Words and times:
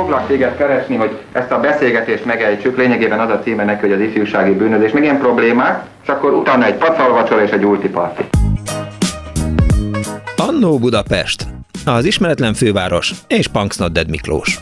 Foglak 0.00 0.26
téged 0.26 0.56
keresni, 0.56 0.96
hogy 0.96 1.18
ezt 1.32 1.50
a 1.50 1.60
beszélgetést 1.60 2.24
megejtsük, 2.24 2.76
lényegében 2.76 3.20
az 3.20 3.30
a 3.30 3.38
címe 3.38 3.64
neki, 3.64 3.80
hogy 3.80 3.92
az 3.92 4.00
ifjúsági 4.00 4.52
bűnözés, 4.52 4.92
meg 4.92 5.02
ilyen 5.02 5.18
problémák, 5.18 5.84
és 6.02 6.08
akkor 6.08 6.32
utána 6.32 6.64
egy 6.64 6.74
pacalvacsora 6.74 7.42
és 7.42 7.50
egy 7.50 7.64
ultiparti. 7.64 8.22
Annó 10.36 10.78
Budapest, 10.78 11.46
az 11.84 12.04
ismeretlen 12.04 12.54
főváros 12.54 13.12
és 13.26 13.48
Punksnodded 13.48 14.10
Miklós. 14.10 14.60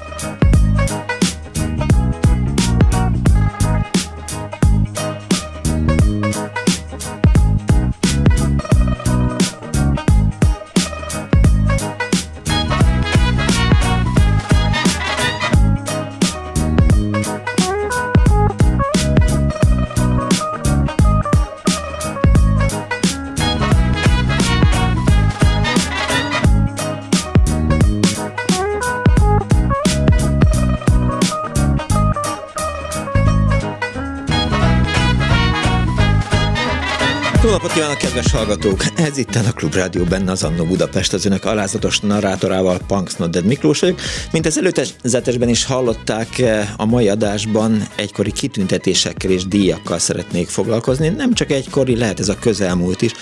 Hallgatók! 38.39 38.85
Ez 38.97 39.17
itt 39.17 39.35
a 39.35 39.53
Klubrádió 39.53 40.05
benne 40.05 40.31
az 40.31 40.43
Annó 40.43 40.65
Budapest, 40.65 41.13
az 41.13 41.25
önök 41.25 41.45
alázatos 41.45 42.01
narrátorával, 42.01 42.81
Punks 42.87 43.15
Nodded 43.15 43.45
Miklós 43.45 43.81
vagyok. 43.81 44.01
Mint 44.33 44.47
az 44.47 44.59
előzetesben 44.59 45.49
is 45.49 45.65
hallották, 45.65 46.39
eh, 46.39 46.69
a 46.77 46.85
mai 46.85 47.09
adásban 47.09 47.89
egykori 47.97 48.33
kitüntetésekkel 48.33 49.31
és 49.31 49.47
díjakkal 49.47 49.99
szeretnék 49.99 50.49
foglalkozni. 50.49 51.09
Nem 51.09 51.35
csak 51.35 51.51
egykori, 51.51 51.97
lehet 51.97 52.21
ez 52.21 52.29
a 52.29 52.39
közelmúlt 52.41 53.03
is. 53.03 53.13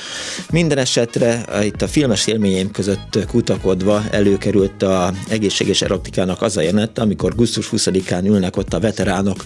Minden 0.51 0.79
esetre 0.79 1.45
eh, 1.45 1.67
itt 1.67 1.83
a 1.83 1.89
filmes 1.89 2.27
élményeim 2.27 2.71
között 2.71 3.19
kutakodva 3.27 4.03
előkerült 4.11 4.83
a 4.83 5.12
egészséges 5.29 5.83
erotikának 5.83 6.43
az 6.43 6.57
a 6.57 6.61
jelenet, 6.61 6.99
amikor 6.99 7.35
gusztus 7.35 7.69
20-án 7.73 8.25
ülnek 8.25 8.57
ott 8.57 8.75
a 8.75 8.81
veteránok 8.81 9.45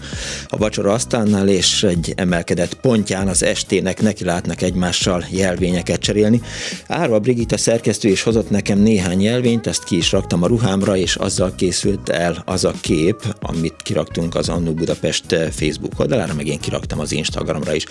a 0.48 0.56
vacsora 0.56 0.92
asztalnál, 0.92 1.48
és 1.48 1.82
egy 1.82 2.12
emelkedett 2.16 2.74
pontján 2.74 3.28
az 3.28 3.42
estének 3.42 4.00
neki 4.02 4.24
látnak 4.24 4.62
egymással 4.62 5.24
jelvényeket 5.60 6.00
cserélni. 6.00 6.40
Árva 6.86 7.18
Brigitta 7.18 7.56
szerkesztő 7.56 8.08
is 8.08 8.22
hozott 8.22 8.50
nekem 8.50 8.78
néhány 8.78 9.22
jelvényt, 9.22 9.66
ezt 9.66 9.84
ki 9.84 9.96
is 9.96 10.12
raktam 10.12 10.42
a 10.42 10.46
ruhámra, 10.46 10.96
és 10.96 11.16
azzal 11.16 11.52
készült 11.56 12.08
el 12.08 12.42
az 12.46 12.64
a 12.64 12.72
kép, 12.80 13.36
amit 13.40 13.74
kiraktunk 13.82 14.34
az 14.34 14.48
Annu 14.48 14.72
Budapest 14.72 15.24
Facebook 15.50 15.98
oldalára, 15.98 16.34
meg 16.34 16.46
én 16.46 16.60
kiraktam 16.60 17.00
az 17.00 17.12
Instagramra 17.12 17.74
is 17.74 17.84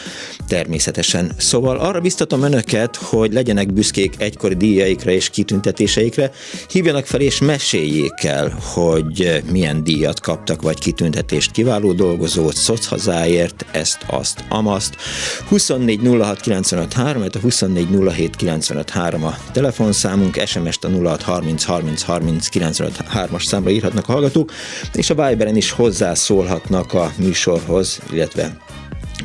természetesen. 0.47 1.31
Szóval 1.38 1.78
arra 1.78 2.00
biztatom 2.00 2.44
önöket, 2.44 2.95
hogy 2.95 3.34
legyenek 3.34 3.73
büszkék 3.73 4.14
egykori 4.17 4.56
díjaikra 4.56 5.12
és 5.12 5.30
kitüntetéseikre, 5.30 6.31
hívjanak 6.70 7.06
fel 7.06 7.22
és 7.22 7.40
meséljék 7.40 8.23
el, 8.23 8.58
hogy 8.73 9.44
milyen 9.52 9.84
díjat 9.84 10.20
kaptak, 10.20 10.62
vagy 10.62 10.80
kitüntetést 10.80 11.52
kiváló 11.52 11.94
dolgozót, 11.94 12.56
szochazáért, 12.56 13.66
ezt, 13.72 14.06
azt, 14.08 14.44
amaszt. 14.50 14.95
24 15.47 16.00
06 16.20 16.40
95 16.40 16.94
3, 16.94 17.22
a 17.22 17.38
24 17.60 18.36
07 18.38 18.84
a 19.24 19.38
telefonszámunk, 19.52 20.42
SMS-t 20.46 20.84
a 20.84 20.90
06 20.90 21.22
30 21.22 21.64
30 21.64 22.02
30 22.02 22.50
as 23.32 23.46
számra 23.46 23.70
írhatnak 23.70 24.10
a 24.10 24.12
hallgatók, 24.12 24.52
és 24.94 25.10
a 25.10 25.28
Viberen 25.28 25.56
is 25.56 25.72
hozzászólhatnak 25.72 26.94
a 26.94 27.12
műsorhoz, 27.18 28.00
illetve 28.12 28.58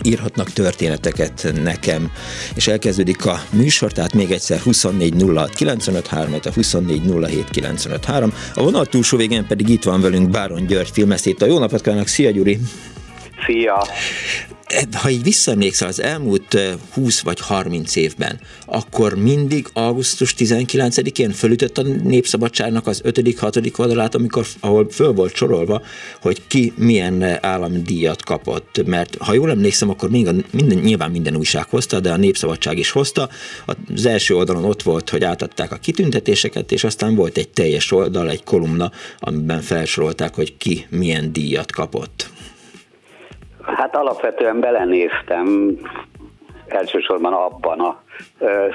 írhatnak 0.02 0.50
történeteket 0.52 1.52
nekem, 1.62 2.10
és 2.54 2.66
elkezdődik 2.66 3.26
a 3.26 3.40
műsor, 3.50 3.92
tehát 3.92 4.14
még 4.14 4.30
egyszer 4.30 4.58
24 4.58 5.24
06 5.34 6.46
a 6.46 6.52
24 6.54 7.02
07 7.50 8.06
A 8.54 8.62
vonal 8.62 8.86
túlsó 8.86 9.16
végén 9.16 9.46
pedig 9.46 9.68
itt 9.68 9.82
van 9.82 10.00
velünk 10.00 10.30
Báron 10.30 10.66
György 10.66 10.90
filmeszét. 10.90 11.44
Jó 11.46 11.58
napot 11.58 11.80
kívánok, 11.80 12.06
szia 12.06 12.30
Gyuri! 12.30 12.58
Szia! 13.46 13.86
Ha 14.92 15.10
így 15.10 15.22
visszaemlékszel 15.22 15.88
az 15.88 16.02
elmúlt 16.02 16.58
20 16.92 17.20
vagy 17.20 17.40
30 17.40 17.96
évben, 17.96 18.40
akkor 18.66 19.14
mindig 19.14 19.68
augusztus 19.72 20.34
19-én 20.38 21.30
fölütött 21.30 21.78
a 21.78 21.82
Népszabadságnak 21.82 22.86
az 22.86 23.00
5.-6. 23.04 23.78
oldalát, 23.78 24.14
amikor, 24.14 24.46
ahol 24.60 24.90
föl 24.90 25.12
volt 25.12 25.34
sorolva, 25.34 25.82
hogy 26.20 26.46
ki 26.46 26.72
milyen 26.76 27.44
állami 27.44 27.82
díjat 27.82 28.22
kapott. 28.22 28.86
Mert 28.86 29.16
ha 29.18 29.34
jól 29.34 29.50
emlékszem, 29.50 29.90
akkor 29.90 30.10
még 30.10 30.26
a, 30.26 30.32
minden, 30.50 30.78
nyilván 30.78 31.10
minden 31.10 31.36
újság 31.36 31.66
hozta, 31.68 32.00
de 32.00 32.12
a 32.12 32.16
Népszabadság 32.16 32.78
is 32.78 32.90
hozta. 32.90 33.28
Az 33.94 34.06
első 34.06 34.36
oldalon 34.36 34.64
ott 34.64 34.82
volt, 34.82 35.10
hogy 35.10 35.24
átadták 35.24 35.72
a 35.72 35.76
kitüntetéseket, 35.76 36.72
és 36.72 36.84
aztán 36.84 37.14
volt 37.14 37.36
egy 37.36 37.48
teljes 37.48 37.92
oldal, 37.92 38.30
egy 38.30 38.44
kolumna, 38.44 38.92
amiben 39.18 39.60
felsorolták, 39.60 40.34
hogy 40.34 40.56
ki 40.56 40.86
milyen 40.90 41.32
díjat 41.32 41.72
kapott. 41.72 42.32
Hát 43.66 43.96
alapvetően 43.96 44.60
belenéztem 44.60 45.78
elsősorban 46.66 47.32
abban 47.32 47.80
a 47.80 48.02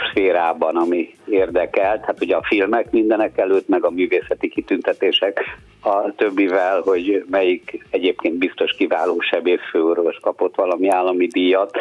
szférában, 0.09 0.75
ami 0.75 1.15
érdekelt. 1.25 2.05
Hát 2.05 2.21
ugye 2.21 2.35
a 2.35 2.43
filmek 2.43 2.91
mindenek 2.91 3.37
előtt, 3.37 3.67
meg 3.67 3.85
a 3.85 3.89
művészeti 3.89 4.49
kitüntetések 4.49 5.43
a 5.81 6.15
többivel, 6.15 6.81
hogy 6.81 7.25
melyik 7.29 7.85
egyébként 7.89 8.37
biztos 8.37 8.71
kiváló 8.71 9.19
sebészfőorvos 9.19 10.17
kapott 10.21 10.55
valami 10.55 10.89
állami 10.89 11.27
díjat, 11.27 11.77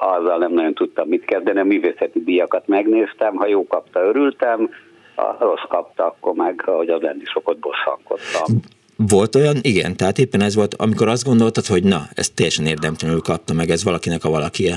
azzal 0.00 0.38
nem 0.38 0.52
nagyon 0.52 0.74
tudtam 0.74 1.08
mit 1.08 1.24
kezdeni, 1.24 1.58
a 1.58 1.64
művészeti 1.64 2.24
díjakat 2.24 2.66
megnéztem, 2.66 3.36
ha 3.36 3.46
jó 3.46 3.66
kapta, 3.66 4.00
örültem, 4.00 4.70
ha 5.14 5.36
rossz 5.40 5.68
kapta, 5.68 6.04
akkor 6.04 6.34
meg, 6.34 6.62
ahogy 6.66 6.88
az 6.88 7.00
lenni 7.00 7.24
szokott, 7.32 7.58
bosszankodtam. 7.58 8.60
Volt 9.06 9.34
olyan, 9.34 9.56
igen, 9.62 9.96
tehát 9.96 10.18
éppen 10.18 10.40
ez 10.40 10.54
volt, 10.54 10.74
amikor 10.74 11.08
azt 11.08 11.24
gondoltad, 11.24 11.66
hogy 11.66 11.84
na, 11.84 12.00
ezt 12.14 12.34
teljesen 12.34 12.66
érdemtelenül 12.66 13.20
kapta 13.20 13.54
meg, 13.54 13.68
ez 13.70 13.84
valakinek 13.84 14.24
a 14.24 14.30
valakie. 14.30 14.76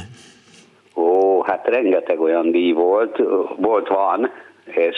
Ó, 0.96 1.42
hát 1.44 1.68
rengeteg 1.68 2.20
olyan 2.20 2.52
díj 2.52 2.72
volt, 2.72 3.18
volt, 3.58 3.88
van, 3.88 4.30
és 4.66 4.98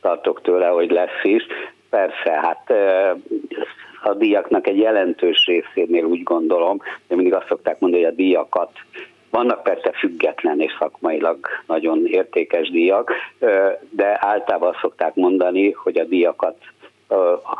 tartok 0.00 0.42
tőle, 0.42 0.66
hogy 0.66 0.90
lesz 0.90 1.22
is. 1.22 1.42
Persze, 1.90 2.30
hát 2.42 2.72
a 4.02 4.14
díjaknak 4.14 4.66
egy 4.66 4.78
jelentős 4.78 5.46
részénél 5.46 6.04
úgy 6.04 6.22
gondolom, 6.22 6.80
de 7.08 7.14
mindig 7.14 7.34
azt 7.34 7.48
szokták 7.48 7.78
mondani, 7.78 8.02
hogy 8.02 8.12
a 8.12 8.16
díjakat 8.16 8.70
vannak 9.30 9.62
persze 9.62 9.92
független 9.92 10.60
és 10.60 10.72
szakmailag 10.78 11.38
nagyon 11.66 12.06
értékes 12.06 12.70
díjak, 12.70 13.12
de 13.90 14.18
általában 14.20 14.76
szokták 14.80 15.14
mondani, 15.14 15.70
hogy 15.70 15.98
a 15.98 16.04
díjakat 16.04 16.56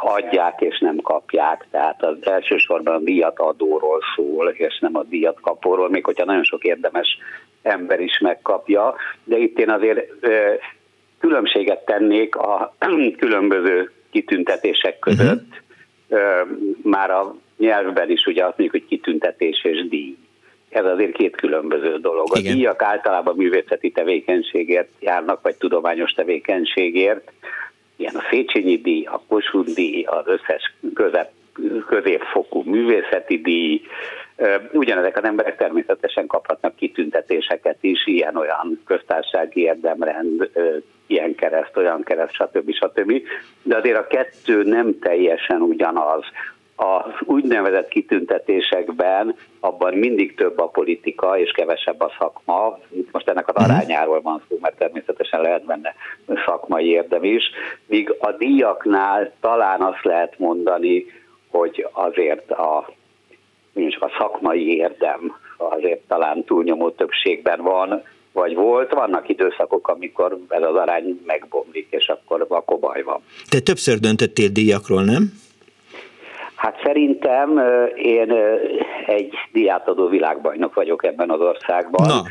adják 0.00 0.60
és 0.60 0.78
nem 0.78 0.96
kapják, 0.96 1.66
tehát 1.70 2.02
az 2.02 2.16
elsősorban 2.20 2.94
a 2.94 2.98
díjat 2.98 3.38
adóról 3.38 4.00
szól, 4.16 4.48
és 4.48 4.78
nem 4.78 4.96
a 4.96 5.02
díjat 5.02 5.40
kapóról, 5.40 5.90
még 5.90 6.04
hogyha 6.04 6.24
nagyon 6.24 6.44
sok 6.44 6.64
érdemes 6.64 7.18
ember 7.62 8.00
is 8.00 8.18
megkapja, 8.18 8.94
de 9.24 9.36
itt 9.36 9.58
én 9.58 9.70
azért 9.70 10.06
különbséget 11.18 11.84
tennék 11.84 12.36
a 12.36 12.74
különböző 13.22 13.92
kitüntetések 14.10 14.98
között, 14.98 15.62
uh-huh. 16.08 16.48
már 16.82 17.10
a 17.10 17.34
nyelvben 17.56 18.10
is 18.10 18.26
ugye 18.26 18.44
azt 18.44 18.58
mondjuk, 18.58 18.82
hogy 18.82 18.98
kitüntetés 18.98 19.64
és 19.64 19.88
díj. 19.88 20.16
Ez 20.68 20.84
azért 20.84 21.12
két 21.12 21.36
különböző 21.36 21.98
dolog. 21.98 22.26
A 22.30 22.38
Igen. 22.38 22.56
díjak 22.56 22.82
általában 22.82 23.36
művészeti 23.36 23.90
tevékenységért 23.90 24.88
járnak, 25.00 25.42
vagy 25.42 25.56
tudományos 25.56 26.12
tevékenységért, 26.12 27.32
ilyen 27.96 28.14
a 28.14 28.22
Széchenyi 28.30 28.76
díj, 28.76 29.04
a 29.04 29.22
Kossuth 29.28 29.70
díj, 29.70 30.02
az 30.02 30.26
összes 30.26 30.74
közep, 30.94 31.30
középfokú 31.86 32.62
művészeti 32.62 33.40
díj, 33.40 33.80
Ugyanezek 34.72 35.16
az 35.16 35.24
emberek 35.24 35.56
természetesen 35.56 36.26
kaphatnak 36.26 36.76
kitüntetéseket 36.76 37.76
is, 37.80 38.06
ilyen-olyan 38.06 38.80
köztársasági 38.86 39.60
érdemrend, 39.60 40.50
ilyen 41.06 41.34
kereszt, 41.34 41.76
olyan 41.76 42.02
kereszt, 42.02 42.32
stb. 42.32 42.72
stb. 42.72 43.22
De 43.62 43.76
azért 43.76 43.98
a 43.98 44.06
kettő 44.06 44.62
nem 44.62 44.98
teljesen 44.98 45.60
ugyanaz 45.60 46.24
az 46.76 47.12
úgynevezett 47.24 47.88
kitüntetésekben 47.88 49.36
abban 49.60 49.94
mindig 49.94 50.34
több 50.34 50.58
a 50.58 50.66
politika 50.66 51.38
és 51.38 51.50
kevesebb 51.50 52.00
a 52.00 52.12
szakma. 52.18 52.78
Itt 52.88 53.12
most 53.12 53.28
ennek 53.28 53.48
az 53.48 53.54
mhm. 53.54 53.70
arányáról 53.70 54.20
van 54.20 54.42
szó, 54.48 54.58
mert 54.60 54.78
természetesen 54.78 55.40
lehet 55.40 55.64
benne 55.64 55.94
szakmai 56.46 56.86
érdem 56.86 57.24
is. 57.24 57.50
Míg 57.86 58.14
a 58.18 58.32
díjaknál 58.32 59.32
talán 59.40 59.80
azt 59.80 60.04
lehet 60.04 60.38
mondani, 60.38 61.06
hogy 61.50 61.88
azért 61.92 62.50
a, 62.50 62.76
a 64.00 64.10
szakmai 64.18 64.76
érdem 64.76 65.36
azért 65.56 66.00
talán 66.08 66.44
túlnyomó 66.44 66.90
többségben 66.90 67.62
van, 67.62 68.02
vagy 68.32 68.54
volt, 68.54 68.92
vannak 68.92 69.28
időszakok, 69.28 69.88
amikor 69.88 70.38
ez 70.48 70.62
az 70.62 70.74
arány 70.74 71.20
megbomlik, 71.26 71.86
és 71.90 72.08
akkor, 72.08 72.46
akkor 72.48 72.78
baj 72.78 73.02
van. 73.02 73.20
Te 73.48 73.60
többször 73.60 73.98
döntöttél 73.98 74.48
díjakról, 74.48 75.02
nem? 75.02 75.32
Hát 76.64 76.80
szerintem 76.82 77.60
én 77.96 78.32
egy 79.06 79.34
diátadó 79.52 80.08
világbajnok 80.08 80.74
vagyok 80.74 81.04
ebben 81.04 81.30
az 81.30 81.40
országban, 81.40 82.06
Na. 82.06 82.22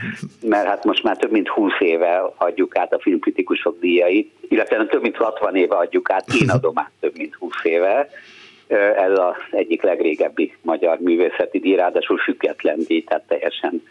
mert 0.47 0.68
hát 0.68 0.83
most 0.83 1.03
már 1.03 1.18
több 1.18 1.31
mint 1.31 1.47
20 1.47 1.71
éve 1.80 2.31
adjuk 2.38 2.77
át 2.77 2.94
a 2.94 3.00
filmkritikusok 3.00 3.80
díjait, 3.80 4.31
illetve 4.50 4.85
több 4.85 5.01
mint 5.01 5.15
60 5.15 5.56
éve 5.56 5.75
adjuk 5.75 6.09
át, 6.09 6.25
én 6.41 6.50
adom 6.50 6.74
át 6.75 6.91
több 7.00 7.18
mint 7.18 7.35
20 7.35 7.63
éve. 7.63 8.09
Ez 8.95 9.19
az 9.19 9.35
egyik 9.51 9.81
legrégebbi 9.81 10.53
magyar 10.62 11.00
művészeti 11.00 11.59
díj, 11.59 11.75
ráadásul 11.75 12.18
független 12.18 12.80
díj, 12.88 13.03
tehát 13.03 13.24
teljesen 13.27 13.83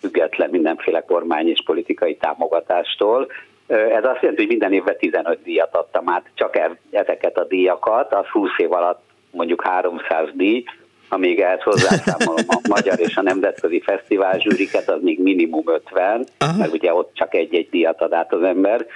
független 0.00 0.50
mindenféle 0.50 1.00
kormány 1.00 1.48
és 1.48 1.62
politikai 1.64 2.16
támogatástól. 2.16 3.26
Ez 3.66 4.04
azt 4.04 4.20
jelenti, 4.20 4.40
hogy 4.42 4.50
minden 4.50 4.72
évben 4.72 4.96
15 4.98 5.42
díjat 5.42 5.74
adtam 5.74 6.08
át, 6.08 6.24
csak 6.34 6.58
ezeket 6.90 7.38
a 7.38 7.44
díjakat, 7.44 8.14
az 8.14 8.26
20 8.26 8.50
év 8.56 8.72
alatt 8.72 9.12
mondjuk 9.34 9.62
300 9.62 10.28
díj, 10.34 10.64
amíg 11.08 11.40
ehhez 11.40 11.62
hozzászámolom 11.62 12.44
a 12.46 12.60
magyar 12.68 13.00
és 13.00 13.16
a 13.16 13.22
nemzetközi 13.22 13.80
fesztivál 13.80 14.38
zsűriket, 14.38 14.90
az 14.90 15.02
még 15.02 15.22
minimum 15.22 15.64
50, 15.66 16.26
Aha. 16.38 16.58
mert 16.58 16.72
ugye 16.72 16.94
ott 16.94 17.10
csak 17.14 17.34
egy-egy 17.34 17.68
díjat 17.70 18.00
ad 18.00 18.12
át 18.12 18.32
az 18.32 18.42
ember. 18.42 18.86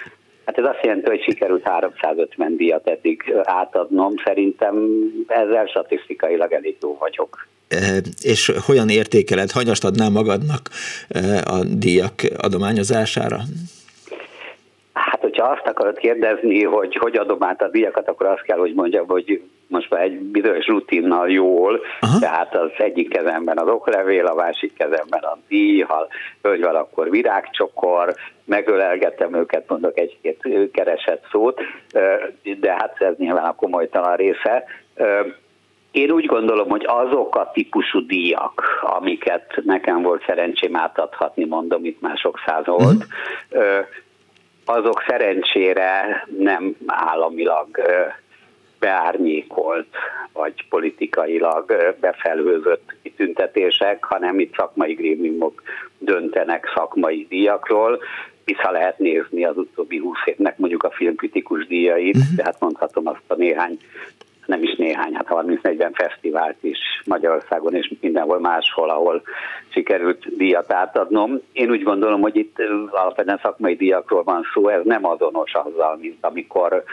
Hát 0.44 0.58
ez 0.58 0.64
azt 0.64 0.82
jelenti, 0.82 1.08
hogy 1.08 1.22
sikerült 1.22 1.62
350 1.62 2.56
díjat 2.56 2.88
eddig 2.88 3.34
átadnom. 3.42 4.14
Szerintem 4.24 4.74
ezzel 5.26 5.66
statisztikailag 5.66 6.52
elég 6.52 6.76
jó 6.80 6.96
vagyok. 6.98 7.48
E, 7.68 7.76
és 8.22 8.52
hogyan 8.66 8.88
értékeled, 8.88 9.50
hanyast 9.50 9.84
adnál 9.84 10.10
magadnak 10.10 10.68
a 11.44 11.64
díjak 11.64 12.12
adományozására? 12.36 13.38
Hát, 15.18 15.30
hogyha 15.30 15.46
azt 15.46 15.66
akarod 15.66 15.98
kérdezni, 15.98 16.64
hogy 16.64 16.96
hogy 16.96 17.16
adom 17.16 17.42
át 17.42 17.62
a 17.62 17.68
díjakat, 17.68 18.08
akkor 18.08 18.26
azt 18.26 18.42
kell, 18.42 18.58
hogy 18.58 18.74
mondjam, 18.74 19.06
hogy 19.06 19.42
most 19.66 19.90
már 19.90 20.02
egy 20.02 20.18
bizonyos 20.18 20.66
rutinnal 20.66 21.30
jól, 21.30 21.80
Aha. 22.00 22.18
tehát 22.18 22.56
az 22.56 22.70
egyik 22.76 23.08
kezemben 23.08 23.58
az 23.58 23.68
oklevél, 23.68 24.26
a 24.26 24.34
másik 24.34 24.72
kezemben 24.74 25.22
a 25.22 25.38
díj, 25.48 25.80
ha 25.80 26.06
hölgy 26.42 26.62
van, 26.62 26.74
akkor 26.74 27.10
virágcsokor, 27.10 28.14
megölelgetem 28.44 29.34
őket, 29.34 29.68
mondok 29.68 29.98
egy-két 29.98 30.70
keresett 30.72 31.24
szót, 31.30 31.60
de 32.60 32.72
hát 32.72 32.96
ez 32.98 33.14
nyilván 33.16 33.44
a 33.44 33.54
komolytalan 33.54 34.16
része. 34.16 34.64
Én 35.90 36.10
úgy 36.10 36.26
gondolom, 36.26 36.68
hogy 36.68 36.84
azok 36.86 37.36
a 37.36 37.50
típusú 37.52 38.06
díjak, 38.06 38.62
amiket 38.80 39.60
nekem 39.64 40.02
volt 40.02 40.24
szerencsém 40.26 40.76
átadhatni, 40.76 41.44
mondom, 41.44 41.84
itt 41.84 42.00
már 42.00 42.16
sok 42.16 42.40
száz 42.46 42.66
volt, 42.66 43.06
uh-huh 43.50 43.86
azok 44.68 45.04
szerencsére 45.06 46.24
nem 46.38 46.76
államilag 46.86 47.68
beárnyékolt, 48.78 49.86
vagy 50.32 50.68
politikailag 50.68 51.94
befelhőzött 52.00 52.94
kitüntetések, 53.02 54.04
hanem 54.04 54.38
itt 54.38 54.54
szakmai 54.56 54.94
grémiumok 54.94 55.62
döntenek 55.98 56.72
szakmai 56.74 57.26
díjakról. 57.28 58.02
Vissza 58.44 58.70
lehet 58.70 58.98
nézni 58.98 59.44
az 59.44 59.56
utóbbi 59.56 59.98
húsz 59.98 60.22
évnek 60.24 60.58
mondjuk 60.58 60.82
a 60.82 60.90
filmkritikus 60.90 61.66
díjait, 61.66 62.16
uh-huh. 62.16 62.36
tehát 62.36 62.60
mondhatom 62.60 63.06
azt 63.06 63.24
a 63.26 63.34
néhány 63.34 63.78
nem 64.48 64.62
is 64.62 64.74
néhány, 64.74 65.14
hát 65.14 65.26
30-40 65.30 65.90
fesztivált 65.94 66.56
is 66.60 66.78
Magyarországon 67.04 67.74
és 67.74 67.92
mindenhol 68.00 68.40
máshol, 68.40 68.90
ahol 68.90 69.22
sikerült 69.68 70.36
díjat 70.36 70.72
átadnom. 70.72 71.40
Én 71.52 71.70
úgy 71.70 71.82
gondolom, 71.82 72.20
hogy 72.20 72.36
itt 72.36 72.56
alapvetően 72.90 73.40
szakmai 73.42 73.74
díjakról 73.74 74.22
van 74.22 74.46
szó, 74.54 74.68
ez 74.68 74.84
nem 74.84 75.04
azonos 75.06 75.52
azzal, 75.52 75.96
mint 76.00 76.18
amikor 76.20 76.84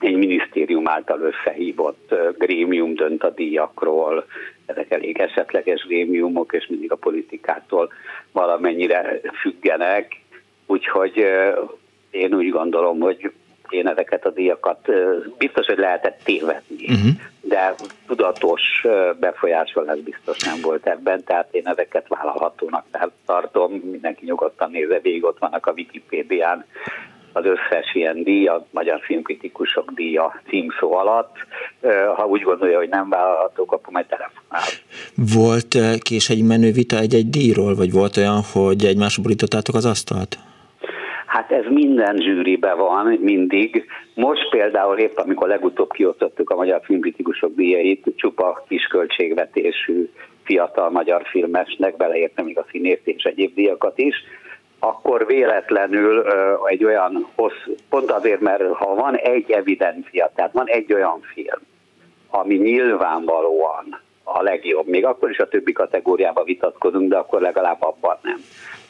egy 0.00 0.16
minisztérium 0.16 0.88
által 0.88 1.20
összehívott 1.20 2.14
grémium 2.38 2.94
dönt 2.94 3.22
a 3.22 3.30
díjakról, 3.30 4.24
ezek 4.66 4.90
elég 4.90 5.18
esetleges 5.18 5.86
grémiumok, 5.86 6.52
és 6.52 6.66
mindig 6.66 6.92
a 6.92 6.96
politikától 6.96 7.92
valamennyire 8.32 9.20
függenek, 9.40 10.20
úgyhogy 10.66 11.24
én 12.10 12.34
úgy 12.34 12.50
gondolom, 12.50 13.00
hogy 13.00 13.32
én 13.70 13.88
ezeket 13.88 14.26
a 14.26 14.30
díjakat 14.30 14.88
biztos, 15.38 15.66
hogy 15.66 15.78
lehetett 15.78 16.20
tévedni, 16.24 16.84
uh-huh. 16.88 17.10
de 17.40 17.74
tudatos 18.06 18.62
befolyásolás 19.20 19.98
biztos 19.98 20.38
nem 20.38 20.60
volt 20.62 20.86
ebben, 20.86 21.24
tehát 21.24 21.48
én 21.50 21.66
ezeket 21.66 22.08
vállalhatónak 22.08 22.84
tartom, 23.26 23.72
mindenki 23.72 24.24
nyugodtan 24.24 24.70
nézze 24.70 24.98
végig, 25.02 25.24
ott 25.24 25.38
vannak 25.38 25.66
a 25.66 25.72
Wikipédián 25.72 26.64
az 27.32 27.44
összes 27.44 27.94
ilyen 27.94 28.22
díj, 28.22 28.46
a 28.46 28.66
Magyar 28.70 29.00
Filmkritikusok 29.00 29.90
díja 29.90 30.42
címszó 30.48 30.94
alatt. 30.94 31.36
Ha 32.16 32.26
úgy 32.26 32.42
gondolja, 32.42 32.78
hogy 32.78 32.88
nem 32.88 33.08
vállalhatók, 33.08 33.72
akkor 33.72 33.92
majd 33.92 34.06
telefonál. 34.06 34.68
Volt 35.34 36.00
kés 36.02 36.28
egy 36.28 36.42
menő 36.42 36.70
vita 36.72 36.98
egy-egy 36.98 37.30
díjról, 37.30 37.74
vagy 37.74 37.92
volt 37.92 38.16
olyan, 38.16 38.42
hogy 38.52 38.84
egymásra 38.84 39.22
borítottátok 39.22 39.74
az 39.74 39.84
asztalt? 39.84 40.38
Hát 41.28 41.52
ez 41.52 41.64
minden 41.68 42.16
zsűribe 42.16 42.74
van, 42.74 43.06
mindig. 43.06 43.84
Most 44.14 44.50
például 44.50 44.98
épp, 44.98 45.18
amikor 45.18 45.48
legutóbb 45.48 45.92
kiosztottuk 45.92 46.50
a 46.50 46.56
Magyar 46.56 46.80
Filmkritikusok 46.84 47.54
díjait, 47.54 48.12
csupa 48.16 48.64
kisköltségvetésű 48.68 50.10
fiatal 50.44 50.90
magyar 50.90 51.22
filmesnek, 51.26 51.96
beleértem 51.96 52.44
még 52.44 52.58
a 52.58 52.66
színész 52.70 53.00
és 53.04 53.22
egyéb 53.22 53.54
díjakat 53.54 53.98
is, 53.98 54.16
akkor 54.78 55.26
véletlenül 55.26 56.24
egy 56.64 56.84
olyan 56.84 57.26
hossz, 57.34 57.66
pont 57.88 58.10
azért, 58.10 58.40
mert 58.40 58.62
ha 58.72 58.94
van 58.94 59.16
egy 59.16 59.50
evidencia, 59.50 60.32
tehát 60.34 60.52
van 60.52 60.66
egy 60.66 60.92
olyan 60.92 61.20
film, 61.20 61.60
ami 62.30 62.54
nyilvánvalóan 62.54 64.00
a 64.22 64.42
legjobb, 64.42 64.86
még 64.86 65.04
akkor 65.04 65.30
is 65.30 65.38
a 65.38 65.48
többi 65.48 65.72
kategóriában 65.72 66.44
vitatkozunk, 66.44 67.08
de 67.08 67.16
akkor 67.16 67.40
legalább 67.40 67.82
abban 67.82 68.18
nem 68.22 68.40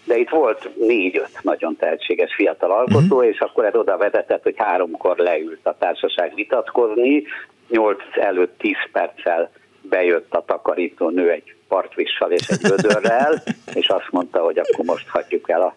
de 0.08 0.16
itt 0.16 0.28
volt 0.28 0.70
négy-öt 0.76 1.38
nagyon 1.42 1.76
tehetséges 1.76 2.34
fiatal 2.34 2.70
alkotó, 2.70 3.16
uh-huh. 3.16 3.26
és 3.26 3.38
akkor 3.38 3.64
ez 3.64 3.74
oda 3.74 3.96
vezetett, 3.96 4.42
hogy 4.42 4.54
háromkor 4.56 5.16
leült 5.16 5.66
a 5.66 5.76
társaság 5.78 6.34
vitatkozni, 6.34 7.24
nyolc 7.68 8.02
előtt 8.20 8.58
tíz 8.58 8.76
perccel 8.92 9.50
bejött 9.80 10.34
a 10.34 10.44
takarító 10.46 11.08
nő 11.08 11.30
egy 11.30 11.54
partvissal 11.68 12.30
és 12.30 12.48
egy 12.48 12.68
vödörrel, 12.68 13.42
és 13.80 13.88
azt 13.88 14.10
mondta, 14.10 14.38
hogy 14.38 14.58
akkor 14.58 14.84
most 14.84 15.08
hagyjuk 15.08 15.50
el 15.50 15.60
a 15.62 15.76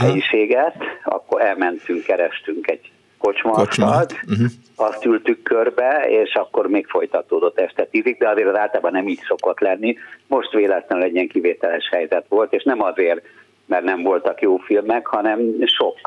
helyiséget, 0.00 0.74
akkor 1.04 1.40
elmentünk, 1.40 2.02
kerestünk 2.02 2.70
egy 2.70 2.90
kocsmasztalt, 3.18 4.12
uh-huh. 4.12 4.46
azt 4.76 5.04
ültük 5.04 5.42
körbe, 5.42 6.06
és 6.08 6.34
akkor 6.34 6.66
még 6.66 6.86
folytatódott 6.86 7.58
este 7.58 7.84
tízig, 7.84 8.18
de 8.18 8.28
azért 8.28 8.48
az 8.48 8.56
általában 8.56 8.92
nem 8.92 9.08
így 9.08 9.22
szokott 9.26 9.60
lenni. 9.60 9.96
Most 10.26 10.52
véletlenül 10.52 11.04
egy 11.04 11.14
ilyen 11.14 11.28
kivételes 11.28 11.88
helyzet 11.90 12.24
volt, 12.28 12.52
és 12.52 12.62
nem 12.62 12.82
azért, 12.82 13.22
mert 13.70 13.84
nem 13.84 14.02
voltak 14.02 14.40
jó 14.40 14.56
filmek, 14.56 15.06
hanem 15.06 15.38
sok 15.64 15.98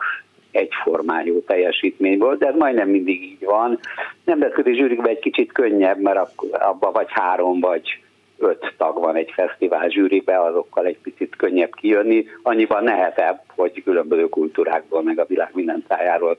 egyformájú 0.52 1.44
teljesítmény 1.44 2.18
volt, 2.18 2.40
de 2.40 2.48
ez 2.48 2.56
majdnem 2.56 2.90
mindig 2.90 3.24
így 3.24 3.46
van. 3.46 3.80
Nemzetközi 4.24 4.74
zsűrikben 4.74 5.10
egy 5.10 5.20
kicsit 5.20 5.52
könnyebb, 5.52 6.00
mert 6.00 6.30
abban 6.52 6.92
vagy 6.94 7.08
három 7.10 7.60
vagy 7.60 8.00
öt 8.38 8.74
tag 8.78 9.00
van 9.00 9.16
egy 9.16 9.32
fesztivál 9.32 9.90
zsűribe, 9.90 10.42
azokkal 10.42 10.86
egy 10.86 10.98
picit 10.98 11.36
könnyebb 11.36 11.76
kijönni. 11.76 12.26
Annyiban 12.42 12.84
nehezebb, 12.84 13.42
hogy 13.56 13.84
különböző 13.84 14.30
kultúrákból, 14.30 15.04
meg 15.04 15.20
a 15.20 15.26
világ 15.26 15.50
minden 15.54 15.84
tájáról 15.88 16.38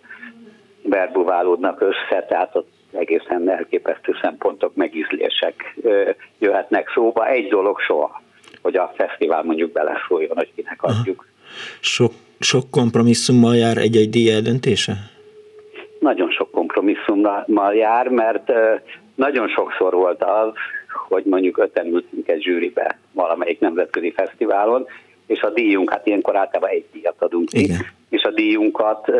verbuválódnak 0.82 1.80
össze, 1.80 2.24
tehát 2.28 2.56
ott 2.56 2.70
egészen 2.92 3.50
elképesztő 3.50 4.16
szempontok, 4.22 4.74
megízlések 4.74 5.76
jöhetnek 6.38 6.90
szóba. 6.94 7.26
Egy 7.26 7.48
dolog 7.48 7.80
soha 7.80 8.22
hogy 8.64 8.76
a 8.76 8.92
fesztivál 8.96 9.42
mondjuk 9.42 9.72
beleszóljon, 9.72 10.36
hogy 10.36 10.52
kinek 10.54 10.82
adjuk. 10.82 11.26
Sok, 11.80 12.12
sok 12.40 12.70
kompromisszummal 12.70 13.56
jár 13.56 13.76
egy-egy 13.76 14.10
díj 14.10 14.30
eldöntése? 14.30 14.92
Nagyon 15.98 16.30
sok 16.30 16.50
kompromisszummal 16.50 17.74
jár, 17.74 18.08
mert 18.08 18.52
nagyon 19.14 19.48
sokszor 19.48 19.94
volt 19.94 20.22
az, 20.22 20.52
hogy 21.08 21.24
mondjuk 21.24 21.58
öten 21.58 21.86
ültünk 21.86 22.28
egy 22.28 22.42
zsűribe 22.42 22.98
valamelyik 23.12 23.60
nemzetközi 23.60 24.12
fesztiválon, 24.16 24.86
és 25.26 25.40
a 25.40 25.50
díjunk, 25.50 25.90
hát 25.90 26.06
ilyenkor 26.06 26.36
általában 26.36 26.70
egy 26.70 26.84
díjat 26.92 27.16
adunk 27.18 27.48
ki, 27.48 27.72
és 28.08 28.22
a 28.22 28.30
díjunkat 28.30 29.10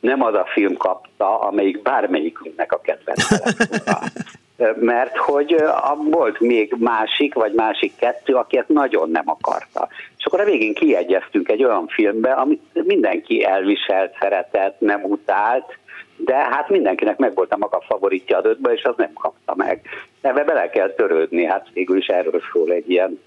nem 0.00 0.22
az 0.22 0.34
a 0.34 0.46
film 0.52 0.76
kapta, 0.76 1.38
amelyik 1.38 1.82
bármelyikünknek 1.82 2.72
a 2.72 2.80
kedvenc 2.80 3.26
mert 4.80 5.16
hogy 5.16 5.56
volt 6.10 6.40
még 6.40 6.74
másik, 6.78 7.34
vagy 7.34 7.52
másik 7.52 7.96
kettő, 7.96 8.34
aki 8.34 8.58
ezt 8.58 8.68
nagyon 8.68 9.10
nem 9.10 9.28
akarta. 9.28 9.88
És 10.18 10.24
akkor 10.24 10.40
a 10.40 10.44
végén 10.44 10.74
kiegyeztünk 10.74 11.48
egy 11.48 11.64
olyan 11.64 11.86
filmbe, 11.86 12.32
amit 12.32 12.62
mindenki 12.72 13.44
elviselt, 13.44 14.16
szeretett, 14.20 14.80
nem 14.80 15.04
utált, 15.04 15.78
de 16.16 16.34
hát 16.34 16.68
mindenkinek 16.68 17.18
meg 17.18 17.34
volt 17.34 17.52
a 17.52 17.56
maga 17.56 17.82
favoritja 17.86 18.38
az 18.38 18.44
ötbe, 18.44 18.72
és 18.72 18.82
az 18.84 18.94
nem 18.96 19.12
kapta 19.12 19.54
meg. 19.56 19.80
Ebbe 20.20 20.44
bele 20.44 20.70
kell 20.70 20.90
törődni, 20.90 21.44
hát 21.44 21.66
végül 21.72 21.96
is 21.96 22.06
erről 22.06 22.42
szól 22.52 22.72
egy 22.72 22.90
ilyen 22.90 23.20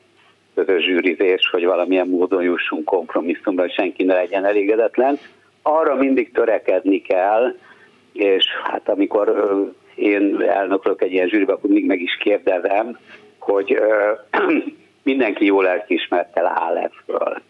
közös 0.55 0.83
zsűrizés, 0.83 1.49
hogy 1.51 1.65
valamilyen 1.65 2.07
módon 2.07 2.43
jussunk 2.43 2.85
kompromisszumba, 2.85 3.61
hogy 3.61 3.73
senki 3.73 4.03
ne 4.03 4.13
legyen 4.13 4.45
elégedetlen. 4.45 5.19
Arra 5.61 5.95
mindig 5.95 6.31
törekedni 6.31 7.01
kell, 7.01 7.55
és 8.13 8.45
hát 8.63 8.89
amikor 8.89 9.29
én 9.95 10.41
elnöklök 10.41 11.01
egy 11.01 11.11
ilyen 11.11 11.27
zsűribe, 11.27 11.53
akkor 11.53 11.69
még 11.69 11.85
meg 11.85 12.01
is 12.01 12.17
kérdezem, 12.17 12.99
hogy 13.39 13.73
ö, 13.73 14.11
mindenki 15.03 15.45
jól 15.45 15.63
lelkiismerte 15.63 16.51
Hálefről. 16.55 17.41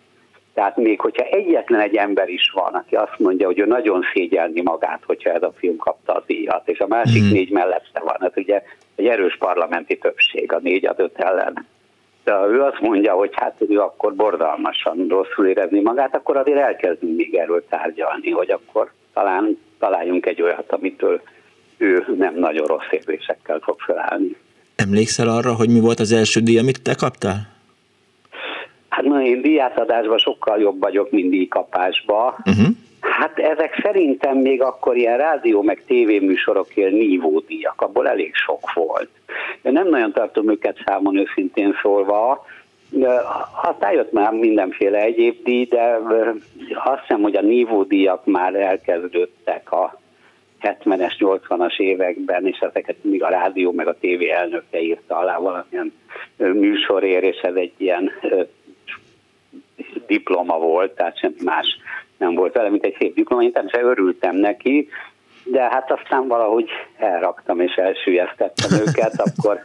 Tehát 0.53 0.77
még 0.77 0.99
hogyha 0.99 1.25
egyetlen 1.25 1.79
egy 1.79 1.95
ember 1.95 2.29
is 2.29 2.51
van, 2.53 2.73
aki 2.73 2.95
azt 2.95 3.19
mondja, 3.19 3.47
hogy 3.47 3.59
ő 3.59 3.65
nagyon 3.65 4.03
szégyelni 4.13 4.61
magát, 4.61 5.01
hogyha 5.05 5.29
ez 5.29 5.43
a 5.43 5.53
film 5.57 5.77
kapta 5.77 6.13
a 6.13 6.23
díjat, 6.25 6.69
és 6.69 6.79
a 6.79 6.87
másik 6.87 7.23
mm. 7.23 7.31
négy 7.31 7.51
mellette 7.51 7.99
van, 7.99 8.17
ez 8.19 8.31
ugye 8.35 8.61
egy 8.95 9.05
erős 9.05 9.37
parlamenti 9.37 9.97
többség, 9.97 10.53
a 10.53 10.59
négy 10.59 10.85
az 10.85 10.99
öt 10.99 11.19
ellen. 11.19 11.65
De 12.23 12.33
ha 12.33 12.47
ő 12.47 12.61
azt 12.61 12.79
mondja, 12.79 13.13
hogy 13.13 13.31
hát 13.33 13.55
ő 13.69 13.79
akkor 13.79 14.15
borzalmasan 14.15 15.07
rosszul 15.09 15.47
érezni 15.47 15.81
magát, 15.81 16.15
akkor 16.15 16.37
azért 16.37 16.59
elkezdünk 16.59 17.17
még 17.17 17.35
erről 17.35 17.65
tárgyalni, 17.69 18.31
hogy 18.31 18.51
akkor 18.51 18.91
talán 19.13 19.57
találjunk 19.79 20.25
egy 20.25 20.41
olyat, 20.41 20.71
amitől 20.71 21.21
ő 21.83 22.05
nem 22.17 22.35
nagyon 22.35 22.65
rossz 22.65 22.91
érzésekkel 22.91 23.59
fog 23.59 23.79
felállni. 23.79 24.35
Emlékszel 24.75 25.27
arra, 25.27 25.53
hogy 25.53 25.69
mi 25.69 25.79
volt 25.79 25.99
az 25.99 26.11
első 26.11 26.39
díj, 26.39 26.57
amit 26.57 26.81
te 26.81 26.95
kaptál? 26.95 27.51
Hát 28.89 29.03
na, 29.03 29.23
én 29.23 29.41
díjátadásban 29.41 30.17
sokkal 30.17 30.59
jobb 30.59 30.79
vagyok, 30.79 31.11
mint 31.11 31.29
díjkapásban. 31.29 32.33
Uh-huh. 32.45 32.67
Hát 32.99 33.39
ezek 33.39 33.79
szerintem 33.81 34.37
még 34.37 34.61
akkor 34.61 34.97
ilyen 34.97 35.17
rádió 35.17 35.61
meg 35.61 35.83
tévéműsorokért 35.87 36.91
nívódíjak, 36.91 37.81
abból 37.81 38.07
elég 38.07 38.35
sok 38.35 38.73
volt. 38.73 39.09
Én 39.61 39.71
nem 39.71 39.89
nagyon 39.89 40.11
tartom 40.11 40.49
őket 40.49 40.81
számon 40.85 41.17
őszintén 41.17 41.75
szólva, 41.81 42.45
aztán 43.61 43.93
jött 43.93 44.11
már 44.11 44.31
mindenféle 44.31 44.99
egyéb 44.99 45.43
díj, 45.43 45.65
de 45.65 45.99
azt 46.83 47.01
hiszem, 47.01 47.21
hogy 47.21 47.35
a 47.35 47.41
nívódíjak 47.41 48.25
már 48.25 48.55
elkezdődtek 48.55 49.71
a 49.71 50.01
70-es, 50.63 51.13
80-as 51.19 51.79
években, 51.79 52.47
és 52.47 52.57
ezeket 52.59 52.95
mindig 53.01 53.23
a 53.23 53.29
rádió 53.29 53.71
meg 53.71 53.87
a 53.87 53.97
tévé 53.99 54.29
elnöke 54.29 54.81
írta 54.81 55.17
alá 55.17 55.37
valamilyen 55.37 55.93
műsorér, 56.37 57.23
és 57.23 57.37
ez 57.41 57.55
egy 57.55 57.73
ilyen 57.77 58.11
diploma 60.07 60.57
volt, 60.57 60.91
tehát 60.91 61.19
semmi 61.19 61.35
más 61.43 61.65
nem 62.17 62.33
volt 62.33 62.53
vele, 62.53 62.69
mint 62.69 62.85
egy 62.85 62.95
szép 62.99 63.13
diploma. 63.15 63.43
Én 63.43 63.51
természetesen 63.51 63.89
örültem 63.89 64.35
neki, 64.35 64.89
de 65.43 65.61
hát 65.61 65.91
aztán 65.91 66.27
valahogy 66.27 66.69
elraktam 66.97 67.59
és 67.59 67.73
elsüllyesztettem 67.75 68.79
őket, 68.87 69.13
akkor 69.19 69.63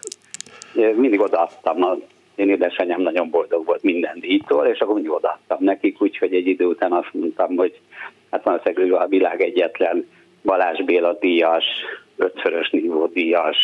mindig 0.96 1.20
odaadtam. 1.20 1.82
A 1.82 1.98
én 2.34 2.48
édesanyám 2.48 3.00
nagyon 3.00 3.30
boldog 3.30 3.64
volt 3.66 3.82
minden 3.82 4.18
díjtól, 4.20 4.66
és 4.66 4.78
akkor 4.78 4.94
mindig 4.94 5.12
odaadtam 5.12 5.58
nekik, 5.60 6.02
úgyhogy 6.02 6.34
egy 6.34 6.46
idő 6.46 6.64
után 6.64 6.92
azt 6.92 7.12
mondtam, 7.12 7.56
hogy 7.56 7.80
hát 8.30 8.44
valószínűleg 8.44 8.92
a 9.00 9.06
világ 9.06 9.40
egyetlen 9.40 10.08
Balázs 10.42 10.84
Béla 10.84 11.16
díjas, 11.20 11.64
ötszörös 12.16 12.70
nívó 12.70 13.06
díjas, 13.06 13.56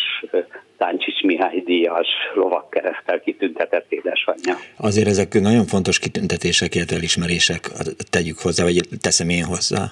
Táncsics 0.77 1.21
Mihály 1.21 1.61
díjas, 1.65 2.07
lovakkeresztel 2.33 3.19
kitüntetett 3.19 3.85
édesanyja. 3.89 4.55
Azért 4.77 5.07
ezek 5.07 5.33
nagyon 5.33 5.65
fontos 5.65 5.99
kitüntetésekért 5.99 6.91
elismerések, 6.91 7.69
tegyük 8.09 8.39
hozzá, 8.39 8.63
vagy 8.63 8.79
teszem 9.01 9.29
én 9.29 9.43
hozzá. 9.43 9.91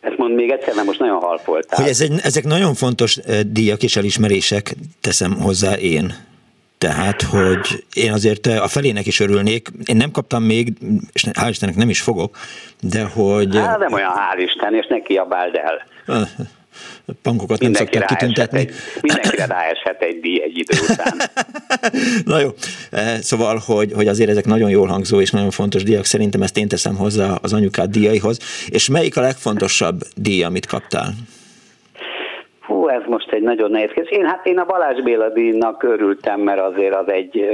Ezt 0.00 0.16
mond 0.16 0.34
még 0.34 0.50
egyszer, 0.50 0.74
mert 0.74 0.86
most 0.86 0.98
nagyon 0.98 1.20
halfoltál. 1.20 1.80
Hogy 1.80 1.90
ez 1.90 2.00
egy, 2.00 2.12
ezek 2.22 2.44
nagyon 2.44 2.74
fontos 2.74 3.16
eh, 3.16 3.40
díjak 3.40 3.82
és 3.82 3.96
elismerések, 3.96 4.74
teszem 5.00 5.32
hozzá 5.32 5.74
én. 5.74 6.12
Tehát, 6.84 7.22
hogy 7.22 7.84
én 7.94 8.12
azért 8.12 8.46
a 8.46 8.68
felének 8.68 9.06
is 9.06 9.20
örülnék. 9.20 9.68
Én 9.84 9.96
nem 9.96 10.10
kaptam 10.10 10.42
még, 10.42 10.72
és 11.12 11.24
hál' 11.32 11.48
Istennek 11.48 11.76
nem 11.76 11.88
is 11.88 12.00
fogok, 12.00 12.36
de 12.80 13.02
hogy... 13.02 13.56
Hát 13.56 13.78
nem 13.78 13.92
olyan 13.92 14.10
hál' 14.10 14.42
Isten, 14.42 14.74
és 14.74 14.86
neki 14.86 15.02
kiabáld 15.06 15.54
el. 15.54 15.86
Pankokat 17.22 17.60
nem 17.60 17.72
szokták 17.72 18.04
kitüntetni. 18.04 18.58
Egy, 18.58 18.74
mindenkire 19.00 19.46
ráeshet 19.46 20.02
egy 20.02 20.20
díj 20.20 20.42
egy 20.42 20.58
idő 20.58 20.78
után. 20.90 21.30
Na 22.24 22.38
jó, 22.38 22.48
e, 22.90 23.20
szóval, 23.20 23.62
hogy, 23.66 23.92
hogy 23.92 24.06
azért 24.08 24.30
ezek 24.30 24.44
nagyon 24.44 24.70
jól 24.70 24.86
hangzó 24.86 25.20
és 25.20 25.30
nagyon 25.30 25.50
fontos 25.50 25.82
díjak, 25.82 26.04
szerintem 26.04 26.42
ezt 26.42 26.56
én 26.56 26.68
teszem 26.68 26.96
hozzá 26.96 27.34
az 27.42 27.52
anyukád 27.52 27.90
díjaihoz. 27.90 28.38
És 28.68 28.88
melyik 28.88 29.16
a 29.16 29.20
legfontosabb 29.20 30.00
díj, 30.16 30.42
amit 30.42 30.66
kaptál? 30.66 31.14
Hú, 32.66 32.88
ez 32.88 33.02
most 33.06 33.32
egy 33.32 33.42
nagyon 33.42 33.70
nehéz 33.70 33.90
kérdés. 33.90 34.18
Én, 34.18 34.26
hát 34.26 34.46
én 34.46 34.58
a 34.58 34.64
Balázs 34.64 35.02
Béla 35.02 35.28
díjnak 35.28 35.82
örültem, 35.82 36.40
mert 36.40 36.60
azért 36.60 36.94
az 36.94 37.08
egy 37.08 37.46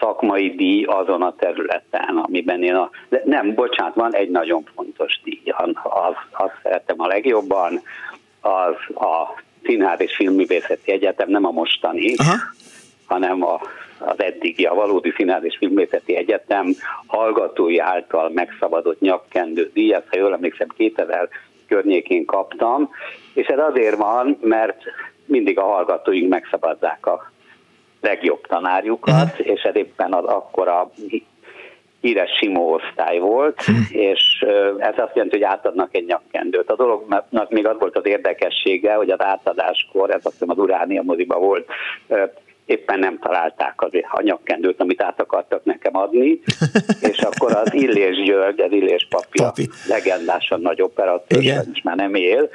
szakmai 0.00 0.54
díj 0.54 0.84
azon 0.84 1.22
a 1.22 1.34
területen, 1.34 2.16
amiben 2.16 2.62
én 2.62 2.74
a... 2.74 2.90
De 3.08 3.22
nem, 3.24 3.54
bocsánat, 3.54 3.94
van 3.94 4.14
egy 4.14 4.30
nagyon 4.30 4.62
fontos 4.74 5.20
díj, 5.24 5.42
az, 5.82 6.14
azt 6.30 6.58
szerettem 6.62 7.00
a 7.00 7.06
legjobban, 7.06 7.80
az 8.40 8.74
a 8.94 9.40
Színház 9.64 10.00
és 10.00 10.16
Filmművészeti 10.16 10.92
Egyetem, 10.92 11.28
nem 11.28 11.44
a 11.44 11.50
mostani, 11.50 12.14
Aha. 12.16 12.36
hanem 13.06 13.44
a, 13.44 13.60
az 13.98 14.22
eddigi, 14.22 14.64
a 14.64 14.74
valódi 14.74 15.12
Színház 15.16 15.44
és 15.44 15.56
Filmművészeti 15.56 16.16
Egyetem 16.16 16.74
hallgatói 17.06 17.78
által 17.78 18.30
megszabadott 18.30 19.00
nyakkendő 19.00 19.70
díjat, 19.74 20.06
ha 20.10 20.18
jól 20.18 20.32
emlékszem, 20.32 20.68
2000 20.76 21.28
környékén 21.70 22.24
kaptam, 22.24 22.90
és 23.34 23.46
ez 23.46 23.58
azért 23.58 23.96
van, 23.96 24.38
mert 24.40 24.82
mindig 25.24 25.58
a 25.58 25.62
hallgatóink 25.62 26.28
megszabadják 26.28 27.06
a 27.06 27.30
legjobb 28.00 28.46
tanárjukat, 28.46 29.30
uh-huh. 29.30 29.46
és 29.46 29.62
ez 29.62 29.76
éppen 29.76 30.12
az 30.12 30.24
akkora 30.24 30.90
híres 32.00 32.30
simó 32.38 32.72
osztály 32.72 33.18
volt, 33.18 33.60
uh-huh. 33.60 33.76
és 33.90 34.44
ez 34.78 34.98
azt 34.98 35.14
jelenti, 35.14 35.36
hogy 35.36 35.42
átadnak 35.42 35.94
egy 35.94 36.06
nyakkendőt. 36.06 36.70
A 36.70 36.76
dolognak 36.76 37.50
még 37.50 37.66
az 37.66 37.76
volt 37.78 37.96
az 37.96 38.06
érdekessége, 38.06 38.94
hogy 38.94 39.10
az 39.10 39.22
átadáskor, 39.22 40.10
ez 40.10 40.20
azt 40.24 40.32
hiszem 40.32 40.50
az 40.50 40.58
Uránia 40.58 41.02
moziba 41.02 41.38
volt, 41.38 41.68
éppen 42.70 42.98
nem 42.98 43.18
találták 43.18 43.74
az 43.76 43.90
anyakkendőt, 44.10 44.80
amit 44.80 45.02
át 45.02 45.20
akartak 45.20 45.64
nekem 45.64 45.96
adni, 45.96 46.40
és 47.10 47.18
akkor 47.18 47.56
az 47.56 47.74
Illés 47.74 48.22
György, 48.22 48.60
az 48.60 48.72
Illés 48.72 49.06
papja, 49.10 49.44
Papi. 49.44 49.68
legendásan 49.88 50.60
nagy 50.60 50.82
operatőr, 50.82 51.42
és 51.72 51.82
már 51.82 51.96
nem 51.96 52.14
él, 52.14 52.50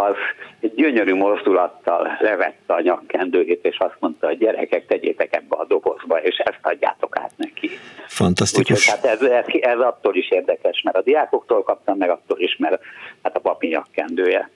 az 0.00 0.16
egy 0.60 0.74
gyönyörű 0.74 1.14
mozdulattal 1.14 2.16
levette 2.20 2.74
a 2.74 2.80
nyakkendőjét, 2.80 3.64
és 3.64 3.76
azt 3.78 3.96
mondta, 3.98 4.26
hogy 4.26 4.38
gyerekek, 4.38 4.86
tegyétek 4.86 5.34
ebbe 5.34 5.56
a 5.56 5.64
dobozba, 5.64 6.22
és 6.22 6.36
ezt 6.36 6.58
adjátok 6.62 7.18
át 7.18 7.32
neki. 7.36 7.70
Fantasztikus. 8.06 8.70
Úgyhogy 8.70 9.00
hát 9.02 9.20
ez, 9.20 9.22
ez, 9.22 9.44
ez 9.60 9.78
attól 9.78 10.14
is 10.14 10.30
érdekes, 10.30 10.82
mert 10.82 10.96
a 10.96 11.02
diákoktól 11.02 11.62
kaptam, 11.62 11.96
meg 11.98 12.10
attól 12.10 12.40
is, 12.40 12.56
mert 12.56 12.82
hát 13.22 13.36
a 13.36 13.40
papi 13.40 13.66
nyakkendője. 13.66 14.50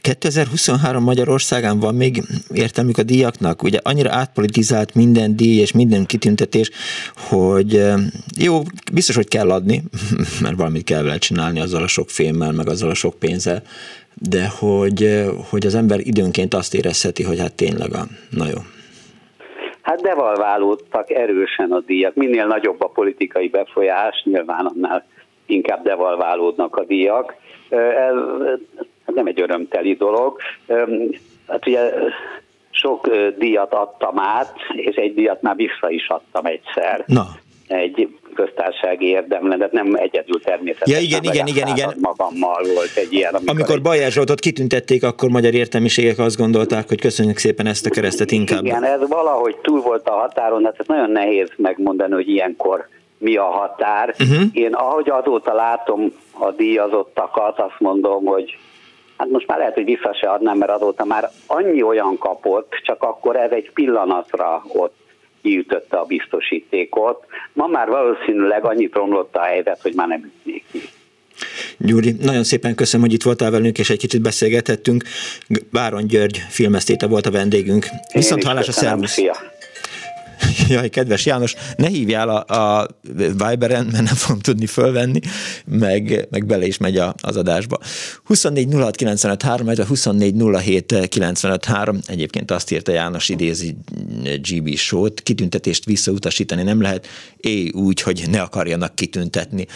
2023 0.00 1.02
Magyarországán 1.02 1.80
van 1.80 1.94
még 1.94 2.22
értelmük 2.54 2.98
a 2.98 3.02
díjaknak? 3.02 3.62
Ugye 3.62 3.78
annyira 3.82 4.10
átpolitizált 4.12 4.94
minden 4.94 5.36
díj 5.36 5.60
és 5.60 5.72
minden 5.72 6.06
kitüntetés, 6.06 6.70
hogy 7.14 7.82
jó, 8.38 8.60
biztos, 8.92 9.14
hogy 9.14 9.28
kell 9.28 9.50
adni, 9.50 9.82
mert 10.42 10.56
valamit 10.56 10.84
kell 10.84 11.02
vele 11.02 11.18
csinálni 11.18 11.60
azzal 11.60 11.82
a 11.82 11.86
sok 11.86 12.10
filmmel, 12.10 12.52
meg 12.52 12.68
azzal 12.68 12.90
a 12.90 12.94
sok 12.94 13.18
pénzzel, 13.18 13.62
de 14.22 14.48
hogy, 14.58 15.24
hogy 15.50 15.66
az 15.66 15.74
ember 15.74 15.98
időnként 16.00 16.54
azt 16.54 16.74
érezheti, 16.74 17.22
hogy 17.22 17.38
hát 17.38 17.54
tényleg 17.54 17.92
a, 17.92 18.02
na 18.30 18.46
jó. 18.46 18.58
Hát 19.80 20.00
devalválódtak 20.00 21.10
erősen 21.10 21.72
a 21.72 21.80
díjak. 21.80 22.14
Minél 22.14 22.46
nagyobb 22.46 22.82
a 22.82 22.88
politikai 22.88 23.48
befolyás, 23.48 24.22
nyilván 24.24 24.66
annál 24.66 25.06
inkább 25.46 25.82
devalválódnak 25.82 26.76
a 26.76 26.84
díjak. 26.84 27.34
Ez 29.06 29.14
nem 29.14 29.26
egy 29.26 29.40
örömteli 29.40 29.94
dolog. 29.94 30.40
Hát 31.48 31.66
ugye 31.66 31.92
sok 32.70 33.08
díjat 33.38 33.74
adtam 33.74 34.18
át, 34.18 34.54
és 34.72 34.94
egy 34.94 35.14
díjat 35.14 35.42
már 35.42 35.56
vissza 35.56 35.90
is 35.90 36.08
adtam 36.08 36.46
egyszer. 36.46 37.04
Na. 37.06 37.26
Egy 37.66 38.08
köztársasági 38.34 39.06
érdemletet, 39.06 39.72
nem 39.72 39.94
egyedül 39.94 40.40
természetesen. 40.40 41.00
Ja, 41.00 41.06
igen, 41.06 41.22
igen, 41.22 41.46
igen, 41.46 41.68
igen. 41.68 41.94
Magammal 42.00 42.62
volt 42.74 42.96
egy 42.96 43.12
ilyen. 43.12 43.34
Amikor, 43.34 43.54
amikor 43.54 43.82
Bajer 43.82 44.10
Zsoltot 44.10 44.40
kitüntették, 44.40 45.04
akkor 45.04 45.28
magyar 45.28 45.54
értelmiségek 45.54 46.18
azt 46.18 46.36
gondolták, 46.36 46.88
hogy 46.88 47.00
köszönjük 47.00 47.38
szépen 47.38 47.66
ezt 47.66 47.86
a 47.86 47.90
keresztet 47.90 48.30
inkább. 48.30 48.64
Igen, 48.64 48.84
ez 48.84 49.08
valahogy 49.08 49.56
túl 49.56 49.80
volt 49.80 50.08
a 50.08 50.12
határon, 50.12 50.64
hát 50.64 50.76
ez 50.78 50.86
nagyon 50.86 51.10
nehéz 51.10 51.48
megmondani, 51.56 52.12
hogy 52.12 52.28
ilyenkor 52.28 52.88
mi 53.18 53.36
a 53.36 53.44
határ. 53.44 54.14
Uh-huh. 54.18 54.42
Én 54.52 54.72
ahogy 54.72 55.10
azóta 55.10 55.54
látom 55.54 56.12
a 56.38 56.50
díjazottakat, 56.50 57.58
azt 57.58 57.78
mondom, 57.78 58.24
hogy 58.24 58.58
hát 59.16 59.28
most 59.28 59.46
már 59.46 59.58
lehet, 59.58 59.74
hogy 59.74 59.84
vissza 59.84 60.14
se 60.20 60.30
adnám, 60.30 60.58
mert 60.58 60.70
azóta 60.70 61.04
már 61.04 61.30
annyi 61.46 61.82
olyan 61.82 62.18
kapott, 62.18 62.72
csak 62.82 63.02
akkor 63.02 63.36
ez 63.36 63.50
egy 63.50 63.70
pillanatra 63.72 64.62
ott 64.72 64.94
kiütötte 65.46 65.96
a 65.96 66.04
biztosítékot. 66.04 67.24
Ma 67.52 67.66
már 67.66 67.88
valószínűleg 67.88 68.64
annyit 68.64 68.94
romlott 68.94 69.36
a 69.36 69.40
helyzet, 69.40 69.78
hogy 69.82 69.92
már 69.94 70.08
nem 70.08 70.24
ütnék 70.24 70.64
ki. 70.72 70.80
Gyuri, 71.78 72.14
nagyon 72.20 72.44
szépen 72.44 72.74
köszönöm, 72.74 73.06
hogy 73.06 73.14
itt 73.14 73.22
voltál 73.22 73.50
velünk, 73.50 73.78
és 73.78 73.90
egy 73.90 73.98
kicsit 73.98 74.22
beszélgethettünk. 74.22 75.04
Báron 75.72 76.06
György 76.06 76.42
filmesztéte 76.48 77.06
volt 77.06 77.26
a 77.26 77.30
vendégünk. 77.30 77.86
Viszont 78.12 78.44
hallás 78.44 78.68
a 78.68 78.72
szervusz! 78.72 79.20
Jaj, 80.68 80.88
kedves 80.88 81.26
János, 81.26 81.54
ne 81.76 81.88
hívjál 81.88 82.28
a, 82.28 82.54
a 82.54 82.88
Viberen, 83.16 83.84
mert 83.84 84.04
nem 84.04 84.14
fogom 84.14 84.40
tudni 84.40 84.66
fölvenni, 84.66 85.20
meg, 85.64 86.26
meg 86.30 86.46
bele 86.46 86.66
is 86.66 86.76
megy 86.76 86.96
a, 86.96 87.14
az 87.20 87.36
adásba. 87.36 87.78
24 88.24 88.72
06 88.72 88.96
95 88.96 89.42
3, 89.42 89.68
24 89.86 90.34
07 90.62 91.08
95 91.08 91.64
3, 91.64 91.98
egyébként 92.06 92.50
azt 92.50 92.70
írta 92.70 92.92
János 92.92 93.28
idézi 93.28 93.76
GB 94.22 94.76
show-t, 94.76 95.22
kitüntetést 95.22 95.84
visszautasítani 95.84 96.62
nem 96.62 96.80
lehet, 96.80 97.06
éj 97.36 97.70
úgy, 97.74 98.00
hogy 98.00 98.24
ne 98.30 98.40
akarjanak 98.40 98.94
kitüntetni. 98.94 99.66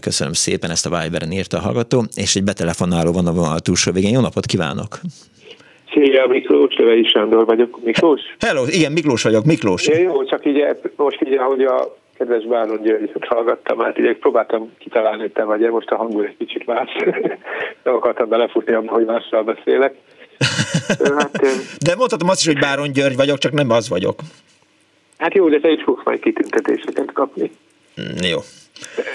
Köszönöm 0.00 0.32
szépen, 0.32 0.70
ezt 0.70 0.86
a 0.86 1.00
Viberen 1.02 1.32
írta 1.32 1.56
a 1.56 1.60
hallgató, 1.60 2.06
és 2.14 2.36
egy 2.36 2.44
betelefonáló 2.44 3.12
van 3.12 3.26
a 3.26 3.32
vonal 3.32 3.60
túlsó 3.60 3.92
végén. 3.92 4.12
Jó 4.12 4.20
napot 4.20 4.46
kívánok! 4.46 5.00
Szia, 6.04 6.26
Miklós, 6.26 6.74
Tövei 6.74 7.04
Sándor 7.04 7.44
vagyok. 7.44 7.84
Miklós? 7.84 8.20
Hello, 8.38 8.64
igen, 8.66 8.92
Miklós 8.92 9.22
vagyok, 9.22 9.44
Miklós. 9.44 9.86
Ja, 9.86 9.98
jó, 9.98 10.24
csak 10.24 10.46
így 10.46 10.64
most 10.96 11.22
így, 11.26 11.32
ahogy 11.32 11.62
a 11.62 11.96
kedves 12.18 12.44
Báron 12.44 12.82
Györgyöt 12.82 13.24
hallgattam, 13.24 13.78
hát 13.78 13.98
így 13.98 14.16
próbáltam 14.16 14.72
kitalálni, 14.78 15.20
hogy 15.20 15.32
te 15.32 15.44
vagy 15.44 15.60
most 15.60 15.90
a 15.90 15.96
hangul 15.96 16.24
egy 16.24 16.36
kicsit 16.38 16.66
más. 16.66 16.96
Nem 17.84 17.94
akartam 17.94 18.28
belefutni 18.28 18.72
abba, 18.72 18.92
hogy 18.92 19.04
mással 19.04 19.42
beszélek. 19.42 19.94
Hát, 21.18 21.40
de 21.78 21.94
mondhatom 21.96 22.28
azt 22.28 22.40
is, 22.40 22.46
hogy 22.46 22.58
Báron 22.58 22.92
György 22.92 23.16
vagyok, 23.16 23.38
csak 23.38 23.52
nem 23.52 23.70
az 23.70 23.88
vagyok. 23.88 24.20
Hát 25.18 25.34
jó, 25.34 25.48
de 25.48 25.58
te 25.60 25.70
is 25.70 25.82
fogsz 25.82 26.04
majd 26.04 26.20
kitüntetéseket 26.20 27.12
kapni. 27.12 27.50
Mm, 28.00 28.24
jó. 28.30 28.38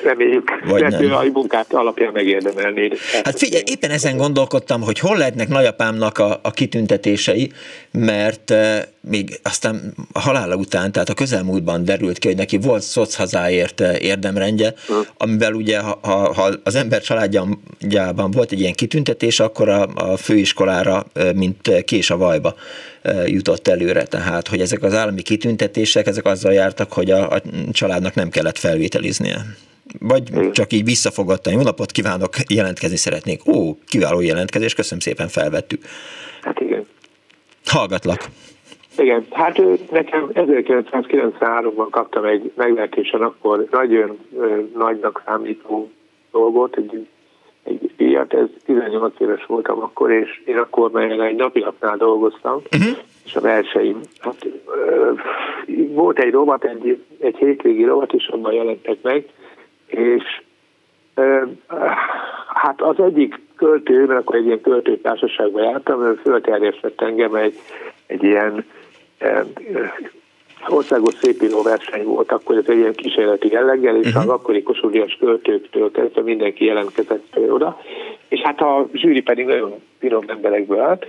Reméljük. 0.03 0.50
Vagy 0.65 0.82
nem. 0.82 1.13
a 1.13 1.24
munkát 1.34 1.74
alapján 1.74 2.12
megérdemelni. 2.13 2.91
Hát 3.24 3.38
figyelj, 3.38 3.63
éppen 3.65 3.91
ezen 3.91 4.17
gondolkodtam, 4.17 4.82
hogy 4.82 5.00
hol 5.00 5.17
lehetnek 5.17 5.48
nagyapámnak 5.48 6.17
a, 6.17 6.39
a 6.43 6.51
kitüntetései, 6.51 7.51
mert 7.91 8.51
e, 8.51 8.88
még 9.10 9.39
aztán 9.43 9.93
a 10.12 10.20
halála 10.20 10.55
után, 10.55 10.91
tehát 10.91 11.10
a 11.10 11.13
közelmúltban 11.13 11.84
derült 11.84 12.17
ki, 12.17 12.27
hogy 12.27 12.38
neki 12.38 12.58
volt 12.58 12.82
szoc 12.82 13.15
hazáért 13.15 13.82
eh, 13.82 14.01
érdemrendje, 14.01 14.74
hm. 14.88 14.93
amivel 15.17 15.53
ugye, 15.53 15.79
ha, 15.79 16.00
ha 16.34 16.50
az 16.63 16.75
ember 16.75 17.01
családjában 17.01 18.32
volt 18.32 18.51
egy 18.51 18.60
ilyen 18.60 18.74
kitüntetés, 18.74 19.39
akkor 19.39 19.70
a, 19.70 19.88
a 19.96 20.17
főiskolára, 20.17 21.05
eh, 21.13 21.34
mint 21.34 21.84
kés 21.86 22.10
a 22.10 22.17
vajba 22.17 22.55
jutott 23.25 23.67
előre, 23.67 24.03
tehát 24.03 24.48
hogy 24.48 24.60
ezek 24.60 24.83
az 24.83 24.93
állami 24.93 25.22
kitüntetések, 25.22 26.07
ezek 26.07 26.25
azzal 26.25 26.53
jártak, 26.53 26.93
hogy 26.93 27.12
a, 27.12 27.29
a 27.29 27.41
családnak 27.72 28.13
nem 28.13 28.29
kellett 28.29 28.57
felvételiznie. 28.57 29.38
Vagy 30.00 30.51
csak 30.51 30.74
így 30.74 30.83
visszafogadtan. 30.83 31.53
Jó 31.53 31.62
napot 31.62 31.91
kívánok, 31.91 32.29
jelentkezni 32.50 32.98
szeretnék. 32.98 33.48
Ó, 33.48 33.77
kiváló 33.88 34.22
jelentkezés, 34.22 34.74
köszönöm 34.74 35.00
szépen, 35.00 35.27
felvettük. 35.27 35.81
Hát 36.41 36.60
igen. 36.60 36.86
Hallgatlak. 37.65 38.25
Igen, 38.98 39.25
hát 39.31 39.62
nekem 39.91 40.29
1993-ban 40.33 41.88
kaptam 41.89 42.25
egy 42.25 42.51
meglehetősen 42.55 43.22
akkor 43.22 43.67
nagyon 43.72 44.17
nagynak 44.75 45.22
számító 45.25 45.91
dolgot, 46.31 46.77
egy, 46.77 47.07
egy 47.63 47.91
díjat, 47.98 48.34
ez 48.34 48.48
18 48.65 49.20
éves 49.20 49.46
voltam 49.46 49.82
akkor, 49.82 50.12
és 50.12 50.41
én 50.46 50.58
akkor 50.58 50.91
már 50.91 51.12
egy 51.12 51.36
napilapnál 51.36 51.98
dolgoztam, 51.98 52.62
uh-huh. 52.72 52.98
és 53.25 53.36
a 53.36 53.41
verseim, 53.41 54.00
hát 54.20 54.48
volt 55.88 56.20
egy 56.20 56.32
rovat, 56.32 56.63
egy, 56.63 57.03
egy 57.20 57.36
hétvégi 57.36 57.84
rovat, 57.84 58.13
és 58.13 58.27
abban 58.27 58.53
jelentek 58.53 58.98
meg, 59.01 59.25
és 59.86 60.41
hát 62.48 62.82
az 62.82 63.00
egyik 63.00 63.39
költő, 63.55 64.05
mert 64.05 64.20
akkor 64.20 64.36
egy 64.36 64.46
ilyen 64.46 64.62
költőtársaságban 64.62 65.63
jártam, 65.63 66.03
ő 66.03 66.13
fölterjesztett 66.13 67.01
engem 67.01 67.36
egy, 67.36 67.55
egy 68.08 68.24
ilyen 68.24 68.65
országos 70.67 71.13
szépíró 71.13 71.62
verseny 71.62 72.03
volt, 72.03 72.32
akkor 72.32 72.58
ez 72.58 72.63
egy 72.67 72.77
ilyen 72.77 72.93
kísérleti 72.93 73.51
jelleggel, 73.51 73.96
és 73.96 74.08
uh-huh. 74.08 74.22
az 74.22 74.29
akkori 74.29 74.63
kossuth 74.63 75.17
költőktől 75.20 75.91
kezdve 75.91 76.22
mindenki 76.22 76.65
jelentkezett 76.65 77.38
oda, 77.50 77.79
és 78.27 78.39
hát 78.39 78.62
a 78.62 78.88
zsűri 78.93 79.22
pedig 79.22 79.46
nagyon 79.46 79.74
finom 80.00 80.24
emberekből 80.27 80.79
állt, 80.79 81.08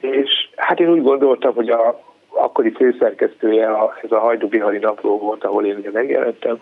és 0.00 0.30
hát 0.56 0.80
én 0.80 0.90
úgy 0.90 1.02
gondoltam, 1.02 1.54
hogy 1.54 1.68
a 1.68 2.10
akkori 2.28 2.70
főszerkesztője 2.70 3.66
a, 3.66 3.98
ez 4.02 4.12
a 4.12 4.18
Hajdu 4.18 4.48
Bihari 4.48 4.78
napló 4.78 5.18
volt, 5.18 5.44
ahol 5.44 5.66
én 5.66 5.76
ugye 5.76 5.90
megjelentem, 5.90 6.56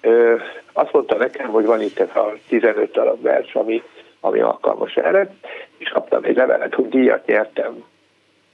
ö, 0.00 0.34
azt 0.72 0.92
mondta 0.92 1.16
nekem, 1.16 1.48
hogy 1.48 1.64
van 1.64 1.80
itt 1.80 1.98
ez 1.98 2.16
a 2.16 2.32
15 2.48 2.92
darab 2.92 3.22
vers, 3.22 3.54
ami, 3.54 3.82
ami 4.20 4.40
alkalmas 4.40 4.94
erre, 4.94 5.34
és 5.78 5.88
kaptam 5.88 6.24
egy 6.24 6.36
levelet, 6.36 6.74
hogy 6.74 6.88
díjat 6.88 7.26
nyertem. 7.26 7.84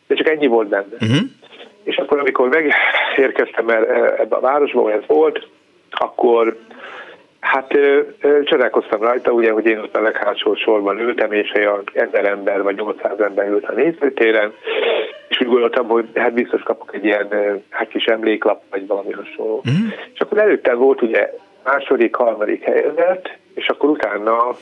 De 0.07 0.15
csak 0.15 0.29
ennyi 0.29 0.47
volt 0.47 0.69
benne. 0.69 0.95
Uh-huh. 1.01 1.19
És 1.89 1.97
akkor, 1.97 2.19
amikor 2.19 2.49
megérkeztem 2.49 3.69
ebbe 3.69 4.37
a 4.37 4.41
városba, 4.41 4.93
ez 4.93 5.03
volt, 5.07 5.49
akkor 5.91 6.57
hát 7.41 7.79
csodálkoztam 8.45 9.01
rajta, 9.01 9.31
ugye, 9.31 9.53
hogy 9.53 9.67
én 9.67 9.79
ott 9.79 9.97
a 9.97 10.01
leghátsó 10.01 10.55
sorban 10.55 11.01
ültem, 11.01 11.33
és 11.33 11.53
a 11.53 11.83
ezer 11.93 12.25
ember 12.25 12.63
vagy 12.63 12.77
800 12.77 13.21
ember 13.21 13.49
ült 13.49 13.65
a 13.65 13.73
nézőtéren, 13.73 14.53
és 15.29 15.41
úgy 15.41 15.47
gondoltam, 15.47 15.87
hogy 15.87 16.09
hát 16.15 16.33
biztos 16.33 16.63
kapok 16.63 16.95
egy 16.95 17.05
ilyen 17.05 17.29
hát 17.71 17.89
kis 17.89 18.05
emléklap, 18.05 18.63
vagy 18.71 18.87
valami 18.87 19.13
hasonló. 19.13 19.63
Mm. 19.71 19.89
És 20.15 20.21
akkor 20.21 20.39
előtte 20.39 20.75
volt 20.75 21.03
ugye 21.03 21.33
második, 21.65 22.15
harmadik 22.15 22.65
helyezett, 22.65 23.31
és 23.55 23.69
akkor 23.69 23.89
utána 23.91 24.57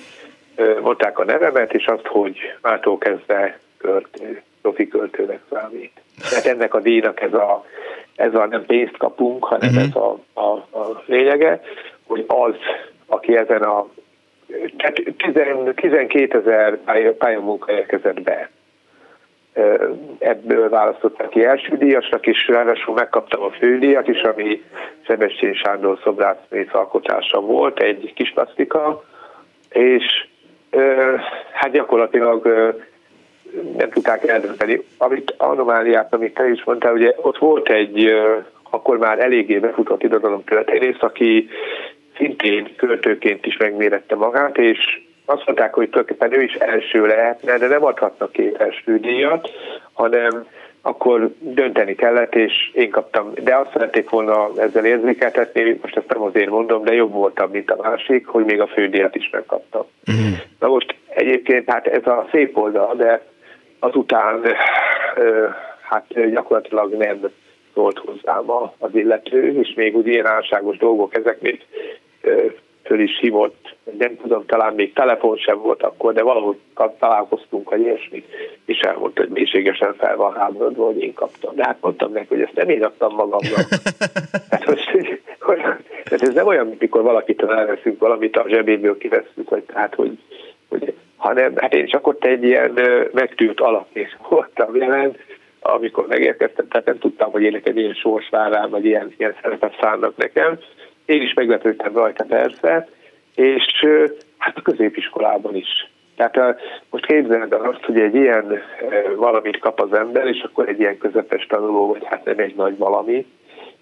mondták 0.80 1.18
a 1.18 1.24
nevemet, 1.24 1.74
és 1.74 1.86
azt, 1.86 2.06
hogy 2.06 2.38
mától 2.62 2.98
kezdve 2.98 3.58
költő, 3.78 4.42
profi 4.66 4.88
költőnek 4.88 5.40
számít. 5.50 5.92
Tehát 6.30 6.46
ennek 6.46 6.74
a 6.74 6.80
díjnak 6.80 7.20
ez 7.20 7.32
a, 7.32 7.64
ez 8.16 8.34
a 8.34 8.46
nem 8.46 8.64
pénzt 8.66 8.96
kapunk, 8.96 9.44
hanem 9.44 9.68
uh-huh. 9.68 9.84
ez 9.84 9.94
a, 9.94 10.18
a, 10.40 10.78
a 10.78 11.02
lényege, 11.06 11.60
hogy 12.06 12.24
az, 12.26 12.54
aki 13.06 13.36
ezen 13.36 13.62
a 13.62 13.86
tehát 14.76 15.02
12 15.74 16.38
ezer 16.38 16.78
pályamunka 17.18 17.72
érkezett 17.72 18.22
be. 18.22 18.50
Ebből 20.18 20.68
választották 20.68 21.28
ki 21.28 21.44
első 21.44 21.76
díjasnak, 21.76 22.26
és 22.26 22.48
ráadásul 22.48 22.94
megkaptam 22.94 23.42
a 23.42 23.50
fődíjat 23.50 24.08
is, 24.08 24.20
ami 24.20 24.62
Sebestyén 25.06 25.54
Sándor 25.54 25.98
szobrászmész 26.02 26.72
alkotása 26.72 27.40
volt, 27.40 27.80
egy 27.80 28.12
kis 28.14 28.32
plastika, 28.32 29.04
és 29.70 30.26
hát 31.52 31.72
gyakorlatilag 31.72 32.46
nem 33.76 33.90
tudták 33.90 34.28
eldönteni. 34.28 34.82
Amit 34.98 35.34
anomáliát, 35.36 36.14
amit 36.14 36.34
te 36.34 36.48
is 36.50 36.64
mondtál, 36.64 36.92
ugye 36.92 37.12
ott 37.16 37.38
volt 37.38 37.68
egy 37.68 38.10
akkor 38.70 38.98
már 38.98 39.18
eléggé 39.18 39.58
befutott 39.58 40.02
irodalom 40.02 40.44
történész, 40.44 41.00
aki 41.00 41.48
szintén 42.16 42.76
költőként 42.76 43.46
is 43.46 43.56
megmérette 43.56 44.14
magát, 44.14 44.58
és 44.58 45.00
azt 45.24 45.46
mondták, 45.46 45.74
hogy 45.74 45.90
tulajdonképpen 45.90 46.40
ő 46.40 46.42
is 46.42 46.54
első 46.54 47.06
lehetne, 47.06 47.58
de 47.58 47.66
nem 47.66 47.84
adhatnak 47.84 48.32
két 48.32 48.56
első 48.56 48.98
díjat, 48.98 49.50
hanem 49.92 50.46
akkor 50.82 51.30
dönteni 51.38 51.94
kellett, 51.94 52.34
és 52.34 52.70
én 52.74 52.90
kaptam, 52.90 53.32
de 53.42 53.56
azt 53.56 53.72
szerették 53.72 54.10
volna 54.10 54.48
ezzel 54.56 54.84
érzékeltetni, 54.84 55.78
most 55.82 55.96
ezt 55.96 56.08
nem 56.08 56.22
azért 56.22 56.50
mondom, 56.50 56.84
de 56.84 56.92
jobb 56.92 57.12
voltam, 57.12 57.50
mint 57.50 57.70
a 57.70 57.82
másik, 57.82 58.26
hogy 58.26 58.44
még 58.44 58.60
a 58.60 58.66
fődíjat 58.66 59.14
is 59.14 59.30
megkaptam. 59.32 59.84
Mm. 60.12 60.32
Na 60.60 60.68
most 60.68 60.94
egyébként 61.08 61.70
hát 61.70 61.86
ez 61.86 62.06
a 62.06 62.26
szép 62.30 62.56
oldal, 62.56 62.94
de 62.96 63.22
azután 63.86 64.42
hát 65.80 66.30
gyakorlatilag 66.30 66.92
nem 66.92 67.30
szólt 67.74 67.98
hozzám 67.98 68.50
az 68.78 68.94
illető, 68.94 69.60
és 69.60 69.74
még 69.74 69.96
úgy 69.96 70.06
ilyen 70.06 70.26
álságos 70.26 70.76
dolgok, 70.76 71.14
ezek 71.16 71.40
még 71.40 71.66
föl 72.84 73.00
is 73.00 73.18
hívott, 73.20 73.76
nem 73.98 74.16
tudom, 74.16 74.46
talán 74.46 74.74
még 74.74 74.92
telefon 74.92 75.36
sem 75.36 75.58
volt 75.58 75.82
akkor, 75.82 76.12
de 76.12 76.22
valahogy 76.22 76.56
találkoztunk, 76.98 77.70
vagy 77.70 77.80
ilyesmi, 77.80 78.24
és 78.64 78.78
elmondta, 78.78 79.20
hogy 79.22 79.30
mélységesen 79.30 79.94
fel 79.94 80.16
van 80.16 80.34
háborodva, 80.34 80.84
hogy 80.84 81.02
én 81.02 81.14
kaptam. 81.14 81.54
De 81.54 81.64
hát 81.64 81.78
mondtam 81.80 82.12
neki, 82.12 82.26
hogy 82.28 82.40
ezt 82.40 82.54
nem 82.54 82.68
én 82.68 82.84
adtam 82.84 83.14
magamnak. 83.14 83.66
hát, 84.50 84.64
hogy, 84.64 85.20
hogy, 85.40 85.58
tehát 86.04 86.22
ez 86.22 86.34
nem 86.34 86.46
olyan, 86.46 86.76
mikor 86.78 87.02
valakitől 87.02 87.52
elveszünk 87.52 88.00
valamit, 88.00 88.36
a 88.36 88.44
zsebéből 88.48 88.98
kivesszük, 88.98 89.50
vagy 89.50 89.62
tehát, 89.62 89.94
hogy, 89.94 90.18
hogy 90.68 90.94
hanem 91.16 91.52
hát 91.56 91.74
én 91.74 91.86
csak 91.86 92.06
ott 92.06 92.24
egy 92.24 92.44
ilyen 92.44 92.80
megtűrt 93.12 93.60
alapnéz 93.60 94.16
voltam 94.28 94.76
jelen, 94.76 95.16
amikor 95.60 96.06
megérkeztem, 96.06 96.68
tehát 96.68 96.86
nem 96.86 96.98
tudtam, 96.98 97.30
hogy 97.30 97.42
ének 97.42 97.68
egy 97.68 97.76
ilyen 97.76 97.94
sors 97.94 98.28
vár 98.28 98.52
rám, 98.52 98.70
vagy 98.70 98.84
ilyen, 98.84 99.14
ilyen 99.16 99.34
szerepet 99.42 99.76
szánnak 99.80 100.16
nekem. 100.16 100.58
Én 101.04 101.22
is 101.22 101.34
meglepődtem 101.34 101.94
rajta 101.94 102.24
persze, 102.24 102.88
és 103.34 103.86
hát 104.38 104.56
a 104.56 104.62
középiskolában 104.62 105.54
is. 105.54 105.90
Tehát 106.16 106.60
most 106.90 107.06
képzeld 107.06 107.52
el 107.52 107.64
azt, 107.64 107.84
hogy 107.84 108.00
egy 108.00 108.14
ilyen 108.14 108.62
valamit 109.16 109.58
kap 109.58 109.80
az 109.80 109.92
ember, 109.92 110.26
és 110.26 110.42
akkor 110.42 110.68
egy 110.68 110.80
ilyen 110.80 110.98
közepes 110.98 111.46
tanuló, 111.46 111.86
vagy 111.86 112.04
hát 112.04 112.24
nem 112.24 112.38
egy 112.38 112.54
nagy 112.54 112.76
valami, 112.76 113.26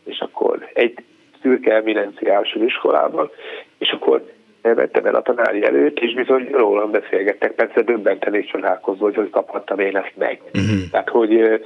és 0.04 0.18
akkor 0.20 0.68
egy 0.72 0.94
szürke 1.42 1.74
eminenciás 1.74 2.56
iskolában, 2.66 3.30
és 3.78 3.90
akkor 3.90 4.32
vettem 4.72 5.04
el 5.04 5.14
a 5.14 5.22
tanári 5.22 5.64
előtt, 5.64 5.98
és 5.98 6.14
bizony 6.14 6.48
rólam 6.52 6.90
beszélgettek, 6.90 7.52
persze 7.52 7.82
döbbenten 7.82 8.34
és 8.34 8.46
csodálkozó, 8.46 9.04
hogy 9.04 9.14
hogy 9.14 9.30
kaphattam 9.30 9.78
én 9.78 9.96
ezt 9.96 10.12
meg. 10.16 10.40
Uh-huh. 10.54 10.90
Tehát, 10.90 11.08
hogy 11.08 11.60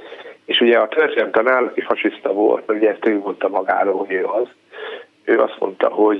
És 0.45 0.59
ugye 0.59 0.77
a 0.77 0.87
történelem 0.87 1.31
tanár, 1.31 1.63
aki 1.63 1.81
fasiszta 1.81 2.33
volt, 2.33 2.67
mert 2.67 2.79
ugye 2.79 2.89
ezt 2.89 3.05
ő 3.05 3.17
mondta 3.17 3.47
magáról, 3.47 3.97
hogy 3.97 4.11
ő 4.11 4.23
az, 4.23 4.47
ő 5.23 5.39
azt 5.39 5.55
mondta, 5.59 5.87
hogy 5.87 6.19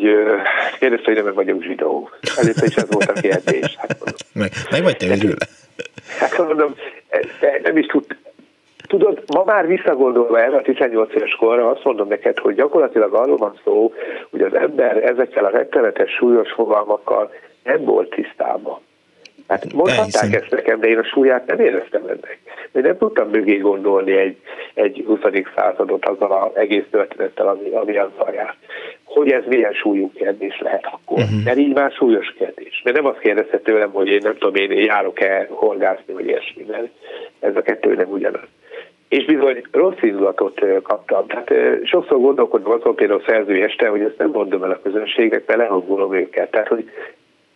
kérdezte, 0.80 1.14
hogy 1.14 1.24
nem 1.24 1.34
vagyok 1.34 1.64
zsidó. 1.64 2.10
Először 2.38 2.68
is 2.68 2.76
ez 2.76 2.92
volt 2.92 3.10
a 3.10 3.22
kérdés. 3.22 3.76
Hát 3.78 3.98
meg, 4.34 4.52
meg 4.72 4.84
vagy 4.84 4.98
te 4.98 5.06
őrül? 5.06 5.36
Hát 6.20 6.38
mondom, 6.38 6.76
de 7.40 7.60
nem 7.64 7.78
is 7.78 7.86
tud, 7.86 8.06
Tudod, 8.90 9.24
ma 9.34 9.44
már 9.44 9.68
visszagondolva 9.68 10.42
erre 10.42 10.58
a 10.58 10.62
18 10.62 11.16
éves 11.16 11.36
korra 11.36 11.70
azt 11.70 11.84
mondom 11.84 12.08
neked, 12.08 12.38
hogy 12.38 12.56
gyakorlatilag 12.56 13.14
arról 13.14 13.38
van 13.38 13.60
szó, 13.64 13.94
hogy 14.30 14.42
az 14.42 14.54
ember 14.54 15.04
ezekkel 15.04 15.46
a 15.46 15.50
rettenetes 15.50 16.12
súlyos 16.12 16.52
fogalmakkal 16.52 17.32
nem 17.64 17.84
volt 17.84 18.10
tisztában. 18.10 18.80
Hát 19.48 19.74
mondhatták 19.74 20.34
ezt 20.34 20.50
nekem, 20.50 20.80
de 20.80 20.88
én 20.88 20.98
a 20.98 21.04
súlyát 21.04 21.46
nem 21.46 21.60
éreztem 21.60 22.02
ennek. 22.08 22.40
Én 22.72 22.82
nem 22.82 22.98
tudtam 22.98 23.30
mögé 23.30 23.58
gondolni 23.58 24.12
egy, 24.12 24.38
egy 24.74 25.04
20. 25.08 25.20
századot 25.56 26.06
azzal 26.06 26.32
az 26.32 26.58
egész 26.58 26.86
történettel, 26.92 27.48
ami, 27.48 27.70
ami 27.70 27.98
azzal 27.98 28.34
jár. 28.34 28.56
Hogy 29.04 29.32
ez 29.32 29.44
milyen 29.48 29.74
súlyú 29.74 30.12
kérdés 30.12 30.60
lehet 30.60 30.86
akkor. 30.86 31.18
Uh-huh. 31.18 31.44
Mert 31.44 31.58
így 31.58 31.74
már 31.74 31.92
súlyos 31.92 32.34
kérdés. 32.38 32.82
Mert 32.84 32.96
nem 32.96 33.06
azt 33.06 33.20
kérdezte 33.20 33.60
tőlem, 33.60 33.92
hogy 33.92 34.08
én 34.08 34.20
nem 34.24 34.38
tudom, 34.38 34.56
én 34.56 34.72
járok-e 34.72 35.48
horgászni, 35.50 36.14
vagy 36.14 36.28
ilyesmi, 36.28 36.66
mert 36.68 36.88
ez 37.40 37.56
a 37.56 37.62
kettő 37.62 37.96
nem 37.96 38.10
ugyanaz. 38.10 38.48
És 39.10 39.26
bizony 39.26 39.62
rossz 39.72 40.02
indulatot 40.02 40.62
kaptam. 40.84 41.28
Tehát 41.28 41.52
sokszor 41.84 42.20
gondolkodom 42.20 42.72
azon 42.72 42.96
például 42.96 43.24
szerző 43.28 43.64
este, 43.64 43.88
hogy 43.88 44.02
ezt 44.02 44.18
nem 44.18 44.30
mondom 44.30 44.64
el 44.64 44.72
a 44.72 44.80
közönségnek, 44.84 45.44
mert 45.48 45.60
lehangolom 45.60 46.14
őket. 46.14 46.52
Tehát, 46.52 46.68
hogy 46.68 46.90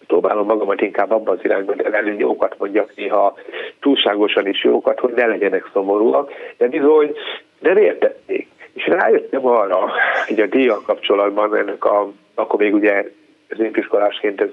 próbálom 0.08 0.46
magamat 0.46 0.82
inkább 0.82 1.12
abban 1.12 1.38
az 1.38 1.44
irányban 1.44 1.94
elő 1.94 2.16
jókat 2.18 2.56
mondjak, 2.58 2.92
néha 2.96 3.38
túlságosan 3.80 4.48
is 4.48 4.63
jókat, 4.63 5.00
hogy 5.00 5.13
ne 5.13 5.26
legyenek 5.26 5.70
szomorúak, 5.74 6.32
de 6.58 6.68
bizony 6.68 7.16
nem 7.60 7.78
értették. 7.78 8.48
És 8.74 8.88
rájöttem 8.88 9.46
arra, 9.46 9.92
hogy 10.28 10.39
a 10.39 10.46
díjjal 10.46 10.82
kapcsolatban 10.86 11.56
ennek 11.56 11.86
a, 11.86 12.12
akkor 12.36 12.60
még 12.60 12.74
ugye 12.74 13.12
középiskolásként, 13.48 14.42
ez, 14.42 14.50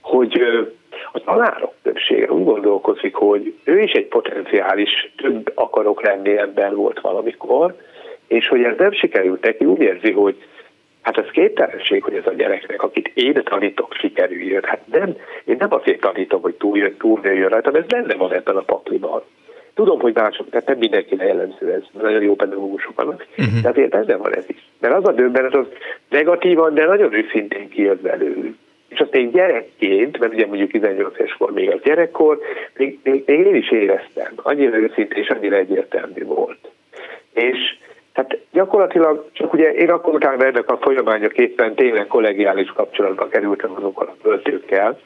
hogy 0.00 0.40
a 1.12 1.20
tanárok 1.20 1.72
többsége 1.82 2.30
úgy 2.30 2.44
gondolkozik, 2.44 3.14
hogy 3.14 3.54
ő 3.64 3.80
is 3.80 3.92
egy 3.92 4.06
potenciális 4.06 5.12
több 5.16 5.52
akarok 5.54 6.02
lenni 6.02 6.38
ember 6.38 6.74
volt 6.74 7.00
valamikor, 7.00 7.74
és 8.26 8.48
hogy 8.48 8.62
ez 8.62 8.74
nem 8.78 8.92
sikerült 8.92 9.44
neki, 9.44 9.64
úgy 9.64 9.80
érzi, 9.80 10.12
hogy 10.12 10.36
Hát 11.06 11.18
ez 11.18 11.30
képtelenség, 11.30 12.02
hogy 12.02 12.14
ez 12.14 12.26
a 12.26 12.32
gyereknek, 12.32 12.82
akit 12.82 13.10
én 13.14 13.42
tanítok, 13.44 13.94
sikerüljön. 13.94 14.62
Hát 14.62 14.80
nem, 14.92 15.16
én 15.44 15.56
nem 15.58 15.72
azért 15.72 16.00
tanítom, 16.00 16.40
hogy 16.42 16.54
túl, 16.54 16.96
túlnőjön 16.96 17.48
rajta, 17.48 17.70
ez 17.72 17.86
benne 17.86 18.14
van 18.14 18.32
ebben 18.32 18.56
a 18.56 18.60
pakliban. 18.60 19.22
Tudom, 19.74 20.00
hogy 20.00 20.14
mások, 20.14 20.50
tehát 20.50 20.66
nem 20.66 20.78
mindenkire 20.78 21.24
jellemző 21.24 21.72
ez, 21.72 21.82
nagyon 22.02 22.22
jó 22.22 22.34
pedagógusok 22.34 22.96
vannak, 22.96 23.26
uh-huh. 23.38 23.60
de 23.62 23.68
azért 23.68 23.90
benne 23.90 24.16
van 24.16 24.34
ez 24.34 24.44
is. 24.48 24.68
Mert 24.80 24.94
az 24.94 25.08
a 25.08 25.12
döbbenet, 25.12 25.54
az 25.54 25.66
negatívan, 26.08 26.74
de 26.74 26.84
nagyon 26.84 27.12
őszintén 27.14 27.68
kijött 27.68 28.00
belőlük. 28.00 28.56
És 28.88 29.00
azt 29.00 29.12
még 29.12 29.32
gyerekként, 29.32 30.18
mert 30.18 30.32
ugye 30.32 30.46
mondjuk 30.46 30.70
18 30.70 31.18
éves 31.18 31.36
még 31.54 31.70
a 31.70 31.78
gyerekkor, 31.82 32.38
még, 32.76 32.98
még, 33.02 33.22
még 33.26 33.38
én 33.46 33.54
is 33.54 33.70
éreztem, 33.70 34.32
annyira 34.36 34.76
őszintén 34.76 35.22
és 35.22 35.28
annyira 35.28 35.56
egyértelmű 35.56 36.24
volt. 36.24 36.70
És 37.32 37.58
tehát 38.12 38.38
gyakorlatilag, 38.52 39.28
csak 39.32 39.52
ugye 39.52 39.72
én 39.72 39.90
akkor 39.90 40.14
utána 40.14 40.44
ennek 40.44 40.70
a 40.70 40.78
folyamányoképpen 40.80 41.74
tényleg 41.74 42.06
kollegiális 42.06 42.68
kapcsolatba 42.68 43.28
kerültem 43.28 43.72
azokkal 43.76 44.06
a 44.06 44.22
költőkkel, 44.22 44.98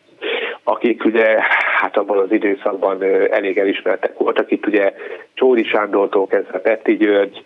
akik 0.62 1.04
ugye 1.04 1.36
hát 1.80 1.96
abban 1.96 2.18
az 2.18 2.32
időszakban 2.32 3.02
elég 3.30 3.58
elismertek 3.58 4.18
voltak. 4.18 4.50
Itt 4.50 4.66
ugye 4.66 4.94
Csóri 5.34 5.64
Sándortól 5.64 6.26
kezdve 6.26 6.58
Petti 6.58 6.96
György, 6.96 7.42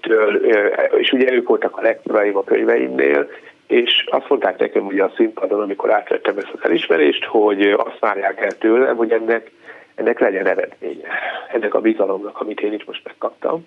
től, 0.00 0.34
és 0.98 1.10
ugye 1.12 1.32
ők 1.32 1.48
voltak 1.48 1.76
a 1.76 1.82
lektoraim 1.82 2.36
a 2.36 2.44
könyveimnél, 2.44 3.30
és 3.68 4.04
azt 4.10 4.28
mondták 4.28 4.58
nekem 4.58 4.86
ugye 4.86 5.04
a 5.04 5.12
színpadon, 5.16 5.60
amikor 5.60 5.92
átvettem 5.92 6.38
ezt 6.38 6.52
az 6.52 6.60
elismerést, 6.62 7.24
hogy 7.24 7.62
azt 7.62 7.98
várják 7.98 8.40
el 8.40 8.58
tőlem, 8.58 8.96
hogy 8.96 9.12
ennek 9.12 9.50
ennek 9.98 10.18
legyen 10.18 10.46
eredménye, 10.46 11.08
ennek 11.52 11.74
a 11.74 11.80
bizalomnak, 11.80 12.40
amit 12.40 12.60
én 12.60 12.72
is 12.72 12.84
most 12.84 13.02
megkaptam. 13.04 13.66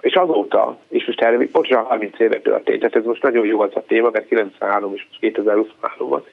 És 0.00 0.14
azóta, 0.14 0.78
és 0.88 1.06
most 1.06 1.20
erre 1.20 1.36
pontosan 1.36 1.84
30 1.84 2.18
éve 2.18 2.40
történt, 2.40 2.78
tehát 2.78 2.96
ez 2.96 3.04
most 3.04 3.22
nagyon 3.22 3.46
jó 3.46 3.60
az 3.60 3.70
a 3.74 3.84
téma, 3.86 4.10
mert 4.12 4.28
93 4.28 4.94
és 4.94 5.04
most 5.08 5.20
2023 5.20 6.08
van, 6.08 6.24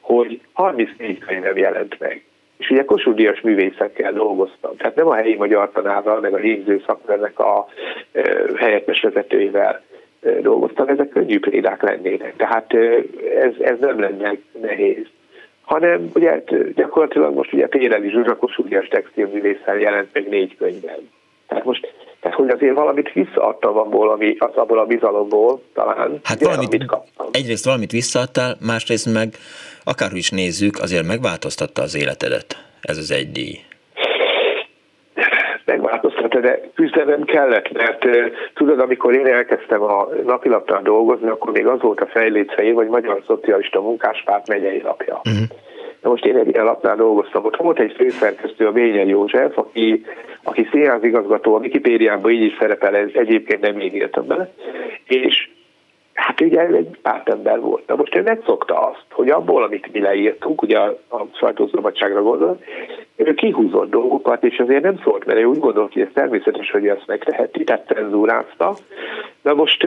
hogy 0.00 0.40
34 0.52 1.18
könyvem 1.18 1.56
jelent 1.56 1.98
meg. 1.98 2.24
És 2.58 2.70
ugye 2.70 2.84
Kossuth 2.84 3.16
Díjas 3.16 3.40
művészekkel 3.40 4.12
dolgoztam, 4.12 4.76
tehát 4.76 4.94
nem 4.94 5.08
a 5.08 5.14
helyi 5.14 5.34
magyar 5.34 5.70
tanárral, 5.72 6.20
meg 6.20 6.34
a 6.34 6.36
légző 6.36 6.82
szakmának 6.86 7.38
a 7.38 7.66
helyettes 8.56 9.00
vezetőivel 9.00 9.82
dolgoztam, 10.42 10.88
ezek 10.88 11.08
könnyű 11.08 11.38
példák 11.38 11.82
lennének, 11.82 12.36
tehát 12.36 12.74
ez, 13.40 13.52
ez 13.60 13.78
nem 13.80 14.00
lenne 14.00 14.36
nehéz 14.60 15.06
hanem 15.66 16.10
ugye 16.14 16.30
hát 16.30 16.74
gyakorlatilag 16.74 17.34
most 17.34 17.52
ugye 17.52 17.66
Péreli 17.66 18.10
Zsuzsa 18.10 18.36
Kossuth 18.36 18.88
textilművészel 18.88 19.78
jelent 19.78 20.08
meg 20.12 20.28
négy 20.28 20.56
könyvben. 20.56 21.10
Tehát 21.48 21.64
most, 21.64 21.94
tehát 22.20 22.36
hogy 22.36 22.48
azért 22.48 22.74
valamit 22.74 23.12
visszaadtam 23.12 23.76
abból, 23.76 24.10
ami, 24.10 24.36
az, 24.38 24.54
abból 24.54 24.78
a 24.78 24.86
bizalomból 24.86 25.62
talán, 25.74 26.20
hát 26.22 26.36
ugye, 26.36 26.46
valamit, 26.46 26.74
amit 26.74 26.86
kaptam. 26.86 27.26
Egyrészt 27.32 27.64
valamit 27.64 27.90
visszaadtál, 27.90 28.56
másrészt 28.60 29.12
meg 29.12 29.34
akárhogy 29.84 30.18
is 30.18 30.30
nézzük, 30.30 30.78
azért 30.78 31.06
megváltoztatta 31.06 31.82
az 31.82 31.96
életedet 31.96 32.56
ez 32.80 32.96
az 32.96 33.10
egy 33.10 33.32
díj 33.32 33.65
megváltoztatta, 35.66 36.40
de 36.40 36.60
küzdenem 36.74 37.22
kellett, 37.22 37.72
mert 37.72 38.06
tudod, 38.54 38.80
amikor 38.80 39.14
én 39.14 39.26
elkezdtem 39.26 39.82
a 39.82 40.08
napilapnál 40.24 40.82
dolgozni, 40.82 41.28
akkor 41.28 41.52
még 41.52 41.66
az 41.66 41.80
volt 41.80 42.00
a 42.00 42.06
fejlécei, 42.06 42.72
vagy 42.72 42.88
Magyar 42.88 43.22
Szocialista 43.26 43.80
Munkáspárt 43.80 44.48
megyei 44.48 44.80
lapja. 44.82 45.20
Uh-huh. 45.24 45.48
Na 46.02 46.10
most 46.10 46.26
én 46.26 46.36
egy 46.36 46.48
ilyen 46.48 46.64
lapnál 46.64 46.96
dolgoztam, 46.96 47.44
ott 47.44 47.56
volt 47.56 47.78
egy 47.78 47.92
főszerkesztő, 47.92 48.66
a 48.66 48.72
Bényen 48.72 49.08
József, 49.08 49.58
aki, 49.58 50.04
aki 50.42 50.68
színházigazgató, 50.70 51.54
a 51.54 51.58
Wikipédiában 51.58 52.30
így 52.30 52.42
is 52.42 52.56
szerepel, 52.58 52.96
ez 52.96 53.08
egyébként 53.12 53.60
nem 53.60 53.80
így 53.80 53.94
írtam 53.94 54.26
bele, 54.26 54.50
és 55.04 55.48
Hát 56.16 56.40
ugye 56.40 56.66
egy 56.66 56.98
pártember 57.02 57.60
volt. 57.60 57.86
Na 57.86 57.96
most 57.96 58.14
ő 58.14 58.22
megszokta 58.22 58.74
azt, 58.74 59.04
hogy 59.10 59.30
abból, 59.30 59.62
amit 59.62 59.92
mi 59.92 60.00
leírtunk, 60.00 60.62
ugye 60.62 60.78
a, 60.78 60.98
a 61.10 61.26
sajtószabadságra 61.32 62.22
gondolt, 62.22 62.64
ő 63.16 63.34
kihúzott 63.34 63.90
dolgokat, 63.90 64.44
és 64.44 64.58
azért 64.58 64.82
nem 64.82 65.00
szólt, 65.04 65.24
mert 65.24 65.38
ő 65.38 65.44
úgy 65.44 65.58
gondolt, 65.58 65.92
hogy 65.92 66.02
ez 66.02 66.08
természetes, 66.14 66.70
hogy 66.70 66.86
ezt 66.88 67.06
megteheti, 67.06 67.64
tehát 67.64 67.86
cenzúrázta. 67.86 68.76
Na 69.42 69.54
most 69.54 69.86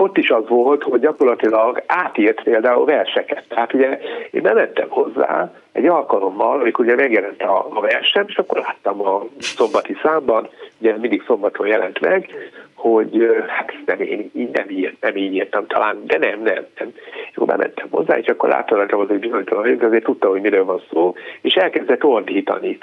ott 0.00 0.16
is 0.16 0.30
az 0.30 0.48
volt, 0.48 0.82
hogy 0.82 1.00
gyakorlatilag 1.00 1.82
átírt 1.86 2.42
például 2.42 2.84
verseket. 2.84 3.44
Tehát 3.48 3.74
ugye 3.74 3.98
én 4.30 4.42
bementem 4.42 4.88
hozzá 4.88 5.52
egy 5.72 5.86
alkalommal, 5.86 6.60
amikor 6.60 6.84
ugye 6.84 6.94
megjelent 6.94 7.42
a, 7.42 7.66
a 7.70 7.80
versem, 7.80 8.24
és 8.28 8.36
akkor 8.36 8.58
láttam 8.58 9.00
a 9.00 9.24
szombati 9.38 9.96
számban, 10.02 10.48
ugye 10.78 10.96
mindig 10.96 11.22
szombaton 11.26 11.66
jelent 11.66 12.00
meg, 12.00 12.30
hogy 12.74 13.44
hát 13.46 13.74
nem, 13.86 14.00
én 14.00 14.30
így 14.34 14.50
nem, 14.50 14.68
írt, 14.68 15.00
nem 15.00 15.16
így 15.16 15.34
írtam 15.34 15.66
talán, 15.66 16.06
de 16.06 16.18
nem, 16.18 16.42
nem, 16.42 16.66
nem. 16.78 16.92
És 17.30 17.36
bementem 17.36 17.86
hozzá, 17.90 18.18
és 18.18 18.26
akkor 18.26 18.48
láttam, 18.48 18.88
hogy 18.90 19.10
egy 19.10 19.18
bizonytalan, 19.18 19.76
de 19.76 19.86
azért 19.86 20.04
tudta, 20.04 20.28
hogy 20.28 20.40
miről 20.40 20.64
van 20.64 20.82
szó, 20.90 21.14
és 21.40 21.54
elkezdett 21.54 22.04
ordítani, 22.04 22.78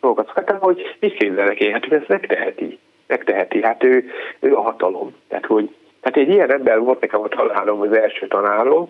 dolgokat 0.00 0.56
hogy 0.60 0.96
mit 1.00 1.14
képzelnek 1.14 1.60
én, 1.60 1.72
hát 1.72 1.92
ő 1.92 2.04
megteheti, 2.08 2.78
megteheti, 3.06 3.62
hát 3.62 3.84
ő, 3.84 4.10
ő 4.40 4.54
a 4.54 4.60
hatalom. 4.60 5.14
Tehát, 5.28 5.46
hogy 5.46 5.70
tehát 6.00 6.18
egy 6.18 6.34
ilyen 6.34 6.52
ember 6.52 6.78
volt 6.78 7.00
nekem 7.00 7.20
a 7.20 7.28
tanárom, 7.28 7.80
az 7.80 7.92
első 7.92 8.26
tanárom, 8.26 8.88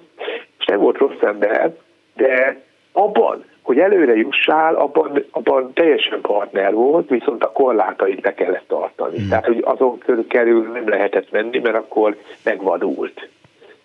és 0.59 0.65
nem 0.65 0.79
volt 0.79 0.99
rossz 0.99 1.21
ember, 1.21 1.77
de 2.15 2.61
abban, 2.93 3.45
hogy 3.63 3.79
előre 3.79 4.17
jussál, 4.17 4.75
abban, 4.75 5.25
abban 5.31 5.73
teljesen 5.73 6.21
partner 6.21 6.73
volt, 6.73 7.09
viszont 7.09 7.45
a 7.45 7.53
korlátait 7.53 8.21
be 8.21 8.35
kellett 8.35 8.69
tartani. 8.69 9.21
Mm. 9.21 9.29
Tehát, 9.29 9.47
hogy 9.47 9.63
azon 9.65 9.99
kerül 10.29 10.71
nem 10.73 10.89
lehetett 10.89 11.31
menni, 11.31 11.59
mert 11.59 11.77
akkor 11.77 12.17
megvadult. 12.45 13.29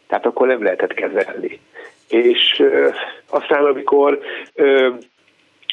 Tehát 0.07 0.25
akkor 0.25 0.47
nem 0.47 0.63
lehetett 0.63 0.93
kezelni. 0.93 1.59
És 2.09 2.59
ö, 2.59 2.89
aztán, 3.29 3.65
amikor 3.65 4.19
ö, 4.53 4.89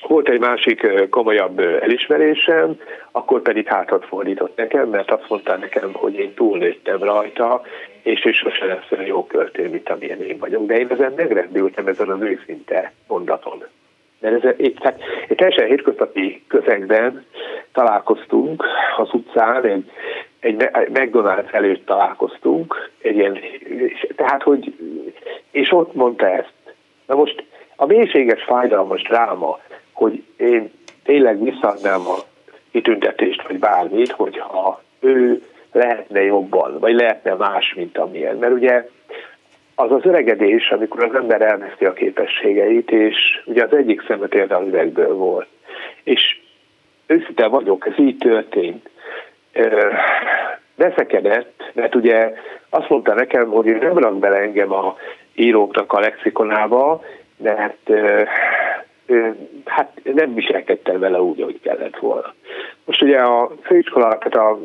volt 0.06 0.28
egy 0.28 0.40
másik 0.40 1.08
komolyabb 1.10 1.58
elismerésem, 1.58 2.80
akkor 3.10 3.42
pedig 3.42 3.66
hátat 3.66 4.04
fordított 4.04 4.56
nekem, 4.56 4.88
mert 4.88 5.10
azt 5.10 5.28
mondta 5.28 5.56
nekem, 5.56 5.92
hogy 5.92 6.14
én 6.14 6.34
túlnőttem 6.34 7.02
rajta, 7.02 7.62
és 8.02 8.24
ő 8.24 8.32
sose 8.32 8.64
lesz 8.64 8.90
olyan 8.90 9.06
jó 9.06 9.26
költő, 9.26 9.68
mint 9.68 9.88
amilyen 9.88 10.22
én 10.22 10.38
vagyok. 10.38 10.66
De 10.66 10.78
én 10.78 10.88
ezen 10.90 11.12
megrendültem 11.16 11.86
ezen 11.86 12.08
az 12.08 12.20
őszinte 12.20 12.92
mondaton. 13.06 13.64
Mert 14.20 14.44
ez 14.44 14.54
egy, 14.56 14.76
tehát 14.80 15.00
egy 15.28 15.36
teljesen 15.36 15.66
hétköznapi 15.66 16.42
közegben 16.48 17.24
találkoztunk 17.72 18.64
az 18.96 19.08
utcán, 19.12 19.64
egy, 19.64 19.84
egy 20.40 20.56
McDonald's 20.92 21.52
előtt 21.52 21.86
találkoztunk, 21.86 22.90
egy 23.02 23.16
ilyen, 23.16 23.38
tehát 24.16 24.42
hogy, 24.42 24.74
és 25.50 25.72
ott 25.72 25.94
mondta 25.94 26.28
ezt. 26.28 26.52
Na 27.06 27.14
most 27.14 27.44
a 27.76 27.86
mélységes, 27.86 28.42
fájdalmas 28.42 29.02
dráma, 29.02 29.58
hogy 29.92 30.22
én 30.36 30.70
tényleg 31.04 31.42
visszaadnám 31.42 32.00
a 32.00 32.16
kitüntetést, 32.70 33.46
vagy 33.48 33.58
bármit, 33.58 34.10
hogyha 34.10 34.82
ő 35.00 35.42
lehetne 35.72 36.22
jobban, 36.22 36.78
vagy 36.78 36.94
lehetne 36.94 37.34
más, 37.34 37.74
mint 37.74 37.98
amilyen. 37.98 38.36
Mert 38.36 38.52
ugye 38.52 38.88
az 39.74 39.92
az 39.92 40.04
öregedés, 40.04 40.70
amikor 40.70 41.04
az 41.04 41.14
ember 41.14 41.42
elveszi 41.42 41.84
a 41.84 41.92
képességeit, 41.92 42.90
és 42.90 43.42
ugye 43.44 43.64
az 43.64 43.72
egyik 43.72 44.04
szeme 44.06 44.26
például 44.26 44.66
üvegből 44.66 45.14
volt. 45.14 45.48
És 46.02 46.40
őszinte 47.06 47.46
vagyok, 47.46 47.86
ez 47.86 47.98
így 47.98 48.16
történt. 48.16 48.88
Veszekedett, 50.74 51.70
mert 51.72 51.94
ugye 51.94 52.32
azt 52.70 52.88
mondta 52.88 53.14
nekem, 53.14 53.48
hogy 53.48 53.66
ő 53.66 53.78
nem 53.78 53.98
rak 53.98 54.18
bele 54.18 54.36
engem 54.36 54.72
a 54.72 54.96
íróknak 55.34 55.92
a 55.92 56.00
lexikonába, 56.00 57.02
mert 57.36 57.90
hát 59.64 60.00
nem 60.14 60.34
viselkedtem 60.34 60.98
vele 60.98 61.22
úgy, 61.22 61.40
ahogy 61.40 61.60
kellett 61.60 61.96
volna. 61.96 62.34
Most 62.84 63.02
ugye 63.02 63.18
a 63.18 63.50
főiskola, 63.62 64.18
tehát 64.18 64.48
a 64.48 64.60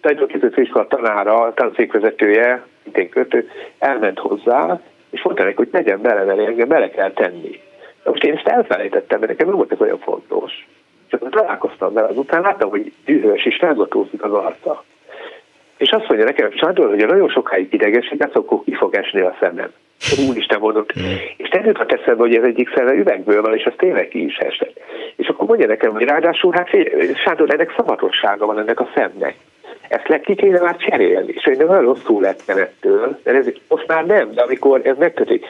tárgyalóképző 0.00 0.48
főiskola 0.48 0.86
tanára, 0.86 1.34
a 1.34 1.54
tanszékvezetője, 1.54 2.66
szintén 2.82 3.08
kötő, 3.08 3.50
elment 3.78 4.18
hozzá, 4.18 4.80
és 5.10 5.22
mondta 5.22 5.42
neki, 5.42 5.56
hogy 5.56 5.68
tegyen 5.68 6.00
bele 6.00 6.24
vele, 6.24 6.46
engem 6.46 6.68
bele 6.68 6.90
kell 6.90 7.12
tenni. 7.12 7.60
De 8.02 8.10
most 8.10 8.24
én 8.24 8.36
ezt 8.36 8.46
elfelejtettem, 8.46 9.18
mert 9.18 9.30
nekem 9.30 9.46
nem 9.46 9.56
volt 9.56 9.72
ez 9.72 9.80
olyan 9.80 9.98
fontos. 9.98 10.66
Csak 11.08 11.30
találkoztam 11.30 11.92
vele, 11.92 12.06
azután 12.06 12.40
láttam, 12.40 12.70
hogy 12.70 12.92
dühös 13.04 13.44
és 13.44 13.60
rángatózik 13.60 14.22
az 14.22 14.32
arca. 14.32 14.84
És 15.76 15.90
azt 15.90 16.08
mondja 16.08 16.26
nekem, 16.26 16.50
Sándor, 16.52 16.88
hogy 16.88 17.06
nagyon 17.06 17.28
sokáig 17.28 17.72
idegesítesz, 17.72 18.34
akkor 18.34 18.64
ki 18.64 18.74
fog 18.74 18.94
esni 18.94 19.20
a 19.20 19.36
szemem. 19.40 19.72
Úristen 20.28 20.58
mondott. 20.60 20.98
Mm. 20.98 21.02
És 21.36 21.48
te 21.48 21.62
jutott 21.64 21.92
eszembe, 21.92 22.22
hogy 22.22 22.34
ez 22.34 22.44
egyik 22.44 22.72
szeme 22.74 22.92
üvegből 22.92 23.42
van, 23.42 23.54
és 23.54 23.64
az 23.64 23.72
tényleg 23.76 24.08
ki 24.08 24.24
is 24.24 24.36
esett. 24.36 24.80
És 25.16 25.28
akkor 25.28 25.46
mondja 25.46 25.66
nekem, 25.66 25.92
hogy 25.92 26.02
ráadásul, 26.02 26.52
hát 26.52 26.68
Sándor, 27.24 27.50
ennek 27.50 27.74
szavatossága 27.76 28.46
van 28.46 28.58
ennek 28.58 28.80
a 28.80 28.88
szemnek. 28.94 29.34
Ezt 29.88 30.08
le 30.08 30.20
ki 30.20 30.34
kéne 30.34 30.60
már 30.60 30.76
cserélni, 30.76 31.32
és 31.32 31.46
én 31.46 31.66
nagyon 31.66 31.82
rosszul 31.82 32.20
lettem 32.20 32.58
ettől, 32.58 33.18
de 33.22 33.32
ez 33.32 33.46
most 33.68 33.86
már 33.86 34.06
nem, 34.06 34.32
de 34.32 34.42
amikor 34.42 34.80
ez 34.84 34.96
megkötik. 34.98 35.46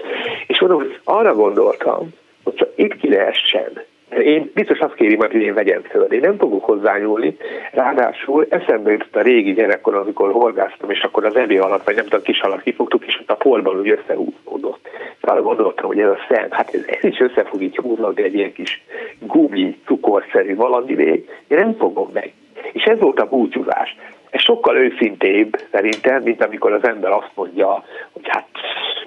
És 0.46 0.60
mondom, 0.60 0.78
hogy 0.78 0.98
arra 1.04 1.34
gondoltam, 1.34 2.08
hogy 2.42 2.54
csak 2.54 2.68
itt 2.74 2.96
ki 2.96 3.08
lehessen, 3.08 3.84
én 4.10 4.50
biztos 4.54 4.78
azt 4.78 4.94
kéri 4.94 5.14
hogy 5.14 5.34
én 5.34 5.54
vegyem 5.54 5.82
föl. 5.82 6.12
Én 6.12 6.20
nem 6.20 6.36
fogok 6.36 6.64
hozzányúlni. 6.64 7.36
Ráadásul 7.72 8.46
eszembe 8.48 8.90
jutott 8.90 9.16
a 9.16 9.22
régi 9.22 9.52
gyerekkor, 9.52 9.94
amikor 9.94 10.32
horgáztam, 10.32 10.90
és 10.90 11.02
akkor 11.02 11.24
az 11.24 11.36
ebé 11.36 11.56
alatt, 11.56 11.84
vagy 11.84 11.94
nem 11.94 12.04
tudom, 12.04 12.22
kis 12.22 12.40
alatt 12.40 12.62
kifogtuk, 12.62 13.06
és 13.06 13.18
ott 13.20 13.30
a 13.30 13.34
porban 13.34 13.78
úgy 13.78 13.90
összehúzódott. 13.90 14.88
Arra 15.20 15.42
gondoltam, 15.42 15.86
hogy 15.86 16.00
ez 16.00 16.08
a 16.08 16.18
szem, 16.28 16.46
hát 16.50 16.74
ez, 16.74 16.80
ez 16.86 17.04
is 17.04 17.20
össze 17.20 17.44
fog 17.44 17.62
így 17.62 17.76
húzódni 17.76 18.22
egy 18.22 18.34
ilyen 18.34 18.52
kis 18.52 18.84
gumi, 19.18 19.78
cukorszerű 19.84 20.54
valami 20.54 20.94
még. 20.94 21.28
Én 21.48 21.58
nem 21.58 21.74
fogom 21.74 22.10
meg. 22.12 22.32
És 22.72 22.82
ez 22.82 22.98
volt 22.98 23.20
a 23.20 23.28
búcsúzás. 23.28 23.96
Ez 24.30 24.40
sokkal 24.40 24.76
őszintébb 24.76 25.60
szerintem, 25.70 26.22
mint 26.22 26.44
amikor 26.44 26.72
az 26.72 26.84
ember 26.84 27.10
azt 27.10 27.30
mondja, 27.34 27.84
hogy 28.12 28.28
hát 28.28 28.46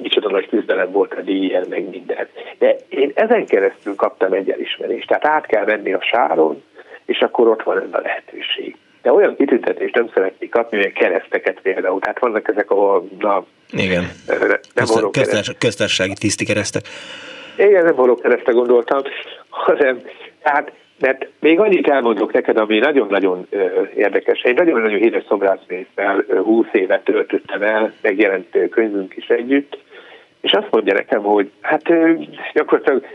micsoda 0.01 0.29
nagy 0.29 0.47
küzdelem 0.49 0.91
volt 0.91 1.13
a 1.13 1.21
díjjel, 1.21 1.65
meg 1.69 1.89
minden. 1.89 2.27
De 2.58 2.75
én 2.89 3.12
ezen 3.15 3.45
keresztül 3.45 3.95
kaptam 3.95 4.34
egy 4.34 4.49
elismerést. 4.49 5.08
Tehát 5.08 5.25
át 5.25 5.45
kell 5.45 5.65
menni 5.65 5.93
a 5.93 6.01
sáron, 6.01 6.63
és 7.05 7.19
akkor 7.19 7.47
ott 7.47 7.63
van 7.63 7.77
ez 7.77 7.89
a 7.91 7.99
lehetőség. 8.03 8.77
De 9.01 9.13
olyan 9.13 9.36
kitüntetést 9.36 9.95
nem 9.95 10.10
szeretnék 10.13 10.49
kapni, 10.49 10.77
olyan 10.77 10.91
kereszteket 10.91 11.60
például. 11.62 11.99
Tehát 11.99 12.19
vannak 12.19 12.49
ezek, 12.49 12.71
ahol 12.71 13.10
na, 13.19 13.45
Igen. 13.71 14.12
nem 14.73 15.10
Köztár, 15.12 15.43
köztársasági 15.58 16.13
tiszti 16.13 16.45
keresztek. 16.45 16.84
Igen, 17.58 17.84
nem 17.84 17.95
való 17.95 18.15
keresztre 18.15 18.51
gondoltam, 18.51 19.01
hanem 19.49 20.01
tehát 20.41 20.71
mert 20.99 21.27
még 21.39 21.59
annyit 21.59 21.88
elmondok 21.88 22.33
neked, 22.33 22.57
ami 22.57 22.77
nagyon-nagyon 22.77 23.47
érdekes. 23.95 24.41
Egy 24.41 24.55
nagyon-nagyon 24.55 24.99
híres 24.99 25.23
szobrászmésztel 25.27 26.23
20 26.43 26.65
évet 26.71 27.03
töltöttem 27.03 27.62
el, 27.62 27.93
megjelent 28.01 28.57
könyvünk 28.69 29.15
is 29.15 29.27
együtt, 29.27 29.77
és 30.41 30.51
azt 30.51 30.71
mondja 30.71 30.93
nekem, 30.93 31.21
hogy 31.21 31.51
hát 31.62 31.83
gyakorlatilag 32.53 33.05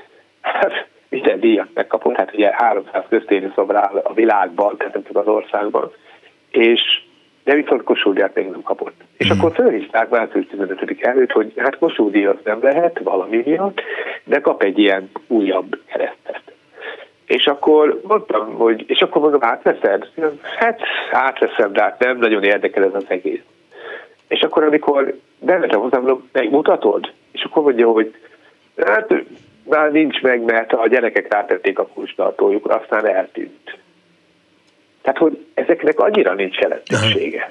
hát, 0.40 0.86
minden 1.08 1.40
díjat 1.40 1.68
megkapott, 1.74 2.16
hát 2.16 2.34
ugye 2.34 2.50
300 2.52 3.04
köztérő 3.08 3.52
szobra 3.54 3.78
áll 3.78 4.00
a 4.04 4.14
világban, 4.14 4.76
tehát 4.76 4.94
nem 4.94 5.04
csak 5.04 5.16
az 5.16 5.26
országban, 5.26 5.92
és 6.50 6.80
de 7.44 7.54
viszont 7.54 7.82
Kossuth 7.82 8.30
még 8.34 8.48
nem 8.48 8.62
kapott. 8.62 9.00
És 9.16 9.32
mm. 9.32 9.38
akkor 9.38 9.52
fölhívták 9.54 10.08
március 10.08 10.46
15 10.46 11.00
előtt, 11.00 11.30
hogy 11.30 11.52
hát 11.56 11.78
Kossuth 11.78 12.28
az 12.28 12.36
nem 12.44 12.58
lehet 12.62 13.00
valami 13.02 13.42
miatt, 13.44 13.80
de 14.24 14.40
kap 14.40 14.62
egy 14.62 14.78
ilyen 14.78 15.10
újabb 15.26 15.78
keresztet. 15.86 16.53
És 17.34 17.46
akkor 17.46 18.00
mondtam, 18.02 18.54
hogy, 18.54 18.84
és 18.86 19.00
akkor 19.00 19.20
mondom, 19.20 19.42
átveszed? 19.42 20.08
Hát 20.58 20.80
átveszem, 21.10 21.72
de 21.72 21.82
hát 21.82 21.98
nem 21.98 22.18
nagyon 22.18 22.42
érdekel 22.42 22.84
ez 22.84 22.94
az 22.94 23.04
egész. 23.08 23.40
És 24.28 24.40
akkor, 24.40 24.62
amikor 24.62 25.18
bementem 25.38 25.80
hozzám, 25.80 26.00
mondom, 26.00 26.28
megmutatod? 26.32 27.12
És 27.32 27.42
akkor 27.42 27.62
mondja, 27.62 27.90
hogy 27.90 28.14
hát 28.86 29.14
már 29.68 29.92
nincs 29.92 30.22
meg, 30.22 30.42
mert 30.42 30.72
a 30.72 30.88
gyerekek 30.88 31.32
rátették 31.32 31.78
a 31.78 31.86
kulcstartójukra, 31.86 32.74
aztán 32.74 33.06
eltűnt. 33.06 33.78
Tehát, 35.02 35.18
hogy 35.18 35.46
ezeknek 35.54 35.98
annyira 35.98 36.34
nincs 36.34 36.56
jelentősége. 36.56 37.50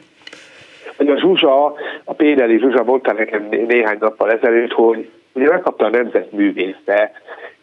Hogy 0.97 1.07
a 1.07 1.19
Zsuzsa, 1.19 1.65
a 2.03 2.13
Pédeli 2.13 2.57
Zsuzsa 2.59 2.83
mondta 2.83 3.13
nekem 3.13 3.47
néhány 3.49 3.97
nappal 3.99 4.31
ezelőtt, 4.31 4.71
hogy 4.71 5.09
ugye 5.33 5.47
megkapta 5.47 5.85
a 5.85 5.89
nemzetművészbe 5.89 7.11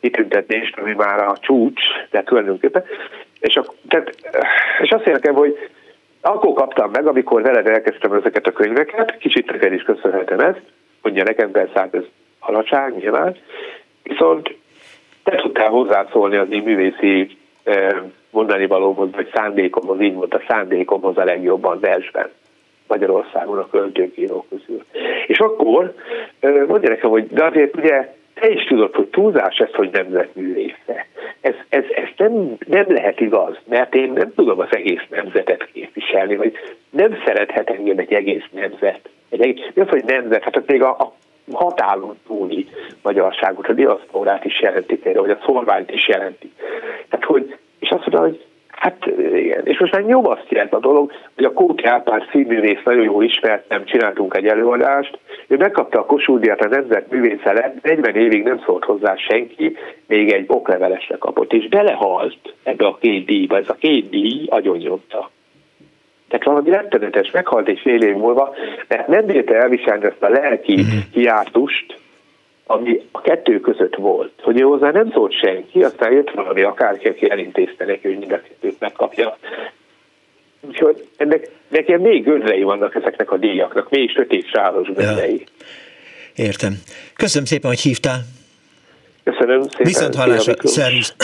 kitüntetést, 0.00 0.78
ami 0.78 0.92
már 0.92 1.18
a 1.18 1.36
csúcs, 1.40 1.82
de 2.10 2.22
tulajdonképpen, 2.22 2.84
és, 3.40 3.56
a, 3.56 3.64
tehát, 3.88 4.14
és 4.82 4.90
azt 4.90 5.06
érkem, 5.06 5.34
hogy 5.34 5.58
akkor 6.20 6.52
kaptam 6.52 6.90
meg, 6.90 7.06
amikor 7.06 7.42
veled 7.42 7.66
elkezdtem 7.66 8.12
ezeket 8.12 8.46
a 8.46 8.52
könyveket, 8.52 9.18
kicsit 9.18 9.50
neked 9.50 9.72
is 9.72 9.82
köszönhetem 9.82 10.38
ezt, 10.38 10.62
mondja 11.02 11.22
nekem 11.22 11.50
persze 11.50 11.78
hát 11.78 11.94
ez 11.94 12.04
alacsony 12.38 12.94
nyilván, 12.94 13.36
viszont 14.02 14.56
te 15.22 15.36
tudtál 15.36 15.68
hozzászólni 15.68 16.36
az 16.36 16.46
én 16.50 16.62
művészi 16.62 17.36
eh, 17.62 17.96
mondani 18.30 18.66
valóhoz, 18.66 19.10
vagy 19.12 19.30
szándékomhoz, 19.34 20.00
így 20.00 20.14
mondta, 20.14 20.42
szándékomhoz 20.48 21.16
a 21.16 21.24
legjobban 21.24 21.80
versben. 21.80 22.30
Magyarországon 22.86 23.58
a 23.58 23.68
költőkírók 23.68 24.48
közül. 24.48 24.84
És 25.26 25.38
akkor 25.38 25.94
eh, 26.40 26.66
mondja 26.66 26.88
nekem, 26.88 27.10
hogy 27.10 27.26
de 27.28 27.44
azért 27.44 27.76
ugye 27.76 28.14
te 28.40 28.48
is 28.48 28.64
tudod, 28.64 28.94
hogy 28.94 29.06
túlzás 29.06 29.56
ez, 29.58 29.74
hogy 29.74 29.90
nemzetművésze. 29.92 31.06
Ez, 31.40 31.54
ez, 31.68 31.84
ez 31.90 32.08
nem, 32.16 32.56
nem 32.66 32.84
lehet 32.88 33.20
igaz, 33.20 33.56
mert 33.68 33.94
én 33.94 34.12
nem 34.12 34.34
tudom 34.34 34.58
az 34.58 34.68
egész 34.70 35.02
nemzetet 35.10 35.68
képviselni, 35.72 36.36
vagy 36.36 36.52
nem 36.90 37.22
szerethet 37.24 37.70
engem 37.70 37.98
egy 37.98 38.12
egész 38.12 38.44
nemzet. 38.50 39.00
Egy 39.28 39.40
egész, 39.40 39.66
mi 39.74 39.82
az, 39.82 39.88
hogy 39.88 40.04
nemzet? 40.04 40.42
Hát 40.42 40.56
az 40.56 40.62
még 40.66 40.82
a, 40.82 40.90
a 40.90 41.12
határon 41.52 42.16
túli 42.26 42.66
magyarságot, 43.02 43.68
a 43.68 43.72
diaszporát 43.72 44.44
is 44.44 44.60
jelentik 44.60 45.04
erre, 45.04 45.20
vagy 45.20 45.30
a 45.30 45.42
szolványt 45.44 45.90
is 45.90 46.08
jelenti. 46.08 46.52
Tehát, 47.08 47.24
hogy, 47.24 47.56
és 47.78 47.88
azt 47.88 48.06
mondta, 48.06 48.20
hogy 48.20 48.44
Hát 48.80 49.06
igen, 49.34 49.66
és 49.66 49.78
most 49.78 49.92
már 49.92 50.02
nyomasztja 50.02 50.66
a 50.70 50.78
dolog, 50.78 51.12
hogy 51.34 51.44
a 51.44 51.52
Kóti 51.52 51.84
Árpád 51.84 52.28
színművész 52.30 52.82
nagyon 52.84 53.04
jól 53.04 53.24
ismert, 53.24 53.68
nem 53.68 53.84
csináltunk 53.84 54.36
egy 54.36 54.46
előadást, 54.46 55.18
ő 55.46 55.56
megkapta 55.56 55.98
a 55.98 56.04
Kossuth 56.04 56.62
a 56.62 56.68
nemzet 56.68 57.10
művésze 57.10 57.52
lett, 57.52 57.82
40 57.82 58.14
évig 58.14 58.42
nem 58.42 58.62
szólt 58.64 58.84
hozzá 58.84 59.16
senki, 59.16 59.76
még 60.06 60.32
egy 60.32 60.44
oklevelesre 60.46 61.16
kapott, 61.16 61.52
és 61.52 61.68
belehalt 61.68 62.54
ebbe 62.62 62.86
a 62.86 62.98
két 63.00 63.26
díjba, 63.26 63.56
ez 63.56 63.68
a 63.68 63.74
két 63.74 64.10
díj 64.10 64.46
agyonnyomta. 64.48 65.30
Tehát 66.28 66.44
valami 66.44 66.70
rettenetes, 66.70 67.30
meghalt 67.30 67.68
egy 67.68 67.80
fél 67.82 68.02
év 68.02 68.14
múlva, 68.14 68.54
mert 68.88 69.06
nem 69.08 69.26
bírta 69.26 69.54
elviselni 69.54 70.04
ezt 70.04 70.22
a 70.22 70.28
lelki 70.28 70.74
mhm. 70.74 70.96
hiátust, 71.12 71.99
ami 72.70 73.00
a 73.12 73.20
kettő 73.20 73.60
között 73.60 73.94
volt, 73.94 74.32
hogy 74.42 74.60
ő 74.60 74.62
hozzá 74.62 74.90
nem 74.90 75.10
szólt 75.12 75.38
senki, 75.38 75.82
aztán 75.82 76.12
jött 76.12 76.30
valami 76.30 76.62
akárki, 76.62 77.08
aki 77.08 77.30
elintézte 77.30 77.84
neki, 77.84 78.08
hogy 78.08 78.18
mind 78.18 78.32
a 78.32 78.40
kettőt 78.40 78.80
megkapja. 78.80 79.38
Úgyhogy 80.60 81.08
ennek, 81.16 81.50
nekem 81.68 82.00
még 82.00 82.24
göndrei 82.24 82.62
vannak 82.62 82.94
ezeknek 82.94 83.30
a 83.30 83.36
díjaknak, 83.36 83.90
még 83.90 84.10
sötét 84.10 84.48
sáros 84.48 84.86
göndrei. 84.86 85.46
Ja. 86.36 86.44
Értem. 86.44 86.72
Köszönöm 87.14 87.46
szépen, 87.46 87.70
hogy 87.70 87.80
hívtál. 87.80 88.20
Köszönöm 89.24 89.62
szépen. 89.62 89.86
Viszont 89.86 90.14
hallásra, 90.14 90.54
szervusz. 90.62 91.14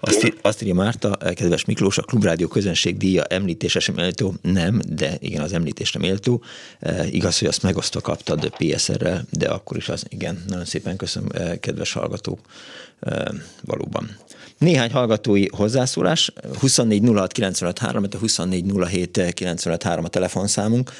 Azt, 0.00 0.34
azt 0.42 0.62
írja 0.62 0.74
Márta, 0.74 1.16
kedves 1.34 1.64
Miklós, 1.64 1.98
a 1.98 2.02
Klubrádió 2.02 2.48
közönség 2.48 2.96
díja 2.96 3.24
említése 3.24 3.80
sem 3.80 3.94
méltó. 3.94 4.34
Nem, 4.42 4.80
de 4.88 5.16
igen, 5.18 5.42
az 5.42 5.52
említésre 5.52 5.98
méltó. 5.98 6.42
E, 6.80 7.06
igaz, 7.06 7.38
hogy 7.38 7.48
azt 7.48 7.62
megosztva 7.62 8.00
kaptad 8.00 8.48
PSR-rel, 8.56 9.24
de 9.30 9.48
akkor 9.48 9.76
is 9.76 9.88
az, 9.88 10.04
igen, 10.08 10.44
nagyon 10.48 10.64
szépen 10.64 10.96
köszönöm, 10.96 11.28
e, 11.32 11.60
kedves 11.60 11.92
hallgató, 11.92 12.38
e, 13.00 13.32
valóban. 13.64 14.16
Néhány 14.58 14.92
hallgatói 14.92 15.46
hozzászólás, 15.50 16.32
24 16.58 17.02
06 17.14 17.32
95 17.32 17.78
3, 17.78 18.04
a 18.10 18.16
24 18.16 18.72
07 18.90 19.32
95 19.34 19.82
3 19.82 20.04
a 20.04 20.08
telefonszámunk. 20.08 20.92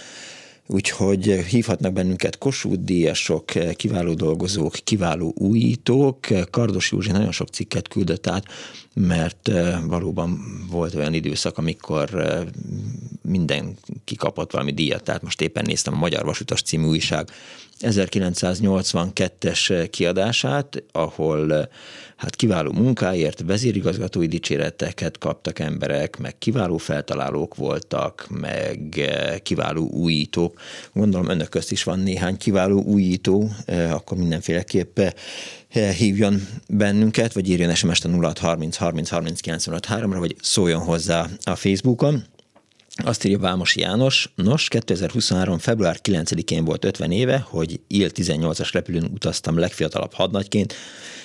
Úgyhogy 0.72 1.24
hívhatnak 1.24 1.92
bennünket 1.92 2.38
Kossuth 2.38 2.84
díjasok, 2.84 3.44
kiváló 3.76 4.14
dolgozók, 4.14 4.72
kiváló 4.72 5.34
újítók. 5.36 6.26
Kardos 6.50 6.92
Józsi 6.92 7.10
nagyon 7.10 7.32
sok 7.32 7.48
cikket 7.48 7.88
küldött 7.88 8.26
át, 8.26 8.44
mert 8.94 9.50
valóban 9.86 10.40
volt 10.70 10.94
olyan 10.94 11.14
időszak, 11.14 11.58
amikor 11.58 12.10
mindenki 13.22 14.16
kapott 14.16 14.52
valami 14.52 14.72
díjat, 14.72 15.02
tehát 15.02 15.22
most 15.22 15.40
éppen 15.40 15.64
néztem 15.66 15.94
a 15.94 15.98
Magyar 15.98 16.24
Vasutas 16.24 16.62
című 16.62 16.86
újság 16.86 17.28
1982-es 17.80 19.88
kiadását, 19.90 20.82
ahol 20.92 21.68
hát 22.20 22.36
kiváló 22.36 22.72
munkáért 22.72 23.42
vezérigazgatói 23.46 24.26
dicséreteket 24.26 25.18
kaptak 25.18 25.58
emberek, 25.58 26.18
meg 26.18 26.38
kiváló 26.38 26.76
feltalálók 26.76 27.54
voltak, 27.54 28.26
meg 28.30 29.00
kiváló 29.42 29.88
újítók. 29.88 30.60
Gondolom 30.92 31.28
önök 31.28 31.48
közt 31.48 31.72
is 31.72 31.82
van 31.82 31.98
néhány 31.98 32.36
kiváló 32.36 32.82
újító, 32.82 33.50
akkor 33.90 34.18
mindenféleképp 34.18 35.00
hívjon 35.96 36.42
bennünket, 36.68 37.32
vagy 37.32 37.48
írjon 37.48 37.74
SMS-t 37.74 38.04
a 38.04 38.08
0630 38.08 38.76
30 38.76 39.08
30 39.08 39.40
95 39.40 39.86
3-ra, 39.90 40.16
vagy 40.18 40.36
szóljon 40.40 40.80
hozzá 40.80 41.26
a 41.42 41.54
Facebookon. 41.54 42.24
Azt 43.04 43.24
írja 43.24 43.38
Vámos 43.38 43.76
János, 43.76 44.32
nos, 44.34 44.68
2023. 44.68 45.58
február 45.58 45.98
9-én 46.02 46.64
volt 46.64 46.84
50 46.84 47.10
éve, 47.10 47.38
hogy 47.48 47.80
IL-18-as 47.88 48.68
repülőn 48.72 49.04
utaztam 49.04 49.58
legfiatalabb 49.58 50.12
hadnagyként, 50.12 50.74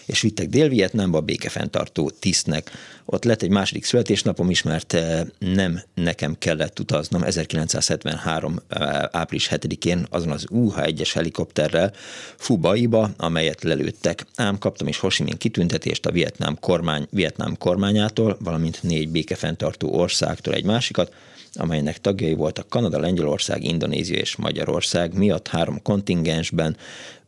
és 0.05 0.21
vittek 0.21 0.49
Dél-Vietnámba 0.49 1.21
békefenntartó 1.21 2.09
tisztnek. 2.09 2.71
Ott 3.05 3.23
lett 3.23 3.41
egy 3.41 3.49
második 3.49 3.85
születésnapom 3.85 4.49
is, 4.49 4.61
mert 4.61 4.93
eh, 4.93 5.21
nem 5.39 5.81
nekem 5.93 6.35
kellett 6.39 6.79
utaznom 6.79 7.23
1973. 7.23 8.59
Eh, 8.67 9.03
április 9.11 9.49
7-én 9.51 10.05
azon 10.09 10.31
az 10.31 10.45
UH-1-es 10.49 11.09
helikopterrel 11.13 11.93
Fubaiba, 12.37 13.09
amelyet 13.17 13.63
lelőttek. 13.63 14.25
Ám 14.35 14.57
kaptam 14.57 14.87
is 14.87 14.99
Hosimin 14.99 15.37
kitüntetést 15.37 16.05
a 16.05 16.11
Vietnám, 16.11 16.57
kormány, 16.59 17.07
Vietnám 17.09 17.57
kormányától, 17.57 18.37
valamint 18.39 18.83
négy 18.83 19.09
békefenntartó 19.09 19.93
országtól 19.93 20.53
egy 20.53 20.65
másikat, 20.65 21.13
amelynek 21.55 22.01
tagjai 22.01 22.33
voltak 22.33 22.69
Kanada, 22.69 22.99
Lengyelország, 22.99 23.63
Indonézia 23.63 24.17
és 24.17 24.35
Magyarország, 24.35 25.17
miatt 25.17 25.47
három 25.47 25.81
kontingensben 25.81 26.77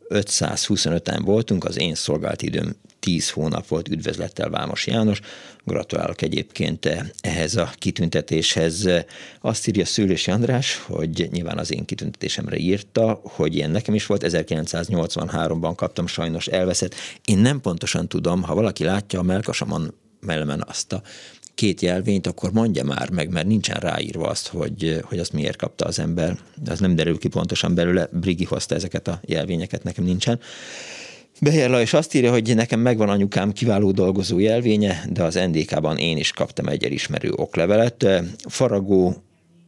525-en 0.08 1.20
voltunk, 1.24 1.64
az 1.64 1.78
én 1.78 1.94
szolgált 1.94 2.42
időm 2.42 2.76
10 3.00 3.30
hónap 3.30 3.66
volt, 3.66 3.88
üdvözlettel 3.88 4.50
Vámos 4.50 4.86
János. 4.86 5.20
Gratulálok 5.64 6.22
egyébként 6.22 6.88
ehhez 7.20 7.56
a 7.56 7.70
kitüntetéshez. 7.78 8.88
Azt 9.40 9.68
írja 9.68 9.84
Szőlősi 9.84 10.30
András, 10.30 10.82
hogy 10.86 11.28
nyilván 11.32 11.58
az 11.58 11.72
én 11.72 11.84
kitüntetésemre 11.84 12.56
írta, 12.56 13.20
hogy 13.22 13.54
ilyen 13.54 13.70
nekem 13.70 13.94
is 13.94 14.06
volt, 14.06 14.24
1983-ban 14.26 15.72
kaptam, 15.76 16.06
sajnos 16.06 16.46
elveszett. 16.46 16.94
Én 17.24 17.38
nem 17.38 17.60
pontosan 17.60 18.08
tudom, 18.08 18.42
ha 18.42 18.54
valaki 18.54 18.84
látja 18.84 19.18
a 19.18 19.22
melkasamon 19.22 19.94
mellemen 20.20 20.64
azt 20.66 20.92
a 20.92 21.02
két 21.58 21.80
jelvényt, 21.80 22.26
akkor 22.26 22.52
mondja 22.52 22.84
már 22.84 23.10
meg, 23.10 23.30
mert 23.30 23.46
nincsen 23.46 23.80
ráírva 23.80 24.28
azt, 24.28 24.48
hogy, 24.48 25.00
hogy 25.02 25.18
azt 25.18 25.32
miért 25.32 25.56
kapta 25.56 25.84
az 25.84 25.98
ember. 25.98 26.38
Az 26.66 26.80
nem 26.80 26.94
derül 26.94 27.18
ki 27.18 27.28
pontosan 27.28 27.74
belőle. 27.74 28.08
Brigi 28.12 28.44
hozta 28.44 28.74
ezeket 28.74 29.08
a 29.08 29.20
jelvényeket, 29.24 29.82
nekem 29.82 30.04
nincsen. 30.04 30.40
Behér 31.40 31.70
és 31.70 31.92
azt 31.92 32.14
írja, 32.14 32.30
hogy 32.30 32.54
nekem 32.54 32.80
megvan 32.80 33.08
anyukám 33.08 33.52
kiváló 33.52 33.90
dolgozó 33.90 34.38
jelvénye, 34.38 35.04
de 35.12 35.22
az 35.22 35.34
NDK-ban 35.34 35.96
én 35.96 36.16
is 36.16 36.32
kaptam 36.32 36.66
egy 36.66 36.84
elismerő 36.84 37.32
oklevelet. 37.32 38.06
Faragó 38.44 39.22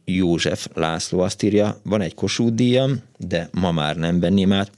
József 0.05 0.67
László 0.73 1.19
azt 1.19 1.43
írja, 1.43 1.79
van 1.83 2.01
egy 2.01 2.13
Kossuth 2.13 2.89
de 3.17 3.49
ma 3.51 3.71
már 3.71 3.95
nem 3.95 4.19
venném 4.19 4.51
át, 4.51 4.71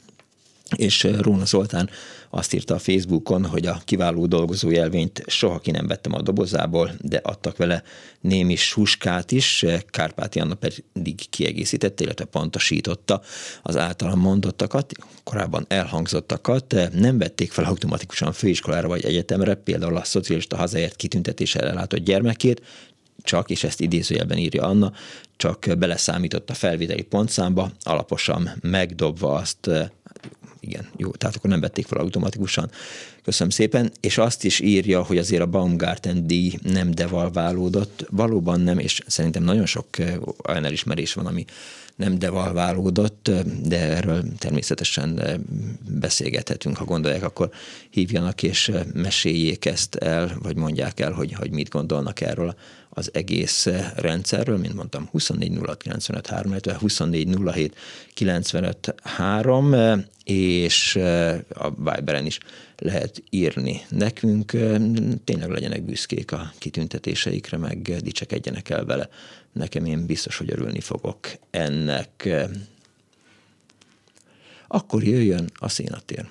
és 0.75 1.07
Róna 1.19 1.45
Zoltán 1.45 1.89
azt 2.35 2.53
írta 2.53 2.73
a 2.73 2.79
Facebookon, 2.79 3.45
hogy 3.45 3.65
a 3.65 3.81
kiváló 3.85 4.25
dolgozó 4.25 4.69
jelvényt 4.69 5.23
soha 5.27 5.59
ki 5.59 5.71
nem 5.71 5.87
vettem 5.87 6.13
a 6.13 6.21
dobozából, 6.21 6.91
de 7.01 7.19
adtak 7.23 7.57
vele 7.57 7.83
némi 8.21 8.55
suskát 8.55 9.31
is, 9.31 9.65
Kárpáti 9.89 10.39
Anna 10.39 10.55
pedig 10.55 11.29
kiegészítette, 11.29 12.03
illetve 12.03 12.25
pontosította 12.25 13.21
az 13.63 13.77
általam 13.77 14.19
mondottakat, 14.19 14.91
korábban 15.23 15.65
elhangzottakat, 15.67 16.75
nem 16.93 17.17
vették 17.17 17.51
fel 17.51 17.65
automatikusan 17.65 18.31
főiskolára 18.31 18.87
vagy 18.87 19.05
egyetemre, 19.05 19.53
például 19.53 19.97
a 19.97 20.03
szocialista 20.03 20.55
hazáért 20.55 20.95
kitüntetéssel 20.95 21.67
ellátott 21.67 21.99
gyermekét, 21.99 22.61
csak, 23.23 23.49
és 23.49 23.63
ezt 23.63 23.81
idézőjelben 23.81 24.37
írja 24.37 24.63
Anna, 24.63 24.91
csak 25.37 25.65
beleszámított 25.77 26.49
a 26.49 26.53
felvételi 26.53 27.01
pontszámba, 27.01 27.71
alaposan 27.83 28.49
megdobva 28.61 29.33
azt 29.33 29.69
igen, 30.63 30.87
jó, 30.97 31.11
tehát 31.11 31.35
akkor 31.35 31.49
nem 31.49 31.59
vették 31.59 31.85
fel 31.85 31.99
automatikusan. 31.99 32.71
Köszönöm 33.23 33.51
szépen. 33.51 33.91
És 33.99 34.17
azt 34.17 34.43
is 34.43 34.59
írja, 34.59 35.03
hogy 35.03 35.17
azért 35.17 35.41
a 35.41 35.45
Baumgarten 35.45 36.27
díj 36.27 36.53
nem 36.61 36.91
devalválódott. 36.91 38.05
Valóban 38.09 38.61
nem, 38.61 38.79
és 38.79 39.01
szerintem 39.07 39.43
nagyon 39.43 39.65
sok 39.65 39.87
olyan 40.47 40.65
elismerés 40.65 41.13
van, 41.13 41.25
ami 41.25 41.45
nem 41.95 42.19
devalválódott, 42.19 43.31
de 43.63 43.79
erről 43.79 44.23
természetesen 44.37 45.21
beszélgethetünk, 45.89 46.77
ha 46.77 46.85
gondolják, 46.85 47.23
akkor 47.23 47.49
hívjanak 47.89 48.43
és 48.43 48.71
meséljék 48.93 49.65
ezt 49.65 49.95
el, 49.95 50.37
vagy 50.41 50.55
mondják 50.55 50.99
el, 50.99 51.11
hogy, 51.11 51.33
hogy 51.33 51.51
mit 51.51 51.69
gondolnak 51.69 52.21
erről 52.21 52.55
az 52.95 53.09
egész 53.13 53.65
rendszerről, 53.95 54.57
mint 54.57 54.73
mondtam, 54.73 55.07
24 55.11 55.57
06 55.65 55.81
95 55.81 56.27
3, 56.27 56.51
illetve 56.51 56.77
24 56.79 57.37
07 57.53 57.75
95 58.13 58.95
3, 59.03 59.75
és 60.23 60.95
a 61.53 61.69
Viberen 61.69 62.25
is 62.25 62.37
lehet 62.77 63.23
írni 63.29 63.81
nekünk. 63.89 64.51
Tényleg 65.23 65.49
legyenek 65.49 65.81
büszkék 65.81 66.31
a 66.31 66.51
kitüntetéseikre, 66.57 67.57
meg 67.57 67.97
dicsekedjenek 68.01 68.69
el 68.69 68.85
vele. 68.85 69.09
Nekem 69.51 69.85
én 69.85 70.05
biztos, 70.05 70.37
hogy 70.37 70.51
örülni 70.51 70.79
fogok 70.79 71.19
ennek. 71.51 72.29
Akkor 74.67 75.03
jöjjön 75.03 75.49
a 75.53 75.69
szénatér. 75.69 76.27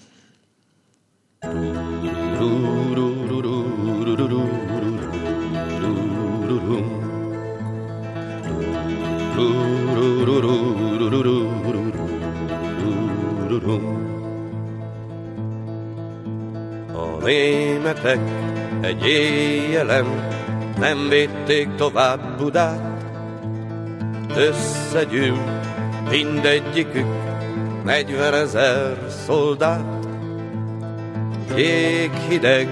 A 16.93 17.25
németek 17.25 18.21
egy 18.81 19.07
éjjelen 19.07 20.07
nem 20.79 21.09
védték 21.09 21.75
tovább 21.75 22.37
Budát, 22.39 23.05
összegyűlt 24.37 25.63
mindegyikük 26.11 27.07
negyvenezer 27.85 28.97
szoldát. 29.27 30.07
Jéghideg 31.57 32.69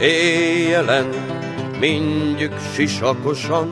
éjjelen 0.00 1.31
mindjük 1.82 2.54
sisakosan, 2.74 3.68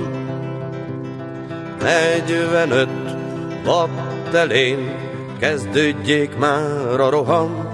negyvenöt 1.81 2.88
elén 4.33 4.94
kezdődjék 5.38 6.37
már 6.38 7.01
a 7.01 7.11
roham. 7.11 7.68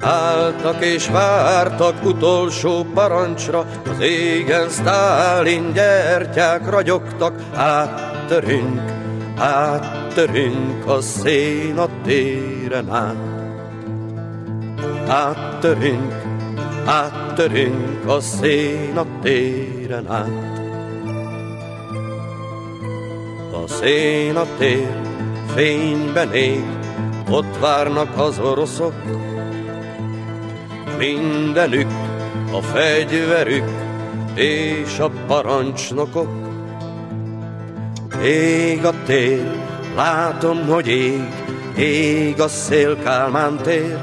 Álltak 0.00 0.84
és 0.84 1.08
vártak 1.08 2.04
utolsó 2.04 2.86
parancsra, 2.94 3.66
az 3.90 4.00
égen 4.00 4.68
Sztálin 4.68 5.72
gyertyák 5.72 6.70
ragyogtak, 6.70 7.34
áttörünk, 7.54 8.80
áttörünk 9.38 10.86
a 10.86 11.00
szén 11.00 11.78
a 11.78 11.88
téren 12.04 12.90
át. 12.90 13.16
Áttörünk, 15.08 16.37
áttörünk 16.88 18.06
a 18.06 18.20
szén 18.20 18.96
a 18.96 19.06
téren 19.22 20.10
át. 20.10 20.58
A 23.52 23.66
szén 23.66 24.36
a 24.36 24.46
tér 24.58 25.00
fényben 25.54 26.32
ég, 26.32 26.64
ott 27.30 27.58
várnak 27.60 28.18
az 28.18 28.38
oroszok, 28.38 28.94
mindenük 30.98 31.90
a 32.52 32.60
fegyverük 32.62 33.70
és 34.34 34.98
a 34.98 35.10
parancsnokok. 35.26 36.28
Ég 38.22 38.84
a 38.84 38.92
tér, 39.06 39.50
látom, 39.96 40.66
hogy 40.66 40.88
ég, 40.88 41.28
ég 41.76 42.40
a 42.40 42.48
szél 42.48 42.98
Kálmán 43.02 43.56
tér. 43.56 43.98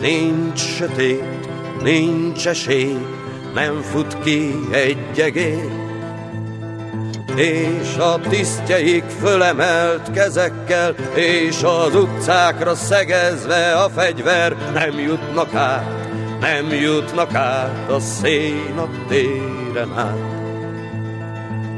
Nincs 0.00 0.58
sötét, 0.58 1.37
nincs 1.82 2.46
esély, 2.46 3.06
nem 3.54 3.80
fut 3.80 4.18
ki 4.22 4.54
egy 4.70 5.20
egér. 5.20 5.86
és 7.36 7.96
a 7.96 8.20
tisztjeik 8.28 9.04
fölemelt 9.20 10.10
kezekkel, 10.10 10.94
és 11.14 11.62
az 11.62 11.94
utcákra 11.94 12.74
szegezve 12.74 13.72
a 13.72 13.88
fegyver 13.88 14.56
nem 14.72 14.98
jutnak 14.98 15.54
át, 15.54 16.10
nem 16.40 16.72
jutnak 16.72 17.34
át 17.34 17.90
a 17.90 18.00
szén 18.00 18.78
a 18.78 18.88
téren 19.08 19.92
át. 19.96 20.36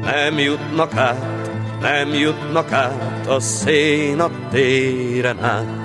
Nem 0.03 0.39
jutnak 0.39 0.95
át, 0.95 1.51
nem 1.81 2.13
jutnak 2.13 2.71
át 2.71 3.27
a 3.27 3.39
szén 3.39 4.19
a 4.19 4.29
téren 4.51 5.43
át. 5.43 5.80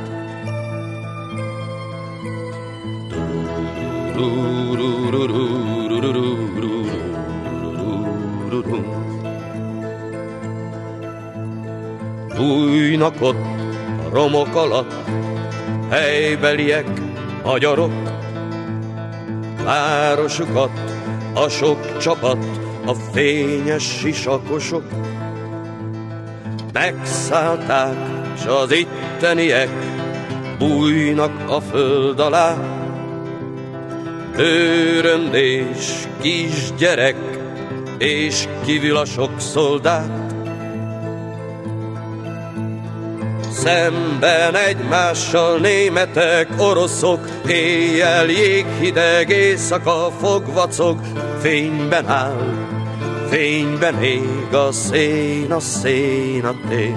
Bújnak 12.37 13.15
ott 13.21 13.37
a 14.07 14.09
romok 14.13 14.55
alatt 14.55 14.95
helybeliek, 15.91 16.87
magyarok, 17.45 17.93
városukat 19.65 20.71
a 21.35 21.49
sok 21.49 21.99
csapat, 21.99 22.47
a 22.87 22.95
fényes 23.13 23.83
sisakosok. 23.83 24.85
Megszállták, 26.73 27.97
s 28.39 28.47
az 28.47 28.73
itteniek 28.73 29.71
bújnak 30.59 31.51
a 31.51 31.61
föld 31.61 32.21
alá, 32.21 32.76
Őröndés, 34.39 36.09
kisgyerek 36.21 37.17
és 37.99 38.49
kívül 38.65 38.97
a 38.97 39.05
sok 39.05 39.31
szoldát. 39.37 40.35
Szemben 43.51 44.55
egymással 44.55 45.59
németek, 45.59 46.49
oroszok, 46.59 47.29
éjjel 47.47 48.27
jéghideg, 48.27 49.31
éjszaka 49.31 50.13
fogvacog, 50.21 51.01
fényben 51.41 52.09
áll, 52.09 52.67
fényben 53.29 54.03
ég 54.03 54.55
a 54.55 54.73
szén, 54.73 55.53
a 55.53 55.61
szén 55.61 56.45
a 56.45 56.55
tér. 56.69 56.97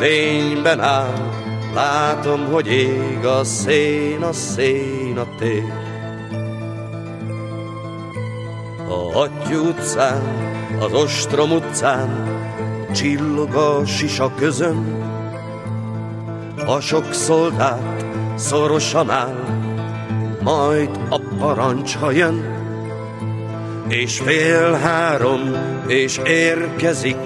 Fényben 0.00 0.80
áll, 0.80 1.33
látom, 1.74 2.46
hogy 2.52 2.66
ég 2.66 3.24
a 3.24 3.44
szén, 3.44 4.22
a 4.22 4.32
szén 4.32 5.18
a 5.18 5.26
tér. 5.38 5.72
A 8.88 9.12
Hattyú 9.12 9.66
utcán, 9.66 10.22
az 10.80 10.92
Ostrom 10.92 11.50
utcán, 11.50 12.08
csillog 12.92 13.54
a 13.54 13.86
sisa 13.86 14.32
közön, 14.34 15.02
a 16.66 16.80
sok 16.80 17.12
szoldát 17.12 18.04
szorosan 18.34 19.10
áll, 19.10 19.44
majd 20.42 20.90
a 21.08 21.20
parancs, 21.38 21.98
jön, 22.12 22.54
és 23.88 24.18
fél 24.18 24.72
három, 24.72 25.40
és 25.86 26.20
érkezik, 26.24 27.16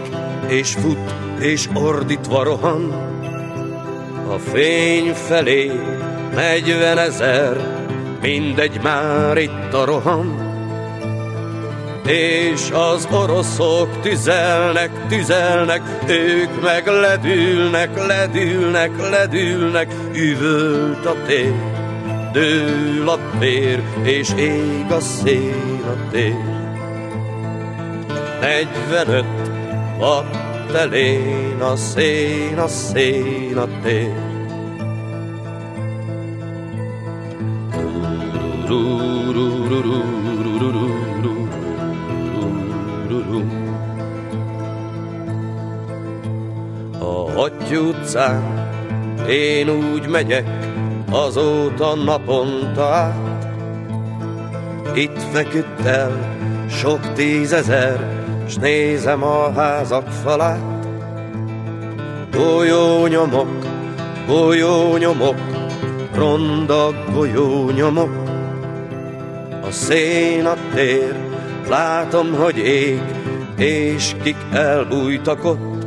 és 0.46 0.72
fut, 0.72 1.14
és 1.38 1.68
ordítva 1.74 2.42
rohan, 2.42 3.08
a 4.28 4.38
fény 4.38 5.12
felé 5.14 5.70
negyven 6.34 6.98
ezer, 6.98 7.56
mindegy 8.22 8.80
már 8.82 9.36
itt 9.36 9.72
a 9.72 9.84
roham. 9.84 10.46
És 12.06 12.70
az 12.70 13.08
oroszok 13.12 14.00
tüzelnek, 14.00 14.90
tüzelnek, 15.08 15.82
ők 16.08 16.62
meg 16.62 16.86
ledülnek, 16.86 18.06
ledülnek, 18.06 18.90
ledülnek, 19.10 19.92
üvölt 20.14 21.06
a 21.06 21.14
tér, 21.26 21.54
dől 22.32 23.08
a 23.08 23.18
tér, 23.38 23.82
és 24.02 24.28
ég 24.36 24.86
a 24.90 25.00
szél 25.00 25.84
a 25.86 26.10
tér. 26.10 26.56
Negyvenöt 28.40 29.26
watt 29.98 30.47
telén 30.72 31.60
a 31.60 31.76
szén, 31.76 32.58
a 32.58 32.66
szén 32.66 33.56
a 33.56 33.68
tér. 33.82 34.26
A 46.98 47.30
Hattyú 47.34 47.88
utcán 47.88 48.42
én 49.28 49.68
úgy 49.70 50.08
megyek, 50.08 50.46
azóta 51.10 51.94
naponta 51.94 52.84
át. 52.84 53.48
Itt 54.94 55.22
feküdt 55.32 55.84
el 55.84 56.36
sok 56.70 57.12
tízezer, 57.12 58.17
s 58.48 58.56
nézem 58.56 59.22
a 59.22 59.52
házak 59.52 60.08
falát. 60.08 60.86
Golyónyomok, 62.32 63.48
golyónyomok, 64.26 65.36
ronda 66.14 66.92
golyónyomok. 67.12 68.10
A 69.62 69.70
szén 69.70 70.46
a 70.46 70.54
tér, 70.74 71.14
látom, 71.68 72.34
hogy 72.34 72.56
ég, 72.56 73.00
és 73.56 74.12
kik 74.22 74.36
elbújtak 74.52 75.44
ott. 75.44 75.86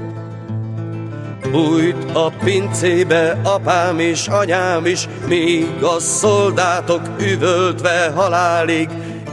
Bújt 1.52 2.12
a 2.14 2.32
pincébe 2.44 3.40
apám 3.44 4.00
és 4.00 4.28
anyám 4.28 4.86
is, 4.86 5.08
míg 5.28 5.84
a 5.84 6.00
szoldátok 6.00 7.02
üvöltve 7.20 8.12
halálig, 8.16 8.90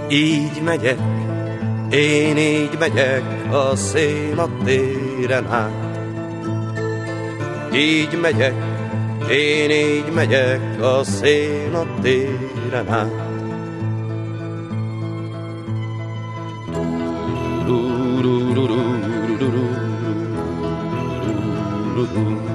így 0.08 0.62
megyek 0.64 1.17
én 1.90 2.36
így 2.36 2.78
megyek 2.78 3.22
a 3.52 3.76
szén 3.76 4.38
a 4.38 4.48
téren 4.64 5.46
át. 5.46 5.98
Így 7.74 8.18
megyek, 8.20 8.54
én 9.30 9.70
így 9.70 10.12
megyek 10.14 10.82
a 10.82 11.04
szén 11.04 11.74
a 11.74 12.00
téren 12.02 12.88
át. 12.88 13.28
Ez 21.98 22.47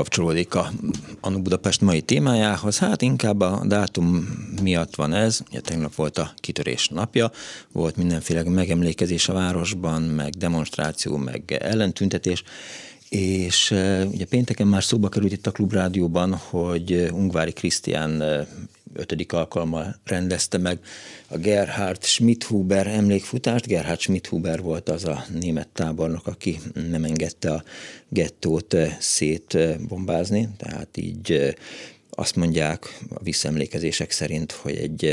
kapcsolódik 0.00 0.54
a 0.54 0.70
Anu 1.20 1.42
Budapest 1.42 1.80
mai 1.80 2.00
témájához, 2.00 2.78
hát 2.78 3.02
inkább 3.02 3.40
a 3.40 3.62
dátum 3.66 4.28
miatt 4.62 4.94
van 4.94 5.14
ez. 5.14 5.40
Ugye 5.48 5.60
tegnap 5.60 5.94
volt 5.94 6.18
a 6.18 6.32
kitörés 6.36 6.88
napja, 6.88 7.30
volt 7.72 7.96
mindenféle 7.96 8.42
megemlékezés 8.42 9.28
a 9.28 9.32
városban, 9.32 10.02
meg 10.02 10.30
demonstráció, 10.30 11.16
meg 11.16 11.58
ellentüntetés, 11.60 12.42
és 13.08 13.70
ugye 14.12 14.24
pénteken 14.24 14.66
már 14.66 14.82
szóba 14.82 15.08
került 15.08 15.32
itt 15.32 15.46
a 15.46 15.50
Klubrádióban, 15.50 16.34
hogy 16.34 17.08
Ungvári 17.12 17.52
Krisztián 17.52 18.46
ötödik 18.94 19.32
alkalommal 19.32 20.00
rendezte 20.04 20.58
meg 20.58 20.78
a 21.28 21.38
Gerhard 21.38 22.04
Schmidhuber 22.04 22.86
emlékfutást. 22.86 23.66
Gerhard 23.66 24.00
Schmidhuber 24.00 24.62
volt 24.62 24.88
az 24.88 25.04
a 25.04 25.24
német 25.40 25.68
tábornok, 25.68 26.26
aki 26.26 26.58
nem 26.88 27.04
engedte 27.04 27.52
a 27.52 27.64
gettót 28.08 28.76
szétbombázni, 28.98 30.48
tehát 30.56 30.96
így 30.96 31.54
azt 32.10 32.36
mondják 32.36 32.98
a 33.08 33.22
visszaemlékezések 33.22 34.10
szerint, 34.10 34.52
hogy 34.52 34.76
egy, 34.76 35.04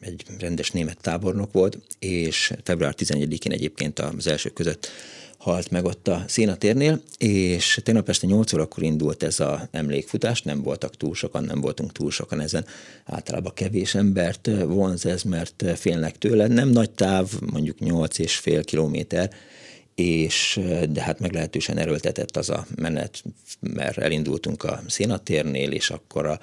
egy 0.00 0.24
rendes 0.38 0.70
német 0.70 1.00
tábornok 1.00 1.52
volt, 1.52 1.78
és 1.98 2.52
február 2.62 2.94
11-én 2.98 3.52
egyébként 3.52 3.98
az 3.98 4.26
első 4.26 4.48
között 4.48 4.88
halt 5.40 5.70
meg 5.70 5.84
ott 5.84 6.08
a 6.08 6.24
szénatérnél, 6.26 7.02
és 7.18 7.80
tegnap 7.82 8.08
este 8.08 8.26
8 8.26 8.52
órakor 8.52 8.82
indult 8.82 9.22
ez 9.22 9.40
a 9.40 9.68
emlékfutás, 9.70 10.42
nem 10.42 10.62
voltak 10.62 10.96
túl 10.96 11.14
sokan, 11.14 11.44
nem 11.44 11.60
voltunk 11.60 11.92
túl 11.92 12.10
sokan 12.10 12.40
ezen. 12.40 12.66
Általában 13.04 13.54
kevés 13.54 13.94
embert 13.94 14.50
vonz 14.66 15.06
ez, 15.06 15.22
mert 15.22 15.64
félnek 15.76 16.18
tőle. 16.18 16.46
Nem 16.46 16.68
nagy 16.68 16.90
táv, 16.90 17.30
mondjuk 17.52 17.78
8 17.78 18.18
és 18.18 18.36
fél 18.36 18.64
kilométer, 18.64 19.30
és 19.94 20.60
de 20.90 21.02
hát 21.02 21.20
meglehetősen 21.20 21.78
erőltetett 21.78 22.36
az 22.36 22.50
a 22.50 22.66
menet, 22.76 23.22
mert 23.60 23.98
elindultunk 23.98 24.64
a 24.64 24.82
szénatérnél, 24.86 25.70
és 25.70 25.90
akkor 25.90 26.26
a 26.26 26.40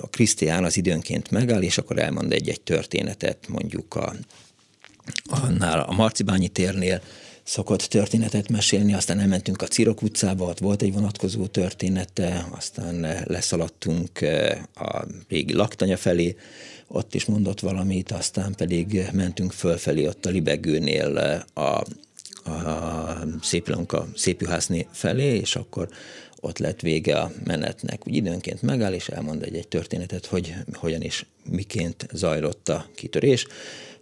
a 0.00 0.08
Krisztián 0.10 0.64
az 0.64 0.76
időnként 0.76 1.30
megáll, 1.30 1.62
és 1.62 1.78
akkor 1.78 1.98
elmond 1.98 2.32
egy-egy 2.32 2.60
történetet, 2.60 3.48
mondjuk 3.48 3.94
a, 3.94 4.14
annál 5.24 5.80
a 5.80 5.92
Marcibányi 5.92 6.48
térnél, 6.48 7.02
szokott 7.46 7.82
történetet 7.82 8.48
mesélni, 8.48 8.94
aztán 8.94 9.20
elmentünk 9.20 9.62
a 9.62 9.66
Cirok 9.66 10.02
utcába, 10.02 10.44
ott 10.44 10.58
volt 10.58 10.82
egy 10.82 10.92
vonatkozó 10.92 11.46
története, 11.46 12.46
aztán 12.50 13.24
leszaladtunk 13.24 14.20
a 14.74 15.04
régi 15.28 15.52
laktanya 15.52 15.96
felé, 15.96 16.36
ott 16.88 17.14
is 17.14 17.24
mondott 17.24 17.60
valamit, 17.60 18.10
aztán 18.10 18.54
pedig 18.54 19.08
mentünk 19.12 19.52
fölfelé 19.52 20.06
ott 20.06 20.26
a 20.26 20.30
Libegőnél 20.30 21.44
a, 21.54 21.60
a 21.60 21.84
Szépilonka 23.42 24.06
szépjuhászné 24.14 24.86
felé, 24.92 25.36
és 25.36 25.56
akkor 25.56 25.88
ott 26.40 26.58
lett 26.58 26.80
vége 26.80 27.18
a 27.18 27.32
menetnek. 27.44 28.06
Úgy 28.06 28.14
időnként 28.14 28.62
megáll, 28.62 28.92
és 28.92 29.08
elmond 29.08 29.42
egy-egy 29.42 29.68
történetet, 29.68 30.26
hogy 30.26 30.54
hogyan 30.72 31.00
és 31.00 31.26
miként 31.50 32.06
zajlott 32.12 32.68
a 32.68 32.86
kitörés 32.94 33.46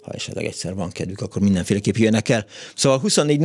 ha 0.05 0.12
esetleg 0.12 0.44
egyszer 0.44 0.74
van 0.74 0.90
kedvük, 0.90 1.20
akkor 1.20 1.42
mindenféleképp 1.42 1.94
jönnek 1.94 2.28
el. 2.28 2.46
Szóval 2.74 2.98
24 2.98 3.40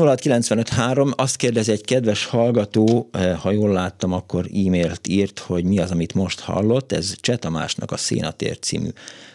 azt 1.16 1.36
kérdezi 1.36 1.72
egy 1.72 1.86
kedves 1.86 2.26
hallgató, 2.26 3.10
eh, 3.12 3.38
ha 3.38 3.52
jól 3.52 3.72
láttam, 3.72 4.14
akkor 4.14 4.46
e-mailt 4.46 5.08
írt, 5.08 5.40
hogy 5.40 5.64
mi 5.64 5.80
az, 5.80 5.92
amit 5.92 6.14
most 6.14 6.40
hallott. 6.40 6.92
Ez 6.92 7.14
Csetamásnak 7.20 7.92
a 7.92 7.98
Szénatér 7.98 8.60
című 8.60 8.90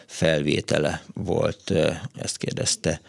felvétele 0.07 1.03
volt, 1.15 1.71
eh, 1.71 1.99
ezt 2.19 2.37
kérdezte 2.37 3.01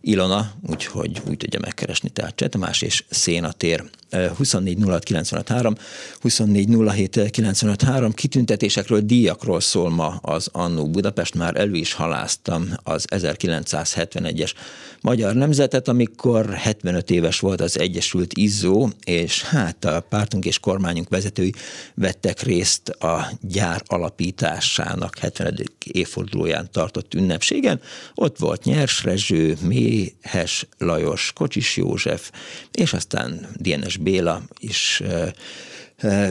Ilona, 0.00 0.52
úgyhogy 0.68 1.22
úgy 1.28 1.36
tudja 1.36 1.60
megkeresni, 1.60 2.08
tehát 2.08 2.36
Csetamás 2.36 2.82
és 2.82 3.04
Szénatér 3.10 3.84
24 4.36 4.78
24 6.20 8.14
kitüntetésekről, 8.14 9.00
díjakról 9.00 9.60
szól 9.60 9.90
ma 9.90 10.18
az 10.22 10.48
Annó 10.52 10.90
Budapest, 10.90 11.34
már 11.34 11.56
elő 11.56 11.74
is 11.74 11.92
haláztam 11.92 12.68
az 12.82 13.04
1971-es 13.08 14.52
Magyar 15.00 15.34
Nemzetet, 15.34 15.88
amikor 15.88 16.54
75 16.54 17.10
éves 17.10 17.40
volt 17.40 17.60
az 17.60 17.78
Egyesült 17.78 18.32
Izzó, 18.32 18.88
és 19.04 19.42
hát 19.42 19.84
a 19.84 20.00
pártunk 20.00 20.44
és 20.44 20.58
kormányunk 20.58 21.08
vezetői 21.08 21.52
vettek 21.94 22.42
részt 22.42 22.88
a 22.88 23.30
gyár 23.40 23.82
alapításának 23.86 25.18
70. 25.18 25.56
évfordulóján 25.92 26.68
tartott 26.72 27.14
ünnepségen. 27.14 27.80
Ott 28.14 28.38
volt 28.38 28.64
Nyers 28.64 29.04
Rezső, 29.04 29.56
Méhes 29.62 30.66
Lajos, 30.78 31.32
Kocsis 31.34 31.76
József, 31.76 32.30
és 32.72 32.92
aztán 32.92 33.48
DNS 33.56 33.96
Béla 34.02 34.42
is 34.58 35.02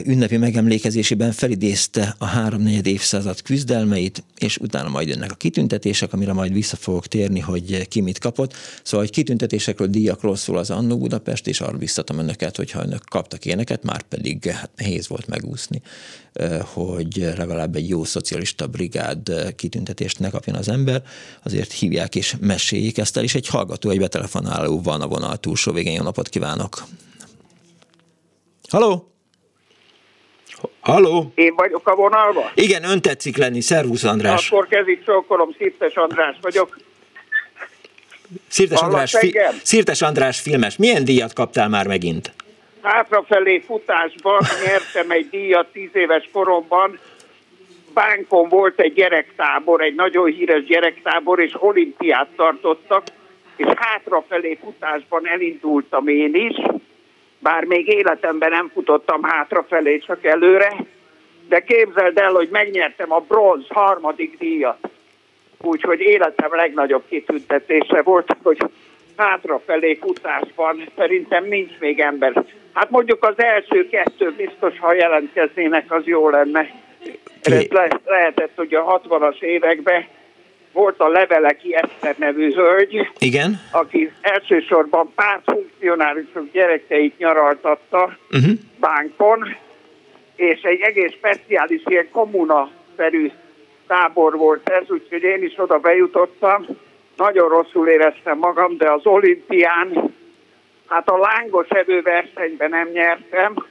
ünnepi 0.04 0.38
megemlékezésében 0.38 1.32
felidézte 1.32 2.16
a 2.18 2.26
háromnegyed 2.26 2.86
évszázad 2.86 3.42
küzdelmeit, 3.42 4.24
és 4.38 4.58
utána 4.58 4.90
majd 4.90 5.08
jönnek 5.08 5.32
a 5.32 5.36
kitüntetések, 5.36 6.14
amire 6.14 6.34
majd 6.34 6.54
vissza 6.54 6.76
fogok 6.76 7.08
térni, 7.08 7.40
hogy 7.40 7.88
ki 7.88 8.02
mit 8.02 8.20
kapott. 8.20 8.54
Szóval, 8.84 9.06
hogy 9.06 9.16
kitüntetésekről, 9.16 9.88
díjakról 9.88 10.36
szól 10.36 10.58
az 10.58 10.70
Annó 10.70 10.98
Budapest, 10.98 11.48
és 11.48 11.62
arra 11.62 11.78
biztatom 11.78 12.18
önöket, 12.18 12.56
hogy 12.56 12.72
ha 12.72 12.84
önök 12.84 13.04
kaptak 13.10 13.46
éneket, 13.46 13.84
már 13.84 14.02
pedig 14.02 14.46
hát 14.46 14.70
nehéz 14.76 15.08
volt 15.08 15.28
megúszni, 15.28 15.82
hogy 16.64 17.34
legalább 17.38 17.76
egy 17.76 17.90
jó 17.90 18.04
szocialista 18.04 18.68
brigád 18.68 19.54
kitüntetést 19.56 20.20
ne 20.20 20.30
kapjon 20.30 20.56
az 20.56 20.70
ember, 20.70 21.04
azért 21.44 21.72
hívják 21.72 22.16
és 22.16 22.36
meséljék 22.40 22.98
ezt 22.98 23.18
el, 23.18 23.24
és 23.24 23.36
egy 23.36 23.48
hallgató, 23.48 23.90
egy 23.90 24.00
betelefonáló 24.00 24.82
van 24.82 25.02
a 25.02 25.08
vonal 25.08 25.38
túlsó 25.38 25.72
végén. 25.72 25.94
Jó 25.94 26.04
napot 26.04 26.30
kívánok! 26.30 26.88
Halló! 28.70 29.08
Halló? 30.80 31.32
Én 31.36 31.56
vagyok 31.56 31.88
a 31.88 31.96
vonalban? 31.96 32.52
Igen, 32.56 32.84
ön 32.84 33.02
tetszik 33.02 33.38
lenni. 33.38 33.62
Szervusz 33.62 34.04
András. 34.04 34.52
Akkor 34.52 34.68
kezdik 34.68 35.04
csókolom, 35.06 35.56
Szirtes 35.58 35.96
András 35.96 36.36
vagyok. 36.42 36.78
Szirtes 38.48 38.80
András, 38.82 39.18
fi- 39.18 39.40
Szirtes 39.64 40.02
András 40.02 40.40
filmes. 40.40 40.78
Milyen 40.78 41.04
díjat 41.04 41.34
kaptál 41.34 41.70
már 41.70 41.88
megint? 41.88 42.34
Hátrafelé 42.82 43.60
futásban 43.60 44.40
nyertem 44.66 45.12
egy 45.12 45.30
díjat 45.30 45.68
tíz 45.72 45.90
éves 45.94 46.30
koromban. 46.32 47.00
Bánkon 47.94 48.50
volt 48.50 48.80
egy 48.80 48.94
gyerektábor, 48.94 49.82
egy 49.82 49.96
nagyon 49.96 50.26
híres 50.26 50.64
gyerektábor, 50.64 51.40
és 51.40 51.52
olimpiát 51.60 52.28
tartottak, 52.36 53.04
és 53.56 53.68
hátrafelé 53.76 54.58
futásban 54.64 55.28
elindultam 55.28 56.08
én 56.08 56.36
is 56.36 56.56
bár 57.40 57.64
még 57.64 57.88
életemben 57.88 58.50
nem 58.50 58.72
futottam 58.74 59.24
hátrafelé, 59.24 59.98
csak 59.98 60.26
előre, 60.26 60.76
de 61.48 61.60
képzeld 61.60 62.18
el, 62.18 62.32
hogy 62.32 62.50
megnyertem 62.52 63.12
a 63.12 63.20
bronz 63.20 63.66
harmadik 63.70 64.38
díjat. 64.38 64.90
Úgyhogy 65.62 66.00
életem 66.00 66.56
legnagyobb 66.56 67.04
kitüntetése 67.10 68.02
volt, 68.02 68.38
hogy 68.44 68.58
hátrafelé 69.16 69.98
futásban 70.02 70.90
szerintem 70.98 71.46
nincs 71.46 71.72
még 71.80 72.00
ember. 72.00 72.44
Hát 72.74 72.90
mondjuk 72.90 73.24
az 73.24 73.34
első 73.38 73.90
kettő 73.90 74.34
biztos, 74.38 74.80
ha 74.80 74.94
jelentkeznének, 74.94 75.92
az 75.92 76.06
jó 76.06 76.30
lenne. 76.30 76.70
Ez 77.42 77.68
le, 77.70 77.88
lehetett, 78.06 78.52
hogy 78.56 78.74
a 78.74 79.02
60-as 79.02 79.42
években 79.42 80.06
volt 80.80 81.00
a 81.00 81.08
Leveleki 81.08 81.76
Eszter 81.76 82.16
nevű 82.18 82.54
hölgy, 82.54 83.10
Igen. 83.20 83.60
aki 83.72 84.12
elsősorban 84.22 85.12
pártfunkcionálisok 85.16 86.52
gyerekeit 86.52 87.18
nyaraltatta 87.18 88.18
uh-huh. 88.32 88.52
bánkon, 88.80 89.56
és 90.36 90.62
egy 90.62 90.82
egész 90.82 91.12
speciális 91.12 91.82
ilyen 91.86 92.10
kommunaszerű 92.12 93.32
tábor 93.88 94.38
volt 94.38 94.70
ez, 94.70 94.90
úgyhogy 94.90 95.24
én 95.24 95.44
is 95.44 95.54
oda 95.58 95.78
bejutottam. 95.78 96.66
Nagyon 97.18 97.50
rosszul 97.50 97.88
éreztem 97.88 98.38
magam, 98.38 98.78
de 98.78 98.92
az 98.92 99.06
olimpián, 99.06 100.14
hát 100.88 101.10
a 101.10 101.18
lángos 101.18 101.68
evőversenyben 101.68 102.70
nem 102.70 102.88
nyertem, 102.88 103.66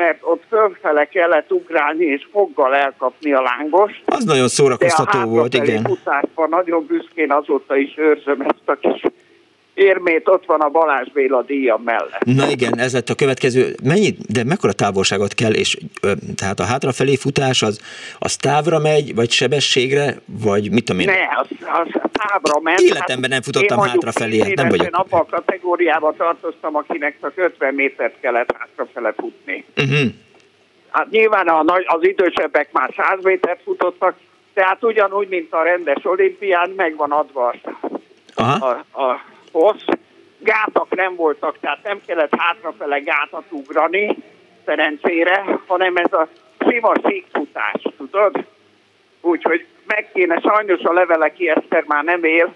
mert 0.00 0.18
ott 0.22 0.42
fölfele 0.48 1.04
kellett 1.04 1.52
ugrálni 1.52 2.04
és 2.04 2.28
foggal 2.32 2.74
elkapni 2.74 3.32
a 3.32 3.42
lángos. 3.42 4.02
Az 4.06 4.24
nagyon 4.24 4.48
szórakoztató 4.48 5.28
volt, 5.28 5.54
igen. 5.54 5.82
De 5.82 6.46
nagyon 6.46 6.86
büszkén 6.86 7.32
azóta 7.32 7.76
is 7.76 7.94
őrzöm 7.96 8.40
ezt 8.40 8.68
a 8.68 8.74
kis 8.74 9.02
érmét, 9.80 10.28
ott 10.28 10.44
van 10.46 10.60
a 10.60 10.68
Balázs 10.68 11.08
Béla 11.12 11.42
díja 11.42 11.80
mellett. 11.84 12.24
Na 12.24 12.50
igen, 12.50 12.78
ez 12.78 12.92
lett 12.92 13.08
a 13.08 13.14
következő. 13.14 13.74
Mennyi, 13.82 14.16
de 14.28 14.44
mekkora 14.44 14.72
távolságot 14.72 15.34
kell, 15.34 15.52
és 15.52 15.76
tehát 16.36 16.60
a 16.60 16.64
hátrafelé 16.64 17.16
futás 17.16 17.62
az, 17.62 17.80
az 18.18 18.36
távra 18.36 18.78
megy, 18.78 19.14
vagy 19.14 19.30
sebességre, 19.30 20.14
vagy 20.26 20.70
mit 20.70 20.84
tudom 20.84 21.00
én? 21.00 21.06
Ne, 21.06 21.40
az, 21.40 21.46
az 21.60 22.00
távra 22.12 22.60
ment. 22.60 22.80
Életemben 22.80 23.30
nem 23.30 23.42
futottam 23.42 23.78
hát 23.78 23.88
hátrafelé, 23.88 24.38
hát 24.38 24.54
nem 24.54 24.68
vagyok. 24.68 24.86
Én 24.86 24.92
abban 24.92 25.20
a 25.20 25.24
kategóriába 25.24 26.14
tartoztam, 26.16 26.76
akinek 26.76 27.16
csak 27.20 27.32
50 27.34 27.74
métert 27.74 28.14
kellett 28.20 28.56
hátrafele 28.58 29.12
futni. 29.16 29.64
Uh-huh. 29.76 30.08
Hát 30.90 31.10
nyilván 31.10 31.48
a 31.48 31.62
nagy, 31.62 31.84
az 31.86 32.06
idősebbek 32.06 32.72
már 32.72 32.92
100 32.96 33.22
métert 33.22 33.62
futottak, 33.62 34.14
tehát 34.54 34.84
ugyanúgy, 34.84 35.28
mint 35.28 35.52
a 35.52 35.62
rendes 35.62 36.04
olimpián, 36.04 36.72
megvan 36.76 37.10
adva 37.10 37.54
Aha. 38.34 38.66
a, 38.66 39.00
a 39.02 39.20
hossz. 39.52 39.84
Gátak 40.38 40.94
nem 40.94 41.14
voltak, 41.14 41.58
tehát 41.60 41.82
nem 41.82 42.00
kellett 42.06 42.34
hátrafele 42.36 42.98
gátat 42.98 43.44
ugrani, 43.48 44.16
szerencsére, 44.64 45.60
hanem 45.66 45.96
ez 45.96 46.12
a 46.12 46.28
sima 46.68 46.92
székfutás, 47.04 47.82
tudod? 47.96 48.44
Úgyhogy 49.20 49.66
meg 49.86 50.10
kéne, 50.12 50.40
sajnos 50.40 50.80
a 50.80 50.92
leveleki 50.92 51.48
Eszter 51.48 51.84
már 51.86 52.04
nem 52.04 52.24
él, 52.24 52.52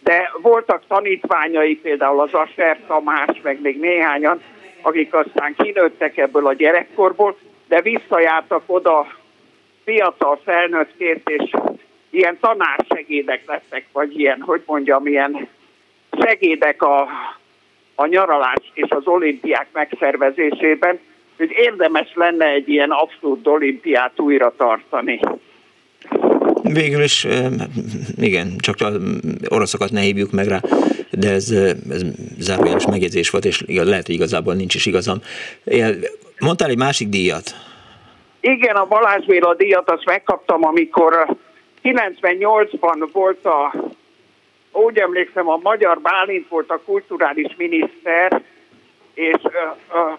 de 0.00 0.30
voltak 0.42 0.82
tanítványai, 0.88 1.76
például 1.76 2.20
az 2.20 2.32
Asser 2.32 2.78
Tamás, 2.86 3.40
meg 3.42 3.60
még 3.60 3.80
néhányan, 3.80 4.42
akik 4.82 5.14
aztán 5.14 5.54
kinőttek 5.54 6.16
ebből 6.16 6.46
a 6.46 6.52
gyerekkorból, 6.52 7.38
de 7.68 7.80
visszajártak 7.80 8.62
oda 8.66 9.06
fiatal 9.84 10.40
felnőttként, 10.44 11.28
és 11.28 11.50
ilyen 12.10 12.38
tanársegédek 12.40 13.42
lettek, 13.46 13.86
vagy 13.92 14.20
ilyen, 14.20 14.40
hogy 14.40 14.62
mondjam, 14.66 15.06
ilyen 15.06 15.48
segédek 16.20 16.82
a, 16.82 17.08
a 17.94 18.06
nyaralás 18.06 18.70
és 18.72 18.88
az 18.88 19.06
olimpiák 19.06 19.66
megszervezésében, 19.72 20.98
hogy 21.36 21.50
érdemes 21.50 22.12
lenne 22.14 22.46
egy 22.46 22.68
ilyen 22.68 22.90
abszolút 22.90 23.46
olimpiát 23.46 24.20
újra 24.20 24.54
tartani. 24.56 25.20
Végül 26.62 27.02
is, 27.02 27.26
igen, 28.16 28.56
csak 28.58 28.74
az 28.78 28.98
oroszokat 29.48 29.90
ne 29.90 30.00
hívjuk 30.00 30.30
meg 30.30 30.46
rá, 30.46 30.60
de 31.10 31.30
ez, 31.30 31.50
ez 31.90 32.02
zárójeles 32.38 32.86
megjegyzés 32.86 33.30
volt, 33.30 33.44
és 33.44 33.64
lehet, 33.66 34.06
hogy 34.06 34.14
igazából 34.14 34.54
nincs 34.54 34.74
is 34.74 34.86
igazam. 34.86 35.18
Mondtál 36.38 36.68
egy 36.68 36.78
másik 36.78 37.08
díjat? 37.08 37.54
Igen, 38.40 38.76
a 38.76 38.86
Balázs 38.86 39.24
Béla 39.24 39.54
díjat 39.54 39.90
azt 39.90 40.04
megkaptam, 40.04 40.64
amikor 40.64 41.36
98-ban 41.82 43.08
volt 43.12 43.44
a 43.44 43.74
úgy 44.76 44.98
emlékszem, 44.98 45.48
a 45.48 45.58
Magyar 45.62 46.00
Bálint 46.00 46.48
volt 46.48 46.70
a 46.70 46.80
kulturális 46.84 47.54
miniszter, 47.56 48.42
és 49.14 49.40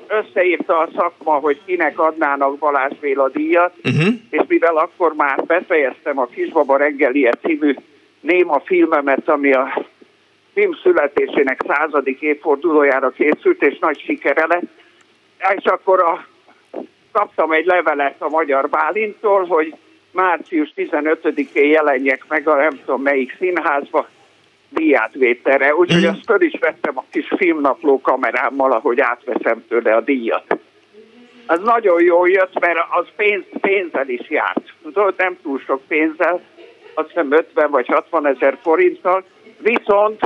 összeírta 0.07 0.77
a 0.79 0.89
szakma, 0.95 1.33
hogy 1.33 1.59
kinek 1.65 1.99
adnának 1.99 2.57
Balázs 2.57 2.97
Béla 2.99 3.29
díjat, 3.29 3.73
uh-huh. 3.83 4.13
és 4.29 4.41
mivel 4.47 4.77
akkor 4.77 5.13
már 5.13 5.43
befejeztem 5.45 6.19
a 6.19 6.25
Kisbaba 6.25 6.77
reggeli 6.77 7.29
című 7.41 7.75
néma 8.19 8.59
filmemet, 8.59 9.29
ami 9.29 9.53
a 9.53 9.85
film 10.53 10.73
születésének 10.81 11.63
századik 11.67 12.21
évfordulójára 12.21 13.09
készült, 13.09 13.61
és 13.61 13.79
nagy 13.79 13.99
sikere 13.99 14.45
lett, 14.45 14.69
és 15.57 15.65
akkor 15.65 15.99
a, 15.99 16.25
kaptam 17.11 17.51
egy 17.51 17.65
levelet 17.65 18.21
a 18.21 18.29
Magyar 18.29 18.69
Bálintól, 18.69 19.45
hogy 19.45 19.75
március 20.11 20.73
15-én 20.75 21.69
jelenjek 21.69 22.25
meg 22.27 22.47
a 22.47 22.55
nem 22.55 22.79
tudom 22.85 23.01
melyik 23.01 23.35
színházba, 23.39 24.07
díjátvételre, 24.69 25.75
úgyhogy 25.75 26.05
mm. 26.05 26.07
azt 26.07 26.25
föl 26.25 26.41
is 26.41 26.59
vettem 26.59 26.97
a 26.97 27.03
kis 27.09 27.27
filmnapló 27.37 28.01
kamerámmal, 28.01 28.71
ahogy 28.71 28.99
átveszem 28.99 29.65
tőle 29.67 29.95
a 29.95 30.01
díjat. 30.01 30.57
Az 31.45 31.59
nagyon 31.63 32.01
jól 32.01 32.29
jött, 32.29 32.59
mert 32.59 32.79
az 32.89 33.05
pénz, 33.15 33.43
pénzzel 33.61 34.09
is 34.09 34.29
járt. 34.29 34.73
Tudod, 34.83 35.13
nem 35.17 35.37
túl 35.43 35.59
sok 35.59 35.81
pénzzel, 35.87 36.41
azt 36.93 37.07
hiszem 37.07 37.31
50 37.31 37.71
vagy 37.71 37.87
60 37.87 38.27
ezer 38.27 38.57
forinttal, 38.61 39.23
viszont 39.57 40.19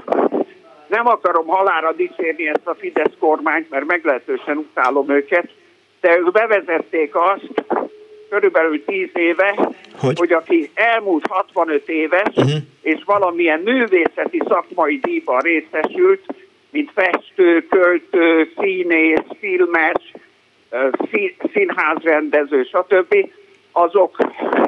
nem 0.87 1.07
akarom 1.07 1.47
halára 1.47 1.91
dicsérni 1.91 2.47
ezt 2.47 2.67
a 2.67 2.75
Fidesz 2.75 3.13
kormányt, 3.19 3.69
mert 3.69 3.85
meglehetősen 3.85 4.57
utálom 4.57 5.09
őket, 5.09 5.49
de 6.01 6.17
ők 6.17 6.31
bevezették 6.31 7.15
azt, 7.15 7.63
körülbelül 8.31 8.85
10 8.85 9.09
éve, 9.13 9.73
hogy, 9.99 10.17
hogy 10.17 10.31
aki 10.31 10.71
elmúlt 10.73 11.25
65 11.29 11.89
éves, 11.89 12.35
uh-huh. 12.35 12.51
és 12.81 13.03
valamilyen 13.05 13.59
művészeti 13.59 14.41
szakmai 14.47 14.97
díjban 14.97 15.39
részesült, 15.39 16.25
mint 16.69 16.91
festő, 16.93 17.67
költő, 17.67 18.51
színész, 18.59 19.25
filmes, 19.39 20.11
színházrendező, 21.53 22.63
stb., 22.63 23.15
azok 23.71 24.17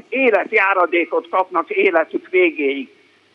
életjáradékot 0.09 1.29
kapnak 1.29 1.69
életük 1.69 2.29
végéig. 2.29 2.89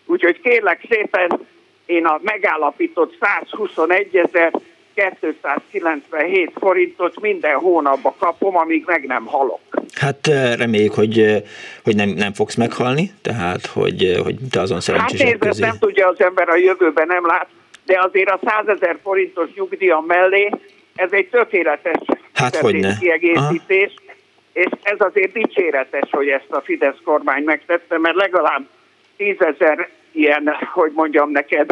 Úgyhogy 0.07 0.41
kérlek 0.41 0.87
szépen, 0.91 1.47
én 1.87 2.07
a 2.07 2.21
megállapított 2.23 3.17
121 3.21 4.17
ezer 4.17 4.53
297 4.99 6.53
forintot 6.59 7.21
minden 7.21 7.55
hónapban 7.55 8.15
kapom, 8.19 8.57
amíg 8.57 8.83
meg 8.87 9.07
nem 9.07 9.27
halok. 9.27 9.61
Hát 9.95 10.27
eh, 10.27 10.57
reméljük, 10.57 10.95
hogy, 10.95 11.19
eh, 11.19 11.43
hogy 11.85 11.97
nem, 11.97 12.09
nem 12.09 12.33
fogsz 12.33 12.55
meghalni, 12.55 13.11
tehát 13.23 13.67
hogy, 13.67 14.05
eh, 14.05 14.23
hogy 14.25 14.37
te 14.51 14.61
azon 14.61 14.81
szerencsések 14.81 15.29
Hát 15.29 15.39
nézd, 15.39 15.61
nem 15.61 15.79
tudja 15.79 16.09
az 16.09 16.21
ember 16.21 16.49
a 16.49 16.57
jövőben 16.57 17.07
nem 17.07 17.27
lát, 17.27 17.49
de 17.85 18.01
azért 18.03 18.31
a 18.31 18.41
100 18.45 18.69
ezer 18.69 18.99
forintos 19.03 19.49
nyugdíjam 19.55 20.05
mellé 20.05 20.51
ez 20.99 21.13
egy 21.13 21.29
tökéletes 21.29 22.01
hát, 22.35 22.61
kiegészítés, 23.01 23.95
Aha. 24.07 24.17
és 24.53 24.67
ez 24.83 24.97
azért 24.99 25.33
dicséretes, 25.33 26.11
hogy 26.11 26.29
ezt 26.29 26.51
a 26.51 26.61
Fidesz 26.61 26.97
kormány 27.05 27.43
megtette, 27.43 27.99
mert 27.99 28.17
legalább 28.17 28.69
10 29.17 29.37
ezer 29.39 29.89
ilyen, 30.13 30.57
hogy 30.73 30.93
mondjam 30.95 31.31
neked, 31.31 31.71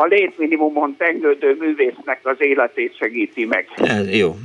a 0.00 0.04
létminimumon 0.06 0.96
tengődő 0.96 1.56
művésznek 1.58 2.20
az 2.22 2.36
életét 2.38 2.96
segíti 2.96 3.44
meg. 3.44 3.68
Ez 3.76 4.16
jó. 4.16 4.36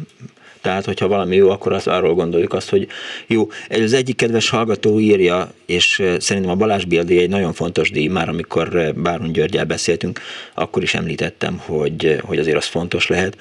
Tehát, 0.63 0.85
hogyha 0.85 1.07
valami 1.07 1.35
jó, 1.35 1.49
akkor 1.49 1.73
az 1.73 1.87
arról 1.87 2.13
gondoljuk 2.13 2.53
azt, 2.53 2.69
hogy 2.69 2.87
jó. 3.27 3.47
Az 3.69 3.93
egyik 3.93 4.15
kedves 4.15 4.49
hallgató 4.49 4.99
írja, 4.99 5.51
és 5.65 6.03
szerintem 6.17 6.51
a 6.51 6.55
Balázs 6.55 6.85
Bildi 6.85 7.17
egy 7.17 7.29
nagyon 7.29 7.53
fontos 7.53 7.91
díj, 7.91 8.07
már 8.07 8.29
amikor 8.29 8.93
Báron 8.95 9.31
Györgyel 9.31 9.65
beszéltünk, 9.65 10.19
akkor 10.53 10.83
is 10.83 10.93
említettem, 10.93 11.61
hogy, 11.65 12.17
hogy 12.21 12.37
azért 12.37 12.57
az 12.57 12.65
fontos 12.65 13.07
lehet. 13.07 13.37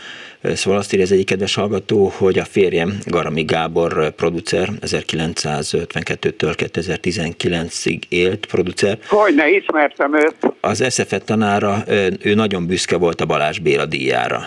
Szóval 0.55 0.79
azt 0.79 0.93
írja 0.93 1.05
az 1.05 1.13
egyik 1.13 1.27
kedves 1.27 1.55
hallgató, 1.55 2.13
hogy 2.17 2.39
a 2.39 2.45
férjem 2.45 2.99
Garami 3.07 3.43
Gábor 3.43 4.11
producer, 4.11 4.69
1952-től 4.81 6.55
2019-ig 6.57 7.99
élt 8.09 8.47
producer. 8.47 8.99
Hogy 9.07 9.35
ne 9.35 9.51
ismertem 9.51 10.15
őt. 10.15 10.37
Az 10.61 10.85
SZFET 10.89 11.25
tanára, 11.25 11.85
ő 12.23 12.35
nagyon 12.35 12.67
büszke 12.67 12.97
volt 12.97 13.21
a 13.21 13.27
Balázs 13.27 13.59
Béla 13.59 13.87
díjára. 13.87 14.45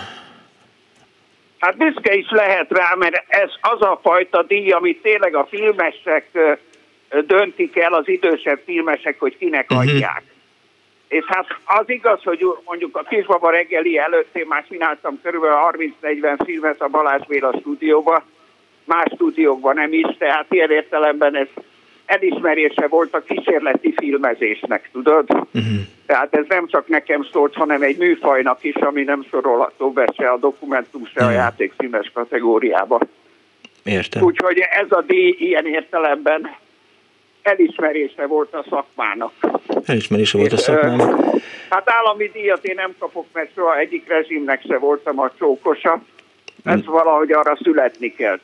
Hát 1.65 1.77
büszke 1.77 2.13
is 2.13 2.29
lehet 2.29 2.71
rá, 2.71 2.93
mert 2.97 3.23
ez 3.27 3.49
az 3.61 3.81
a 3.81 3.99
fajta 4.03 4.43
díj, 4.43 4.71
amit 4.71 5.01
tényleg 5.01 5.35
a 5.35 5.47
filmesek 5.49 6.25
döntik 7.25 7.77
el, 7.77 7.93
az 7.93 8.07
idősebb 8.07 8.61
filmesek, 8.65 9.19
hogy 9.19 9.37
kinek 9.37 9.69
uh-huh. 9.69 9.89
adják. 9.89 10.23
És 11.07 11.23
hát 11.27 11.45
az 11.65 11.89
igaz, 11.89 12.23
hogy 12.23 12.45
mondjuk 12.65 12.97
a 12.97 13.03
Kisbaba 13.03 13.49
reggeli 13.49 13.97
előtt 13.97 14.35
én 14.35 14.45
már 14.47 14.65
csináltam 14.69 15.19
körülbelül 15.23 15.57
30-40 16.01 16.39
filmet 16.45 16.81
a 16.81 16.87
Balázs 16.87 17.25
Béla 17.27 17.57
stúdióba, 17.59 18.23
más 18.83 19.11
stúdiókban 19.13 19.75
nem 19.75 19.93
is, 19.93 20.17
tehát 20.17 20.45
ilyen 20.49 20.71
értelemben 20.71 21.35
ez 21.35 21.47
elismerése 22.05 22.87
volt 22.87 23.13
a 23.13 23.23
kísérleti 23.23 23.93
filmezésnek, 23.97 24.89
tudod? 24.91 25.25
Uh-huh. 25.31 25.63
Tehát 26.05 26.35
ez 26.35 26.45
nem 26.47 26.67
csak 26.67 26.87
nekem 26.87 27.27
szólt, 27.31 27.53
hanem 27.53 27.81
egy 27.81 27.97
műfajnak 27.97 28.63
is, 28.63 28.75
ami 28.75 29.03
nem 29.03 29.25
sorolható 29.29 29.91
be 29.91 30.13
se 30.17 30.29
a 30.29 30.37
dokumentum, 30.37 31.05
se 31.05 31.11
uh-huh. 31.15 31.29
a 31.29 31.31
játékszínes 31.31 32.11
kategóriába. 32.13 32.99
Értem. 33.83 34.23
Úgyhogy 34.23 34.57
ez 34.57 34.87
a 34.89 35.01
díj 35.01 35.35
ilyen 35.39 35.65
értelemben 35.65 36.55
elismerése 37.41 38.25
volt 38.25 38.53
a 38.53 38.65
szakmának. 38.69 39.31
Elismerése 39.85 40.37
volt 40.37 40.51
a 40.51 40.57
szakmának. 40.57 41.19
Hát 41.69 41.89
állami 41.89 42.29
díjat 42.33 42.65
én 42.65 42.75
nem 42.75 42.95
kapok, 42.99 43.25
mert 43.33 43.53
soha 43.55 43.77
egyik 43.77 44.07
rezsimnek 44.07 44.61
se 44.67 44.77
voltam 44.77 45.19
a 45.19 45.31
csókosa 45.37 46.01
ez 46.65 46.85
valahogy 46.85 47.31
arra 47.31 47.57
születni 47.63 48.13
kell. 48.13 48.39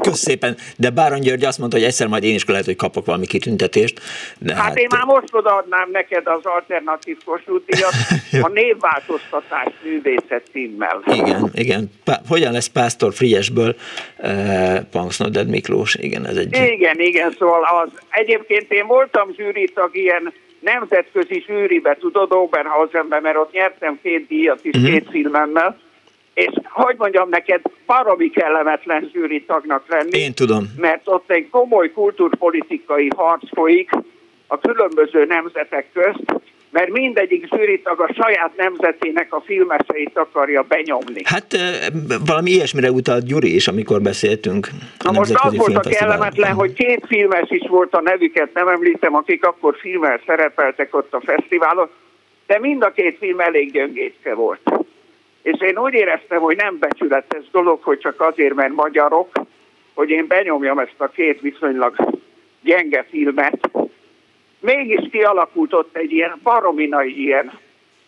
Kösz 0.00 0.18
szépen, 0.18 0.56
de 0.76 0.90
Báron 0.90 1.20
György 1.20 1.44
azt 1.44 1.58
mondta, 1.58 1.76
hogy 1.76 1.86
egyszer 1.86 2.06
majd 2.06 2.24
én 2.24 2.34
is 2.34 2.44
lehet, 2.44 2.64
hogy 2.64 2.76
kapok 2.76 3.06
valami 3.06 3.26
kitüntetést. 3.26 4.00
De 4.38 4.54
hát, 4.54 4.64
hát 4.64 4.78
én 4.78 4.86
már 4.90 5.04
most 5.04 5.34
odaadnám 5.34 5.88
neked 5.92 6.26
az 6.26 6.40
alternatív 6.42 7.18
Kossuth 7.24 7.64
a 8.46 8.48
névváltoztatás 8.48 9.72
művészet 9.82 10.42
címmel. 10.52 11.02
Igen, 11.06 11.50
igen. 11.54 11.90
Pá- 12.04 12.22
hogyan 12.28 12.52
lesz 12.52 12.66
Pásztor 12.66 13.12
Friesből 13.12 13.74
uh, 14.18 14.78
Punksnoded 14.90 15.48
Miklós? 15.48 15.94
Igen, 15.94 16.26
ez 16.26 16.36
egy... 16.36 16.56
Igen, 16.56 17.00
igen, 17.00 17.34
szóval 17.38 17.62
az. 17.62 17.88
Egyébként 18.10 18.72
én 18.72 18.86
voltam 18.86 19.34
zsűritag 19.34 19.96
ilyen 19.96 20.32
nemzetközi 20.60 21.44
zsűribe, 21.46 21.96
tudod, 22.00 22.32
Oberhausenben, 22.32 23.22
mert 23.22 23.36
ott 23.36 23.52
nyertem 23.52 23.98
két 24.02 24.26
díjat 24.26 24.64
is, 24.64 24.74
uh-huh. 24.74 24.90
két 24.90 25.08
filmemmel, 25.10 25.78
és 26.34 26.50
hogy 26.62 26.94
mondjam 26.98 27.28
neked, 27.28 27.60
baromi 27.86 28.30
kellemetlen 28.30 29.10
zsűri 29.12 29.44
tagnak 29.44 29.84
lenni. 29.88 30.18
Én 30.18 30.34
tudom. 30.34 30.64
Mert 30.76 31.02
ott 31.04 31.30
egy 31.30 31.48
komoly 31.50 31.92
kultúrpolitikai 31.92 33.08
harc 33.16 33.54
folyik 33.54 33.90
a 34.46 34.58
különböző 34.58 35.24
nemzetek 35.24 35.86
közt, 35.92 36.42
mert 36.70 36.90
mindegyik 36.90 37.46
zsűritag 37.54 38.00
a 38.00 38.12
saját 38.22 38.56
nemzetének 38.56 39.34
a 39.34 39.40
filmeseit 39.40 40.18
akarja 40.18 40.62
benyomni. 40.62 41.20
Hát 41.24 41.56
valami 42.26 42.50
ilyesmire 42.50 42.90
utalt 42.90 43.26
Gyuri 43.26 43.54
is, 43.54 43.68
amikor 43.68 44.00
beszéltünk. 44.00 44.68
Na 45.04 45.12
most 45.12 45.34
az 45.34 45.56
volt 45.56 45.76
a 45.76 45.88
kellemetlen, 45.88 46.52
hogy 46.52 46.72
két 46.72 47.04
filmes 47.06 47.50
is 47.50 47.68
volt 47.68 47.94
a 47.94 48.00
nevüket, 48.00 48.54
nem 48.54 48.68
említem, 48.68 49.14
akik 49.14 49.44
akkor 49.44 49.76
filmmel 49.80 50.20
szerepeltek 50.26 50.94
ott 50.94 51.14
a 51.14 51.20
fesztiválon, 51.20 51.88
de 52.46 52.58
mind 52.58 52.82
a 52.82 52.92
két 52.92 53.18
film 53.18 53.40
elég 53.40 53.72
gyöngécske 53.72 54.34
volt. 54.34 54.60
És 55.42 55.60
én 55.60 55.78
úgy 55.78 55.94
éreztem, 55.94 56.40
hogy 56.40 56.56
nem 56.56 56.78
becsületes 56.78 57.50
dolog, 57.50 57.82
hogy 57.82 57.98
csak 57.98 58.20
azért, 58.20 58.54
mert 58.54 58.74
magyarok, 58.74 59.30
hogy 59.94 60.10
én 60.10 60.26
benyomjam 60.26 60.78
ezt 60.78 60.94
a 60.96 61.08
két 61.08 61.40
viszonylag 61.40 61.96
gyenge 62.60 63.06
filmet. 63.10 63.70
Mégis 64.60 65.08
kialakult 65.10 65.72
ott 65.72 65.96
egy 65.96 66.12
ilyen 66.12 66.40
baromi 66.42 66.86
nagy 66.86 67.18
ilyen, 67.18 67.52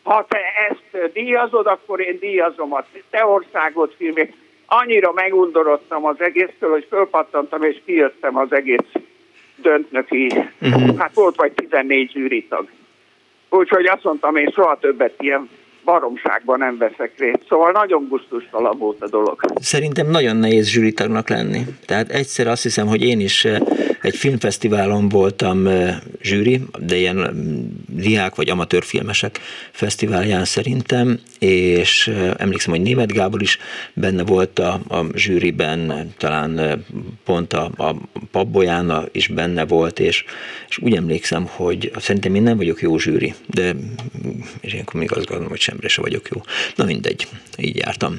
ha 0.02 0.26
te 0.28 0.38
ezt 0.68 1.12
díjazod, 1.12 1.66
akkor 1.66 2.00
én 2.00 2.18
díjazom 2.18 2.74
a 2.74 2.84
te 3.10 3.26
országot 3.26 3.94
filmét. 3.94 4.34
Annyira 4.66 5.12
megundorodtam 5.12 6.04
az 6.04 6.20
egésztől, 6.20 6.70
hogy 6.70 6.86
fölpattantam 6.90 7.62
és 7.62 7.80
kijöttem 7.84 8.36
az 8.36 8.52
egész 8.52 8.92
döntnöki, 9.56 10.26
uh-huh. 10.60 10.98
hát 10.98 11.14
volt 11.14 11.36
vagy 11.36 11.52
14 11.52 12.10
zsűritag. 12.10 12.68
Úgyhogy 13.48 13.86
azt 13.86 14.04
mondtam, 14.04 14.36
én 14.36 14.50
soha 14.50 14.78
többet 14.78 15.22
ilyen 15.22 15.48
baromságban 15.84 16.58
nem 16.58 16.78
veszek 16.78 17.12
részt. 17.18 17.44
Szóval 17.48 17.70
nagyon 17.72 18.06
gusztustalan 18.08 18.78
volt 18.78 19.02
a 19.02 19.08
dolog. 19.08 19.40
Szerintem 19.60 20.10
nagyon 20.10 20.36
nehéz 20.36 20.66
zsűritagnak 20.66 21.28
lenni. 21.28 21.60
Tehát 21.86 22.10
egyszer 22.10 22.46
azt 22.46 22.62
hiszem, 22.62 22.86
hogy 22.86 23.02
én 23.02 23.20
is 23.20 23.44
eh, 23.44 23.60
egy 24.00 24.16
filmfesztiválon 24.16 25.08
voltam 25.08 25.66
eh, 25.66 25.96
zsűri, 26.22 26.60
de 26.78 26.96
ilyen 26.96 27.16
mm, 27.16 27.64
diák 27.86 28.34
vagy 28.34 28.48
amatőrfilmesek 28.48 29.38
fesztiválján 29.70 30.44
szerintem, 30.44 31.18
és 31.38 32.06
eh, 32.06 32.30
emlékszem, 32.36 32.72
hogy 32.72 32.82
Német 32.82 33.12
Gábor 33.12 33.42
is 33.42 33.58
benne 33.94 34.24
volt 34.24 34.58
a, 34.58 34.72
a 34.88 35.04
zsűriben, 35.14 36.12
talán 36.18 36.84
pont 37.24 37.52
a, 37.52 37.70
a 37.76 37.94
Pabbolyána 38.30 39.04
is 39.12 39.28
benne 39.28 39.66
volt, 39.66 40.00
és, 40.00 40.24
és 40.68 40.78
úgy 40.78 40.94
emlékszem, 40.94 41.46
hogy 41.48 41.90
szerintem 41.96 42.34
én 42.34 42.42
nem 42.42 42.56
vagyok 42.56 42.80
jó 42.80 42.98
zsűri, 42.98 43.34
de 43.46 43.74
és 44.60 44.72
ilyenkor 44.72 45.00
még 45.00 45.12
azt 45.12 45.26
gondolom, 45.26 45.50
hogy 45.50 45.60
semre 45.74 45.88
se 45.88 46.00
vagyok 46.00 46.28
jó. 46.28 46.40
Na 46.74 46.84
mindegy, 46.84 47.26
így 47.58 47.76
jártam. 47.76 48.12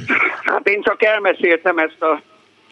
Hát 0.44 0.68
én 0.68 0.82
csak 0.82 1.04
elmeséltem 1.04 1.78
ezt 1.78 2.02
a, 2.02 2.22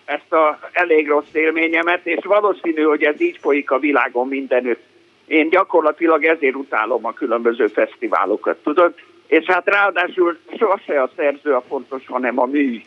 ezt 0.06 0.34
a 0.34 0.60
elég 0.72 1.08
rossz 1.08 1.34
élményemet, 1.34 2.06
és 2.06 2.20
valószínű, 2.24 2.82
hogy 2.82 3.04
ez 3.04 3.22
így 3.22 3.38
folyik 3.42 3.72
a 3.72 3.80
világon 3.80 4.28
mindenütt. 4.28 4.84
Én 5.28 5.50
gyakorlatilag 5.50 6.24
ezért 6.24 6.56
utálom 6.56 7.06
a 7.06 7.14
különböző 7.14 7.68
fesztiválokat, 7.68 8.58
tudod? 8.64 8.94
És 9.28 9.46
hát 9.46 9.66
ráadásul 9.66 10.38
sose 10.58 11.02
a 11.02 11.10
szerző 11.16 11.54
a 11.54 11.64
fontos, 11.68 12.04
hanem 12.08 12.40
a 12.40 12.46
mű. 12.46 12.82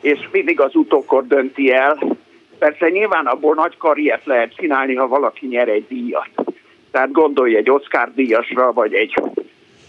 És 0.00 0.18
mindig 0.32 0.60
az 0.60 0.74
utókor 0.74 1.26
dönti 1.26 1.72
el. 1.72 2.18
Persze 2.58 2.88
nyilván 2.88 3.26
abból 3.26 3.54
nagy 3.54 3.76
karriert 3.76 4.26
lehet 4.26 4.54
csinálni, 4.54 4.94
ha 4.94 5.08
valaki 5.08 5.46
nyer 5.46 5.68
egy 5.68 5.86
díjat. 5.88 6.28
Tehát 6.90 7.12
gondolj 7.12 7.56
egy 7.56 7.70
Oscar 7.70 8.12
díjasra, 8.14 8.72
vagy 8.72 8.94
egy 8.94 9.14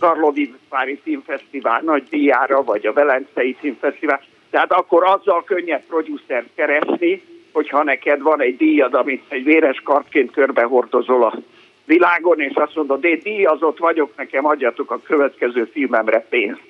Karlovi 0.04 0.54
Pári 0.70 1.00
Filmfesztivál 1.04 1.82
nagy 1.82 2.04
díjára, 2.10 2.64
vagy 2.64 2.86
a 2.86 2.94
Velencei 2.94 3.56
Filmfesztivál. 3.60 4.22
Tehát 4.50 4.72
akkor 4.72 5.04
azzal 5.04 5.44
könnyebb 5.44 5.84
producert 5.88 6.48
keresni, 6.56 7.22
hogyha 7.52 7.84
neked 7.84 8.22
van 8.22 8.42
egy 8.42 8.58
díjad, 8.58 8.94
amit 8.94 9.24
egy 9.28 9.44
véres 9.44 9.82
kartként 9.84 10.32
körbehordozol 10.32 11.24
a 11.24 11.34
világon, 11.86 12.40
és 12.40 12.56
azt 12.56 12.76
mondod, 12.76 13.04
én 13.04 13.20
díjazott 13.24 13.78
vagyok, 13.78 14.12
nekem 14.18 14.46
adjatok 14.46 14.92
a 14.92 15.02
következő 15.02 15.64
filmemre 15.64 16.20
pénzt. 16.30 16.62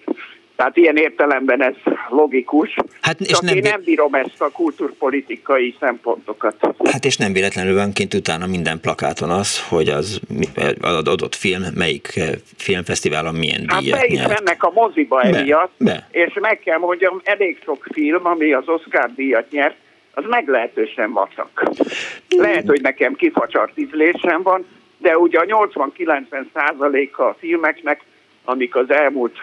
Tehát 0.55 0.77
ilyen 0.77 0.97
értelemben 0.97 1.63
ez 1.63 1.75
logikus. 2.09 2.75
Hát, 3.01 3.19
és 3.19 3.27
Csak 3.27 3.41
nem, 3.41 3.55
én 3.55 3.61
nem 3.61 3.81
bírom 3.83 4.13
ezt 4.13 4.41
a 4.41 4.49
kulturpolitikai 4.49 5.75
szempontokat. 5.79 6.55
Hát 6.83 7.05
és 7.05 7.17
nem 7.17 7.33
véletlenül 7.33 7.75
van 7.75 7.93
kint 7.93 8.13
utána 8.13 8.45
minden 8.45 8.79
plakáton 8.79 9.29
az, 9.29 9.67
hogy 9.67 9.89
az, 9.89 10.19
az 10.81 11.07
adott 11.07 11.35
film 11.35 11.61
melyik 11.75 12.11
eh, 12.15 12.29
filmfesztiválon 12.57 13.35
milyen 13.35 13.63
hát 13.67 13.81
díjat 13.81 13.97
Hát 13.99 14.07
be 14.07 14.13
is 14.13 14.27
mennek 14.27 14.63
a 14.63 14.71
moziba 14.73 15.21
emiatt, 15.21 15.71
be. 15.77 16.07
és 16.11 16.33
meg 16.41 16.59
kell 16.59 16.77
mondjam, 16.77 17.21
elég 17.23 17.59
sok 17.63 17.87
film, 17.91 18.25
ami 18.25 18.53
az 18.53 18.67
Oscar 18.67 19.11
díjat 19.15 19.51
nyert, 19.51 19.75
az 20.13 20.23
meglehetősen 20.27 21.11
vacak. 21.11 21.63
Lehet, 22.29 22.67
hogy 22.67 22.81
nekem 22.81 23.15
kifacsart 23.15 23.77
ízlésem 23.77 24.41
van, 24.41 24.65
de 24.97 25.17
ugye 25.17 25.39
a 25.39 25.43
80-90 25.43 26.45
százaléka 26.53 27.27
a 27.27 27.35
filmeknek, 27.39 28.01
amik 28.45 28.75
az 28.75 28.91
elmúlt 28.91 29.37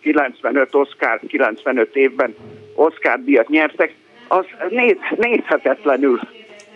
95 0.00 0.74
Oscar, 0.74 1.20
95 1.28 1.96
évben 1.96 2.34
Oscar 2.74 3.20
díjat 3.24 3.48
nyertek, 3.48 3.94
az 4.28 4.44
néz, 4.70 4.96
nézhetetlenül 5.16 6.20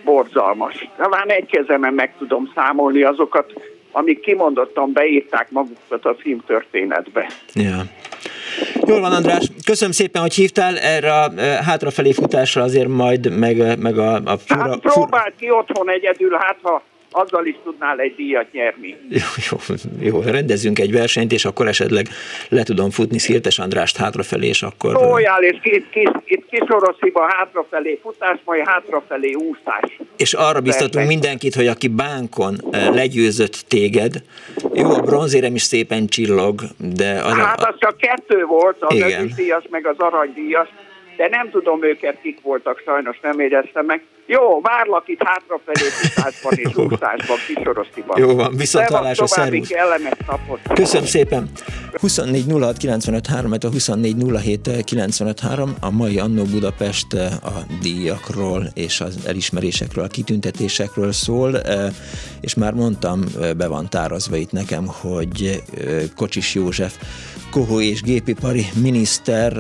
borzalmas. 0.05 0.89
Talán 0.97 1.29
egy 1.29 1.47
kezemen 1.47 1.95
meg 1.95 2.15
tudom 2.19 2.53
számolni 2.55 3.03
azokat, 3.03 3.53
amik 3.93 4.21
kimondottan 4.21 4.93
beírták 4.93 5.51
magukat 5.51 6.05
a 6.05 6.17
filmtörténetbe. 6.19 7.27
Ja. 7.55 7.83
Jól 8.87 9.01
van, 9.01 9.13
András. 9.13 9.51
Köszönöm 9.65 9.93
szépen, 9.93 10.23
hogy 10.23 10.35
hívtál 10.35 10.79
erre 10.79 11.13
a 11.13 11.31
e, 11.37 11.63
hátrafelé 11.65 12.13
futásra, 12.13 12.63
azért 12.63 12.89
majd 12.89 13.39
meg, 13.39 13.79
meg 13.79 13.99
a, 13.99 14.15
a 14.15 14.37
fura... 14.37 14.63
Hát 14.63 14.79
próbáld 14.79 15.33
ki 15.39 15.51
otthon 15.51 15.91
egyedül, 15.91 16.37
hát 16.41 16.57
ha 16.63 16.83
azzal 17.17 17.47
is 17.47 17.57
tudnál 17.65 17.99
egy 17.99 18.15
díjat 18.15 18.53
nyerni. 18.53 18.97
Jó, 19.09 19.27
jó, 19.51 19.59
jó, 20.01 20.21
rendezünk 20.21 20.79
egy 20.79 20.93
versenyt, 20.93 21.33
és 21.33 21.45
akkor 21.45 21.69
esetleg 21.69 22.07
le 22.49 22.63
tudom 22.63 22.91
futni 22.91 23.19
Szirtes 23.19 23.59
Andrást 23.59 23.97
hátrafelé, 23.97 24.47
és 24.47 24.63
akkor... 24.63 24.97
Szóljál, 24.99 25.43
és 25.43 25.59
két 25.63 25.89
kis, 25.91 26.09
kis, 26.25 26.39
kisorosziba 26.51 27.27
hátrafelé 27.37 27.99
futás, 28.03 28.39
majd 28.45 28.63
hátrafelé 28.67 29.33
úszás. 29.33 29.99
És 30.17 30.35
arra 30.35 30.61
biztatunk 30.61 31.07
mindenkit, 31.07 31.55
hogy 31.55 31.67
aki 31.67 31.89
bánkon 31.89 32.57
eh, 32.71 32.95
legyőzött 32.95 33.65
téged, 33.69 34.15
jó, 34.75 34.91
a 34.91 35.01
bronzérem 35.01 35.55
is 35.55 35.63
szépen 35.63 36.07
csillog, 36.07 36.61
de... 36.77 37.21
Az 37.25 37.33
hát 37.33 37.61
a... 37.61 37.69
az 37.69 37.75
csak 37.79 37.97
kettő 37.97 38.45
volt, 38.45 38.77
az 38.81 39.01
ezüstdíjas, 39.01 39.65
meg 39.71 39.87
az 39.87 39.97
aranydíjas, 39.99 40.69
de 41.17 41.29
nem 41.29 41.51
tudom 41.51 41.85
őket 41.85 42.21
kik 42.23 42.41
voltak, 42.43 42.83
sajnos 42.85 43.19
nem 43.23 43.41
éreztem 43.41 43.85
meg. 43.85 44.03
Jó, 44.27 44.61
várlak 44.61 45.09
itt 45.09 45.23
hátrafelé 45.23 45.89
futásban 45.89 46.53
és 46.57 46.77
úszásban, 46.77 47.37
kisorosztiban. 47.47 48.19
Jó 48.19 48.35
van, 48.35 48.57
viszont 48.57 48.89
hallásra, 48.89 49.27
szervusz. 49.27 49.71
napot. 50.27 50.61
Köszönöm 50.75 51.07
szépen. 51.07 51.51
24 52.01 52.45
06 52.61 52.77
95 52.77 53.27
3, 53.27 53.53
a 53.53 53.69
24 53.71 54.17
07 54.43 54.85
95 54.85 55.41
3, 55.41 55.75
a 55.81 55.91
mai 55.91 56.19
Annó 56.19 56.45
Budapest 56.45 57.13
a 57.43 57.53
díjakról 57.83 58.63
és 58.75 59.01
az 59.01 59.19
elismerésekről, 59.27 60.05
a 60.05 60.09
kitüntetésekről 60.09 61.13
szól, 61.13 61.61
és 62.41 62.55
már 62.55 62.73
mondtam, 62.73 63.25
be 63.57 63.69
van 63.69 63.89
tárazva 63.89 64.37
itt 64.37 64.53
nekem, 64.53 64.87
hogy 64.87 65.63
Kocsis 66.17 66.55
József 66.55 66.95
Kohó 67.57 67.81
és 67.81 68.03
gépipari 68.03 68.67
miniszter 68.75 69.57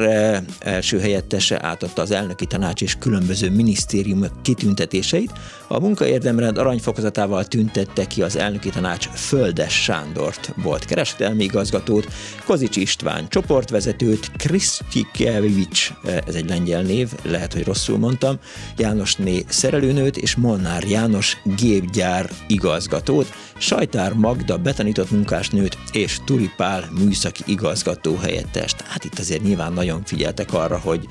első 0.58 1.00
helyettese 1.00 1.62
átadta 1.62 2.02
az 2.02 2.10
elnöki 2.10 2.46
tanács 2.46 2.82
és 2.82 2.94
különböző 2.94 3.50
minisztériumok 3.50 4.42
kitüntetéseit. 4.42 5.32
A 5.68 5.80
munkaérdemrend 5.80 6.58
aranyfokozatával 6.58 7.44
tüntette 7.44 8.06
ki 8.06 8.22
az 8.22 8.36
elnöki 8.36 8.68
tanács 8.68 9.08
Földes 9.08 9.82
Sándort, 9.82 10.52
volt 10.62 10.84
kereskedelmi 10.84 11.44
igazgatót, 11.44 12.08
Kozics 12.46 12.76
István 12.76 13.28
csoportvezetőt, 13.28 14.30
Krisztikevics, 14.36 15.92
ez 16.26 16.34
egy 16.34 16.48
lengyel 16.48 16.82
név, 16.82 17.08
lehet, 17.22 17.52
hogy 17.52 17.64
rosszul 17.64 17.98
mondtam, 17.98 18.38
Jánosné 18.76 19.44
szerelőnőt 19.48 20.16
és 20.16 20.34
Molnár 20.34 20.84
János 20.84 21.36
gépgyár 21.56 22.30
igazgatót, 22.46 23.32
Sajtár 23.58 24.12
Magda 24.12 24.58
betanított 24.58 25.10
munkásnőt 25.10 25.78
és 25.92 26.18
Turipál 26.24 26.88
műszaki 26.98 27.42
igazgató 27.46 28.16
helyettest. 28.16 28.80
Hát 28.80 29.04
itt 29.04 29.18
azért 29.18 29.42
nyilván 29.42 29.72
nagyon 29.72 30.02
figyeltek 30.04 30.52
arra, 30.54 30.78
hogy 30.78 31.06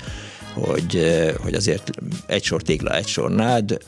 hogy, 0.60 1.00
hogy 1.42 1.54
azért 1.54 1.90
egy 2.26 2.44
sor 2.44 2.62
tégla, 2.62 2.94
egy 2.94 3.06
sor 3.06 3.30
nád, 3.30 3.78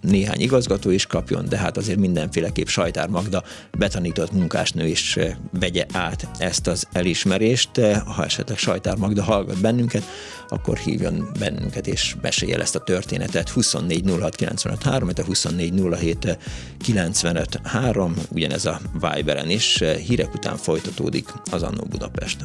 néhány 0.00 0.40
igazgató 0.40 0.90
is 0.90 1.06
kapjon, 1.06 1.48
de 1.48 1.56
hát 1.58 1.76
azért 1.76 1.98
mindenféleképp 1.98 2.66
Sajtár 2.66 3.08
Magda 3.08 3.42
betanított 3.78 4.32
munkásnő 4.32 4.86
is 4.86 5.18
vegye 5.50 5.86
át 5.92 6.28
ezt 6.38 6.66
az 6.66 6.88
elismerést. 6.92 7.70
Ha 8.06 8.24
esetleg 8.24 8.58
Sajtár 8.58 8.96
Magda 8.96 9.22
hallgat 9.22 9.60
bennünket, 9.60 10.02
akkor 10.48 10.76
hívjon 10.76 11.28
bennünket 11.38 11.86
és 11.86 12.14
mesélje 12.22 12.58
ezt 12.58 12.76
a 12.76 12.80
történetet. 12.80 13.48
24 13.48 14.10
06 14.20 14.34
95 14.34 14.82
3, 14.82 15.10
24 15.26 15.72
07 15.98 16.38
95 16.78 17.60
3, 17.64 18.14
ugyanez 18.30 18.64
a 18.64 18.80
Viberen 19.00 19.50
is. 19.50 19.82
Hírek 20.06 20.34
után 20.34 20.56
folytatódik 20.56 21.28
az 21.50 21.62
Annó 21.62 21.84
Budapest. 21.84 22.44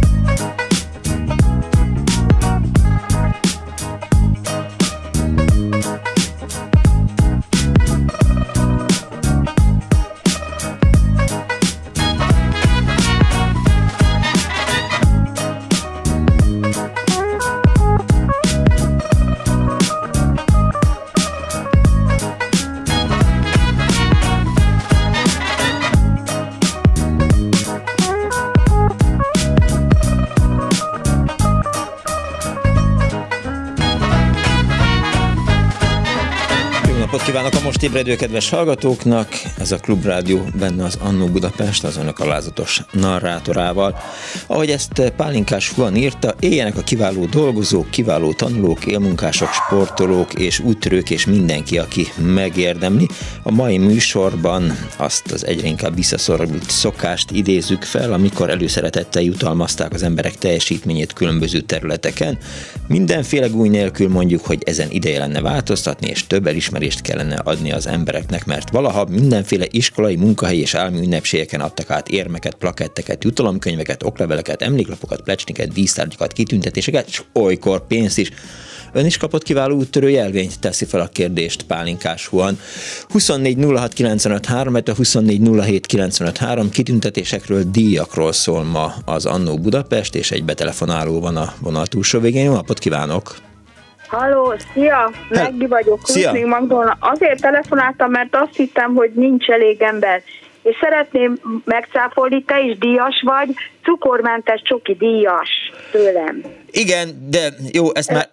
Ébredő 37.81 38.15
kedves 38.15 38.49
hallgatóknak! 38.49 39.27
Ez 39.57 39.71
a 39.71 39.77
Klubrádió 39.77 40.45
benne 40.59 40.83
az 40.83 40.97
Annó 41.01 41.27
Budapest, 41.27 41.83
az 41.83 41.97
önök 41.97 42.19
alázatos 42.19 42.81
narrátorával. 42.91 43.97
Ahogy 44.47 44.69
ezt 44.69 45.11
Pálinkás 45.15 45.73
Juan 45.77 45.95
írta, 45.95 46.35
éljenek 46.39 46.77
a 46.77 46.81
kiváló 46.81 47.25
dolgozók, 47.25 47.89
kiváló 47.89 48.33
tanulók, 48.33 48.85
élmunkások, 48.85 49.49
sportolók 49.51 50.33
és 50.33 50.59
úttörők 50.59 51.09
és 51.09 51.25
mindenki, 51.25 51.77
aki 51.77 52.07
megérdemli. 52.17 53.07
A 53.43 53.51
mai 53.51 53.77
műsorban 53.77 54.77
azt 54.97 55.31
az 55.31 55.45
egyre 55.45 55.67
inkább 55.67 55.95
visszaszorult 55.95 56.69
szokást 56.69 57.31
idézzük 57.31 57.83
fel, 57.83 58.13
amikor 58.13 58.49
előszeretettel 58.49 59.21
jutalmazták 59.21 59.93
az 59.93 60.03
emberek 60.03 60.35
teljesítményét 60.35 61.13
különböző 61.13 61.59
területeken. 61.59 62.37
Mindenféle 62.87 63.47
gúny 63.47 63.69
nélkül 63.69 64.09
mondjuk, 64.09 64.45
hogy 64.45 64.63
ezen 64.65 64.91
ideje 64.91 65.19
lenne 65.19 65.41
változtatni, 65.41 66.09
és 66.09 66.27
több 66.27 66.47
elismerést 66.47 67.01
kellene 67.01 67.35
adni 67.35 67.70
az 67.75 67.87
embereknek, 67.87 68.45
mert 68.45 68.69
valaha 68.69 69.05
mindenféle 69.05 69.65
iskolai, 69.69 70.15
munkahelyi 70.15 70.59
és 70.59 70.73
állami 70.73 70.99
ünnepségeken 70.99 71.61
adtak 71.61 71.89
át 71.89 72.09
érmeket, 72.09 72.55
plaketteket, 72.55 73.23
jutalomkönyveket, 73.23 74.03
okleveleket, 74.03 74.61
emléklapokat, 74.61 75.21
plecsniket, 75.21 75.73
dísztárgyakat, 75.73 76.33
kitüntetéseket, 76.33 77.07
és 77.07 77.21
olykor 77.33 77.87
pénzt 77.87 78.17
is. 78.17 78.31
Ön 78.93 79.05
is 79.05 79.17
kapott 79.17 79.43
kiváló 79.43 79.75
úttörő 79.75 80.09
jelvényt, 80.09 80.59
teszi 80.59 80.85
fel 80.85 81.01
a 81.01 81.07
kérdést 81.07 81.63
Pálinkás 81.63 82.27
Huan. 82.27 82.59
24 83.09 83.57
06 84.43 84.89
a 84.89 84.93
24 84.95 86.69
kitüntetésekről, 86.71 87.63
díjakról 87.63 88.31
szól 88.31 88.63
ma 88.63 88.93
az 89.05 89.25
Annó 89.25 89.57
Budapest, 89.57 90.15
és 90.15 90.31
egy 90.31 90.43
betelefonáló 90.43 91.19
van 91.19 91.37
a 91.37 91.53
vonal 91.59 91.87
túlsó 91.87 92.19
végén. 92.19 92.43
Jó 92.43 92.53
napot 92.53 92.79
kívánok! 92.79 93.50
Halló, 94.11 94.53
szia! 94.73 95.11
Meggi 95.29 95.67
vagyok, 95.67 95.99
Szia. 96.03 96.47
Magdolna. 96.47 96.97
Azért 96.99 97.41
telefonáltam, 97.41 98.11
mert 98.11 98.35
azt 98.35 98.55
hittem, 98.55 98.93
hogy 98.93 99.11
nincs 99.13 99.49
elég 99.49 99.81
ember. 99.81 100.23
És 100.61 100.77
szeretném 100.81 101.37
megcáfolni, 101.65 102.43
te 102.43 102.59
is 102.59 102.77
díjas 102.77 103.21
vagy, 103.25 103.49
cukormentes 103.83 104.61
csoki 104.61 104.93
díjas 104.93 105.49
tőlem. 105.91 106.41
Igen, 106.71 107.27
de 107.29 107.49
jó, 107.71 107.85
ezt 107.93 108.11
már 108.11 108.29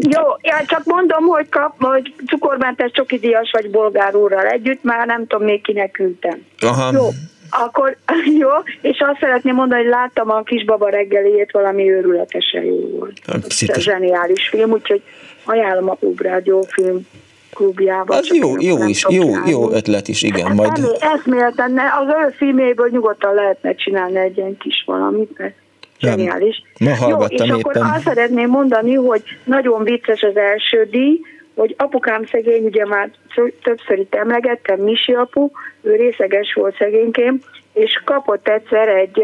Jó, 0.00 0.22
ja, 0.40 0.56
csak 0.66 0.84
mondom, 0.84 1.24
hogy, 1.24 1.48
kap, 1.48 1.74
hogy 1.78 2.14
cukormentes 2.26 2.90
csoki 2.90 3.18
díjas 3.18 3.50
vagy 3.52 3.70
bolgár 3.70 4.14
úrral 4.14 4.46
együtt, 4.46 4.82
már 4.82 5.06
nem 5.06 5.26
tudom 5.26 5.46
még 5.46 5.62
kinek 5.62 5.90
küldtem. 5.90 6.44
Aha. 6.60 6.90
Jó, 6.92 7.08
akkor 7.50 7.96
jó, 8.40 8.48
és 8.80 8.98
azt 9.10 9.18
szeretném 9.20 9.54
mondani, 9.54 9.80
hogy 9.82 9.90
láttam 9.90 10.30
a 10.30 10.42
kisbaba 10.42 10.88
reggeliét, 10.88 11.50
valami 11.52 11.90
őrületesen 11.90 12.62
jó 12.64 12.88
volt. 12.98 13.20
Szinte- 13.48 13.80
Zseniális 13.80 14.48
film, 14.48 14.70
úgyhogy 14.70 15.02
ajánlom 15.44 15.90
a 15.90 15.94
Klubrádió 15.94 16.66
film 16.68 17.06
klubjába. 17.54 18.14
Az 18.16 18.26
csak 18.26 18.36
jó, 18.36 18.60
jó 18.60 18.86
is, 18.86 19.04
jó, 19.08 19.30
jó 19.46 19.70
ötlet 19.72 20.08
is, 20.08 20.22
igen, 20.22 20.46
Hát 20.46 20.56
majd... 20.56 20.72
eszmé- 20.72 20.98
Eszméleten, 21.00 21.72
ne, 21.72 21.82
az 21.82 22.06
ő 22.08 22.34
filméből 22.36 22.88
nyugodtan 22.92 23.34
lehetne 23.34 23.74
csinálni 23.74 24.18
egy 24.18 24.36
ilyen 24.36 24.56
kis 24.56 24.82
valamit, 24.86 25.38
mert 25.38 25.54
Nem. 26.00 26.10
zseniális. 26.12 26.62
Ma 26.78 26.88
Jó, 26.90 26.94
hallgattam 26.96 27.46
és 27.46 27.52
akkor 27.52 27.76
éppen. 27.76 27.90
azt 27.90 28.02
szeretném 28.02 28.48
mondani, 28.50 28.94
hogy 28.94 29.22
nagyon 29.44 29.84
vicces 29.84 30.22
az 30.22 30.36
első 30.36 30.88
díj, 30.90 31.20
hogy 31.58 31.74
apukám 31.78 32.24
szegény, 32.24 32.64
ugye 32.64 32.86
már 32.86 33.10
szö- 33.34 33.62
többször 33.62 33.98
itt 33.98 34.14
emlegettem, 34.14 34.80
Misi 34.80 35.12
apu, 35.12 35.50
ő 35.82 35.94
részeges 35.94 36.54
volt 36.54 36.76
szegénykém, 36.76 37.38
és 37.72 38.00
kapott 38.04 38.48
egyszer 38.48 38.88
egy 38.88 39.22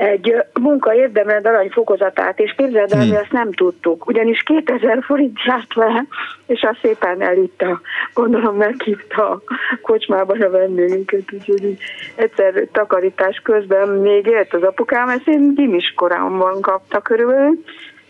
egy 0.00 0.34
munka 0.60 0.94
érdemelt 0.94 1.46
arany 1.46 1.68
fokozatát, 1.70 2.38
és 2.38 2.54
képzeld 2.56 2.92
el, 2.92 3.00
Hmm. 3.00 3.08
mi 3.08 3.16
azt 3.16 3.32
nem 3.32 3.52
tudtuk, 3.52 4.06
ugyanis 4.06 4.42
2000 4.42 4.98
forint 5.02 5.38
járt 5.44 5.74
vele, 5.74 6.04
és 6.46 6.62
azt 6.62 6.78
szépen 6.82 7.22
elitta. 7.22 7.80
Gondolom 8.14 8.56
meghívta 8.56 9.30
a 9.30 9.42
kocsmában 9.82 10.40
a 10.40 10.50
vendégünket, 10.50 11.32
úgyhogy 11.32 11.76
egyszer 12.14 12.66
takarítás 12.72 13.40
közben 13.42 13.88
még 13.88 14.26
élt 14.26 14.54
az 14.54 14.62
apukám, 14.62 15.08
ezt 15.08 15.28
én 15.28 15.54
gimis 15.54 15.92
korámban 15.96 16.60
kapta 16.60 17.00
körülbelül, 17.00 17.58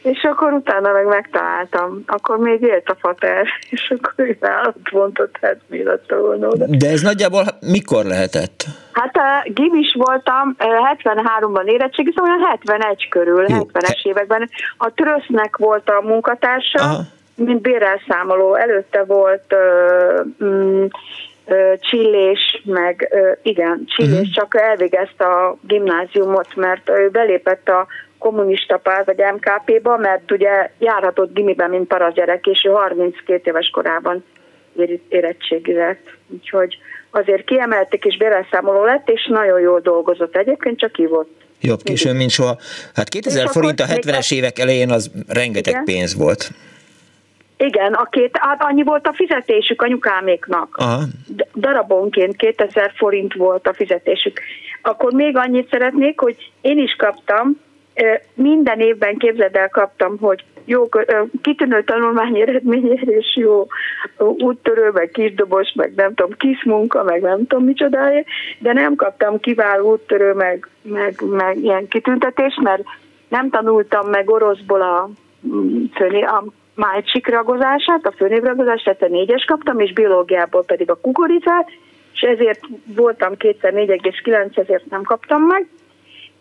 és 0.02 0.22
akkor 0.22 0.52
utána 0.52 0.92
meg 0.92 1.06
megtaláltam. 1.06 2.02
Akkor 2.06 2.38
még 2.38 2.62
élt 2.62 2.88
a 2.88 2.96
fater, 3.00 3.46
és 3.70 3.94
akkor 3.98 4.36
állat 4.40 4.90
vontott, 4.90 5.36
hát 5.40 5.56
mi 5.66 5.82
lett 5.82 6.10
volna 6.10 6.48
oda. 6.48 6.64
De 6.68 6.88
ez 6.88 7.00
nagyjából 7.00 7.44
mikor 7.60 8.04
lehetett? 8.04 8.64
Hát 8.92 9.16
uh, 9.16 9.52
gimis 9.54 9.94
voltam, 9.98 10.56
uh, 10.58 10.66
73-ban 11.02 11.64
érettségiztem, 11.64 12.24
olyan 12.24 12.46
71 12.48 13.08
körül, 13.08 13.44
Jó. 13.48 13.56
70-es 13.72 14.02
években. 14.02 14.48
A 14.76 14.92
Trösznek 14.94 15.56
volt 15.56 15.88
a 15.88 16.00
munkatársa, 16.06 16.82
Aha. 16.82 17.02
mint 17.34 17.60
bérelszámoló. 17.60 18.54
Előtte 18.54 19.04
volt 19.04 19.54
uh, 19.54 20.44
mm, 20.44 20.84
Csillés, 21.80 22.62
meg 22.64 23.08
igen, 23.42 23.84
Csillés, 23.86 24.12
uh-huh. 24.12 24.30
csak 24.32 24.56
elvégezte 24.60 25.24
a 25.24 25.56
gimnáziumot, 25.66 26.56
mert 26.56 26.88
ő 26.88 27.08
belépett 27.08 27.68
a 27.68 27.86
kommunista 28.20 28.76
párt, 28.76 29.06
vagy 29.06 29.24
MKP-ba, 29.34 29.96
mert 29.96 30.30
ugye 30.30 30.70
járhatott 30.78 31.34
gimiben, 31.34 31.70
mint 31.70 31.88
paraszgyerek, 31.88 32.46
és 32.46 32.64
ő 32.64 32.70
32 32.70 33.40
éves 33.44 33.68
korában 33.68 34.24
ér- 34.76 35.00
érettségizett. 35.08 36.06
Úgyhogy 36.28 36.78
azért 37.10 37.44
kiemelték, 37.44 38.04
és 38.04 38.16
bérelszámoló 38.16 38.84
lett, 38.84 39.08
és 39.08 39.26
nagyon 39.26 39.60
jól 39.60 39.80
dolgozott. 39.80 40.36
Egyébként 40.36 40.78
csak 40.78 40.96
hívott. 40.96 41.30
Jobb 41.60 41.82
későn, 41.82 42.16
mint 42.16 42.30
soha. 42.30 42.56
Hát 42.94 43.08
2000 43.08 43.44
És 43.44 43.50
forint 43.50 43.80
a 43.80 43.84
még 43.88 43.98
70-es 43.98 44.32
évek 44.32 44.58
elején 44.58 44.90
az 44.90 45.10
rengeteg 45.28 45.72
Igen. 45.72 45.84
pénz 45.84 46.16
volt. 46.16 46.50
Igen, 47.56 47.92
a 47.92 48.04
két, 48.04 48.36
hát 48.40 48.62
annyi 48.62 48.82
volt 48.82 49.06
a 49.06 49.12
fizetésük 49.14 49.82
anyukáméknak. 49.82 50.76
Aha. 50.76 51.02
Darabonként 51.54 52.36
2000 52.36 52.92
forint 52.96 53.34
volt 53.34 53.66
a 53.66 53.74
fizetésük. 53.74 54.40
Akkor 54.82 55.12
még 55.12 55.36
annyit 55.36 55.68
szeretnék, 55.70 56.20
hogy 56.20 56.52
én 56.60 56.78
is 56.78 56.94
kaptam, 56.98 57.60
minden 58.34 58.80
évben 58.80 59.16
képzeld 59.16 59.56
el 59.56 59.68
kaptam, 59.68 60.18
hogy 60.18 60.44
jó, 60.64 60.88
kitűnő 61.42 61.82
tanulmányi 61.82 62.40
eredményért, 62.40 63.08
és 63.08 63.36
jó 63.36 63.66
úttörő, 64.18 64.90
meg 64.90 65.10
kisdobos, 65.10 65.72
meg 65.74 65.92
nem 65.96 66.14
tudom, 66.14 66.36
kis 66.36 66.64
munka, 66.64 67.02
meg 67.02 67.20
nem 67.20 67.46
tudom 67.46 67.64
micsodáért, 67.64 68.26
de 68.58 68.72
nem 68.72 68.94
kaptam 68.94 69.40
kiváló 69.40 69.90
úttörő, 69.90 70.32
meg, 70.32 70.68
meg, 70.82 71.14
meg 71.30 71.58
ilyen 71.58 71.88
kitüntetés, 71.88 72.58
mert 72.62 72.82
nem 73.28 73.50
tanultam 73.50 74.08
meg 74.08 74.30
oroszból 74.30 74.82
a, 74.82 75.10
mm, 75.46 75.84
főné, 75.94 76.22
a 76.22 76.44
májcsik 76.74 77.28
ragozását, 77.28 78.06
a 78.06 78.12
főnévragozását, 78.16 78.98
tehát 78.98 79.14
a 79.14 79.16
négyes 79.16 79.44
kaptam, 79.44 79.80
és 79.80 79.92
biológiából 79.92 80.64
pedig 80.64 80.90
a 80.90 81.00
kukoricát, 81.00 81.70
és 82.12 82.20
ezért 82.20 82.60
voltam 82.84 83.36
kétszer 83.36 83.72
4,9, 83.72 84.58
ezért 84.58 84.90
nem 84.90 85.02
kaptam 85.02 85.42
meg. 85.42 85.68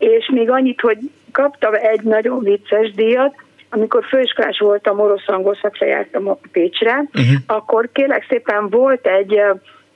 És 0.00 0.30
még 0.32 0.50
annyit, 0.50 0.80
hogy 0.80 0.98
kaptam 1.32 1.74
egy 1.74 2.02
nagyon 2.02 2.38
vicces 2.38 2.92
díjat, 2.92 3.34
amikor 3.70 4.04
főiskolás 4.04 4.58
voltam, 4.58 5.00
orosz-angol 5.00 5.58
szakra 5.62 5.86
jártam 5.86 6.28
a 6.28 6.38
Pécsre, 6.52 6.94
uh-huh. 6.94 7.36
akkor 7.46 7.88
kérlek 7.92 8.26
szépen 8.28 8.68
volt 8.68 9.06
egy, 9.06 9.40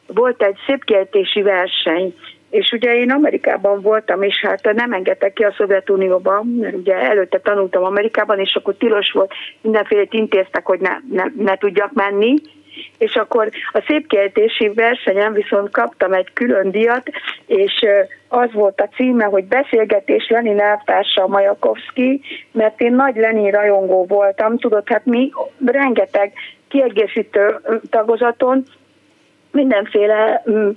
volt 0.06 0.42
egy 0.42 0.56
szépkiejtési 0.66 1.42
verseny, 1.42 2.14
és 2.50 2.70
ugye 2.72 2.94
én 2.96 3.10
Amerikában 3.10 3.80
voltam, 3.80 4.22
és 4.22 4.40
hát 4.40 4.74
nem 4.74 4.92
engedtek 4.92 5.32
ki 5.32 5.42
a 5.42 5.54
Szovjetunióba, 5.56 6.42
mert 6.60 6.76
ugye 6.76 6.94
előtte 6.94 7.38
tanultam 7.38 7.84
Amerikában, 7.84 8.38
és 8.38 8.54
akkor 8.54 8.74
tilos 8.74 9.10
volt, 9.12 9.32
mindenféle 9.60 10.06
intéztek, 10.10 10.66
hogy 10.66 10.80
ne, 10.80 10.96
ne, 11.10 11.24
ne 11.36 11.56
tudjak 11.56 11.92
menni, 11.92 12.34
és 12.98 13.14
akkor 13.14 13.48
a 13.72 13.82
szépkiejtési 13.86 14.68
versenyen 14.68 15.32
viszont 15.32 15.70
kaptam 15.70 16.12
egy 16.12 16.32
külön 16.32 16.70
díjat, 16.70 17.10
és 17.46 17.86
az 18.28 18.52
volt 18.52 18.80
a 18.80 18.88
címe, 18.94 19.24
hogy 19.24 19.44
beszélgetés 19.44 20.28
Lenin 20.28 20.60
elvtársa 20.60 21.26
Majakovszki, 21.26 22.20
mert 22.52 22.80
én 22.80 22.92
nagy 22.92 23.16
Lenin 23.16 23.50
rajongó 23.50 24.04
voltam, 24.06 24.58
tudod, 24.58 24.88
hát 24.88 25.04
mi 25.04 25.32
rengeteg 25.64 26.32
kiegészítő 26.68 27.60
tagozaton 27.90 28.64
mindenféle 29.50 30.42
mm, 30.50 30.70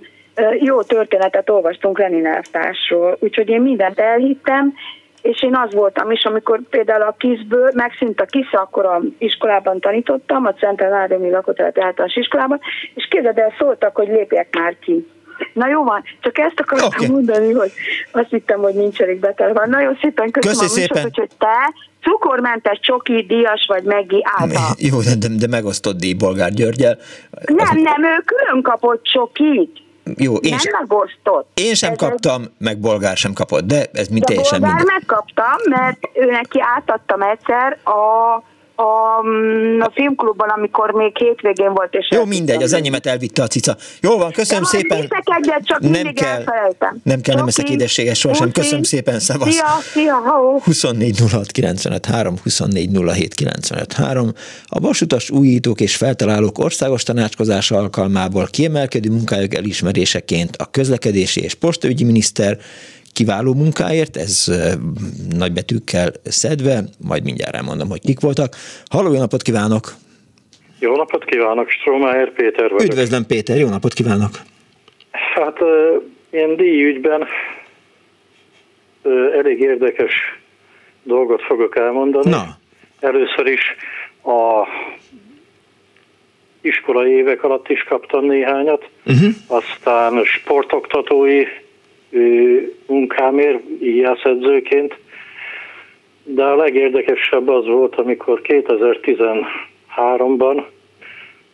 jó 0.59 0.81
történetet 0.81 1.49
olvastunk 1.49 1.99
Lenin 1.99 2.25
elvtársról, 2.25 3.17
úgyhogy 3.19 3.49
én 3.49 3.61
mindent 3.61 3.99
elhittem, 3.99 4.73
és 5.21 5.43
én 5.43 5.55
az 5.55 5.73
voltam 5.73 6.11
is, 6.11 6.23
amikor 6.23 6.59
például 6.69 7.01
a 7.01 7.15
KISZ-ből 7.17 7.71
megszűnt 7.73 8.21
a 8.21 8.25
KISZ, 8.25 8.53
akkor 8.53 8.85
a 8.85 9.01
iskolában 9.17 9.79
tanítottam, 9.79 10.45
a 10.45 10.53
Centrál 10.53 10.93
Áldemi 10.93 11.29
Lakótelep 11.29 11.79
általános 11.79 12.15
iskolában, 12.15 12.59
és 12.93 13.07
képzeld 13.09 13.37
el, 13.37 13.53
szóltak, 13.59 13.95
hogy 13.95 14.07
lépjek 14.07 14.55
már 14.59 14.75
ki. 14.79 15.07
Na 15.53 15.67
jó 15.67 15.83
van, 15.83 16.03
csak 16.19 16.37
ezt 16.37 16.59
akartam 16.59 16.87
okay. 16.87 17.07
mondani, 17.07 17.53
hogy 17.53 17.71
azt 18.11 18.29
hittem, 18.29 18.59
hogy 18.59 18.73
nincs 18.73 19.01
elég 19.01 19.19
betel 19.19 19.53
van. 19.53 19.69
Nagyon 19.69 19.97
szépen 20.01 20.31
köszönöm 20.31 20.57
Köszi 20.57 20.71
a 20.71 20.79
műsort, 20.79 20.93
szépen. 20.93 21.05
úgyhogy 21.05 21.37
te 21.37 21.73
cukormentes 22.01 22.79
csoki 22.79 23.25
díjas 23.27 23.65
vagy 23.67 23.83
Meggi 23.83 24.21
által. 24.23 24.75
Jó, 24.77 25.01
de, 25.01 25.27
de, 25.37 25.47
megosztott 25.47 25.97
díj 25.97 26.13
Bolgár 26.13 26.51
Györgyel. 26.51 26.97
Az- 27.31 27.55
Nem, 27.55 27.77
nem, 27.77 28.03
ő 28.03 28.23
külön 28.25 28.61
kapott 28.61 29.03
csokit. 29.03 29.85
Jó, 30.17 30.35
én, 30.35 30.49
nem 30.49 30.59
sem, 30.59 30.73
megosztott. 30.79 31.49
én 31.53 31.73
sem 31.75 31.91
Ez 31.91 32.01
egy- 32.01 32.09
kaptam, 32.09 32.43
meg 32.57 32.79
Bolgár 32.79 33.17
sem 33.17 33.33
kapott, 33.33 33.63
de 33.65 33.85
ez 33.93 34.07
mi 34.07 34.19
teljesen 34.19 34.59
Bolgár 34.59 34.77
mindegy. 34.77 34.95
megkaptam, 34.99 35.55
mert 35.69 35.97
ő 36.13 36.25
neki 36.31 36.59
átadtam 36.75 37.21
egyszer 37.21 37.77
a 37.83 37.95
a, 38.79 39.21
mm, 39.27 39.79
a 39.81 39.91
filmklubban, 39.93 40.49
amikor 40.49 40.91
még 40.91 41.17
hétvégén 41.17 41.73
volt. 41.73 41.93
És 41.93 42.07
Jó, 42.09 42.25
mindegy, 42.25 42.63
az 42.63 42.73
enyémet 42.73 43.05
elvitte 43.05 43.43
a 43.43 43.47
cica. 43.47 43.75
Jó 44.01 44.17
van, 44.17 44.31
köszönöm 44.31 44.63
De 44.63 44.69
szépen. 44.69 44.97
egyet, 44.97 45.61
csak 45.63 45.79
nem 45.79 46.13
kell, 46.13 46.27
elfelejtem. 46.27 46.99
nem 47.03 47.21
kell, 47.21 47.35
nem 47.35 47.47
eszek 47.47 47.69
édességes 47.69 48.19
sohasem. 48.19 48.51
Köszönöm 48.51 48.83
szépen, 48.83 49.19
szavasz. 49.19 49.53
Szia, 49.53 49.65
szia, 49.93 50.15
ho. 50.15 50.59
24 50.59 51.19
06 51.31 51.51
95 51.51 52.05
3, 52.05 52.35
24 52.43 52.89
07 53.13 53.33
95 53.33 53.93
3. 53.93 54.31
A 54.65 54.79
vasutas 54.79 55.29
újítók 55.29 55.81
és 55.81 55.95
feltalálók 55.95 56.57
országos 56.57 57.03
tanácskozása 57.03 57.77
alkalmából 57.77 58.47
kiemelkedő 58.51 59.09
munkájuk 59.09 59.55
elismeréseként 59.55 60.55
a 60.55 60.65
közlekedési 60.71 61.41
és 61.41 61.53
postaügyi 61.53 62.03
miniszter 62.03 62.57
kiváló 63.17 63.53
munkáért, 63.53 64.17
ez 64.17 64.45
nagybetűkkel 65.37 66.11
szedve, 66.23 66.83
majd 67.07 67.23
mindjárt 67.23 67.55
elmondom, 67.55 67.89
hogy 67.89 68.01
kik 68.01 68.19
voltak. 68.19 68.55
Halló, 68.89 69.13
jó 69.13 69.19
napot 69.19 69.41
kívánok! 69.41 69.93
Jó 70.79 70.95
napot 70.95 71.25
kívánok, 71.25 71.69
Stromayer 71.69 72.31
Péter 72.33 72.69
vagyok. 72.69 72.91
Üdvözlöm 72.91 73.25
Péter, 73.25 73.57
jó 73.57 73.69
napot 73.69 73.93
kívánok! 73.93 74.31
Hát 75.11 75.57
én 76.29 76.55
díjügyben 76.55 77.27
elég 79.33 79.59
érdekes 79.59 80.13
dolgot 81.03 81.41
fogok 81.41 81.77
elmondani. 81.77 82.29
Na. 82.29 82.57
Először 82.99 83.45
is 83.45 83.75
a 84.23 84.67
iskolai 86.61 87.11
évek 87.11 87.43
alatt 87.43 87.69
is 87.69 87.83
kaptam 87.83 88.25
néhányat, 88.25 88.89
uh-huh. 89.05 89.29
aztán 89.47 90.23
sportoktatói 90.23 91.43
munkámért, 92.87 93.59
íjászedzőként, 93.81 94.97
de 96.23 96.43
a 96.43 96.55
legérdekesebb 96.55 97.47
az 97.47 97.65
volt, 97.65 97.95
amikor 97.95 98.41
2013-ban 98.43 100.63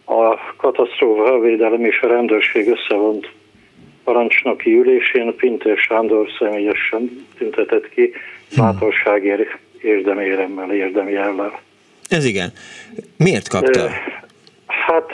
a 0.06 0.38
katasztrófa 0.58 1.40
védelem 1.40 1.86
és 1.86 2.02
a 2.02 2.08
rendőrség 2.08 2.68
összevont 2.68 3.32
parancsnoki 4.04 4.78
ülésén 4.78 5.36
Pintér 5.36 5.78
Sándor 5.78 6.28
személyesen 6.40 7.26
tüntetett 7.38 7.90
ki 7.90 8.14
bátorságért 8.58 9.58
érdeméremmel, 9.82 10.72
érdemjellel. 10.72 11.60
Ez 12.10 12.26
igen. 12.26 12.54
Miért 13.18 13.48
kapta? 13.48 13.90
Hát 14.66 15.12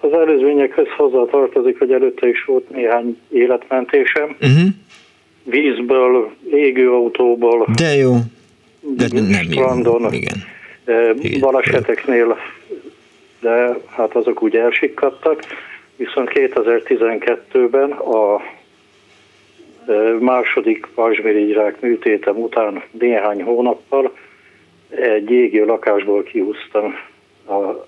az 0.00 0.12
előzményekhez 0.12 0.86
hozzá 0.96 1.24
tartozik, 1.30 1.78
hogy 1.78 1.92
előtte 1.92 2.28
is 2.28 2.44
volt 2.44 2.70
néhány 2.70 3.18
életmentésem. 3.28 4.36
Uh-huh. 4.40 4.68
Vízből, 5.44 6.30
égőautóból. 6.50 7.66
De 7.76 7.94
jó. 7.94 8.14
De 8.80 9.06
nem 9.12 9.42
strandon, 9.50 10.02
jó. 10.02 10.08
Igen. 10.12 10.38
Baleseteknél, 11.40 12.38
de 13.40 13.76
hát 13.86 14.14
azok 14.14 14.42
úgy 14.42 14.56
elsikkadtak. 14.56 15.42
Viszont 15.96 16.30
2012-ben 16.34 17.90
a 17.90 18.42
második 20.18 20.88
pajzsmirigyrák 20.94 21.80
műtétem 21.80 22.36
után 22.36 22.82
néhány 22.90 23.42
hónappal 23.42 24.16
egy 24.88 25.30
égő 25.30 25.64
lakásból 25.64 26.22
kihúztam 26.22 26.94
a 27.48 27.86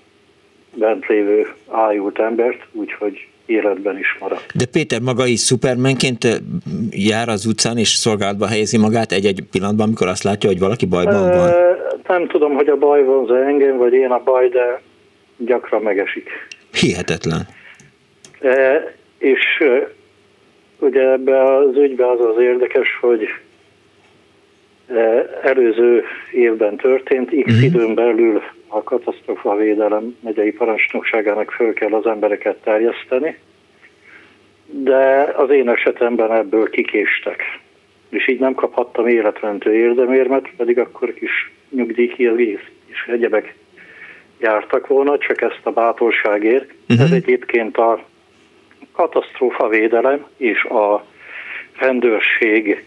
bent 0.75 1.07
lévő 1.07 1.53
ájult 1.71 2.19
embert, 2.19 2.67
úgyhogy 2.71 3.27
életben 3.45 3.97
is 3.97 4.17
maradt. 4.19 4.45
De 4.53 4.65
Péter 4.65 5.01
maga 5.01 5.25
is 5.25 5.39
szupermenként 5.39 6.41
jár 6.89 7.29
az 7.29 7.45
utcán 7.45 7.77
és 7.77 7.87
szolgálatba 7.87 8.47
helyezi 8.47 8.77
magát 8.77 9.11
egy-egy 9.11 9.43
pillanatban, 9.51 9.85
amikor 9.85 10.07
azt 10.07 10.23
látja, 10.23 10.49
hogy 10.49 10.59
valaki 10.59 10.85
bajban 10.85 11.37
van? 11.37 11.51
Nem 12.07 12.27
tudom, 12.27 12.53
hogy 12.53 12.67
a 12.67 12.77
baj 12.77 13.03
van 13.03 13.35
engem, 13.35 13.77
vagy 13.77 13.93
én 13.93 14.11
a 14.11 14.23
baj, 14.23 14.49
de 14.49 14.81
gyakran 15.37 15.81
megesik. 15.81 16.29
Hihetetlen. 16.73 17.47
E, 18.41 18.93
és 19.17 19.63
ugye 20.79 21.11
ebbe 21.11 21.55
az 21.55 21.75
ügybe 21.75 22.11
az 22.11 22.19
az 22.19 22.41
érdekes, 22.41 22.97
hogy 23.01 23.27
előző 25.43 26.03
évben 26.31 26.75
történt, 26.75 27.29
x 27.29 27.35
uh-huh. 27.35 27.63
időn 27.63 27.93
belül 27.93 28.41
a 28.73 28.83
katasztrofavédelem 28.83 30.17
megyei 30.19 30.51
parancsnokságának 30.51 31.51
föl 31.51 31.73
kell 31.73 31.93
az 31.93 32.05
embereket 32.05 32.57
terjeszteni, 32.63 33.37
de 34.65 35.33
az 35.35 35.49
én 35.49 35.69
esetemben 35.69 36.31
ebből 36.31 36.69
kikéstek. 36.69 37.59
És 38.09 38.27
így 38.27 38.39
nem 38.39 38.53
kaphattam 38.53 39.07
életmentő 39.07 39.73
érdemérmet, 39.73 40.49
pedig 40.57 40.79
akkor 40.79 41.13
kis 41.13 41.51
nyugdíjkilvíz 41.69 42.59
és 42.85 43.05
egyebek 43.07 43.55
jártak 44.39 44.87
volna, 44.87 45.17
csak 45.17 45.41
ezt 45.41 45.61
a 45.63 45.71
bátorságért. 45.71 46.73
Uh-huh. 46.89 47.05
Ez 47.05 47.11
egyébként 47.11 47.77
a 47.77 48.03
katasztrófavédelem 48.91 50.25
és 50.37 50.63
a 50.63 51.05
rendőrség 51.79 52.85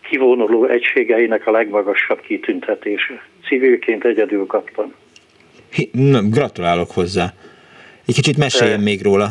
kivonuló 0.00 0.64
egységeinek 0.64 1.46
a 1.46 1.50
legmagasabb 1.50 2.20
kitüntetése. 2.20 3.22
Civilként 3.46 4.04
egyedül 4.04 4.46
kaptam. 4.46 4.94
Nem, 5.92 6.30
gratulálok 6.30 6.90
hozzá. 6.90 7.32
Egy 8.06 8.14
kicsit 8.14 8.36
meséljen 8.36 8.80
e, 8.80 8.82
még 8.82 9.02
róla. 9.02 9.30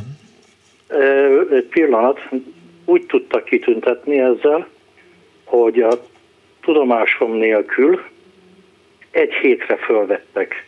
Egy 1.52 1.68
pillanat. 1.70 2.20
Úgy 2.86 3.06
tudtak 3.06 3.44
kitüntetni 3.44 4.20
ezzel, 4.20 4.68
hogy 5.44 5.80
a 5.80 6.06
tudomásom 6.62 7.32
nélkül 7.32 8.02
egy 9.12 9.34
hétre 9.34 9.76
fölvettek 9.76 10.68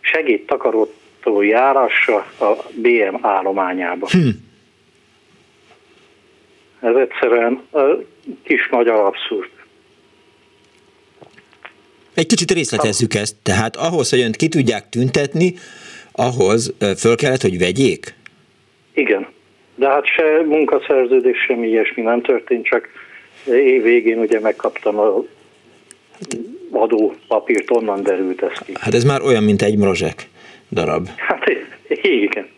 segédtakarótó 0.00 1.42
járásra 1.42 2.16
a 2.40 2.52
BM 2.74 3.16
állományába. 3.20 4.08
Hm. 4.10 4.28
Ez 6.80 6.94
egyszerűen 6.96 7.62
kis 8.42 8.68
magyar 8.68 9.04
abszurd. 9.04 9.50
Egy 12.14 12.26
kicsit 12.26 12.50
részletezzük 12.50 13.14
ezt. 13.14 13.36
Tehát 13.42 13.76
ahhoz, 13.76 14.10
hogy 14.10 14.20
önt 14.20 14.36
ki 14.36 14.48
tudják 14.48 14.88
tüntetni, 14.88 15.54
ahhoz 16.12 16.74
föl 16.96 17.16
kellett, 17.16 17.42
hogy 17.42 17.58
vegyék? 17.58 18.14
Igen. 18.94 19.26
De 19.74 19.88
hát 19.88 20.06
se 20.06 20.42
munkaszerződés, 20.46 21.36
semmi 21.46 21.68
ilyesmi 21.68 22.02
nem 22.02 22.22
történt, 22.22 22.64
csak 22.66 22.88
év 23.46 23.82
végén 23.82 24.18
ugye 24.18 24.40
megkaptam 24.40 24.98
a 24.98 25.24
adó 26.70 27.14
papírt, 27.28 27.70
onnan 27.70 28.02
derült 28.02 28.42
ez 28.42 28.58
ki. 28.58 28.72
Hát 28.80 28.94
ez 28.94 29.04
már 29.04 29.22
olyan, 29.22 29.42
mint 29.42 29.62
egy 29.62 29.76
mrozsek 29.76 30.28
darab. 30.70 31.08
Hát 31.16 31.44
igen. 32.02 32.48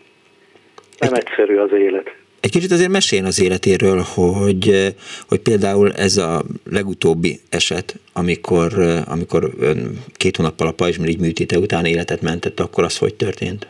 Nem 0.99 1.13
egy, 1.13 1.23
egyszerű 1.25 1.57
az 1.57 1.71
élet. 1.71 2.15
Egy 2.47 2.53
kicsit 2.53 2.71
azért 2.71 2.91
meséljen 2.91 3.27
az 3.27 3.41
életéről, 3.41 4.03
hogy, 4.15 4.93
hogy 5.27 5.39
például 5.39 5.91
ez 5.93 6.17
a 6.17 6.43
legutóbbi 6.71 7.39
eset, 7.49 7.95
amikor, 8.13 8.71
amikor 9.07 9.49
ön 9.59 10.03
két 10.17 10.35
hónappal 10.37 10.67
a 10.67 10.71
pajzsmirigy 10.71 11.19
műtéte 11.19 11.57
után 11.57 11.85
életet 11.85 12.21
mentett, 12.21 12.59
akkor 12.59 12.83
az 12.83 12.97
hogy 12.97 13.15
történt? 13.15 13.67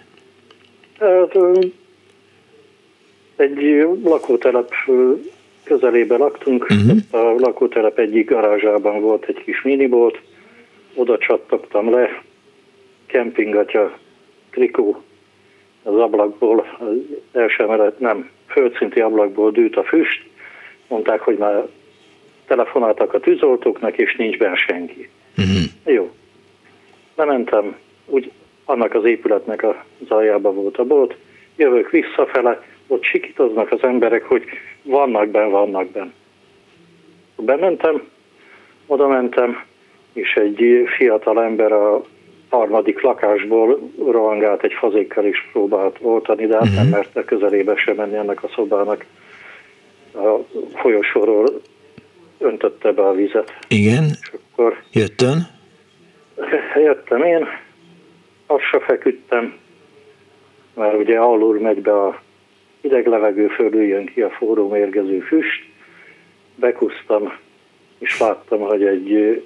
Hát, 1.00 1.38
egy 3.36 3.86
lakótelep 4.04 4.72
közelébe 5.64 6.18
laktunk, 6.18 6.68
uh-huh. 6.70 6.98
a 7.12 7.36
lakótelep 7.40 8.00
egyik 8.00 8.30
garázsában 8.30 9.02
volt 9.02 9.26
egy 9.26 9.44
kis 9.46 9.62
minibolt, 9.62 10.22
oda 10.94 11.18
csattogtam 11.18 11.92
le, 11.92 12.24
kempingatya, 13.06 13.98
trikó 14.52 15.02
az 15.84 15.96
ablakból, 15.96 16.78
az 16.80 16.96
első 17.32 17.64
emelet 17.64 18.00
nem 18.00 18.36
földszinti 18.48 19.00
ablakból 19.00 19.52
dűlt 19.52 19.76
a 19.76 19.84
füst, 19.84 20.26
mondták, 20.88 21.20
hogy 21.20 21.38
már 21.38 21.68
telefonáltak 22.48 23.14
a 23.14 23.20
tűzoltóknak, 23.20 23.98
és 23.98 24.16
nincs 24.16 24.38
benne 24.38 24.56
senki. 24.56 25.10
Uh-huh. 25.38 25.96
Jó. 25.96 26.12
Lementem, 27.16 27.76
úgy 28.06 28.32
annak 28.66 28.94
az 28.94 29.06
épületnek 29.06 29.64
a 29.64 29.86
zajába 30.08 30.52
volt 30.52 30.78
a 30.78 30.84
bolt, 30.84 31.16
jövök 31.56 31.90
visszafele, 31.90 32.64
ott 32.88 33.04
sikítoznak 33.04 33.72
az 33.72 33.84
emberek, 33.84 34.24
hogy 34.24 34.44
vannak 34.84 35.28
benn, 35.28 35.50
vannak 35.50 35.92
benn. 35.92 36.12
Bementem, 37.36 38.02
oda 38.86 39.08
mentem, 39.08 39.64
és 40.14 40.34
egy 40.34 40.84
fiatal 40.98 41.44
ember 41.44 41.72
a 41.72 42.04
harmadik 42.50 43.02
lakásból 43.02 43.92
rohangált 43.98 44.64
egy 44.64 44.74
fazékkal 44.74 45.26
is 45.26 45.50
próbált 45.52 45.98
oltani, 46.02 46.46
de 46.46 46.54
hát 46.54 46.62
uh-huh. 46.62 46.78
nem 46.78 46.86
mhm. 46.86 46.96
merte 46.96 47.24
közelébe 47.24 47.76
sem 47.76 47.96
menni 47.96 48.16
ennek 48.16 48.44
a 48.44 48.50
szobának. 48.56 49.06
A 50.14 50.38
folyosóról 50.74 51.62
öntötte 52.38 52.92
be 52.92 53.02
a 53.02 53.14
vizet. 53.14 53.58
Igen. 53.68 54.04
És 54.04 54.32
akkor 54.34 54.82
Jöttön? 54.92 55.48
Jöttem 56.76 57.24
én, 57.24 57.48
azt 58.46 58.84
feküdtem, 58.86 59.58
mert 60.74 60.98
ugye 60.98 61.20
alul 61.20 61.60
megy 61.60 61.82
be 61.82 62.04
a 62.04 62.22
hideg 62.82 63.08
levegő 63.08 63.48
fölül 63.48 63.84
jön 63.84 64.06
ki 64.06 64.22
a 64.22 64.30
forró 64.30 64.70
mérgező 64.70 65.20
füst, 65.20 65.66
bekusztam, 66.56 67.34
és 67.98 68.20
láttam, 68.20 68.60
hogy 68.60 68.84
egy 68.84 69.44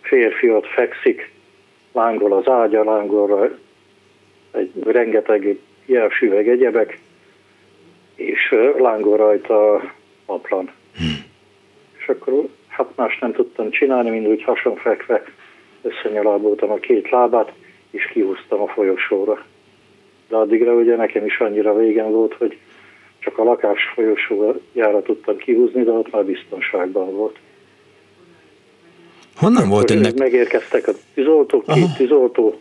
férfi 0.00 0.50
ott 0.50 0.66
fekszik, 0.66 1.30
lángol 1.92 2.32
az 2.32 2.48
ágya, 2.48 2.84
lángol 2.84 3.58
egy 4.50 4.72
rengeteg 4.84 5.58
jelsüveg 5.86 6.48
egyebek, 6.48 6.98
és 8.14 8.54
lángol 8.78 9.16
rajta 9.16 9.74
a 9.74 9.92
aplan. 10.26 10.70
Hmm. 10.96 11.24
És 11.98 12.08
akkor 12.08 12.48
hát 12.68 12.96
más 12.96 13.18
nem 13.18 13.32
tudtam 13.32 13.70
csinálni, 13.70 14.10
mint 14.10 14.26
úgy 14.26 14.42
hasonfekve 14.42 15.22
összenyaláboltam 15.82 16.70
a 16.70 16.76
két 16.76 17.10
lábát, 17.10 17.52
és 17.90 18.06
kihúztam 18.06 18.60
a 18.60 18.66
folyosóra. 18.66 19.44
De 20.28 20.36
addigra 20.36 20.72
ugye 20.72 20.96
nekem 20.96 21.24
is 21.24 21.38
annyira 21.38 21.76
végen 21.76 22.10
volt, 22.10 22.34
hogy 22.34 22.58
csak 23.18 23.38
a 23.38 23.44
lakás 23.44 23.82
folyosójára 23.94 25.02
tudtam 25.02 25.36
kihúzni, 25.36 25.82
de 25.82 25.90
ott 25.90 26.10
már 26.10 26.24
biztonságban 26.24 27.14
volt. 27.14 27.38
Honnan 29.40 29.68
volt 29.68 29.90
ennek? 29.90 30.14
Megérkeztek 30.14 30.88
a 30.88 30.92
tűzoltók, 31.14 31.66
két 31.66 31.82
Aha. 31.82 31.96
tűzoltó 31.96 32.60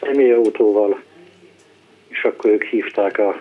személyautóval, 0.00 1.02
és 2.08 2.22
akkor 2.22 2.50
ők 2.50 2.64
hívták 2.64 3.18
a 3.18 3.40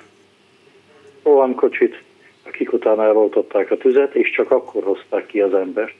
rohamkocsit, 1.23 2.01
akik 2.43 2.73
utána 2.73 3.03
eloltották 3.03 3.71
a 3.71 3.77
tüzet, 3.77 4.15
és 4.15 4.31
csak 4.31 4.51
akkor 4.51 4.83
hozták 4.83 5.25
ki 5.25 5.39
az 5.39 5.53
embert. 5.53 5.93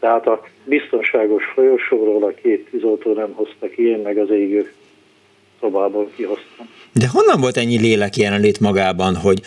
Tehát 0.00 0.26
a 0.26 0.42
biztonságos 0.64 1.44
folyosóról 1.54 2.24
a 2.24 2.34
két 2.42 2.68
tűzoltó 2.70 3.12
nem 3.12 3.32
hozta 3.32 3.68
ki, 3.68 3.88
én 3.88 3.98
meg 3.98 4.18
az 4.18 4.30
égő 4.30 4.72
szobából 5.60 6.10
kihoztam. 6.16 6.68
De 6.92 7.08
honnan 7.08 7.40
volt 7.40 7.56
ennyi 7.56 7.78
lélek 7.78 8.16
jelenlét 8.16 8.60
magában, 8.60 9.16
hogy 9.16 9.40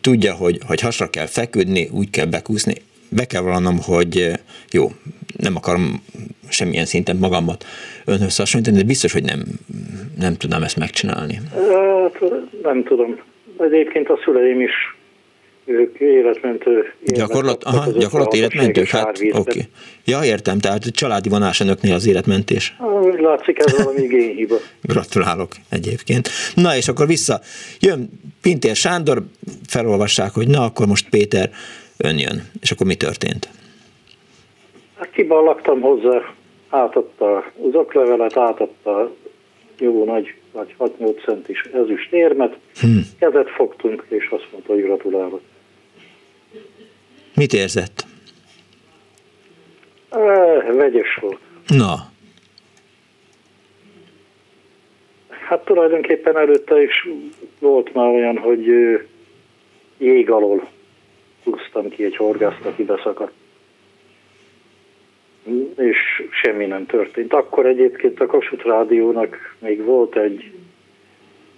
tudja, 0.00 0.34
hogy, 0.34 0.58
hogy 0.66 0.80
hasra 0.80 1.10
kell 1.10 1.26
feküdni, 1.26 1.88
úgy 1.92 2.10
kell 2.10 2.26
bekúszni? 2.26 2.74
Be 3.10 3.24
kell 3.24 3.42
vallanom, 3.42 3.78
hogy 3.82 4.30
jó, 4.70 4.90
nem 5.36 5.56
akarom 5.56 6.02
semmilyen 6.48 6.84
szinten 6.84 7.16
magamat 7.16 7.64
önhöz 8.04 8.36
hasonlítani, 8.36 8.76
de 8.76 8.84
biztos, 8.84 9.12
hogy 9.12 9.24
nem, 9.24 9.42
nem 10.18 10.34
tudnám 10.36 10.62
ezt 10.62 10.76
megcsinálni. 10.76 11.40
Hát, 11.54 12.30
nem 12.62 12.84
tudom. 12.84 13.18
Egyébként 13.58 14.08
a 14.08 14.18
szüleim 14.24 14.60
is 14.60 14.72
ők 15.64 16.00
életmentő. 16.00 16.92
Gyakorlat, 17.04 17.64
aha, 17.64 17.90
gyakorlat 17.90 18.34
életmentők? 18.34 18.88
Hát, 18.88 19.08
oké. 19.08 19.30
Okay. 19.32 19.62
Ja, 20.04 20.24
értem, 20.24 20.58
tehát 20.58 20.84
családi 20.84 21.28
vonás 21.28 21.60
önöknél 21.60 21.94
az 21.94 22.06
életmentés. 22.06 22.76
Úgy 23.02 23.20
látszik, 23.20 23.58
ez 23.58 23.76
valami 23.76 24.06
génhiba. 24.06 24.56
Gratulálok 24.82 25.52
egyébként. 25.68 26.28
Na, 26.54 26.76
és 26.76 26.88
akkor 26.88 27.06
vissza. 27.06 27.40
Jön 27.80 28.10
Pintér 28.42 28.76
Sándor, 28.76 29.22
felolvassák, 29.66 30.32
hogy 30.32 30.48
na, 30.48 30.64
akkor 30.64 30.86
most 30.86 31.08
Péter 31.08 31.50
ön 32.02 32.18
jön. 32.18 32.50
És 32.60 32.70
akkor 32.70 32.86
mi 32.86 32.94
történt? 32.94 33.48
Hát 34.98 35.10
kiballagtam 35.10 35.80
hozzá, 35.80 36.34
átadta 36.68 37.36
az 37.36 37.74
oklevelet, 37.74 38.36
átadta 38.36 39.14
jó 39.78 40.04
nagy, 40.04 40.34
vagy 40.52 40.74
6-8 40.78 41.24
centis 41.24 41.62
ezüst 41.62 42.12
érmet, 42.12 42.56
hmm. 42.80 43.02
kezet 43.18 43.50
fogtunk, 43.50 44.04
és 44.08 44.28
azt 44.30 44.46
mondta, 44.52 44.72
hogy 44.72 44.82
gratulálok. 44.82 45.40
Mit 47.34 47.52
érzett? 47.52 48.04
E, 50.10 50.18
vegyes 50.72 51.18
volt. 51.20 51.38
Na. 51.66 52.10
Hát 55.28 55.64
tulajdonképpen 55.64 56.38
előtte 56.38 56.82
is 56.82 57.08
volt 57.58 57.94
már 57.94 58.08
olyan, 58.08 58.38
hogy 58.38 58.66
jég 59.98 60.30
alól 60.30 60.68
húztam 61.44 61.88
ki 61.88 62.04
egy 62.04 62.16
horgászt, 62.16 62.64
aki 62.64 62.84
beszakadt. 62.84 63.32
És 65.76 66.22
semmi 66.42 66.66
nem 66.66 66.86
történt. 66.86 67.32
Akkor 67.32 67.66
egyébként 67.66 68.20
a 68.20 68.26
Kossuth 68.26 68.66
Rádiónak 68.66 69.56
még 69.58 69.84
volt 69.84 70.16
egy 70.16 70.52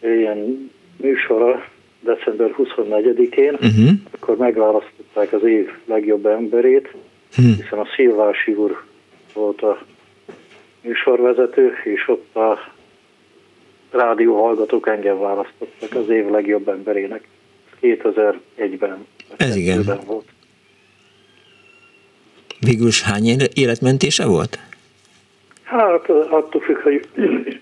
ilyen 0.00 0.70
műsora, 0.96 1.64
december 2.00 2.54
24-én, 2.58 3.52
uh-huh. 3.52 3.70
Mhm. 3.76 3.88
akkor 4.10 4.36
megválasztották 4.36 5.32
az 5.32 5.44
év 5.44 5.70
legjobb 5.84 6.26
emberét, 6.26 6.94
uh-huh. 7.38 7.54
hiszen 7.56 7.78
a 7.78 7.86
Szilvási 7.96 8.52
úr 8.52 8.82
volt 9.34 9.62
a 9.62 9.82
műsorvezető, 10.80 11.72
és 11.84 12.08
ott 12.08 12.36
a 12.36 12.72
rádió 13.90 14.42
hallgatók 14.42 14.88
engem 14.88 15.18
választottak 15.18 15.94
az 15.94 16.08
év 16.08 16.30
legjobb 16.30 16.68
emberének. 16.68 17.26
2001-ben. 17.82 19.06
Ez 19.36 19.56
igen. 19.56 20.00
Volt. 20.06 20.24
Végül 22.60 22.86
is 22.86 23.02
hány 23.02 23.36
életmentése 23.54 24.26
volt? 24.26 24.58
Hát 25.62 26.08
attól 26.08 26.60
függ, 26.60 26.76
hogy 26.76 27.08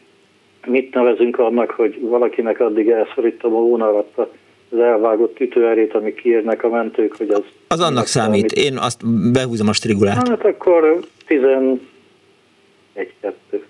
mit 0.67 0.95
nevezünk 0.95 1.39
annak, 1.39 1.71
hogy 1.71 2.01
valakinek 2.01 2.61
addig 2.61 2.89
elszorítom 2.89 3.55
a 3.55 3.61
vonalat 3.61 4.29
az 4.71 4.79
elvágott 4.79 5.41
ütőerét, 5.41 5.95
ami 5.95 6.15
kiérnek 6.15 6.65
a 6.65 6.69
mentők, 6.69 7.17
hogy 7.17 7.31
az... 7.31 7.43
Az 7.69 7.81
annak 7.81 8.07
számít. 8.07 8.53
Amit... 8.53 8.53
Én 8.53 8.77
azt 8.79 9.31
behúzom 9.33 9.69
a 9.69 9.73
strigulát. 9.73 10.29
Hát 10.29 10.45
akkor 10.45 11.01
11 11.27 11.81
2 13.21 13.65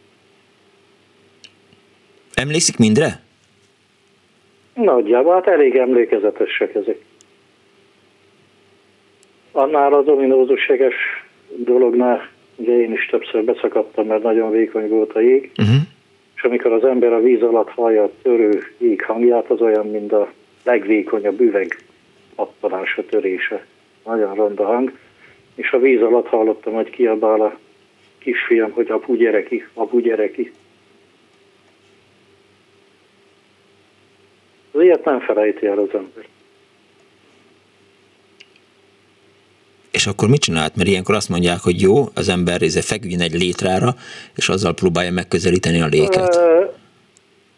Emlékszik 2.34 2.78
mindre? 2.78 3.22
Nagyjából, 4.74 5.34
hát 5.34 5.46
elég 5.46 5.76
emlékezetesek 5.76 6.74
ezek. 6.74 6.98
Annál 9.52 9.92
az 9.92 10.08
ominózuséges 10.08 10.94
dolognál, 11.56 12.28
ugye 12.56 12.80
én 12.80 12.92
is 12.92 13.06
többször 13.06 13.44
beszakadtam, 13.44 14.06
mert 14.06 14.22
nagyon 14.22 14.50
vékony 14.50 14.88
volt 14.88 15.12
a 15.12 15.20
jég, 15.20 15.50
uh-huh 15.58 15.80
és 16.40 16.46
amikor 16.46 16.72
az 16.72 16.84
ember 16.84 17.12
a 17.12 17.20
víz 17.20 17.42
alatt 17.42 17.70
hallja 17.70 18.02
a 18.02 18.12
törő 18.22 18.62
jég 18.78 19.02
hangját, 19.02 19.50
az 19.50 19.60
olyan, 19.60 19.86
mint 19.86 20.12
a 20.12 20.32
legvékonyabb 20.64 21.40
üveg 21.40 21.82
pattanása, 22.34 23.04
törése. 23.06 23.66
Nagyon 24.04 24.34
ronda 24.34 24.64
hang. 24.64 24.92
És 25.54 25.72
a 25.72 25.78
víz 25.78 26.02
alatt 26.02 26.26
hallottam, 26.26 26.72
hogy 26.72 26.90
kiabál 26.90 27.40
a 27.40 27.58
kisfiam, 28.18 28.70
hogy 28.70 28.90
apu 28.90 29.14
gyere 29.14 29.42
ki, 29.42 29.64
apu 29.74 29.98
gyere 29.98 30.30
ki. 30.30 30.52
Az 34.72 34.82
ilyet 34.82 35.04
nem 35.04 35.20
felejti 35.20 35.66
el 35.66 35.78
az 35.78 35.94
ember. 35.94 36.24
És 40.00 40.06
akkor 40.06 40.28
mit 40.28 40.40
csinált? 40.40 40.76
Mert 40.76 40.88
ilyenkor 40.88 41.14
azt 41.14 41.28
mondják, 41.28 41.60
hogy 41.62 41.80
jó, 41.80 41.94
az 42.14 42.28
ember 42.28 42.62
ez 42.62 42.86
feküdjön 42.86 43.20
egy 43.20 43.38
létrára, 43.42 43.90
és 44.36 44.48
azzal 44.48 44.74
próbálja 44.74 45.12
megközelíteni 45.12 45.80
a 45.80 45.86
léket. 45.86 46.34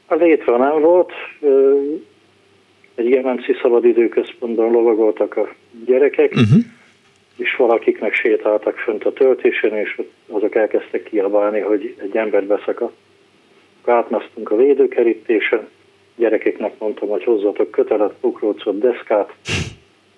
A 0.06 0.14
létre 0.14 0.56
nem 0.56 0.80
volt. 0.80 1.12
Egy 2.94 3.08
GMMC 3.08 3.60
szabadidőközpontban 3.62 4.70
lovagoltak 4.70 5.36
a 5.36 5.54
gyerekek, 5.86 6.30
uh-huh. 6.30 6.62
és 7.36 7.56
valakiknek 7.56 8.14
sétáltak 8.14 8.76
fönt 8.76 9.04
a 9.04 9.12
töltésen, 9.12 9.74
és 9.76 10.00
azok 10.28 10.54
elkezdtek 10.54 11.02
kiabálni, 11.02 11.60
hogy 11.60 11.94
egy 11.98 12.16
ember 12.16 12.44
beszakadt. 12.44 12.94
Átmasztunk 13.84 14.50
a 14.50 14.56
védőkerítésen, 14.56 15.68
gyerekeknek 16.16 16.78
mondtam, 16.78 17.08
hogy 17.08 17.24
hozzatok 17.24 17.70
kötelet, 17.70 18.12
pukrócot, 18.20 18.78
deszkát, 18.78 19.32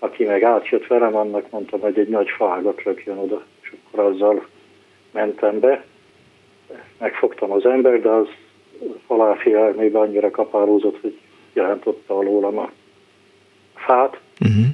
aki 0.05 0.25
meg 0.25 0.43
átjött 0.43 0.87
velem, 0.87 1.17
annak 1.17 1.51
mondtam, 1.51 1.81
hogy 1.81 1.99
egy 1.99 2.09
nagy 2.09 2.29
fágat 2.31 2.83
rakjon 2.83 3.19
oda, 3.19 3.45
és 3.63 3.73
akkor 3.73 4.05
azzal 4.05 4.47
mentem 5.11 5.61
be. 5.61 5.85
Megfogtam 6.99 7.51
az 7.51 7.67
ember, 7.67 8.01
de 8.01 8.09
az 8.09 8.27
haláfi 9.07 9.53
elmébe 9.53 9.99
annyira 9.99 10.31
kapálózott, 10.31 11.01
hogy 11.01 11.19
jelentotta 11.53 12.19
alólam 12.19 12.59
a 12.59 12.71
fát, 13.75 14.21
uh-huh. 14.41 14.65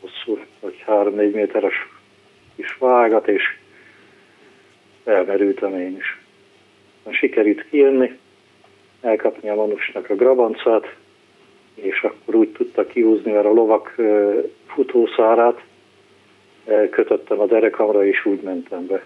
hosszú, 0.00 0.38
vagy 0.60 0.82
három-négy 0.86 1.34
méteres 1.34 1.74
kis 2.56 2.76
vágat, 2.78 3.28
és 3.28 3.42
elmerültem 5.04 5.74
én 5.74 5.96
is. 5.96 6.20
Sikerült 7.10 7.68
kijönni, 7.70 8.18
elkapni 9.00 9.48
a 9.48 9.54
manusnak 9.54 10.10
a 10.10 10.14
grabancát, 10.14 10.94
és 11.80 12.02
akkor 12.02 12.34
úgy 12.34 12.48
tudta 12.48 12.86
kihúzni, 12.86 13.32
mert 13.32 13.46
a 13.46 13.52
lovak 13.52 13.94
futószárát 14.66 15.62
kötöttem 16.90 17.40
a 17.40 17.46
derekamra, 17.46 18.06
és 18.06 18.24
úgy 18.24 18.40
mentem 18.40 18.86
be. 18.86 19.04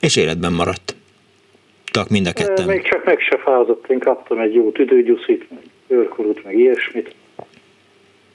És 0.00 0.16
életben 0.16 0.52
maradt? 0.52 0.96
Tak 1.92 2.08
mind 2.08 2.26
a 2.26 2.32
ketten? 2.32 2.66
Még 2.66 2.82
csak 2.82 3.04
meg 3.04 3.20
se 3.20 3.38
fázott, 3.38 3.90
én 3.90 3.98
kaptam 3.98 4.38
egy 4.38 4.54
jó 4.54 4.70
tüdőgyuszit, 4.70 5.50
meg 5.50 5.62
őrkorút, 5.86 6.44
meg 6.44 6.58
ilyesmit. 6.58 7.14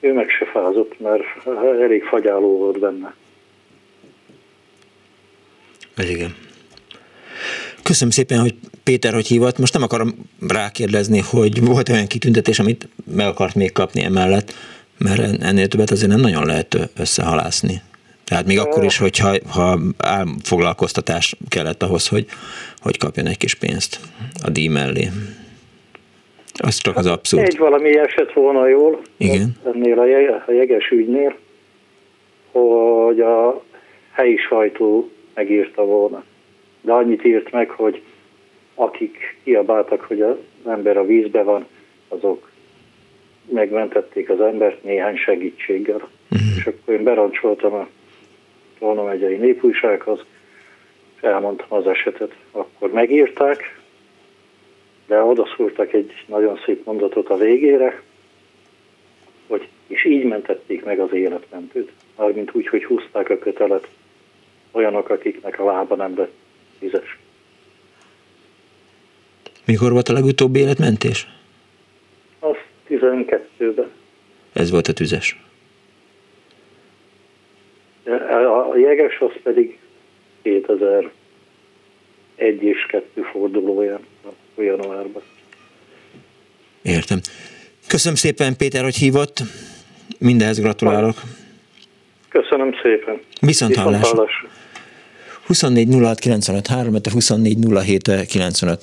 Ő 0.00 0.12
meg 0.12 0.28
se 0.28 0.44
fázott, 0.44 1.00
mert 1.00 1.46
elég 1.80 2.04
fagyáló 2.04 2.58
volt 2.58 2.78
benne. 2.78 3.14
Ez 5.96 6.10
igen. 6.10 6.34
Köszönöm 7.82 8.10
szépen, 8.10 8.40
hogy 8.40 8.54
Péter, 8.84 9.12
hogy 9.12 9.26
hívott. 9.26 9.58
Most 9.58 9.72
nem 9.72 9.82
akarom 9.82 10.14
rákérdezni, 10.48 11.18
hogy 11.30 11.64
volt 11.64 11.88
olyan 11.88 12.06
kitüntetés, 12.06 12.58
amit 12.58 12.88
meg 13.14 13.26
akart 13.26 13.54
még 13.54 13.72
kapni 13.72 14.02
emellett, 14.02 14.54
mert 14.98 15.42
ennél 15.42 15.68
többet 15.68 15.90
azért 15.90 16.10
nem 16.10 16.20
nagyon 16.20 16.46
lehet 16.46 16.90
összehalászni. 16.96 17.82
Tehát 18.24 18.46
még 18.46 18.58
akkor 18.58 18.84
is, 18.84 18.98
hogyha 18.98 19.36
ha 19.48 19.78
álmfoglalkoztatás 19.98 21.36
kellett 21.48 21.82
ahhoz, 21.82 22.08
hogy, 22.08 22.26
hogy 22.80 22.98
kapjon 22.98 23.26
egy 23.26 23.36
kis 23.36 23.54
pénzt 23.54 24.00
a 24.42 24.50
díj 24.50 24.68
mellé. 24.68 25.08
Az 26.62 26.76
csak 26.76 26.96
az 26.96 27.06
abszurd. 27.06 27.44
Egy 27.44 27.58
valami 27.58 27.98
esett 27.98 28.32
volna 28.32 28.68
jól. 28.68 29.00
Igen. 29.16 29.56
Ennél 29.74 29.98
a 30.46 30.52
jeges 30.52 30.90
ügynél, 30.90 31.36
hogy 32.52 33.20
a 33.20 33.64
helyi 34.12 34.36
sajtó 34.48 35.10
megírta 35.34 35.84
volna. 35.84 36.24
De 36.80 36.92
annyit 36.92 37.24
írt 37.24 37.50
meg, 37.50 37.70
hogy 37.70 38.02
akik 38.74 39.36
kiabáltak, 39.44 40.00
hogy 40.00 40.22
az 40.22 40.36
ember 40.66 40.96
a 40.96 41.06
vízbe 41.06 41.42
van, 41.42 41.66
azok 42.08 42.50
megmentették 43.48 44.30
az 44.30 44.40
embert 44.40 44.82
néhány 44.82 45.16
segítséggel. 45.16 45.96
Uh-huh. 45.96 46.56
És 46.56 46.66
akkor 46.66 46.94
én 46.94 47.02
berancsoltam 47.02 47.72
a 47.72 47.88
Tolna 48.78 49.02
megyei 49.02 49.36
népújsághoz, 49.36 50.24
és 51.16 51.22
elmondtam 51.22 51.78
az 51.78 51.86
esetet. 51.86 52.34
Akkor 52.50 52.92
megírták, 52.92 53.78
de 55.06 55.22
odaszúrtak 55.22 55.92
egy 55.92 56.24
nagyon 56.26 56.60
szép 56.64 56.84
mondatot 56.84 57.28
a 57.28 57.36
végére, 57.36 58.02
hogy 59.46 59.68
és 59.86 60.04
így 60.04 60.24
mentették 60.24 60.84
meg 60.84 60.98
az 60.98 61.12
életmentőt. 61.12 61.92
Mármint 62.16 62.54
úgy, 62.54 62.66
hogy 62.66 62.84
húzták 62.84 63.30
a 63.30 63.38
kötelet 63.38 63.88
olyanok, 64.70 65.08
akiknek 65.08 65.58
a 65.58 65.64
lába 65.64 65.94
nem 65.94 66.16
lett 66.16 66.39
vizes. 66.80 67.18
Mikor 69.64 69.92
volt 69.92 70.08
a 70.08 70.12
legutóbbi 70.12 70.58
életmentés? 70.58 71.28
Az 72.38 72.56
12-ben. 72.88 73.90
Ez 74.52 74.70
volt 74.70 74.88
a 74.88 74.92
tüzes. 74.92 75.40
A 78.70 78.76
jeges 78.76 79.18
az 79.18 79.32
pedig 79.42 79.78
2001 80.42 81.10
és 82.62 82.86
2 82.88 83.22
fordulóján, 83.22 84.00
januárban. 84.56 85.22
Értem. 86.82 87.18
Köszönöm 87.86 88.16
szépen, 88.16 88.56
Péter, 88.56 88.82
hogy 88.82 88.96
hívott. 88.96 89.42
Mindenhez 90.18 90.60
gratulálok. 90.60 91.16
Köszönöm 92.28 92.74
szépen. 92.82 93.20
Viszont 93.40 93.76
hallásra. 93.76 94.26
24 95.50 95.88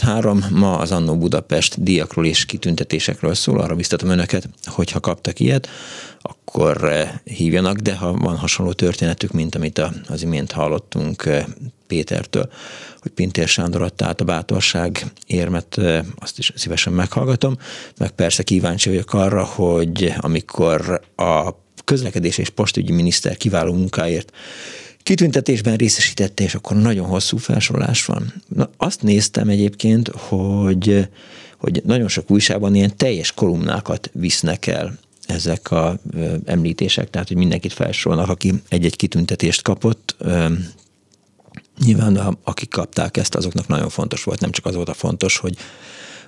06 0.01 0.49
ma 0.49 0.77
az 0.77 0.91
Annó 0.91 1.17
Budapest 1.17 1.83
diakról 1.83 2.25
és 2.25 2.45
kitüntetésekről 2.45 3.33
szól, 3.33 3.59
arra 3.59 3.75
biztatom 3.75 4.09
önöket, 4.09 4.49
hogyha 4.65 4.99
kaptak 4.99 5.39
ilyet, 5.39 5.69
akkor 6.21 6.83
eh, 6.83 7.09
hívjanak, 7.23 7.77
de 7.77 7.95
ha 7.95 8.13
van 8.13 8.35
hasonló 8.35 8.71
történetük, 8.71 9.31
mint 9.31 9.55
amit 9.55 9.81
az 10.07 10.21
imént 10.23 10.51
hallottunk 10.51 11.25
eh, 11.25 11.45
Pétertől, 11.87 12.49
hogy 12.99 13.11
Pintér 13.11 13.47
Sándor 13.47 13.81
adta 13.81 14.05
át 14.05 14.21
a 14.21 14.25
bátorság 14.25 15.05
érmet, 15.27 15.77
eh, 15.77 16.03
azt 16.19 16.37
is 16.37 16.51
szívesen 16.55 16.93
meghallgatom, 16.93 17.57
meg 17.97 18.11
persze 18.11 18.43
kíváncsi 18.43 18.89
vagyok 18.89 19.13
arra, 19.13 19.43
hogy 19.43 20.13
amikor 20.17 21.01
a 21.15 21.49
közlekedés 21.83 22.37
és 22.37 22.49
postügyi 22.49 22.91
miniszter 22.91 23.37
kiváló 23.37 23.73
munkáért 23.73 24.31
kitüntetésben 25.07 25.75
részesítette, 25.75 26.43
és 26.43 26.55
akkor 26.55 26.77
nagyon 26.77 27.07
hosszú 27.07 27.37
felsorolás 27.37 28.05
van. 28.05 28.33
Na, 28.47 28.69
azt 28.77 29.01
néztem 29.01 29.49
egyébként, 29.49 30.07
hogy, 30.07 31.07
hogy 31.57 31.81
nagyon 31.85 32.07
sok 32.07 32.31
újságban 32.31 32.75
ilyen 32.75 32.97
teljes 32.97 33.31
kolumnákat 33.31 34.09
visznek 34.13 34.67
el 34.67 34.99
ezek 35.25 35.71
a 35.71 35.99
ö, 36.13 36.35
említések, 36.45 37.09
tehát 37.09 37.27
hogy 37.27 37.37
mindenkit 37.37 37.73
felsorolnak, 37.73 38.29
aki 38.29 38.53
egy-egy 38.69 38.95
kitüntetést 38.95 39.61
kapott. 39.61 40.15
Nyilván 41.85 42.37
akik 42.43 42.69
kapták 42.69 43.17
ezt, 43.17 43.35
azoknak 43.35 43.67
nagyon 43.67 43.89
fontos 43.89 44.23
volt, 44.23 44.39
nem 44.39 44.51
csak 44.51 44.65
az 44.65 44.75
volt 44.75 44.89
a 44.89 44.93
fontos, 44.93 45.37
hogy 45.37 45.57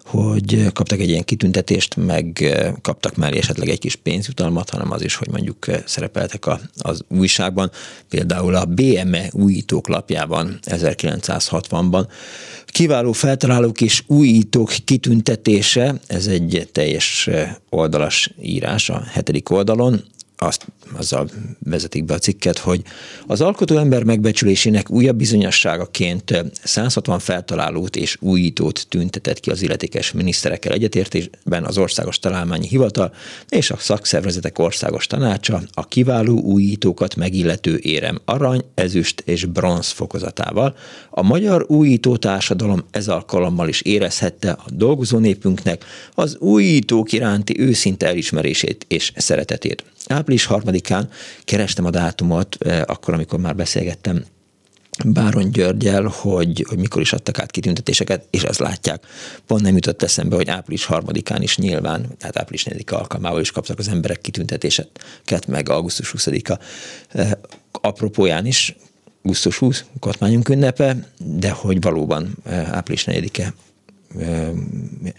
hogy 0.09 0.71
kaptak 0.73 0.99
egy 0.99 1.09
ilyen 1.09 1.23
kitüntetést, 1.23 1.95
meg 1.95 2.55
kaptak 2.81 3.15
mellé 3.15 3.37
esetleg 3.37 3.69
egy 3.69 3.79
kis 3.79 3.95
pénzjutalmat, 3.95 4.69
hanem 4.69 4.91
az 4.91 5.03
is, 5.03 5.15
hogy 5.15 5.29
mondjuk 5.29 5.65
szerepeltek 5.85 6.45
a, 6.45 6.59
az 6.77 7.01
újságban. 7.07 7.71
Például 8.09 8.55
a 8.55 8.65
BME 8.65 9.29
újítók 9.31 9.87
lapjában 9.87 10.59
1960-ban 10.65 12.07
kiváló 12.65 13.11
feltalálók 13.11 13.81
és 13.81 14.03
újítók 14.07 14.73
kitüntetése, 14.85 15.95
ez 16.07 16.27
egy 16.27 16.69
teljes 16.71 17.29
oldalas 17.69 18.33
írás 18.41 18.89
a 18.89 19.03
hetedik 19.11 19.49
oldalon, 19.49 20.03
azt, 20.41 20.65
azzal 20.97 21.29
vezetik 21.59 22.05
be 22.05 22.13
a 22.13 22.17
cikket, 22.17 22.57
hogy 22.57 22.81
az 23.27 23.41
alkotó 23.41 23.77
ember 23.77 24.03
megbecsülésének 24.03 24.89
újabb 24.89 25.15
bizonyosságaként 25.15 26.45
160 26.63 27.19
feltalálót 27.19 27.95
és 27.95 28.17
újítót 28.19 28.85
tüntetett 28.89 29.39
ki 29.39 29.49
az 29.49 29.61
illetékes 29.61 30.11
miniszterekkel 30.11 30.71
egyetértésben 30.71 31.65
az 31.65 31.77
Országos 31.77 32.19
Találmányi 32.19 32.67
Hivatal 32.67 33.13
és 33.49 33.71
a 33.71 33.77
szakszervezetek 33.77 34.59
országos 34.59 35.07
tanácsa 35.07 35.61
a 35.73 35.87
kiváló 35.87 36.39
újítókat 36.39 37.15
megillető 37.15 37.79
érem 37.81 38.19
arany, 38.25 38.63
ezüst 38.73 39.23
és 39.25 39.45
bronz 39.45 39.89
fokozatával. 39.89 40.75
A 41.09 41.21
magyar 41.21 41.65
újító 41.67 42.17
társadalom 42.17 42.83
ez 42.91 43.07
alkalommal 43.07 43.67
is 43.67 43.81
érezhette 43.81 44.51
a 44.51 44.65
dolgozó 44.67 45.17
népünknek 45.17 45.85
az 46.15 46.37
újítók 46.37 47.11
iránti 47.11 47.59
őszinte 47.59 48.07
elismerését 48.07 48.85
és 48.87 49.11
szeretetét 49.15 49.83
április 50.07 50.28
harmadikán 50.37 51.09
kerestem 51.43 51.85
a 51.85 51.89
dátumot, 51.89 52.57
eh, 52.59 52.81
akkor, 52.85 53.13
amikor 53.13 53.39
már 53.39 53.55
beszélgettem 53.55 54.23
Báron 55.05 55.51
Györgyel, 55.51 56.03
hogy, 56.03 56.65
hogy 56.69 56.77
mikor 56.77 57.01
is 57.01 57.13
adtak 57.13 57.39
át 57.39 57.51
kitüntetéseket, 57.51 58.25
és 58.29 58.43
ezt 58.43 58.59
látják. 58.59 59.05
Pont 59.47 59.61
nem 59.61 59.75
jutott 59.75 60.03
eszembe, 60.03 60.35
hogy 60.35 60.49
április 60.49 60.85
harmadikán 60.85 61.41
is 61.41 61.57
nyilván, 61.57 62.05
tehát 62.17 62.37
április 62.37 62.63
4 62.63 62.83
alkalmával 62.87 63.41
is 63.41 63.51
kaptak 63.51 63.79
az 63.79 63.87
emberek 63.87 64.21
kitüntetéseket, 64.21 65.47
meg 65.47 65.69
augusztus 65.69 66.13
20-a 66.17 66.59
eh, 67.09 67.31
apropóján 67.71 68.45
is, 68.45 68.75
augusztus 69.23 69.57
20, 69.57 69.85
kormányunk 69.99 70.49
ünnepe, 70.49 71.09
de 71.17 71.49
hogy 71.49 71.81
valóban 71.81 72.35
eh, 72.45 72.73
április 72.73 73.03
4-e 73.07 73.53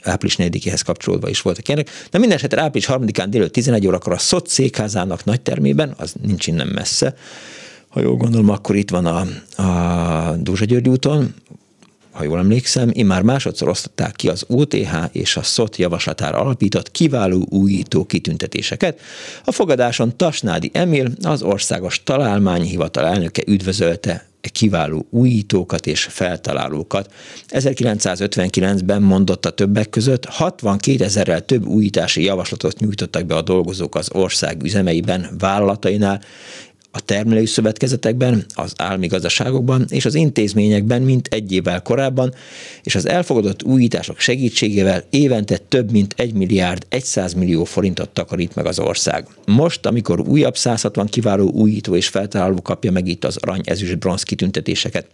április 0.03 0.37
4-éhez 0.39 0.81
kapcsolódva 0.85 1.29
is 1.29 1.41
voltak 1.41 1.69
ilyenek. 1.69 1.91
De 2.11 2.19
minden 2.19 2.37
esetre 2.37 2.63
április 2.63 2.89
3-án 2.91 3.27
délőtt 3.29 3.53
11 3.53 3.87
órakor 3.87 4.13
a 4.13 4.19
SZOT 4.19 4.49
székházának 4.49 5.25
nagy 5.25 5.41
termében, 5.41 5.95
az 5.97 6.15
nincs 6.23 6.47
innen 6.47 6.67
messze, 6.67 7.15
ha 7.89 8.01
jól 8.01 8.17
gondolom, 8.17 8.49
akkor 8.49 8.77
itt 8.77 8.91
van 8.91 9.07
a, 9.07 9.27
a 9.63 10.37
Dózsa 10.37 10.65
György 10.65 10.89
úton, 10.89 11.35
ha 12.11 12.25
jól 12.25 12.39
emlékszem, 12.39 12.91
immár 12.93 13.23
másodszor 13.23 13.69
osztották 13.69 14.17
ki 14.17 14.29
az 14.29 14.45
OTH 14.49 14.95
és 15.13 15.37
a 15.37 15.43
SZOT 15.43 15.77
javaslatára 15.77 16.39
alapított 16.39 16.91
kiváló 16.91 17.47
újító 17.49 18.05
kitüntetéseket. 18.05 19.01
A 19.45 19.53
fogadáson 19.53 20.17
Tasnádi 20.17 20.71
Emil, 20.73 21.11
az 21.23 21.43
Országos 21.43 22.03
Találmányhivatal 22.03 23.07
elnöke 23.07 23.43
üdvözölte 23.47 24.30
kiváló 24.53 25.07
újítókat 25.11 25.87
és 25.87 26.03
feltalálókat. 26.05 27.13
1959-ben 27.49 29.03
mondotta 29.03 29.51
többek 29.51 29.91
között 29.91 30.25
62 30.25 31.05
ezerrel 31.05 31.45
több 31.45 31.67
újítási 31.67 32.23
javaslatot 32.25 32.79
nyújtottak 32.79 33.27
be 33.27 33.35
a 33.35 33.43
dolgozók 33.43 33.95
az 33.95 34.09
ország 34.13 34.63
üzemeiben, 34.63 35.29
vállalatainál, 35.39 36.21
a 36.93 37.01
termelői 37.01 37.47
szövetkezetekben, 37.47 38.45
az 38.55 38.73
állami 38.77 39.07
gazdaságokban 39.07 39.85
és 39.89 40.05
az 40.05 40.15
intézményekben, 40.15 41.03
mint 41.03 41.27
egy 41.27 41.53
évvel 41.53 41.83
korábban, 41.83 42.35
és 42.83 42.95
az 42.95 43.07
elfogadott 43.09 43.63
újítások 43.63 44.19
segítségével 44.19 45.05
évente 45.11 45.57
több 45.57 45.91
mint 45.91 46.15
1 46.17 46.35
milliárd 46.35 46.87
100 46.91 47.33
millió 47.33 47.65
forintot 47.65 48.09
takarít 48.09 48.55
meg 48.55 48.67
az 48.67 48.79
ország. 48.79 49.27
Most, 49.47 49.87
amikor 49.87 50.21
újabb 50.21 50.57
160 50.57 51.07
kiváló 51.07 51.51
újító 51.51 51.97
és 51.97 52.09
feltaláló 52.09 52.63
kapja 52.63 52.91
meg 52.91 53.09
itt 53.09 53.25
az 53.25 53.37
arany, 53.37 53.61
ezüst, 53.65 53.99
bronz 53.99 54.23
kitüntetéseket, 54.23 55.07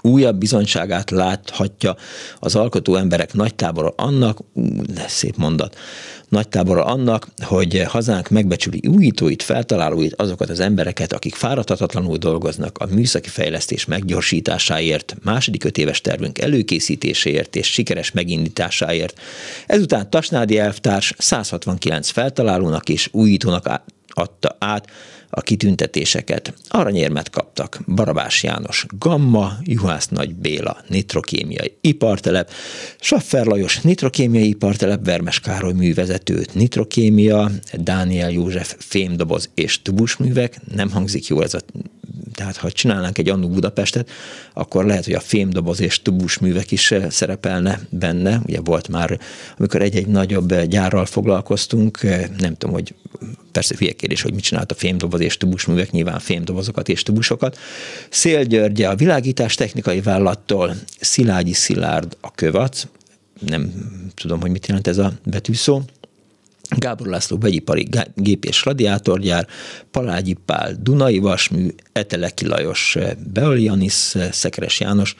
újabb 0.00 0.36
bizonyságát 0.36 1.10
láthatja 1.10 1.96
az 2.38 2.56
alkotó 2.56 2.94
emberek 2.94 3.32
nagy 3.32 3.54
tábora 3.54 3.92
annak, 3.96 4.38
ú, 4.52 4.82
de 4.94 5.04
szép 5.08 5.36
mondat, 5.36 5.78
nagy 6.34 6.48
tábora 6.48 6.84
annak, 6.84 7.26
hogy 7.42 7.82
hazánk 7.86 8.28
megbecsüli 8.28 8.80
újítóit, 8.88 9.42
feltalálóit, 9.42 10.14
azokat 10.14 10.50
az 10.50 10.60
embereket, 10.60 11.12
akik 11.12 11.34
fáradhatatlanul 11.34 12.16
dolgoznak 12.16 12.78
a 12.78 12.86
műszaki 12.86 13.28
fejlesztés 13.28 13.84
meggyorsításáért, 13.84 15.16
második 15.22 15.64
öt 15.64 16.00
tervünk 16.02 16.38
előkészítéséért 16.38 17.56
és 17.56 17.72
sikeres 17.72 18.10
megindításáért. 18.10 19.18
Ezután 19.66 20.10
Tasnádi 20.10 20.58
elvtárs 20.58 21.14
169 21.18 22.08
feltalálónak 22.10 22.88
és 22.88 23.08
újítónak 23.12 23.80
adta 24.08 24.56
át 24.58 24.88
a 25.34 25.40
kitüntetéseket. 25.40 26.54
Aranyérmet 26.68 27.30
kaptak 27.30 27.80
Barabás 27.86 28.42
János 28.42 28.86
Gamma, 28.98 29.52
Juhász 29.62 30.08
Nagy 30.08 30.34
Béla 30.34 30.76
nitrokémiai 30.88 31.76
ipartelep, 31.80 32.50
Saffer 33.00 33.46
Lajos 33.46 33.80
nitrokémiai 33.80 34.48
ipartelep, 34.48 35.04
Vermes 35.04 35.40
Károly 35.40 35.72
művezetőt 35.72 36.54
nitrokémia, 36.54 37.50
Dániel 37.72 38.30
József 38.30 38.74
fémdoboz 38.78 39.50
és 39.54 39.82
tubusművek, 39.82 40.60
nem 40.74 40.90
hangzik 40.90 41.26
jó 41.26 41.40
ez 41.40 41.54
a 41.54 41.60
tehát 42.34 42.56
ha 42.56 42.72
csinálnánk 42.72 43.18
egy 43.18 43.28
annó 43.28 43.48
Budapestet, 43.48 44.10
akkor 44.52 44.84
lehet, 44.84 45.04
hogy 45.04 45.14
a 45.14 45.20
fémdoboz 45.20 45.80
és 45.80 46.02
tubus 46.02 46.38
művek 46.38 46.70
is 46.70 46.90
eh, 46.90 47.10
szerepelne 47.10 47.80
benne. 47.88 48.40
Ugye 48.46 48.60
volt 48.60 48.88
már, 48.88 49.18
amikor 49.58 49.82
egy-egy 49.82 50.06
nagyobb 50.06 50.52
eh, 50.52 50.64
gyárral 50.64 51.06
foglalkoztunk, 51.06 52.02
eh, 52.02 52.24
nem 52.38 52.56
tudom, 52.56 52.74
hogy 52.74 52.94
persze 53.52 53.74
hülye 53.78 53.92
kérdés, 53.92 54.22
hogy 54.22 54.34
mit 54.34 54.42
csinált 54.42 54.72
a 54.72 54.74
fémdoboz 54.74 55.20
és 55.20 55.36
tubus 55.36 55.64
művek, 55.64 55.90
nyilván 55.90 56.18
fémdobozokat 56.18 56.88
és 56.88 57.02
tubusokat. 57.02 57.58
Szél 58.10 58.44
Györgye 58.44 58.88
a 58.88 58.96
világítás 58.96 59.54
technikai 59.54 60.00
vállalattól, 60.00 60.74
Szilágyi 61.00 61.52
Szilárd 61.52 62.16
a 62.20 62.30
kövac, 62.34 62.86
nem 63.40 63.72
tudom, 64.14 64.40
hogy 64.40 64.50
mit 64.50 64.66
jelent 64.66 64.86
ez 64.86 64.98
a 64.98 65.12
betűszó, 65.24 65.82
Gábor 66.68 67.06
László 67.06 67.38
vegyipari 67.38 67.88
gép 68.14 68.44
és 68.44 68.64
radiátorgyár, 68.64 69.46
Palágyi 69.90 70.36
Pál 70.46 70.76
Dunai 70.80 71.18
Vasmű, 71.18 71.68
Eteleki 71.92 72.46
Lajos 72.46 72.96
Beolianis, 73.32 74.14
Szekeres 74.30 74.80
János, 74.80 75.16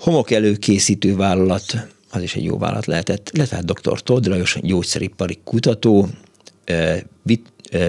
homok 0.00 0.30
előkészítő 0.30 1.16
vállalat, 1.16 1.86
az 2.10 2.22
is 2.22 2.34
egy 2.34 2.44
jó 2.44 2.58
vállalat 2.58 2.86
lehetett, 2.86 3.30
illetve 3.32 3.56
hát 3.56 3.64
dr. 3.64 4.02
Todd 4.02 4.28
Lajos, 4.28 4.58
gyógyszeripari 4.60 5.40
kutató, 5.44 6.08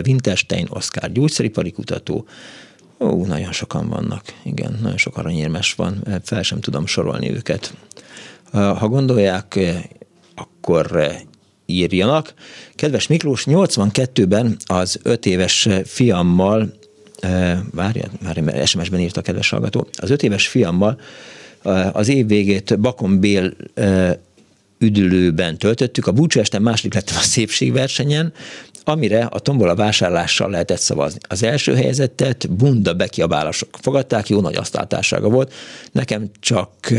Winterstein 0.06 0.68
Oszkár 0.70 1.12
gyógyszeripari 1.12 1.72
kutató, 1.72 2.28
Ó, 3.00 3.26
nagyon 3.26 3.52
sokan 3.52 3.90
vannak, 3.90 4.24
igen, 4.44 4.78
nagyon 4.82 4.98
sok 4.98 5.18
aranyérmes 5.18 5.74
van, 5.74 6.04
fel 6.24 6.44
sem 6.44 6.60
tudom 6.60 6.86
sorolni 6.86 7.32
őket. 7.32 7.74
Ha 8.52 8.88
gondolják, 8.88 9.60
akkor 10.36 11.12
írjanak. 11.66 12.34
Kedves 12.76 13.08
Miklós, 13.08 13.44
82-ben 13.48 14.58
az 14.66 15.00
öt 15.04 15.26
éves 15.26 15.68
fiammal, 15.86 16.74
várjál, 17.72 18.12
már 18.22 18.68
SMS-ben 18.68 19.00
írt 19.00 19.18
a 19.18 19.22
kedves 19.22 19.50
hallgató, 19.50 19.88
az 19.98 20.10
öt 20.10 20.24
éves 20.24 20.48
fiammal 20.48 21.00
az 21.92 22.08
év 22.08 22.28
végét 22.28 22.80
Bakon 22.80 23.20
Bél 23.20 23.54
üdülőben 24.78 25.58
töltöttük. 25.58 26.08
A 26.08 26.12
búcsú 26.12 26.40
este 26.40 26.60
második 26.60 26.94
lettem 26.94 27.18
a 27.18 27.22
szépségversenyen, 27.22 28.34
amire 28.84 29.24
a 29.24 29.40
tombola 29.40 29.76
vásárlással 29.76 30.50
lehetett 30.50 30.80
szavazni. 30.80 31.20
Az 31.28 31.44
első 31.44 31.76
helyezettet 31.76 32.52
bunda 32.52 32.94
bekiabálások 32.94 33.70
fogadták, 33.82 34.30
jó 34.30 34.42
nagy 34.42 34.56
asztaltársága 34.56 35.30
volt. 35.30 35.54
Nekem 35.92 36.30
csak, 36.40 36.94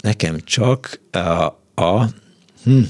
nekem 0.00 0.40
csak 0.44 1.00
a, 1.10 1.18
a 1.82 2.08
hm, 2.64 2.80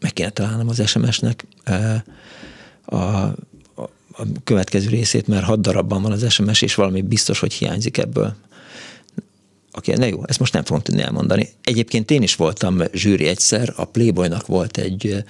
meg 0.00 0.12
kéne 0.12 0.30
találnom 0.30 0.68
az 0.68 0.88
SMS-nek 0.88 1.46
a, 2.84 2.94
a, 2.96 3.34
a 4.12 4.26
következő 4.44 4.88
részét, 4.88 5.26
mert 5.26 5.44
hat 5.44 5.60
darabban 5.60 6.02
van 6.02 6.12
az 6.12 6.32
SMS, 6.32 6.62
és 6.62 6.74
valami 6.74 7.02
biztos, 7.02 7.38
hogy 7.38 7.52
hiányzik 7.52 7.98
ebből. 7.98 8.34
Oké, 9.72 9.92
okay, 9.92 10.04
ne 10.04 10.16
jó, 10.16 10.22
ezt 10.26 10.38
most 10.38 10.52
nem 10.52 10.64
fogom 10.64 10.82
tudni 10.82 11.02
elmondani. 11.02 11.48
Egyébként 11.62 12.10
én 12.10 12.22
is 12.22 12.34
voltam 12.34 12.82
zsűri 12.92 13.26
egyszer, 13.26 13.72
a 13.76 13.84
Playboynak 13.84 14.46
volt 14.46 14.78
egy, 14.78 15.24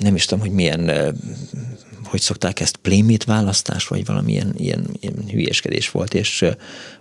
nem 0.00 0.14
is 0.14 0.24
tudom, 0.24 0.44
hogy 0.44 0.54
milyen, 0.54 1.14
hogy 2.10 2.20
szokták 2.20 2.60
ezt, 2.60 2.76
Playmate 2.76 3.24
választás, 3.26 3.86
vagy 3.86 4.06
valami 4.06 4.32
ilyen, 4.32 4.54
ilyen, 4.56 4.86
hülyeskedés 5.30 5.90
volt, 5.90 6.14
és 6.14 6.44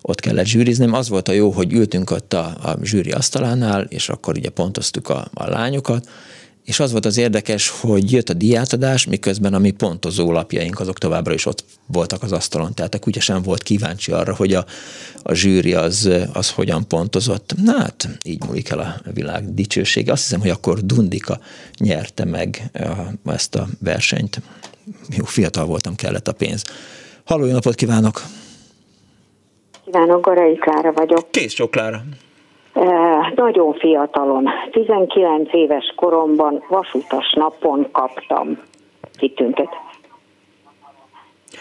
ott 0.02 0.20
kellett 0.20 0.46
zsűrizni. 0.46 0.88
Az 0.92 1.10
volt 1.10 1.28
a 1.28 1.32
jó, 1.32 1.52
hogy 1.52 1.74
ültünk 1.74 2.12
ott 2.12 2.34
a, 2.34 2.46
a 2.46 2.78
zsűri 2.84 3.12
asztalánál, 3.12 3.82
és 3.82 4.10
akkor 4.10 4.38
ugye 4.38 4.50
pontoztuk 4.50 5.10
a, 5.10 5.28
a 5.34 5.50
lányokat, 5.50 6.08
és 6.70 6.80
az 6.80 6.92
volt 6.92 7.06
az 7.06 7.18
érdekes, 7.18 7.70
hogy 7.70 8.12
jött 8.12 8.30
a 8.30 8.34
diátadás, 8.34 9.06
miközben 9.06 9.54
a 9.54 9.60
mi 9.60 9.72
pontozó 9.72 10.32
lapjaink 10.32 10.80
azok 10.80 10.98
továbbra 10.98 11.34
is 11.34 11.46
ott 11.46 11.64
voltak 11.86 12.24
az 12.24 12.32
asztalon. 12.32 12.74
Tehát 12.74 12.94
a 12.94 13.00
kutya 13.00 13.20
sem 13.20 13.42
volt 13.42 13.64
kíváncsi 13.64 14.12
arra, 14.12 14.36
hogy 14.36 14.54
a, 14.54 14.66
a 15.24 15.34
zsűri 15.34 15.74
az, 15.74 16.10
az 16.34 16.50
hogyan 16.50 16.88
pontozott. 16.88 17.54
Na 17.64 17.78
hát, 17.78 18.10
így 18.24 18.44
múlik 18.44 18.70
el 18.70 18.80
a 18.80 19.02
világ 19.14 19.54
dicsősége. 19.54 20.12
Azt 20.12 20.24
hiszem, 20.24 20.40
hogy 20.40 20.50
akkor 20.50 20.86
Dundika 20.86 21.40
nyerte 21.78 22.26
meg 22.26 22.72
ezt 23.26 23.56
a 23.56 23.68
versenyt. 23.80 24.42
Jó, 25.18 25.26
fiatal 25.26 25.66
voltam, 25.66 25.96
kellett 25.96 26.28
a 26.28 26.34
pénz. 26.34 26.64
Halló, 27.26 27.46
jó 27.46 27.54
napot 27.54 27.76
kívánok! 27.76 28.22
Kívánok, 29.86 30.26
Garai 30.26 30.56
Klára 30.56 30.92
vagyok. 30.92 31.32
Kész 31.32 31.54
sok 31.54 31.72
Klára. 31.72 32.02
Nagyon 33.36 33.74
fiatalon, 33.74 34.50
19 34.72 35.54
éves 35.54 35.94
koromban 35.96 36.64
vasutas 36.70 37.34
napon 37.36 37.88
kaptam 37.92 38.58
kitüntet. 39.18 39.70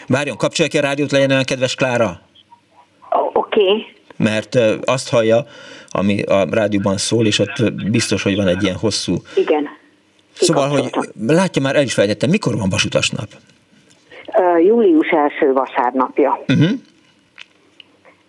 Várjon, 0.07 0.37
kapcsolja 0.37 0.71
ki 0.71 0.77
a 0.77 0.81
rádiót, 0.81 1.11
legyen 1.11 1.31
olyan 1.31 1.43
kedves 1.43 1.75
Klára. 1.75 2.21
Oké. 3.33 3.61
Okay. 3.61 3.85
Mert 4.17 4.55
azt 4.85 5.09
hallja, 5.09 5.45
ami 5.89 6.21
a 6.21 6.45
rádióban 6.49 6.97
szól, 6.97 7.25
és 7.25 7.39
ott 7.39 7.73
biztos, 7.73 8.23
hogy 8.23 8.35
van 8.35 8.47
egy 8.47 8.63
ilyen 8.63 8.75
hosszú... 8.75 9.15
Igen. 9.35 9.77
Szóval, 10.39 10.69
hogy 10.69 10.89
látja 11.27 11.61
már, 11.61 11.75
el 11.75 11.83
is 11.83 11.93
fejtettem, 11.93 12.29
mikor 12.29 12.57
van 12.57 12.69
vasutas 12.69 13.09
nap? 13.09 13.27
Uh, 14.37 14.65
július 14.65 15.09
első 15.09 15.53
vasárnapja. 15.53 16.43
Uh-huh 16.47 16.69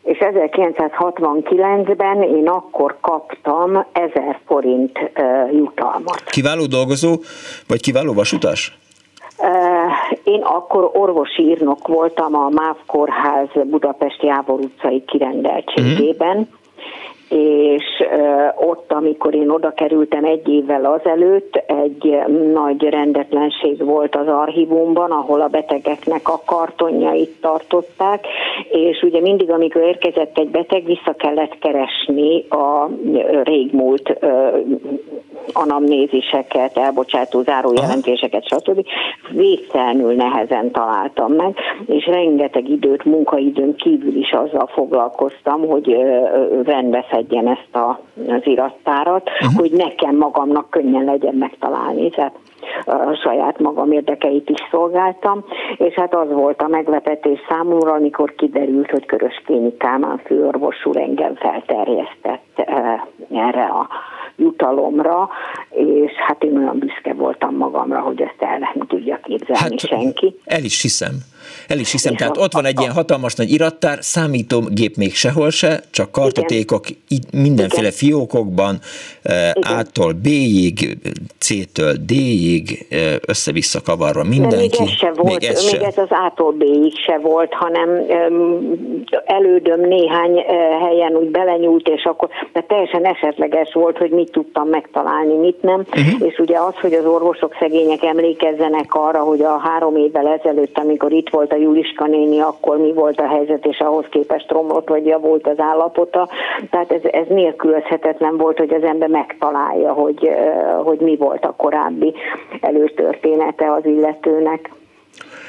és 0.02 0.18
1969-ben 0.20 2.22
én 2.22 2.48
akkor 2.48 2.96
kaptam 3.00 3.86
1000 3.92 4.38
forint 4.46 4.98
uh, 4.98 5.54
jutalmat. 5.54 6.24
Kiváló 6.24 6.66
dolgozó, 6.66 7.18
vagy 7.66 7.80
kiváló 7.80 8.12
vasutas? 8.12 8.78
Én 10.24 10.42
akkor 10.42 10.90
orvosi 10.92 11.42
írnok 11.42 11.88
voltam 11.88 12.34
a 12.34 12.48
MÁV 12.48 12.76
Kórház 12.86 13.48
Budapesti 13.64 14.26
Jávor 14.26 14.60
utcai 14.60 15.04
kirendeltségében, 15.04 16.36
uh-huh 16.36 16.58
és 17.31 17.85
ott, 18.57 18.93
amikor 18.93 19.35
én 19.35 19.48
oda 19.48 19.70
kerültem 19.70 20.24
egy 20.24 20.48
évvel 20.48 20.85
azelőtt, 20.85 21.62
egy 21.66 22.19
nagy 22.52 22.82
rendetlenség 22.82 23.85
volt 23.85 24.16
az 24.16 24.27
archívumban, 24.27 25.11
ahol 25.11 25.40
a 25.40 25.48
betegeknek 25.48 26.28
a 26.28 26.43
kartonjait 26.44 27.40
tartották, 27.40 28.27
és 28.70 29.02
ugye 29.02 29.20
mindig, 29.20 29.51
amikor 29.51 29.82
érkezett 29.82 30.39
egy 30.39 30.48
beteg, 30.48 30.85
vissza 30.85 31.12
kellett 31.12 31.59
keresni 31.59 32.44
a 32.48 32.89
régmúlt 33.43 34.19
anamnéziseket, 35.52 36.77
elbocsátó 36.77 37.43
zárójelentéseket, 37.43 38.47
stb. 38.47 38.86
Végtelenül 39.31 40.15
nehezen 40.15 40.70
találtam 40.70 41.32
meg, 41.32 41.57
és 41.86 42.07
rengeteg 42.07 42.69
időt, 42.69 43.05
munkaidőn 43.05 43.74
kívül 43.77 44.16
is 44.16 44.31
azzal 44.32 44.66
foglalkoztam, 44.66 45.69
hogy 45.69 45.97
rendbe 46.65 47.05
szedjen 47.20 47.48
ezt 47.48 47.74
a, 47.74 48.01
az 48.26 48.40
irattárat, 48.44 49.30
uh-huh. 49.30 49.60
hogy 49.60 49.70
nekem 49.72 50.16
magamnak 50.16 50.70
könnyen 50.70 51.05
legyen 51.05 51.34
megtalálni. 51.34 52.10
Tehát 52.10 52.34
a 52.84 53.18
saját 53.22 53.59
magam 53.59 53.92
érdekeit 53.92 54.51
is 54.51 54.68
szolgáltam, 54.70 55.44
és 55.76 55.94
hát 55.94 56.14
az 56.14 56.32
volt 56.32 56.62
a 56.62 56.68
meglepetés 56.68 57.38
számomra, 57.48 57.92
amikor 57.92 58.34
kiderült, 58.34 58.90
hogy 58.90 59.06
Köröskényi 59.06 59.76
Kálmán 59.76 60.20
főorvos 60.24 60.86
úr 60.86 60.97
engem 60.97 61.34
felterjesztett 61.34 62.62
erre 63.32 63.64
a 63.64 63.88
jutalomra, 64.36 65.28
és 65.70 66.12
hát 66.12 66.42
én 66.42 66.56
olyan 66.56 66.78
büszke 66.78 67.14
voltam 67.14 67.56
magamra, 67.56 68.01
hogy 68.01 68.20
ezt 68.20 68.42
el 68.42 68.59
nem 68.59 68.86
tudja 68.86 69.20
képzelni 69.22 69.60
hát, 69.60 69.78
senki. 69.78 70.34
El 70.44 70.64
is 70.64 70.82
hiszem. 70.82 71.14
El 71.68 71.78
is 71.78 71.90
hiszem, 71.90 72.16
tehát 72.16 72.36
ott 72.36 72.52
van 72.52 72.64
egy 72.64 72.80
ilyen 72.80 72.92
hatalmas 72.92 73.34
nagy 73.34 73.50
irattár, 73.50 73.98
számítógép 74.00 74.96
még 74.96 75.14
sehol 75.14 75.50
se, 75.50 75.80
csak 75.90 76.10
kartotékok 76.10 76.84
mindenféle 77.32 77.80
Igen. 77.80 77.92
fiókokban, 77.92 78.78
Igen. 79.22 79.78
A-tól 79.78 80.12
B-ig, 80.12 80.98
C-től 81.38 81.92
D-ig, 81.92 82.86
össze-vissza 83.26 83.80
kavarva 83.82 84.24
mindenki. 84.24 84.76
De 84.76 84.82
még 84.82 84.90
ez 84.90 84.96
se 84.96 85.12
volt, 85.14 85.40
még 85.40 85.50
ez, 85.50 85.72
még 85.72 85.82
ez 85.82 85.98
az 85.98 86.08
A-tól 86.10 86.52
B-ig 86.52 86.98
se 87.06 87.18
volt, 87.18 87.54
hanem 87.54 87.88
elődöm 89.24 89.80
néhány 89.80 90.44
helyen 90.82 91.12
úgy 91.16 91.30
belenyúlt, 91.30 91.88
és 91.88 92.04
akkor 92.04 92.28
de 92.52 92.60
teljesen 92.60 93.04
esetleges 93.06 93.72
volt, 93.72 93.98
hogy 93.98 94.10
mit 94.10 94.30
tudtam 94.30 94.68
megtalálni, 94.68 95.34
mit 95.34 95.62
nem. 95.62 95.80
Uh-huh. 95.80 96.28
És 96.28 96.38
ugye 96.38 96.58
az, 96.58 96.74
hogy 96.80 96.92
az 96.92 97.04
orvosok 97.04 97.56
szegények 97.60 98.02
emlékezzenek 98.02 98.94
arra, 98.94 99.20
hogy 99.20 99.42
a 99.42 99.58
három 99.58 99.96
évvel 99.96 100.38
ezelőtt, 100.40 100.78
amikor 100.78 101.12
itt 101.12 101.30
volt 101.31 101.52
a 101.52 101.57
Juliska 101.57 102.07
néni, 102.07 102.40
akkor 102.40 102.78
mi 102.78 102.93
volt 102.93 103.20
a 103.20 103.27
helyzet, 103.27 103.66
és 103.66 103.78
ahhoz 103.78 104.05
képest 104.11 104.51
romlott 104.51 104.89
vagy 104.89 105.07
javult 105.07 105.47
az 105.47 105.59
állapota. 105.59 106.28
Tehát 106.70 106.93
ez, 106.93 107.01
ez 107.12 107.27
nélkülözhetetlen 107.28 108.36
volt, 108.36 108.59
hogy 108.59 108.74
az 108.74 108.82
ember 108.82 109.09
megtalálja, 109.09 109.93
hogy, 109.93 110.31
hogy 110.85 110.98
mi 110.98 111.16
volt 111.16 111.44
a 111.44 111.55
korábbi 111.57 112.15
előtörténete 112.61 113.73
az 113.73 113.85
illetőnek. 113.85 114.70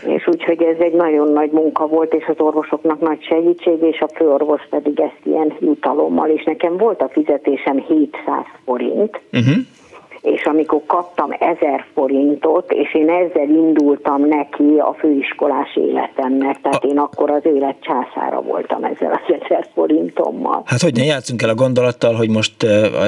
És 0.06 0.28
úgyhogy 0.28 0.62
ez 0.62 0.78
egy 0.80 0.94
nagyon 0.94 1.32
nagy 1.32 1.52
munka 1.52 1.88
volt, 1.88 2.14
és 2.14 2.26
az 2.28 2.40
orvosoknak 2.40 2.99
nagy 2.99 3.24
segítség, 3.24 3.82
és 3.82 3.99
a 3.99 4.10
főorvos 4.16 4.62
pedig 4.70 4.99
ezt 4.99 5.20
ilyen 5.24 5.53
jutalommal, 5.60 6.30
és 6.30 6.44
nekem 6.44 6.78
volt 6.78 7.02
a 7.02 7.10
fizetésem 7.10 7.78
700 7.78 8.45
forint, 8.66 9.20
uh-huh 9.32 9.56
és 10.22 10.43
amikor 10.45 10.81
kaptam 10.88 11.31
ezer 11.39 11.85
forintot, 11.93 12.72
és 12.72 12.95
én 12.95 13.10
ezzel 13.10 13.49
indultam 13.49 14.27
neki 14.27 14.77
a 14.77 14.95
főiskolás 14.99 15.76
életemnek, 15.76 16.61
tehát 16.61 16.84
én 16.84 16.98
akkor 16.98 17.31
az 17.31 17.45
élet 17.45 17.76
császára 17.81 18.41
voltam 18.41 18.84
ezzel 18.84 19.11
az 19.11 19.35
ezer 19.41 19.68
forintommal. 19.73 20.61
Hát 20.65 20.81
hogy 20.81 20.95
ne 20.95 21.03
játszunk 21.03 21.41
el 21.41 21.49
a 21.49 21.56
gondolattal, 21.56 22.14
hogy 22.14 22.30
most 22.30 22.64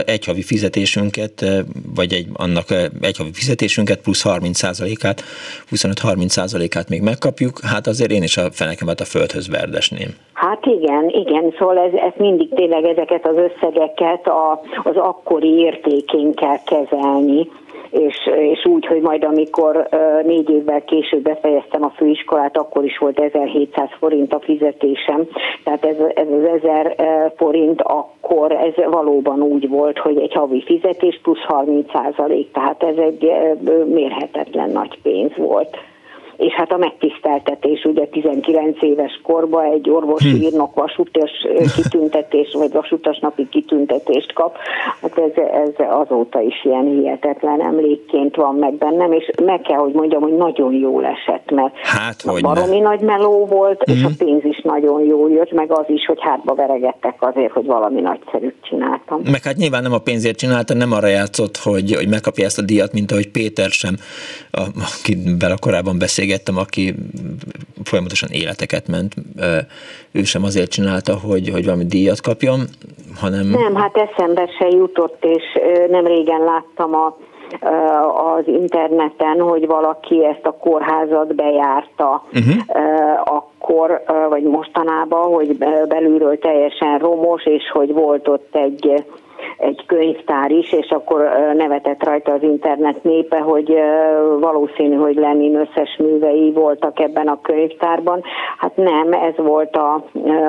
egy 0.05 0.25
havi 0.25 0.41
fizetésünket, 0.41 1.45
vagy 1.95 2.13
egy, 2.13 2.27
annak 2.33 2.65
egy 3.01 3.17
havi 3.17 3.33
fizetésünket 3.33 4.01
plusz 4.01 4.23
30%-át, 4.25 5.21
25-30%-át 5.71 6.89
még 6.89 7.01
megkapjuk, 7.01 7.59
hát 7.71 7.87
azért 7.87 8.11
én 8.11 8.23
is 8.23 8.37
a 8.37 8.51
fenekemet 8.51 8.99
a 8.99 9.05
földhöz 9.05 9.49
verdesném. 9.49 10.09
Hát 10.33 10.65
igen, 10.65 11.09
igen, 11.09 11.53
szóval 11.57 11.77
ez, 11.77 11.93
ez 11.93 12.11
mindig 12.17 12.53
tényleg 12.53 12.83
ezeket 12.83 13.27
az 13.27 13.35
összegeket 13.35 14.27
a, 14.27 14.61
az 14.83 14.95
akkori 14.95 15.59
értékén 15.59 16.33
kell 16.33 16.59
kezelni, 16.65 17.02
és, 17.89 18.29
és 18.35 18.65
úgy, 18.65 18.85
hogy 18.85 19.01
majd 19.01 19.23
amikor 19.23 19.87
négy 20.23 20.49
évvel 20.49 20.83
később 20.83 21.21
befejeztem 21.21 21.83
a 21.83 21.93
főiskolát, 21.95 22.57
akkor 22.57 22.83
is 22.83 22.97
volt 22.97 23.19
1700 23.19 23.89
forint 23.99 24.33
a 24.33 24.39
fizetésem, 24.39 25.27
tehát 25.63 25.85
ez, 25.85 25.95
ez 26.15 26.27
az 26.27 26.43
1000 26.63 26.95
forint 27.35 27.81
akkor 27.81 28.51
ez 28.51 28.85
valóban 28.91 29.41
úgy 29.41 29.69
volt, 29.69 29.97
hogy 29.97 30.17
egy 30.17 30.33
havi 30.33 30.63
fizetés 30.65 31.19
plusz 31.23 31.43
30 31.43 31.91
százalék, 31.93 32.51
tehát 32.51 32.83
ez 32.83 32.97
egy 32.97 33.31
mérhetetlen 33.85 34.69
nagy 34.69 35.01
pénz 35.01 35.31
volt 35.37 35.77
és 36.37 36.53
hát 36.53 36.71
a 36.71 36.77
megtiszteltetés, 36.77 37.83
ugye 37.83 38.05
19 38.05 38.81
éves 38.81 39.19
korba 39.23 39.63
egy 39.63 39.89
orvosi 39.89 40.29
hm. 40.29 40.41
írnok 40.41 40.75
vasutas 40.75 41.31
kitüntetés, 41.75 42.53
vagy 42.53 42.71
vasutas 42.71 43.19
napi 43.19 43.47
kitüntetést 43.49 44.33
kap, 44.33 44.57
hát 45.01 45.17
ez, 45.17 45.43
ez 45.53 45.85
azóta 45.89 46.41
is 46.41 46.65
ilyen 46.65 46.85
hihetetlen 46.85 47.61
emlékként 47.61 48.35
van 48.35 48.55
meg 48.55 48.73
bennem, 48.73 49.11
és 49.11 49.29
meg 49.45 49.61
kell, 49.61 49.77
hogy 49.77 49.93
mondjam, 49.93 50.21
hogy 50.21 50.35
nagyon 50.35 50.73
jól 50.73 51.05
esett, 51.05 51.51
mert 51.51 51.77
hát, 51.77 52.21
hogy 52.21 52.41
baromi 52.41 52.79
ne. 52.79 52.87
nagy 52.87 52.99
meló 52.99 53.45
volt, 53.45 53.91
mm. 53.91 53.93
és 53.93 54.03
a 54.03 54.07
hm. 54.07 54.25
pénz 54.25 54.43
is 54.43 54.61
nagyon 54.61 55.03
jól 55.03 55.31
jött, 55.31 55.51
meg 55.51 55.71
az 55.71 55.85
is, 55.87 56.05
hogy 56.05 56.21
hátba 56.21 56.55
veregettek 56.55 57.15
azért, 57.19 57.51
hogy 57.51 57.65
valami 57.65 58.01
nagyszerűt 58.01 58.55
csináltam. 58.61 59.21
Meg 59.31 59.43
hát 59.43 59.55
nyilván 59.55 59.83
nem 59.83 59.93
a 59.93 59.97
pénzért 59.97 60.37
csinálta, 60.37 60.73
nem 60.73 60.91
arra 60.91 61.07
játszott, 61.07 61.57
hogy, 61.57 61.95
hogy 61.95 62.07
megkapja 62.07 62.45
ezt 62.45 62.59
a 62.59 62.61
díjat, 62.61 62.93
mint 62.93 63.11
ahogy 63.11 63.31
Péter 63.31 63.69
sem, 63.69 63.95
akivel 64.51 65.57
korábban 65.59 65.97
beszélt 65.97 66.21
beszélgettem, 66.23 66.57
aki 66.57 66.93
folyamatosan 67.83 68.29
életeket 68.31 68.87
ment, 68.87 69.13
ő 70.11 70.23
sem 70.23 70.43
azért 70.43 70.71
csinálta, 70.71 71.13
hogy, 71.27 71.49
hogy 71.49 71.65
valami 71.65 71.85
díjat 71.85 72.21
kapjon, 72.21 72.59
hanem... 73.21 73.47
Nem, 73.47 73.75
hát 73.75 73.97
eszembe 73.97 74.49
se 74.57 74.67
jutott, 74.67 75.25
és 75.25 75.43
nem 75.89 76.05
régen 76.05 76.43
láttam 76.43 76.95
a 76.95 77.17
az 78.35 78.47
interneten, 78.47 79.39
hogy 79.39 79.67
valaki 79.67 80.25
ezt 80.25 80.45
a 80.45 80.57
kórházat 80.57 81.35
bejárta, 81.35 82.23
uh-huh. 82.33 82.55
akkor, 83.23 84.03
vagy 84.29 84.43
mostanában, 84.43 85.33
hogy 85.33 85.57
belülről 85.87 86.39
teljesen 86.39 86.99
romos, 86.99 87.45
és 87.45 87.71
hogy 87.71 87.93
volt 87.93 88.27
ott 88.27 88.55
egy 88.55 89.03
egy 89.57 89.85
könyvtár 89.85 90.51
is, 90.51 90.71
és 90.71 90.89
akkor 90.89 91.29
nevetett 91.57 92.03
rajta 92.03 92.31
az 92.31 92.43
internet 92.43 93.03
népe, 93.03 93.39
hogy 93.39 93.75
valószínű, 94.39 94.95
hogy 94.95 95.15
Lenin 95.15 95.55
összes 95.55 95.97
művei 95.97 96.51
voltak 96.51 96.99
ebben 96.99 97.27
a 97.27 97.41
könyvtárban. 97.41 98.23
Hát 98.57 98.75
nem, 98.75 99.13
ez 99.13 99.35
volt 99.35 99.75
a, 99.75 100.05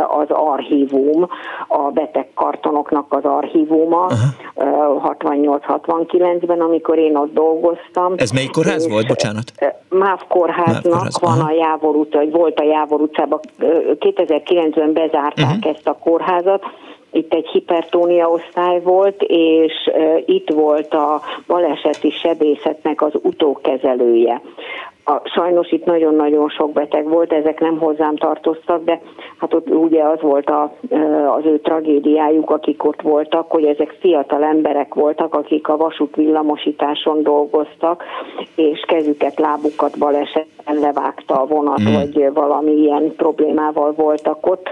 az 0.09 0.27
archívum, 0.29 1.29
a 1.69 1.91
betegkartonoknak 1.91 3.12
az 3.12 3.25
archívuma 3.25 4.05
uh-huh. 4.05 5.15
68-69-ben, 5.21 6.61
amikor 6.61 6.99
én 6.99 7.16
ott 7.16 7.33
dolgoztam. 7.33 8.12
Ez 8.16 8.31
melyik 8.31 8.51
kórház 8.51 8.89
volt, 8.89 9.07
bocsánat? 9.07 9.53
MÁV 9.89 10.21
kórháznak 10.29 10.85
MÁV 10.85 10.93
kórház. 10.93 11.21
van 11.21 11.39
Aha. 11.39 11.51
a 11.51 11.55
Jávor 11.55 11.97
utca, 11.97 12.19
vagy 12.19 12.31
volt 12.31 12.61
a 12.61 12.65
Jávor 12.65 13.01
utcában. 13.01 13.41
2009-ben 14.01 14.93
bezárták 14.93 15.57
uh-huh. 15.57 15.75
ezt 15.75 15.89
a 15.89 15.97
kórházat, 16.01 16.62
itt 17.15 17.35
egy 17.35 17.47
hipertónia 17.47 18.31
osztály 18.31 18.81
volt, 18.81 19.23
és 19.27 19.91
itt 20.27 20.51
volt 20.51 20.95
a 20.95 21.20
baleseti 21.47 22.11
sebészetnek 22.11 23.03
az 23.03 23.12
utókezelője. 23.23 24.41
A, 25.07 25.20
sajnos 25.24 25.70
itt 25.70 25.85
nagyon-nagyon 25.85 26.49
sok 26.49 26.73
beteg 26.73 27.09
volt, 27.09 27.32
ezek 27.32 27.61
nem 27.61 27.78
hozzám 27.78 28.16
tartoztak, 28.16 28.85
de 28.85 29.01
hát 29.39 29.55
ott 29.55 29.69
ugye 29.69 30.03
az 30.03 30.20
volt 30.20 30.51
a, 30.51 30.62
az 31.36 31.45
ő 31.45 31.59
tragédiájuk, 31.59 32.51
akik 32.51 32.85
ott 32.85 33.03
voltak, 33.03 33.51
hogy 33.51 33.65
ezek 33.65 33.97
fiatal 34.01 34.43
emberek 34.45 34.95
voltak, 34.95 35.35
akik 35.35 35.69
a 35.69 35.77
vasút 35.77 36.16
villamosításon 36.16 37.23
dolgoztak, 37.23 38.05
és 38.57 38.81
kezüket, 38.86 39.39
lábukat 39.39 39.99
balesetben 39.99 40.78
levágta 40.81 41.41
a 41.41 41.47
vonat, 41.47 41.81
mm. 41.81 41.95
vagy 41.95 42.32
valami 42.32 42.73
ilyen 42.73 43.15
problémával 43.16 43.93
voltak 43.93 44.47
ott 44.47 44.69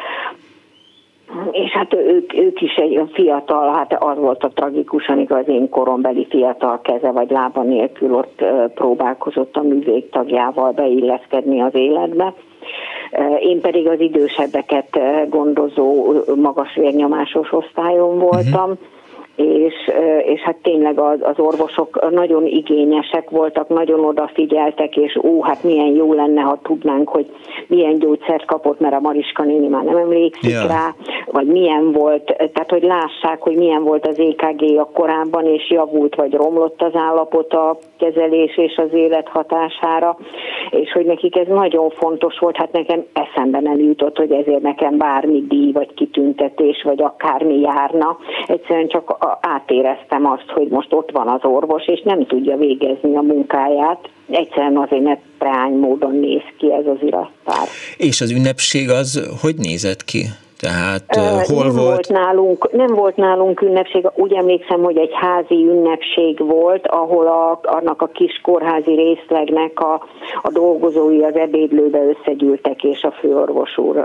és 1.50 1.70
hát 1.70 1.94
ők, 1.94 2.34
ők 2.34 2.60
is 2.60 2.74
egy 2.74 3.00
fiatal, 3.12 3.72
hát 3.72 4.02
az 4.02 4.16
volt 4.18 4.44
a 4.44 4.50
tragikus, 4.54 5.08
amikor 5.08 5.36
az 5.38 5.48
én 5.48 5.68
korombeli 5.68 6.26
fiatal 6.30 6.80
keze 6.80 7.10
vagy 7.10 7.30
lába 7.30 7.62
nélkül 7.62 8.14
ott 8.14 8.44
próbálkozott 8.74 9.56
a 9.56 9.62
művég 9.62 10.08
tagjával 10.10 10.72
beilleszkedni 10.72 11.60
az 11.60 11.74
életbe. 11.74 12.34
Én 13.40 13.60
pedig 13.60 13.88
az 13.88 14.00
idősebbeket 14.00 14.98
gondozó 15.28 16.14
magas 16.34 16.74
vérnyomásos 16.74 17.52
osztályon 17.52 18.18
voltam, 18.18 18.70
uh-huh 18.70 19.00
és, 19.36 19.74
és 20.24 20.40
hát 20.40 20.56
tényleg 20.62 20.98
az, 20.98 21.18
az 21.22 21.38
orvosok 21.38 22.10
nagyon 22.10 22.46
igényesek 22.46 23.30
voltak, 23.30 23.68
nagyon 23.68 24.04
odafigyeltek, 24.04 24.96
és 24.96 25.18
ó, 25.22 25.42
hát 25.42 25.62
milyen 25.62 25.94
jó 25.94 26.12
lenne, 26.12 26.40
ha 26.40 26.58
tudnánk, 26.62 27.08
hogy 27.08 27.30
milyen 27.66 27.98
gyógyszert 27.98 28.44
kapott, 28.44 28.80
mert 28.80 28.94
a 28.94 29.00
Mariska 29.00 29.42
néni 29.42 29.68
már 29.68 29.84
nem 29.84 29.96
emlékszik 29.96 30.50
ja. 30.50 30.66
rá, 30.66 30.94
vagy 31.26 31.46
milyen 31.46 31.92
volt, 31.92 32.24
tehát 32.24 32.70
hogy 32.70 32.82
lássák, 32.82 33.40
hogy 33.40 33.56
milyen 33.56 33.82
volt 33.82 34.06
az 34.06 34.18
EKG 34.18 34.78
a 34.78 34.90
korábban, 34.92 35.46
és 35.46 35.70
javult 35.70 36.14
vagy 36.14 36.32
romlott 36.32 36.82
az 36.82 36.94
állapot 36.94 37.52
a 37.52 37.78
kezelés 37.98 38.56
és 38.56 38.76
az 38.76 38.92
élet 38.92 39.28
hatására, 39.28 40.16
és 40.70 40.92
hogy 40.92 41.04
nekik 41.04 41.36
ez 41.36 41.46
nagyon 41.46 41.90
fontos 41.90 42.38
volt, 42.38 42.56
hát 42.56 42.72
nekem 42.72 43.04
eszembe 43.12 43.60
nem 43.60 43.78
jutott, 43.78 44.16
hogy 44.16 44.32
ezért 44.32 44.62
nekem 44.62 44.98
bármi 44.98 45.44
díj, 45.48 45.72
vagy 45.72 45.94
kitüntetés, 45.94 46.82
vagy 46.82 47.02
akármi 47.02 47.60
járna. 47.60 48.18
Egyszerűen 48.46 48.88
csak 48.88 49.16
átéreztem 49.40 50.26
azt, 50.26 50.50
hogy 50.54 50.68
most 50.68 50.92
ott 50.92 51.10
van 51.10 51.28
az 51.28 51.40
orvos, 51.42 51.86
és 51.86 52.02
nem 52.04 52.26
tudja 52.26 52.56
végezni 52.56 53.16
a 53.16 53.20
munkáját. 53.20 54.08
Egyszerűen 54.30 54.76
azért, 54.76 55.02
mert 55.02 55.20
preány 55.38 55.72
módon 55.72 56.14
néz 56.14 56.42
ki 56.58 56.72
ez 56.72 56.86
az 56.86 56.98
irattár. 57.00 57.66
És 57.96 58.20
az 58.20 58.30
ünnepség 58.30 58.90
az 58.90 59.38
hogy 59.40 59.54
nézett 59.56 60.04
ki? 60.04 60.24
Tehát 60.62 61.16
uh, 61.16 61.54
hol 61.54 61.64
nem 61.64 61.74
volt? 61.74 61.86
volt 61.86 62.08
nálunk, 62.08 62.72
nem 62.72 62.94
volt 62.94 63.16
nálunk 63.16 63.60
ünnepség, 63.60 64.08
úgy 64.14 64.32
emlékszem, 64.32 64.82
hogy 64.82 64.96
egy 64.96 65.12
házi 65.12 65.54
ünnepség 65.54 66.38
volt, 66.38 66.86
ahol 66.86 67.26
a, 67.26 67.60
annak 67.62 68.02
a 68.02 68.06
kis 68.06 68.40
kórházi 68.42 68.94
részlegnek 68.94 69.80
a, 69.80 69.92
a 70.42 70.50
dolgozói 70.50 71.22
az 71.22 71.36
ebédlőbe 71.36 71.98
összegyűltek, 72.04 72.84
és 72.84 73.02
a 73.02 73.10
főorvos 73.10 73.78
úr 73.78 73.96
uh, 73.96 74.04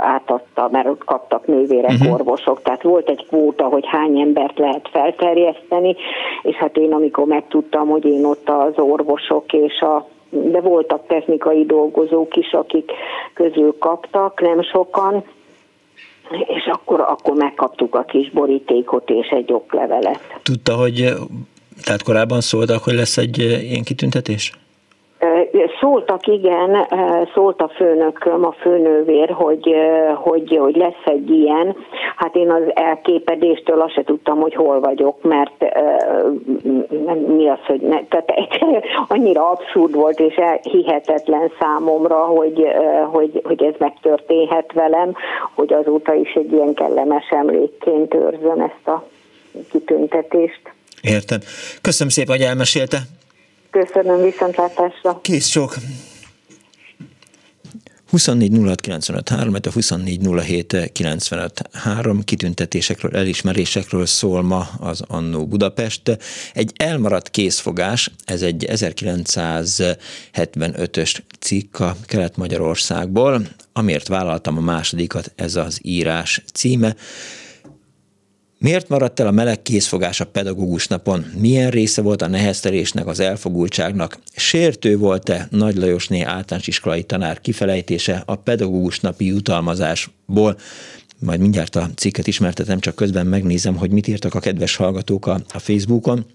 átadta, 0.00 0.68
mert 0.70 0.88
ott 0.88 1.04
kaptak 1.04 1.46
nővérek, 1.46 1.90
uh-huh. 1.90 2.12
orvosok, 2.12 2.62
tehát 2.62 2.82
volt 2.82 3.08
egy 3.08 3.26
kvóta, 3.26 3.64
hogy 3.64 3.86
hány 3.86 4.20
embert 4.20 4.58
lehet 4.58 4.88
felterjeszteni, 4.92 5.96
és 6.42 6.56
hát 6.56 6.76
én 6.76 6.92
amikor 6.92 7.26
megtudtam, 7.26 7.88
hogy 7.88 8.04
én 8.04 8.24
ott 8.24 8.48
az 8.48 8.78
orvosok 8.84 9.52
és 9.52 9.80
a 9.80 10.06
de 10.34 10.60
voltak 10.60 11.06
technikai 11.06 11.64
dolgozók 11.64 12.36
is, 12.36 12.52
akik 12.52 12.92
közül 13.34 13.74
kaptak, 13.78 14.40
nem 14.40 14.62
sokan, 14.62 15.24
és 16.30 16.64
akkor, 16.72 17.00
akkor 17.00 17.34
megkaptuk 17.34 17.94
a 17.94 18.04
kis 18.04 18.30
borítékot 18.30 19.10
és 19.10 19.28
egy 19.28 19.52
oklevelet. 19.52 20.20
Tudta, 20.42 20.74
hogy 20.74 21.14
tehát 21.84 22.02
korábban 22.02 22.40
szóltak, 22.40 22.82
hogy 22.82 22.94
lesz 22.94 23.16
egy 23.16 23.38
ilyen 23.38 23.82
kitüntetés? 23.82 24.52
Szóltak, 25.80 26.26
igen, 26.26 26.86
szólt 27.34 27.60
a 27.60 27.68
főnököm, 27.68 28.44
a 28.44 28.52
főnővér, 28.52 29.30
hogy, 29.30 29.74
hogy, 30.14 30.56
hogy 30.56 30.76
lesz 30.76 31.04
egy 31.04 31.30
ilyen. 31.30 31.76
Hát 32.16 32.34
én 32.34 32.50
az 32.50 32.62
elképedéstől 32.74 33.80
azt 33.80 33.92
se 33.92 34.02
tudtam, 34.02 34.40
hogy 34.40 34.54
hol 34.54 34.80
vagyok, 34.80 35.22
mert 35.22 35.64
mi 37.36 37.48
az, 37.48 37.58
hogy 37.66 37.80
ne, 37.80 38.04
tehát 38.08 38.32
annyira 39.08 39.50
abszurd 39.50 39.94
volt 39.94 40.20
és 40.20 40.34
hihetetlen 40.62 41.52
számomra, 41.60 42.16
hogy, 42.16 42.66
hogy, 43.10 43.40
hogy 43.44 43.62
ez 43.62 43.74
megtörténhet 43.78 44.72
velem, 44.72 45.14
hogy 45.54 45.72
azóta 45.72 46.14
is 46.14 46.32
egy 46.32 46.52
ilyen 46.52 46.74
kellemes 46.74 47.28
emlékként 47.30 48.14
őrzöm 48.14 48.60
ezt 48.60 48.88
a 48.88 49.04
kitüntetést. 49.70 50.60
Értem. 51.02 51.38
Köszönöm 51.80 52.12
szépen, 52.12 52.36
hogy 52.36 52.44
elmesélte. 52.44 52.98
Köszönöm, 53.72 54.22
viszontlátásra. 54.22 55.20
Kész 55.20 55.46
sok. 55.46 55.76
24 58.10 58.50
a 59.66 59.70
24 59.70 60.20
kitüntetésekről, 62.24 63.16
elismerésekről 63.16 64.06
szól 64.06 64.42
ma 64.42 64.68
az 64.80 65.02
Annó 65.08 65.46
Budapest. 65.46 66.18
Egy 66.54 66.72
elmaradt 66.76 67.30
készfogás, 67.30 68.10
ez 68.24 68.42
egy 68.42 68.66
1975-ös 68.68 71.18
cikk 71.40 71.78
a 71.78 71.96
Kelet-Magyarországból, 72.06 73.42
amért 73.72 74.08
vállaltam 74.08 74.56
a 74.56 74.60
másodikat, 74.60 75.32
ez 75.36 75.56
az 75.56 75.78
írás 75.82 76.42
címe. 76.52 76.94
Miért 78.62 78.88
maradt 78.88 79.20
el 79.20 79.26
a 79.26 79.30
meleg 79.30 79.62
készfogás 79.62 80.20
a 80.20 80.26
pedagógus 80.26 80.86
napon? 80.86 81.24
Milyen 81.38 81.70
része 81.70 82.02
volt 82.02 82.22
a 82.22 82.26
neheztelésnek, 82.26 83.06
az 83.06 83.20
elfogultságnak? 83.20 84.18
Sértő 84.36 84.96
volt-e 84.96 85.48
Nagy 85.50 85.76
Lajosné 85.76 86.20
általános 86.20 86.66
iskolai 86.66 87.02
tanár 87.02 87.40
kifelejtése 87.40 88.22
a 88.26 88.36
pedagógus 88.36 89.00
napi 89.00 89.26
jutalmazásból? 89.26 90.58
Majd 91.18 91.40
mindjárt 91.40 91.76
a 91.76 91.90
cikket 91.96 92.26
ismertetem, 92.26 92.80
csak 92.80 92.94
közben 92.94 93.26
megnézem, 93.26 93.76
hogy 93.76 93.90
mit 93.90 94.06
írtak 94.06 94.34
a 94.34 94.40
kedves 94.40 94.76
hallgatók 94.76 95.26
a, 95.26 95.40
a 95.52 95.58
Facebookon. 95.58 96.26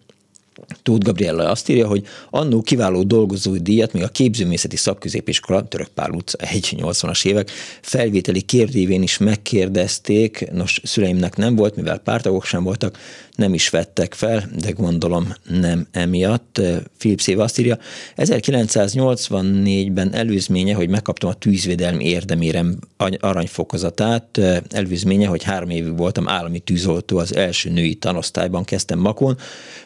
Tóth 0.83 1.05
Gabriella 1.05 1.49
azt 1.49 1.69
írja, 1.69 1.87
hogy 1.87 2.05
annó 2.29 2.61
kiváló 2.61 3.03
dolgozói 3.03 3.59
díjat 3.59 3.93
még 3.93 4.03
a 4.03 4.07
képzőmészeti 4.07 4.75
szakközépiskola, 4.75 5.67
Török 5.67 5.87
Pál 5.87 6.11
utca 6.11 6.37
1-80-as 6.41 7.25
évek 7.25 7.51
felvételi 7.81 8.41
kérdévén 8.41 9.01
is 9.01 9.17
megkérdezték, 9.17 10.51
nos 10.51 10.81
szüleimnek 10.83 11.35
nem 11.35 11.55
volt, 11.55 11.75
mivel 11.75 11.97
pártagok 11.97 12.45
sem 12.45 12.63
voltak, 12.63 12.97
nem 13.35 13.53
is 13.53 13.69
vettek 13.69 14.13
fel, 14.13 14.49
de 14.59 14.71
gondolom 14.71 15.33
nem 15.59 15.87
emiatt. 15.91 16.61
Philip 16.97 17.21
Széva 17.21 17.43
azt 17.43 17.59
írja, 17.59 17.77
1984-ben 18.17 20.13
előzménye, 20.13 20.73
hogy 20.73 20.89
megkaptam 20.89 21.29
a 21.29 21.33
tűzvédelmi 21.33 22.05
érdemérem 22.05 22.79
aranyfokozatát, 23.19 24.39
előzménye, 24.69 25.27
hogy 25.27 25.43
három 25.43 25.69
évig 25.69 25.97
voltam 25.97 26.27
állami 26.27 26.59
tűzoltó, 26.59 27.17
az 27.17 27.35
első 27.35 27.69
női 27.69 27.95
tanosztályban 27.95 28.63
kezdtem 28.63 28.99
Makon, 28.99 29.37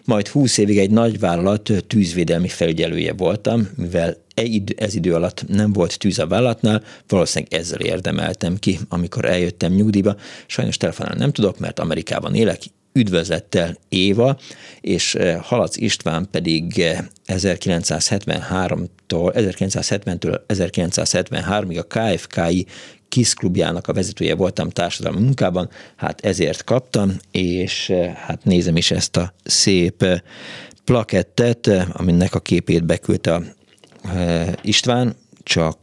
majd 0.04 0.28
20 0.28 0.58
évig 0.62 0.78
egy 0.78 0.92
nagyvállalat 0.92 1.72
tűzvédelmi 1.88 2.48
felügyelője 2.48 3.14
voltam, 3.14 3.70
mivel 3.76 4.18
ez 4.76 4.96
idő 4.96 5.14
alatt 5.14 5.44
nem 5.48 5.74
volt 5.74 5.98
tűz 5.98 6.20
a 6.20 6.28
vállalatnál, 6.28 6.84
valószínűleg 7.08 7.54
ezzel 7.54 7.80
érdemeltem 7.80 8.56
ki, 8.56 8.80
amikor 8.90 9.26
eljöttem 9.26 9.74
nyugdíjba. 9.74 10.16
Sajnos 10.46 10.78
telefonálni 10.78 11.20
nem 11.20 11.32
tudok, 11.32 11.60
mert 11.60 11.80
Amerikában 11.80 12.36
élek, 12.36 12.60
üdvözlettel 12.94 13.78
Éva, 13.90 14.40
és 14.82 15.16
eh, 15.16 15.40
Halac 15.42 15.78
István 15.78 16.28
pedig 16.32 16.84
1973-tól, 17.28 19.36
eh, 19.36 19.44
1970-től 19.44 20.40
1973-ig 20.48 21.80
a 21.80 22.16
KFKI 22.16 22.66
KISZ 23.12 23.34
klubjának 23.34 23.88
a 23.88 23.94
vezetője 23.94 24.36
voltam 24.36 24.70
társadalmi 24.70 25.20
munkában, 25.20 25.70
hát 25.96 26.22
ezért 26.22 26.64
kaptam, 26.64 27.18
és 27.32 27.90
eh, 27.90 28.14
hát 28.14 28.44
nézem 28.44 28.76
is 28.76 28.92
ezt 28.92 29.18
a 29.18 29.34
szép 29.44 30.06
plakettet, 30.86 31.70
aminek 31.92 32.36
a 32.36 32.40
képét 32.40 32.86
beküldte 32.86 33.34
a 33.34 33.42
István, 34.62 35.16
csak 35.44 35.78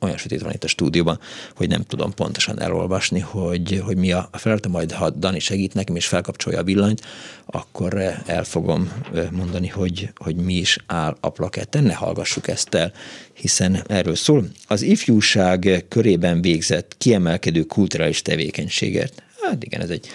olyan 0.00 0.16
sötét 0.16 0.42
van 0.42 0.52
itt 0.52 0.64
a 0.64 0.68
stúdióban, 0.68 1.20
hogy 1.56 1.68
nem 1.68 1.82
tudom 1.82 2.14
pontosan 2.14 2.60
elolvasni, 2.60 3.20
hogy, 3.20 3.82
hogy 3.84 3.96
mi 3.96 4.12
a 4.12 4.28
feladat, 4.32 4.68
majd 4.72 4.92
ha 4.92 5.10
Dani 5.10 5.38
segít 5.38 5.74
nekem 5.74 5.96
és 5.96 6.06
felkapcsolja 6.06 6.58
a 6.58 6.64
villanyt, 6.64 7.02
akkor 7.46 7.94
el 8.26 8.44
fogom 8.44 8.92
mondani, 9.30 9.68
hogy, 9.68 10.08
hogy 10.16 10.36
mi 10.36 10.54
is 10.54 10.78
áll 10.86 11.16
a 11.20 11.28
plaketten, 11.28 11.84
ne 11.84 11.94
hallgassuk 11.94 12.48
ezt 12.48 12.74
el, 12.74 12.92
hiszen 13.32 13.82
erről 13.86 14.14
szól. 14.14 14.48
Az 14.68 14.82
ifjúság 14.82 15.84
körében 15.88 16.40
végzett 16.40 16.94
kiemelkedő 16.98 17.62
kulturális 17.62 18.22
tevékenységet. 18.22 19.22
Hát 19.42 19.64
igen, 19.64 19.80
ez 19.80 19.90
egy, 19.90 20.08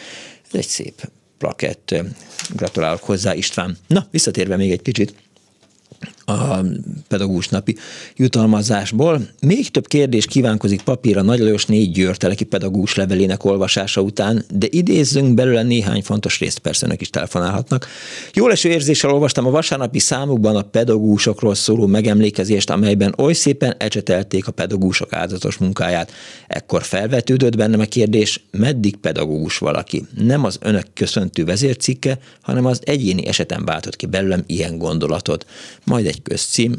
ez 0.51 0.59
egy 0.59 0.67
szép 0.67 1.09
plakett. 1.37 1.95
Gratulálok 2.55 3.03
hozzá, 3.03 3.33
István. 3.33 3.77
Na, 3.87 4.07
visszatérve 4.11 4.55
még 4.55 4.71
egy 4.71 4.81
kicsit 4.81 5.13
a 6.29 6.65
pedagógus 7.07 7.47
napi 7.47 7.75
jutalmazásból. 8.15 9.27
Még 9.41 9.69
több 9.69 9.87
kérdés 9.87 10.25
kívánkozik 10.25 10.81
papírra 10.81 11.21
Nagy 11.21 11.39
Lajos 11.39 11.65
négy 11.65 11.91
győrteleki 11.91 12.43
pedagógus 12.43 12.95
levelének 12.95 13.43
olvasása 13.43 14.01
után, 14.01 14.45
de 14.53 14.67
idézzünk 14.69 15.33
belőle 15.33 15.63
néhány 15.63 16.01
fontos 16.01 16.39
részt, 16.39 16.59
persze 16.59 16.85
önök 16.85 17.01
is 17.01 17.09
telefonálhatnak. 17.09 17.87
Jó 18.33 18.49
eső 18.49 18.69
érzéssel 18.69 19.11
olvastam 19.11 19.45
a 19.45 19.49
vasárnapi 19.49 19.99
számukban 19.99 20.55
a 20.55 20.61
pedagógusokról 20.61 21.55
szóló 21.55 21.85
megemlékezést, 21.85 22.69
amelyben 22.69 23.13
oly 23.17 23.33
szépen 23.33 23.75
ecsetelték 23.77 24.47
a 24.47 24.51
pedagógusok 24.51 25.13
áldozatos 25.13 25.57
munkáját. 25.57 26.11
Ekkor 26.47 26.83
felvetődött 26.83 27.57
bennem 27.57 27.79
a 27.79 27.85
kérdés, 27.85 28.43
meddig 28.51 28.95
pedagógus 28.95 29.57
valaki? 29.57 30.05
Nem 30.17 30.43
az 30.43 30.57
önök 30.61 30.85
köszöntő 30.93 31.45
vezércikke, 31.45 32.19
hanem 32.41 32.65
az 32.65 32.81
egyéni 32.83 33.27
eseten 33.27 33.65
váltott 33.65 33.95
ki 33.95 34.05
belőlem 34.05 34.43
ilyen 34.45 34.77
gondolatot. 34.77 35.45
Majd 35.83 36.05
egy 36.05 36.18
közcím, 36.23 36.75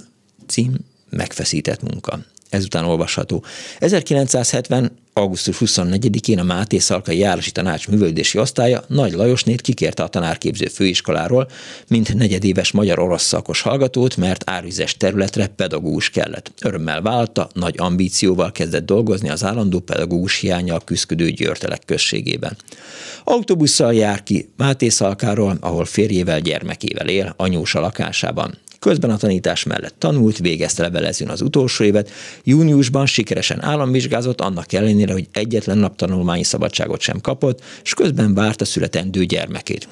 cím 0.46 0.74
megfeszített 1.10 1.82
munka. 1.82 2.18
Ezután 2.50 2.84
olvasható. 2.84 3.44
1970. 3.78 4.98
augusztus 5.12 5.56
24-én 5.60 6.38
a 6.38 6.42
Máté 6.42 6.78
Szalkai 6.78 7.18
Járosi 7.18 7.50
Tanács 7.50 7.88
művődési 7.88 8.38
osztálya 8.38 8.84
Nagy 8.86 9.12
Lajosnét 9.12 9.60
kikérte 9.60 10.02
a 10.02 10.08
tanárképző 10.08 10.66
főiskoláról, 10.66 11.50
mint 11.88 12.14
negyedéves 12.14 12.70
magyar-orosz 12.70 13.22
szakos 13.22 13.60
hallgatót, 13.60 14.16
mert 14.16 14.50
árvizes 14.50 14.96
területre 14.96 15.46
pedagógus 15.46 16.10
kellett. 16.10 16.52
Örömmel 16.62 17.02
vállalta, 17.02 17.50
nagy 17.52 17.74
ambícióval 17.78 18.52
kezdett 18.52 18.86
dolgozni 18.86 19.28
az 19.28 19.44
állandó 19.44 19.80
pedagógus 19.80 20.38
hiányjal 20.38 20.80
küzdő 20.84 21.30
Györtelek 21.30 21.82
községében. 21.84 22.56
Autóbusszal 23.24 23.94
jár 23.94 24.22
ki 24.22 24.50
Máté 24.56 24.88
Szalkáról, 24.88 25.56
ahol 25.60 25.84
férjével, 25.84 26.40
gyermekével 26.40 27.08
él, 27.08 27.34
anyósa 27.36 27.80
lakásában. 27.80 28.58
Közben 28.80 29.10
a 29.10 29.16
tanítás 29.16 29.64
mellett 29.64 29.94
tanult, 29.98 30.38
végezte 30.38 30.82
levelezőn 30.82 31.28
az 31.28 31.40
utolsó 31.40 31.84
évet, 31.84 32.10
júniusban 32.44 33.06
sikeresen 33.06 33.62
államvizsgázott, 33.62 34.40
annak 34.40 34.72
ellenére, 34.72 35.12
hogy 35.12 35.28
egyetlen 35.32 35.78
nap 35.78 35.96
tanulmányi 35.96 36.42
szabadságot 36.42 37.00
sem 37.00 37.20
kapott, 37.20 37.62
és 37.82 37.94
közben 37.94 38.34
várta 38.34 38.64
születendő 38.64 39.24
gyermekét. 39.24 39.88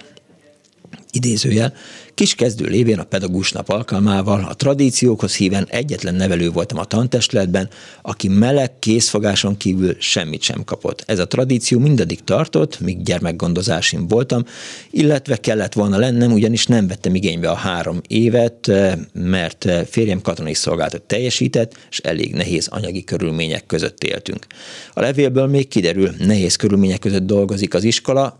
Idézőjel, 1.11 1.75
Kiskezdő 2.19 2.65
lévén 2.65 2.99
a 2.99 3.05
pedagógus 3.05 3.53
nap 3.53 3.69
alkalmával 3.69 4.45
a 4.45 4.55
tradíciókhoz 4.55 5.37
híven 5.37 5.67
egyetlen 5.71 6.15
nevelő 6.15 6.51
voltam 6.51 6.79
a 6.79 6.85
tantestületben, 6.85 7.69
aki 8.03 8.29
meleg 8.29 8.79
készfogáson 8.79 9.57
kívül 9.57 9.97
semmit 9.99 10.43
sem 10.43 10.65
kapott. 10.65 11.03
Ez 11.07 11.19
a 11.19 11.27
tradíció 11.27 11.79
mindaddig 11.79 12.25
tartott, 12.25 12.81
míg 12.81 13.03
gyermekgondozásim 13.03 14.09
voltam, 14.09 14.45
illetve 14.91 15.37
kellett 15.37 15.73
volna 15.73 15.99
lennem, 15.99 16.33
ugyanis 16.33 16.67
nem 16.67 16.87
vettem 16.87 17.15
igénybe 17.15 17.51
a 17.51 17.55
három 17.55 18.01
évet, 18.07 18.73
mert 19.13 19.69
férjem 19.91 20.21
katonai 20.21 20.55
szolgálatot 20.55 21.03
teljesített, 21.03 21.79
és 21.91 21.99
elég 21.99 22.35
nehéz 22.35 22.69
anyagi 22.69 23.05
körülmények 23.05 23.67
között 23.67 24.05
éltünk. 24.05 24.47
A 24.93 25.01
levélből 25.01 25.47
még 25.47 25.69
kiderül, 25.69 26.15
nehéz 26.19 26.57
körülmények 26.57 26.99
között 26.99 27.27
dolgozik 27.27 27.75
az 27.75 27.85
iskola, 27.85 28.39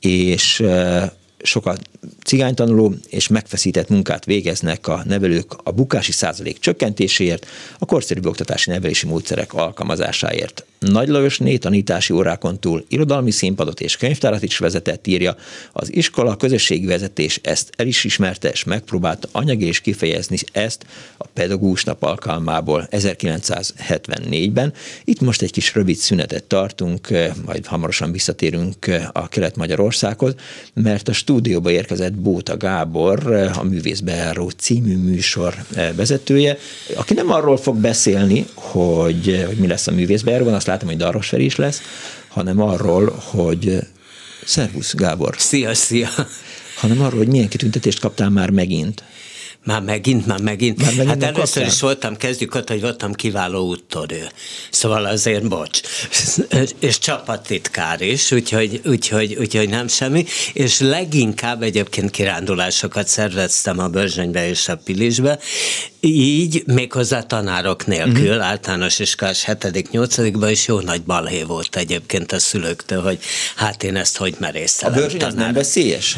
és 0.00 0.62
sokat 1.42 1.80
cigánytanuló 2.30 2.94
és 3.08 3.28
megfeszített 3.28 3.88
munkát 3.88 4.24
végeznek 4.24 4.88
a 4.88 5.02
nevelők 5.04 5.52
a 5.62 5.70
bukási 5.70 6.12
százalék 6.12 6.58
csökkentéséért, 6.58 7.46
a 7.78 7.84
korszerű 7.84 8.20
oktatási 8.24 8.70
nevelési 8.70 9.06
módszerek 9.06 9.54
alkalmazásáért. 9.54 10.64
Nagy 10.78 11.08
Lajosné 11.08 11.56
tanítási 11.56 12.12
órákon 12.12 12.60
túl 12.60 12.84
irodalmi 12.88 13.30
színpadot 13.30 13.80
és 13.80 13.96
könyvtárat 13.96 14.42
is 14.42 14.58
vezetett, 14.58 15.06
írja. 15.06 15.36
Az 15.72 15.94
iskola 15.94 16.36
közösségi 16.36 16.86
vezetés 16.86 17.40
ezt 17.42 17.70
el 17.76 17.86
is 17.86 18.04
ismerte, 18.04 18.50
és 18.50 18.64
megpróbálta 18.64 19.28
anyagi 19.32 19.66
és 19.66 19.80
kifejezni 19.80 20.36
ezt 20.52 20.86
a 21.16 21.26
pedagógus 21.26 21.84
nap 21.84 22.02
alkalmából 22.02 22.88
1974-ben. 22.90 24.72
Itt 25.04 25.20
most 25.20 25.42
egy 25.42 25.52
kis 25.52 25.74
rövid 25.74 25.96
szünetet 25.96 26.44
tartunk, 26.44 27.08
majd 27.44 27.66
hamarosan 27.66 28.12
visszatérünk 28.12 28.86
a 29.12 29.28
Kelet-Magyarországhoz, 29.28 30.34
mert 30.74 31.08
a 31.08 31.12
stúdióba 31.12 31.70
érkezett 31.70 32.19
Bóta 32.22 32.56
Gábor, 32.56 33.32
a 33.54 33.62
Művészbeáró 33.62 34.48
című 34.48 34.96
műsor 34.96 35.54
vezetője, 35.96 36.58
aki 36.96 37.14
nem 37.14 37.30
arról 37.30 37.56
fog 37.56 37.76
beszélni, 37.76 38.46
hogy, 38.54 39.44
hogy 39.46 39.56
mi 39.56 39.66
lesz 39.66 39.86
a 39.86 39.92
művészbejáróban, 39.92 40.54
azt 40.54 40.66
látom, 40.66 40.88
hogy 40.88 40.96
Daros 40.96 41.28
Feri 41.28 41.44
is 41.44 41.56
lesz, 41.56 41.80
hanem 42.28 42.60
arról, 42.60 43.22
hogy 43.24 43.78
Szervusz 44.44 44.94
Gábor! 44.94 45.34
Szia, 45.38 45.74
szia! 45.74 46.08
Hanem 46.76 47.00
arról, 47.00 47.18
hogy 47.18 47.28
milyen 47.28 47.48
kitüntetést 47.48 48.00
kaptál 48.00 48.30
már 48.30 48.50
megint. 48.50 49.02
Már 49.64 49.82
megint, 49.82 50.26
már 50.26 50.40
megint. 50.40 50.82
Már 50.82 50.94
megint 50.94 51.22
hát 51.22 51.36
először 51.36 51.66
is 51.66 51.80
voltam, 51.80 52.16
kezdjük 52.16 52.54
ott, 52.54 52.68
hogy 52.68 52.80
voltam 52.80 53.12
kiváló 53.12 53.68
úttörő. 53.68 54.28
Szóval 54.70 55.04
azért 55.04 55.48
bocs. 55.48 55.80
és 56.78 56.98
csapattitkár 56.98 58.00
is, 58.00 58.32
úgyhogy, 58.32 58.80
úgyhogy, 58.84 59.34
úgyhogy 59.34 59.68
nem 59.68 59.88
semmi. 59.88 60.24
És 60.52 60.80
leginkább 60.80 61.62
egyébként 61.62 62.10
kirándulásokat 62.10 63.08
szerveztem 63.08 63.78
a 63.78 63.88
Börzsönybe 63.88 64.48
és 64.48 64.68
a 64.68 64.76
Pilisbe, 64.76 65.38
így 66.00 66.62
méghozzá 66.66 67.22
tanárok 67.22 67.86
nélkül, 67.86 68.28
uh-huh. 68.28 68.44
általános 68.44 68.98
iskolás 68.98 69.44
7.-8. 69.46 70.48
is 70.50 70.66
jó 70.66 70.80
nagy 70.80 71.02
balhé 71.02 71.42
volt 71.42 71.76
egyébként 71.76 72.32
a 72.32 72.38
szülőktől, 72.38 73.02
hogy 73.02 73.18
hát 73.56 73.82
én 73.82 73.96
ezt 73.96 74.16
hogy 74.16 74.34
merészelem. 74.38 74.94
A 74.94 75.00
Börzsöny 75.00 75.22
az 75.22 75.34
nem 75.34 75.52
veszélyes? 75.52 76.16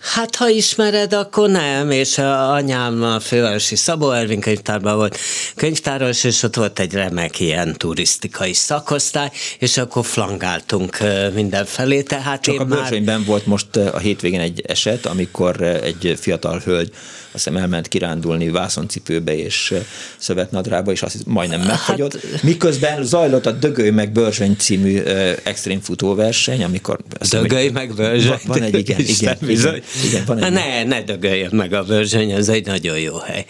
Hát, 0.00 0.36
ha 0.36 0.48
ismered, 0.48 1.12
akkor 1.12 1.48
nem, 1.48 1.90
és 1.90 2.18
a 2.18 2.52
anyám 2.52 3.02
a 3.02 3.20
fővárosi 3.20 3.76
Szabó 3.76 4.10
Ervin 4.10 4.40
könyvtárban 4.40 4.96
volt 4.96 5.18
könyvtáros, 5.54 6.24
és 6.24 6.42
ott 6.42 6.56
volt 6.56 6.78
egy 6.78 6.92
remek 6.92 7.40
ilyen 7.40 7.76
turisztikai 7.76 8.52
szakosztály, 8.52 9.30
és 9.58 9.76
akkor 9.76 10.04
flangáltunk 10.04 10.98
mindenfelé, 11.34 12.02
tehát 12.02 12.42
Csak 12.42 12.54
én 12.54 12.60
a 12.60 12.64
már... 12.64 13.24
volt 13.26 13.46
most 13.46 13.76
a 13.76 13.98
hétvégén 13.98 14.40
egy 14.40 14.62
eset, 14.66 15.06
amikor 15.06 15.62
egy 15.62 16.18
fiatal 16.20 16.58
hölgy 16.64 16.92
azt 17.32 17.44
hiszem 17.44 17.56
elment 17.60 17.88
kirándulni 17.88 18.48
vászoncipőbe 18.48 19.36
és 19.36 19.74
szövetnadrába, 20.18 20.92
és 20.92 21.02
azt 21.02 21.26
majdnem 21.26 21.60
megfagyott. 21.60 22.12
Hát, 22.12 22.42
Miközben 22.42 23.04
zajlott 23.04 23.46
a 23.46 23.50
Dögöly 23.50 23.90
meg 23.90 24.12
Börzsöny 24.12 24.56
című 24.56 24.98
extrém 25.42 25.80
futóverseny, 25.80 26.64
amikor... 26.64 26.98
Dögöly 27.30 27.68
meg 27.68 27.94
Börzsöny? 27.94 28.38
Van 28.46 28.62
egy, 28.62 28.78
igen, 28.78 29.00
igen, 29.00 29.36
igen, 29.48 29.82
igen 30.04 30.24
van 30.26 30.44
egy 30.44 30.52
ne, 30.52 30.84
ne 30.84 31.02
dögöljön 31.02 31.50
meg 31.52 31.72
a 31.72 31.84
Börzsöny, 31.84 32.30
ez 32.30 32.48
egy 32.48 32.66
nagyon 32.66 32.98
jó 32.98 33.16
hely. 33.16 33.44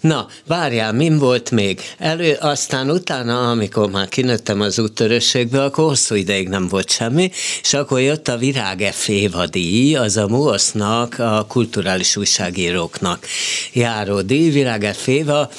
Na, 0.00 0.26
várjál, 0.46 0.92
min 0.92 1.18
volt 1.18 1.50
még? 1.50 1.80
Elő, 1.98 2.36
aztán 2.40 2.90
utána, 2.90 3.50
amikor 3.50 3.90
már 3.90 4.08
kinőttem 4.08 4.60
az 4.60 4.78
úttörösségből, 4.78 5.60
akkor 5.60 5.84
hosszú 5.84 6.14
ideig 6.14 6.48
nem 6.48 6.68
volt 6.68 6.90
semmi, 6.90 7.30
és 7.62 7.74
akkor 7.74 8.00
jött 8.00 8.28
a 8.28 8.36
Virág 8.36 8.90
F 8.92 9.08
évadíj, 9.08 9.96
az 9.96 10.16
a 10.16 10.28
MUOSZ-nak, 10.28 11.18
a 11.18 11.44
kulturális 11.48 12.16
újságíróknak 12.16 13.15
díjnak 13.16 13.26
járó 13.72 14.20
díj, 14.20 14.50
Virág 14.50 14.94
Féva, 14.94 15.50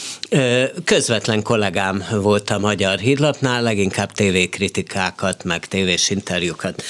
közvetlen 0.83 1.41
kollégám 1.41 2.05
volt 2.11 2.49
a 2.49 2.59
Magyar 2.59 2.99
Hírlapnál, 2.99 3.61
leginkább 3.61 4.11
tévékritikákat, 4.11 5.43
meg 5.43 5.65
tévés 5.65 6.09
interjúkat 6.09 6.83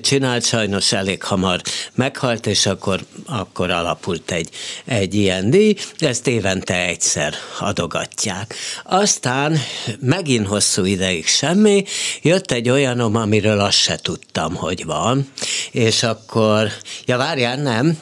csinált, 0.00 0.44
sajnos 0.44 0.92
elég 0.92 1.22
hamar 1.22 1.60
meghalt, 1.94 2.46
és 2.46 2.66
akkor, 2.66 3.00
akkor 3.26 3.70
alapult 3.70 4.30
egy, 4.30 4.48
egy 4.84 5.14
ilyen 5.14 5.50
díj, 5.50 5.74
ezt 5.98 6.26
évente 6.26 6.86
egyszer 6.86 7.34
adogatják. 7.58 8.54
Aztán 8.84 9.58
megint 10.00 10.46
hosszú 10.46 10.84
ideig 10.84 11.26
semmi, 11.26 11.84
jött 12.22 12.50
egy 12.50 12.68
olyanom, 12.68 13.16
amiről 13.16 13.60
azt 13.60 13.78
se 13.78 13.96
tudtam, 13.96 14.54
hogy 14.54 14.84
van, 14.84 15.28
és 15.70 16.02
akkor, 16.02 16.68
ja 17.04 17.16
várjál, 17.16 17.56
nem, 17.56 17.98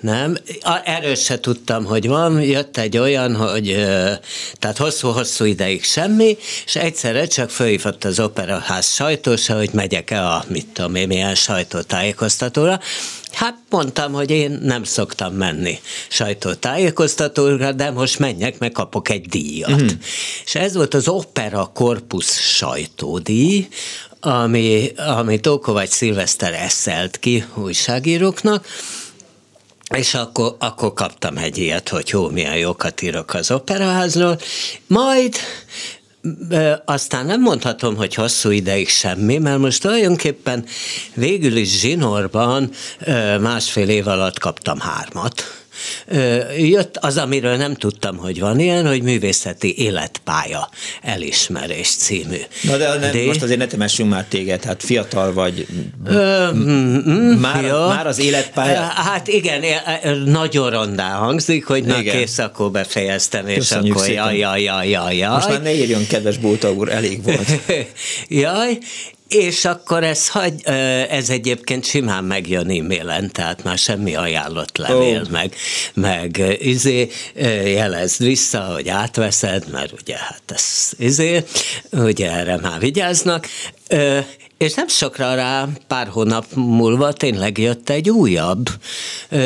nem, 0.00 0.36
erről 0.84 1.14
se 1.14 1.40
tudtam, 1.40 1.84
hogy 1.84 2.06
van, 2.06 2.42
jött 2.42 2.76
egy 2.76 2.98
olyan, 2.98 3.36
hogy 3.36 3.84
tehát 4.54 4.76
hosszú-hosszú 4.76 5.44
ideig 5.44 5.84
semmi, 5.84 6.36
és 6.66 6.76
egyszerre 6.76 7.26
csak 7.26 7.50
fölhívott 7.50 8.04
az 8.04 8.20
operaház 8.20 8.86
sajtósa, 8.86 9.56
hogy 9.56 9.70
megyek-e 9.72 10.26
a, 10.26 10.44
mit 10.48 10.66
tudom 10.66 10.94
én, 10.94 11.06
milyen 11.06 11.34
sajtótájékoztatóra, 11.34 12.80
Hát 13.32 13.58
mondtam, 13.70 14.12
hogy 14.12 14.30
én 14.30 14.58
nem 14.62 14.84
szoktam 14.84 15.34
menni 15.34 15.80
sajtótájékoztatóra, 16.08 17.72
de 17.72 17.90
most 17.90 18.18
menjek, 18.18 18.58
meg 18.58 18.72
kapok 18.72 19.08
egy 19.08 19.26
díjat. 19.26 19.82
Mm. 19.82 19.86
És 20.44 20.54
ez 20.54 20.74
volt 20.74 20.94
az 20.94 21.08
Opera 21.08 21.70
Corpus 21.74 22.26
sajtódíj, 22.56 23.68
ami, 24.20 24.92
ami 25.16 25.40
Tókovács 25.40 25.88
Szilveszter 25.88 26.52
eszelt 26.52 27.18
ki 27.18 27.44
újságíróknak, 27.54 28.66
és 29.94 30.14
akkor, 30.14 30.56
akkor 30.58 30.92
kaptam 30.92 31.36
egy 31.36 31.58
ilyet, 31.58 31.88
hogy 31.88 32.08
jó, 32.08 32.28
milyen 32.28 32.56
jókat 32.56 33.02
írok 33.02 33.34
az 33.34 33.50
operaházról, 33.50 34.38
majd 34.86 35.34
aztán 36.84 37.26
nem 37.26 37.40
mondhatom, 37.40 37.96
hogy 37.96 38.14
hosszú 38.14 38.50
ideig 38.50 38.88
semmi, 38.88 39.38
mert 39.38 39.58
most 39.58 39.82
tulajdonképpen 39.82 40.64
végül 41.14 41.56
is 41.56 41.78
zsinórban 41.78 42.70
másfél 43.40 43.88
év 43.88 44.06
alatt 44.06 44.38
kaptam 44.38 44.78
hármat 44.78 45.65
Jött 46.58 46.96
az, 46.96 47.16
amiről 47.16 47.56
nem 47.56 47.74
tudtam, 47.74 48.16
hogy 48.16 48.40
van 48.40 48.60
ilyen, 48.60 48.86
hogy 48.86 49.02
művészeti 49.02 49.78
életpálya 49.78 50.68
elismerés 51.02 51.88
című. 51.88 52.40
Na 52.62 52.76
de, 52.76 52.98
de, 52.98 53.24
most 53.26 53.42
azért 53.42 53.58
ne 53.58 53.66
temessünk 53.66 54.10
már 54.10 54.24
téged, 54.24 54.64
hát 54.64 54.82
fiatal 54.82 55.32
vagy. 55.32 55.66
Ö, 56.06 56.50
már, 57.40 57.64
jó. 57.64 57.86
már 57.86 58.06
az 58.06 58.18
életpálya? 58.18 58.80
Hát 58.80 59.28
igen, 59.28 59.62
nagyon 60.24 60.70
rondá 60.70 61.10
hangzik, 61.10 61.66
hogy 61.66 61.84
na 61.84 61.98
igen. 61.98 62.16
kész, 62.16 62.38
akkor 62.38 62.70
befejeztem, 62.70 63.48
és 63.48 63.56
Köszönjük 63.56 63.96
akkor 63.96 64.08
jaj, 64.08 64.38
jaj, 64.38 64.62
jaj, 64.62 64.88
jaj, 64.88 65.16
jaj. 65.16 65.34
Most 65.34 65.48
már 65.48 65.62
ne 65.62 65.74
írjon, 65.74 66.06
kedves 66.06 66.36
Bóta 66.36 66.72
úr, 66.72 66.90
elég 66.90 67.22
volt. 67.22 67.48
jaj, 68.28 68.78
és 69.28 69.64
akkor 69.64 70.04
ez, 70.04 70.28
hagy, 70.28 70.62
ez 71.10 71.30
egyébként 71.30 71.84
simán 71.84 72.24
megjön 72.24 72.70
e-mailen, 72.70 73.30
tehát 73.32 73.64
már 73.64 73.78
semmi 73.78 74.14
ajánlott 74.14 74.76
levél, 74.76 75.20
oh. 75.20 75.30
meg, 75.30 75.54
meg 75.94 76.42
izé, 76.58 77.10
jelezd 77.64 78.24
vissza, 78.24 78.60
hogy 78.60 78.88
átveszed, 78.88 79.70
mert 79.70 79.92
ugye 80.00 80.16
hát 80.16 80.42
ez 80.46 80.90
izé, 80.98 81.44
ugye 81.92 82.32
erre 82.32 82.56
már 82.56 82.78
vigyáznak, 82.78 83.46
és 84.58 84.74
nem 84.74 84.88
sokra 84.88 85.34
rá, 85.34 85.68
pár 85.86 86.06
hónap 86.06 86.44
múlva 86.54 87.12
tényleg 87.12 87.58
jött 87.58 87.90
egy 87.90 88.10
újabb 88.10 88.68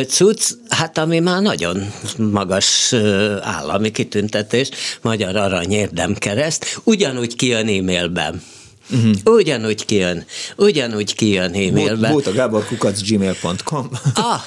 cucc, 0.09 0.51
hát 0.69 0.98
ami 0.98 1.19
már 1.19 1.43
nagyon 1.43 1.93
magas 2.16 2.93
állami 3.40 3.90
kitüntetés, 3.90 4.69
Magyar 5.02 5.36
Arany 5.36 5.73
Érdemkereszt, 5.73 6.81
ugyanúgy 6.85 7.36
kijön 7.36 7.69
e-mailben 7.69 8.43
Uh-huh. 8.92 9.34
Ugyanúgy 9.34 9.84
kijön, 9.84 10.24
ugyanúgy 10.56 11.14
kijön 11.14 11.54
e-mailbe. 11.54 12.08
Bóta 12.10 12.32
Gábor 12.32 12.64
kukac 12.64 13.08
gmail.com 13.08 13.90
Ah, 14.14 14.40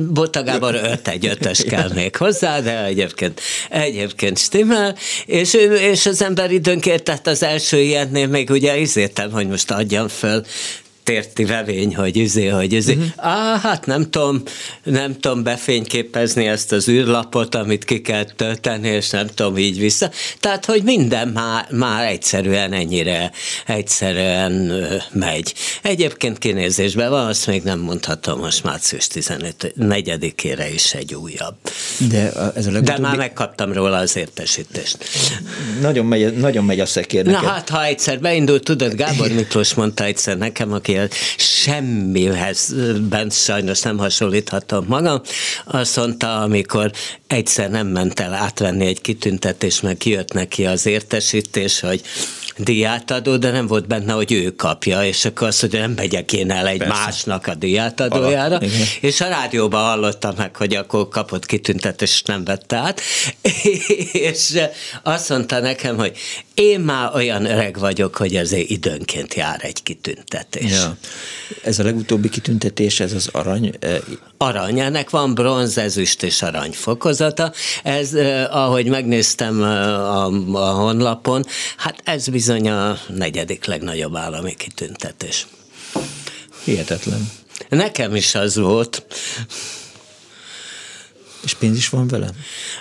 Bóta 0.00 0.42
Gábor 0.42 0.74
5 0.74 1.08
egy 1.08 1.26
ötös 1.26 1.64
kell 1.64 1.90
még 1.94 2.16
hozzá, 2.16 2.60
de 2.60 2.84
egyébként, 2.84 3.40
egyébként 3.70 4.38
stimmel, 4.38 4.96
és, 5.26 5.54
és 5.80 6.06
az 6.06 6.22
ember 6.22 6.50
időnként, 6.50 7.02
tehát 7.02 7.26
az 7.26 7.42
első 7.42 7.78
ilyennél 7.78 8.26
még 8.26 8.50
ugye 8.50 8.78
izértem, 8.78 9.30
hogy 9.30 9.48
most 9.48 9.70
adjam 9.70 10.08
föl 10.08 10.44
térti 11.04 11.44
vevény, 11.44 11.94
hogy 11.94 12.16
izé, 12.16 12.46
hogy 12.46 12.72
izé. 12.72 12.92
Uh-huh. 12.92 13.08
Á, 13.16 13.58
hát 13.58 13.86
nem 13.86 14.10
tudom, 14.10 14.42
nem 14.82 15.20
tudom 15.20 15.42
befényképezni 15.42 16.46
ezt 16.46 16.72
az 16.72 16.88
űrlapot, 16.88 17.54
amit 17.54 17.84
ki 17.84 18.00
kell 18.00 18.24
tölteni, 18.24 18.88
és 18.88 19.10
nem 19.10 19.26
tudom 19.26 19.58
így 19.58 19.78
vissza. 19.78 20.10
Tehát, 20.40 20.64
hogy 20.64 20.82
minden 20.82 21.28
már, 21.28 21.66
már 21.70 22.06
egyszerűen 22.06 22.72
ennyire 22.72 23.30
egyszerűen 23.66 24.72
megy. 25.12 25.54
Egyébként 25.82 26.38
kinézésben 26.38 27.10
van, 27.10 27.26
azt 27.26 27.46
még 27.46 27.62
nem 27.62 27.78
mondhatom, 27.78 28.38
most 28.38 28.64
március 28.64 29.06
14-ére 29.14 30.70
is 30.74 30.94
egy 30.94 31.14
újabb. 31.14 31.56
De, 32.08 32.32
ez 32.32 32.66
a 32.66 32.70
legutóbbi... 32.70 32.82
De 32.82 32.98
már 32.98 33.16
megkaptam 33.16 33.72
róla 33.72 33.96
az 33.96 34.16
értesítést. 34.16 34.98
Nagyon 35.80 36.06
megy, 36.06 36.36
nagyon 36.36 36.64
megy 36.64 36.80
a 36.80 36.86
szekér 36.86 37.24
Na 37.24 37.36
hát, 37.36 37.68
ha 37.68 37.84
egyszer 37.84 38.20
beindult, 38.20 38.64
tudod, 38.64 38.94
Gábor 38.94 39.32
Miklós 39.38 39.74
mondta 39.74 40.04
egyszer 40.04 40.38
nekem, 40.38 40.72
aki 40.72 40.93
beszél, 40.94 41.08
semmihez 41.36 42.74
bent 43.08 43.32
sajnos 43.32 43.82
nem 43.82 43.98
hasonlíthatom 43.98 44.84
magam. 44.88 45.20
Azt 45.64 45.96
mondta, 45.96 46.40
amikor 46.40 46.90
egyszer 47.26 47.70
nem 47.70 47.86
ment 47.86 48.20
el 48.20 48.34
átvenni 48.34 48.86
egy 48.86 49.00
kitüntetés, 49.00 49.80
meg 49.80 49.96
kijött 49.96 50.32
neki 50.32 50.66
az 50.66 50.86
értesítés, 50.86 51.80
hogy 51.80 52.02
díjátadó, 52.56 53.36
de 53.36 53.50
nem 53.50 53.66
volt 53.66 53.86
benne, 53.86 54.12
hogy 54.12 54.32
ő 54.32 54.50
kapja, 54.50 55.04
és 55.04 55.24
akkor 55.24 55.46
azt 55.46 55.62
mondja, 55.62 55.80
nem 55.80 55.90
megyek 55.90 56.32
én 56.32 56.50
el 56.50 56.66
egy 56.66 56.78
Persze. 56.78 56.94
másnak 56.94 57.46
a 57.46 57.56
Ala, 58.08 58.60
és 59.00 59.20
a 59.20 59.28
rádióban 59.28 59.82
hallottam 59.84 60.34
meg, 60.36 60.56
hogy 60.56 60.74
akkor 60.74 61.08
kapott 61.08 61.46
kitüntetést, 61.46 62.26
nem 62.26 62.44
vette 62.44 62.76
át, 62.76 63.00
és 64.12 64.58
azt 65.02 65.28
mondta 65.28 65.60
nekem, 65.60 65.96
hogy 65.96 66.16
én 66.54 66.80
már 66.80 67.14
olyan 67.14 67.44
öreg 67.44 67.78
vagyok, 67.78 68.16
hogy 68.16 68.36
ezért 68.36 68.70
időnként 68.70 69.34
jár 69.34 69.60
egy 69.62 69.82
kitüntetés. 69.82 70.70
Ja. 70.70 70.96
Ez 71.62 71.78
a 71.78 71.82
legutóbbi 71.82 72.28
kitüntetés, 72.28 73.00
ez 73.00 73.12
az 73.12 73.28
arany? 73.32 73.78
Arany, 74.36 74.80
ennek 74.80 75.10
van 75.10 75.34
bronz, 75.34 75.78
ezüst 75.78 76.22
és 76.22 76.42
arany 76.42 76.72
fokozata. 76.72 77.52
Ez, 77.82 78.14
ahogy 78.50 78.86
megnéztem 78.86 79.62
a, 79.62 80.24
a 80.52 80.72
honlapon, 80.72 81.44
hát 81.76 82.00
ez 82.04 82.28
bizony 82.28 82.68
a 82.68 82.98
negyedik 83.08 83.64
legnagyobb 83.64 84.16
állami 84.16 84.54
kitüntetés. 84.54 85.46
Hihetetlen. 86.64 87.30
Nekem 87.68 88.14
is 88.14 88.34
az 88.34 88.56
volt. 88.56 89.06
És 91.44 91.54
pénz 91.54 91.76
is 91.76 91.88
van 91.88 92.08
vele? 92.08 92.28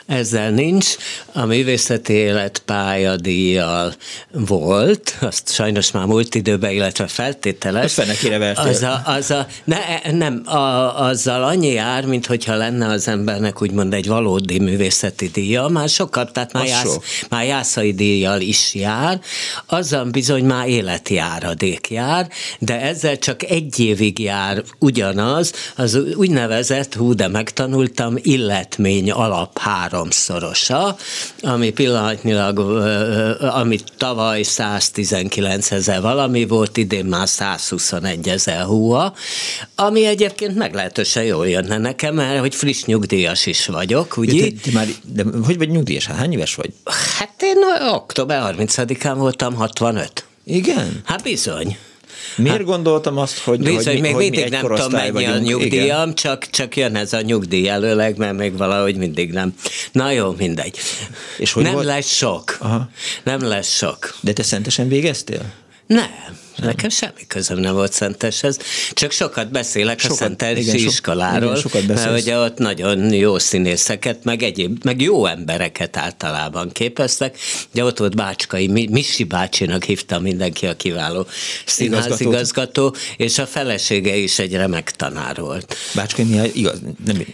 Ezzel 0.05 0.51
nincs. 0.51 0.95
A 1.33 1.45
művészeti 1.45 2.13
élet 2.13 2.61
pályadíjjal 2.65 3.93
volt, 4.31 5.17
azt 5.21 5.53
sajnos 5.53 5.91
már 5.91 6.05
múlt 6.05 6.35
időben, 6.35 6.71
illetve 6.71 7.07
feltételes. 7.07 7.93
Fenekére 7.93 8.51
az 8.55 8.81
a, 8.81 9.01
az 9.05 9.31
a, 9.31 9.47
ne, 9.63 9.77
nem, 10.11 10.41
a, 10.45 11.01
azzal 11.01 11.43
annyi 11.43 11.71
jár, 11.71 12.05
mint 12.05 12.25
hogyha 12.25 12.55
lenne 12.55 12.87
az 12.87 13.07
embernek 13.07 13.61
úgymond 13.61 13.93
egy 13.93 14.07
valódi 14.07 14.59
művészeti 14.59 15.29
díja, 15.29 15.67
már 15.67 15.89
sokat, 15.89 16.33
tehát 16.33 16.53
már, 16.53 16.65
jász, 16.65 16.83
sok. 16.83 17.03
már 17.29 17.45
jászai 17.45 17.93
díjjal 17.93 18.41
is 18.41 18.73
jár, 18.73 19.19
azzal 19.65 20.05
bizony 20.05 20.45
már 20.45 20.67
életjáradék 20.67 21.89
jár, 21.89 22.27
de 22.59 22.81
ezzel 22.81 23.17
csak 23.17 23.43
egy 23.43 23.79
évig 23.79 24.19
jár 24.19 24.63
ugyanaz, 24.79 25.53
az 25.75 25.95
úgynevezett, 26.15 26.93
hú, 26.93 27.13
de 27.13 27.27
megtanultam, 27.27 28.15
illetve 28.21 28.52
életmény 28.53 29.11
alap 29.11 29.57
háromszorosa, 29.59 30.95
ami 31.41 31.69
pillanatnyilag, 31.69 32.59
ami 33.39 33.79
tavaly 33.97 34.41
119 34.41 35.71
ezer 35.71 36.01
valami 36.01 36.45
volt, 36.45 36.77
idén 36.77 37.05
már 37.05 37.29
121 37.29 38.29
ezer 38.29 38.63
húha, 38.63 39.13
ami 39.75 40.05
egyébként 40.05 40.55
meglehetősen 40.55 41.23
jól 41.23 41.49
jönne 41.49 41.77
nekem, 41.77 42.15
mert 42.15 42.39
hogy 42.39 42.55
friss 42.55 42.83
nyugdíjas 42.83 43.45
is 43.45 43.65
vagyok, 43.65 44.17
ugye? 44.17 44.41
De, 44.41 44.49
de, 44.65 44.71
már, 44.73 44.87
de 45.03 45.23
hogy 45.45 45.57
vagy 45.57 45.69
nyugdíjas? 45.69 46.05
Hát 46.05 46.17
hány 46.17 46.31
éves 46.31 46.55
vagy? 46.55 46.73
Hát 47.17 47.41
én 47.41 47.57
október 47.91 48.55
30-án 48.57 49.13
voltam 49.17 49.53
65. 49.53 50.25
Igen? 50.45 51.01
Hát 51.05 51.23
bizony. 51.23 51.77
Miért 52.35 52.57
hát, 52.57 52.65
gondoltam 52.65 53.17
azt, 53.17 53.39
hogy, 53.39 53.59
bizony, 53.59 53.93
hogy, 53.93 54.01
még 54.01 54.13
hogy 54.13 54.21
mindig 54.21 54.43
mi 54.43 54.49
nem 54.49 54.61
tudom 54.61 54.91
mennyi 54.91 55.11
vagyunk. 55.11 55.35
a 55.35 55.37
nyugdíjam, 55.37 56.13
csak, 56.13 56.49
csak 56.49 56.75
jön 56.75 56.95
ez 56.95 57.13
a 57.13 57.21
nyugdíj 57.21 57.69
előleg, 57.69 58.17
mert 58.17 58.37
még 58.37 58.57
valahogy 58.57 58.95
mindig 58.95 59.31
nem. 59.31 59.53
Na 59.91 60.11
jó, 60.11 60.31
mindegy. 60.37 60.79
És 61.37 61.51
hogy 61.51 61.63
nem 61.63 61.73
volt? 61.73 61.85
lesz 61.85 62.13
sok. 62.13 62.57
Aha. 62.59 62.89
Nem 63.23 63.41
lesz 63.41 63.75
sok. 63.75 64.15
De 64.19 64.33
te 64.33 64.43
szentesen 64.43 64.87
végeztél? 64.87 65.53
Nem. 65.87 66.41
Nekem 66.57 66.89
semmi 66.89 67.25
közöm 67.27 67.59
nem 67.59 67.73
volt 67.73 67.93
Szenteshez, 67.93 68.59
csak 68.91 69.11
sokat 69.11 69.51
beszélek 69.51 69.99
sokat, 69.99 70.17
a 70.17 70.23
Szentesi 70.23 70.61
igen, 70.61 70.75
iskoláról, 70.75 71.49
igen, 71.49 71.61
sokat 71.61 71.87
mert 71.87 72.19
ugye 72.21 72.37
ott 72.37 72.57
nagyon 72.57 73.13
jó 73.13 73.37
színészeket, 73.37 74.23
meg 74.23 74.43
egyéb, 74.43 74.83
meg 74.83 75.01
jó 75.01 75.25
embereket 75.25 75.97
általában 75.97 76.69
képeztek, 76.71 77.37
de 77.71 77.83
ott 77.83 77.97
volt 77.97 78.15
Bácskai, 78.15 78.67
Misi 78.67 79.23
bácsinak 79.23 79.83
hívta 79.83 80.19
mindenki 80.19 80.67
a 80.67 80.75
kiváló 80.75 81.27
színházigazgató, 81.65 82.95
és 83.17 83.37
a 83.37 83.45
felesége 83.45 84.15
is 84.15 84.39
egy 84.39 84.53
remek 84.53 84.91
tanár 84.91 85.39
volt. 85.39 85.75
Bácskai 85.95 86.25
Mihály 86.25 86.51
igaz, 86.53 86.79
nem, 87.05 87.25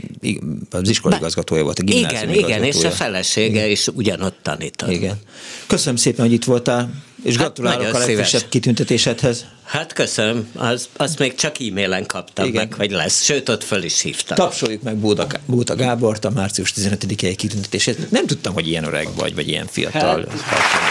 az 0.70 0.90
iskola 0.90 1.16
igazgatója 1.16 1.64
volt, 1.64 1.80
a 1.80 1.84
Igen, 1.86 2.34
igen, 2.34 2.64
és 2.64 2.84
a 2.84 2.92
felesége 2.92 3.60
igen. 3.60 3.70
is 3.70 3.88
ugyanott 3.88 4.38
tanított. 4.42 4.92
Igen. 4.92 5.20
Köszönöm 5.68 5.96
szépen, 5.96 6.26
hogy 6.26 6.34
itt 6.34 6.44
voltál, 6.44 6.90
és 7.24 7.36
hát 7.36 7.46
gratulálok 7.46 7.94
a 7.94 7.98
legfrissebb 7.98 8.50
kitüntetésedhez. 8.50 9.46
Hát 9.64 9.94
köszönöm, 9.94 10.52
az, 10.56 10.90
azt 10.98 11.20
még 11.20 11.36
csak 11.36 11.60
e-mailen 11.60 12.06
kaptam 12.06 12.46
Igen. 12.46 12.68
meg, 12.68 12.78
hogy 12.78 12.91
lesz, 12.91 13.24
sőt 13.24 13.50
ott 13.50 13.64
föl 13.64 13.84
is 13.84 14.02
hívtam. 14.02 14.38
Tapsoljuk 14.38 14.82
meg 14.82 14.98
Bóda, 14.98 15.28
Bóda 15.46 15.76
Gábort 15.76 16.26
a 16.26 16.30
március 16.30 16.74
15-i 16.76 17.34
kitüntetését. 17.38 18.12
Nem 18.12 18.26
tudtam, 18.26 18.54
hogy 18.54 18.68
ilyen 18.68 18.84
öreg 18.84 19.08
vagy, 19.16 19.36
vagy 19.36 19.48
ilyen 19.48 19.66
fiatal. 19.66 20.26
Hát. 20.28 20.88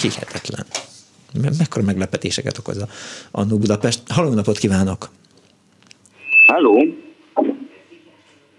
Hihetetlen. 0.00 0.66
Mekkora 1.58 1.84
meglepetéseket 1.84 2.58
okoz 2.58 2.76
a 2.76 2.86
Annó 3.30 3.58
Budapest. 3.58 4.00
Halló 4.08 4.34
napot 4.34 4.58
kívánok! 4.58 5.10
Halló! 6.46 6.84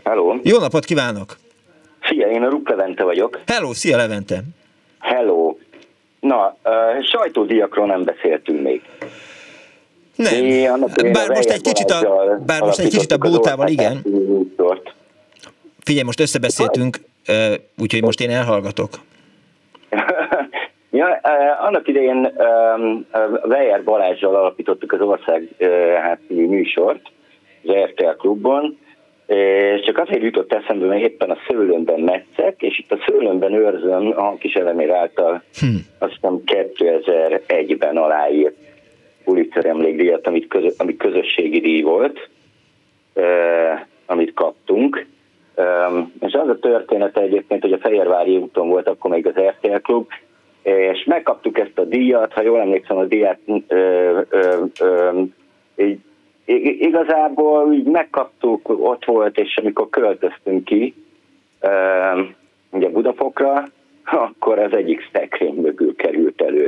Halló! 0.03 0.39
Jó 0.43 0.59
napot 0.59 0.85
kívánok! 0.85 1.37
Szia, 2.07 2.27
én 2.27 2.43
a 2.43 2.49
Ruk 2.49 2.69
Levente 2.69 3.03
vagyok. 3.03 3.39
Hello, 3.45 3.73
szia 3.73 3.97
Levente! 3.97 4.41
Hello! 4.99 5.55
Na, 6.19 6.57
uh, 6.63 7.03
sajtódiakról 7.03 7.85
nem 7.85 8.03
beszéltünk 8.03 8.61
még. 8.61 8.81
Nem. 10.15 10.79
Bár 11.11 11.29
most 11.29 11.49
egy 11.49 11.61
kicsit 11.61 11.91
a, 11.91 12.37
bár 12.45 12.61
most 12.61 12.79
egy 12.79 12.89
kicsit 12.89 13.11
a 13.11 13.17
bótával, 13.17 13.67
igen. 13.67 14.01
Figyelj, 15.83 16.05
most 16.05 16.19
összebeszéltünk, 16.19 16.97
úgyhogy 17.77 18.01
most 18.01 18.21
én 18.21 18.29
elhallgatok. 18.29 18.89
ja, 20.91 21.19
annak 21.59 21.87
idején 21.87 22.33
Weyer 23.43 23.83
Balázsjal 23.83 24.35
alapítottuk 24.35 24.91
az 24.91 25.01
ország 25.01 25.47
hát, 26.01 26.19
műsort, 26.27 27.01
az 27.63 27.73
RTL 27.73 28.17
klubban, 28.17 28.77
és 29.25 29.81
csak 29.85 29.97
azért 29.97 30.23
jutott 30.23 30.53
eszembe, 30.53 30.85
mert 30.85 31.01
éppen 31.01 31.29
a 31.29 31.37
szőlőmben 31.47 31.99
metszek, 31.99 32.61
és 32.61 32.79
itt 32.79 32.91
a 32.91 33.03
szőlőmben 33.07 33.53
őrzöm 33.53 34.13
a 34.15 34.35
kis 34.35 34.53
elemér 34.53 34.89
által 34.89 35.43
hm. 35.59 35.67
azt 35.99 36.13
hiszem 36.13 36.41
2001-ben 36.45 37.97
aláírt 37.97 38.55
Pulitzer 39.23 39.65
emlékdíjat, 39.65 40.27
amit, 40.27 40.47
közö, 40.47 40.67
amit 40.77 40.97
közösségi 40.97 41.59
díj 41.59 41.81
volt, 41.81 42.29
eh, 43.13 43.81
amit 44.05 44.33
kaptunk. 44.33 45.05
Um, 45.55 46.13
és 46.19 46.33
az 46.33 46.47
a 46.47 46.59
története 46.59 47.21
egyébként, 47.21 47.61
hogy 47.61 47.73
a 47.73 47.77
Fehérvári 47.77 48.37
úton 48.37 48.67
volt 48.67 48.87
akkor 48.87 49.11
még 49.11 49.27
az 49.27 49.33
RTL 49.33 49.77
klub, 49.81 50.07
és 50.63 51.03
megkaptuk 51.05 51.59
ezt 51.59 51.79
a 51.79 51.83
díjat, 51.83 52.33
ha 52.33 52.41
jól 52.41 52.59
emlékszem, 52.59 52.97
a 52.97 53.05
díjat 53.05 53.37
ö, 53.67 54.21
ö, 54.29 54.63
ö, 54.79 55.21
így 55.75 55.99
igazából 56.45 57.73
így 57.73 57.85
megkaptuk, 57.85 58.69
ott 58.69 59.05
volt, 59.05 59.37
és 59.37 59.57
amikor 59.57 59.89
költöztünk 59.89 60.65
ki, 60.65 60.93
ugye 62.71 62.89
Budafokra, 62.89 63.67
akkor 64.03 64.59
az 64.59 64.75
egyik 64.75 65.09
szekrény 65.11 65.55
mögül 65.55 65.95
került 65.95 66.41
elő. 66.41 66.65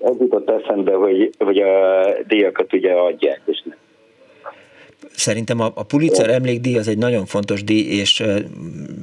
Ez 0.00 0.18
jutott 0.18 0.50
eszembe, 0.50 0.94
hogy, 0.94 1.30
hogy 1.38 1.58
a 1.58 2.04
díjakat 2.26 2.72
ugye 2.72 2.92
adják, 2.92 3.40
és 3.44 3.62
nem 3.64 3.76
Szerintem 5.16 5.60
a, 5.60 5.72
a 5.74 5.82
Pulitzer 5.82 6.30
emlékdíj 6.30 6.78
az 6.78 6.88
egy 6.88 6.98
nagyon 6.98 7.26
fontos 7.26 7.64
díj, 7.64 7.98
és 7.98 8.22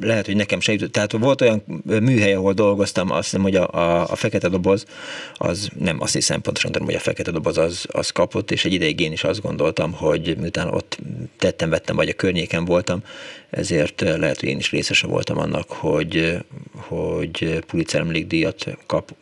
lehet, 0.01 0.25
hogy 0.25 0.35
nekem 0.35 0.59
se 0.59 0.71
jutott. 0.71 0.91
Tehát 0.91 1.11
volt 1.11 1.41
olyan 1.41 1.63
műhely, 1.83 2.33
ahol 2.33 2.53
dolgoztam, 2.53 3.11
azt 3.11 3.23
hiszem, 3.23 3.41
hogy 3.41 3.55
a, 3.55 3.67
a, 3.67 4.09
a 4.09 4.15
fekete 4.15 4.49
doboz, 4.49 4.85
az 5.33 5.69
nem 5.79 6.01
azt 6.01 6.13
hiszem 6.13 6.41
pontosan, 6.41 6.71
tudom, 6.71 6.87
hogy 6.87 6.95
a 6.95 6.99
fekete 6.99 7.31
doboz 7.31 7.57
az, 7.57 7.85
az 7.87 8.09
kapott, 8.09 8.51
és 8.51 8.65
egy 8.65 8.73
ideig 8.73 8.99
én 8.99 9.11
is 9.11 9.23
azt 9.23 9.41
gondoltam, 9.41 9.91
hogy 9.91 10.37
miután 10.37 10.67
ott 10.67 10.97
tettem, 11.37 11.69
vettem, 11.69 11.95
vagy 11.95 12.09
a 12.09 12.13
környéken 12.13 12.65
voltam, 12.65 13.03
ezért 13.49 14.01
lehet, 14.01 14.39
hogy 14.39 14.49
én 14.49 14.57
is 14.57 14.71
részese 14.71 15.07
voltam 15.07 15.37
annak, 15.37 15.69
hogy, 15.69 16.37
hogy 16.75 17.63
Pulitzer 17.67 18.01
emlékdíjat 18.01 18.65
kap, 18.85 19.15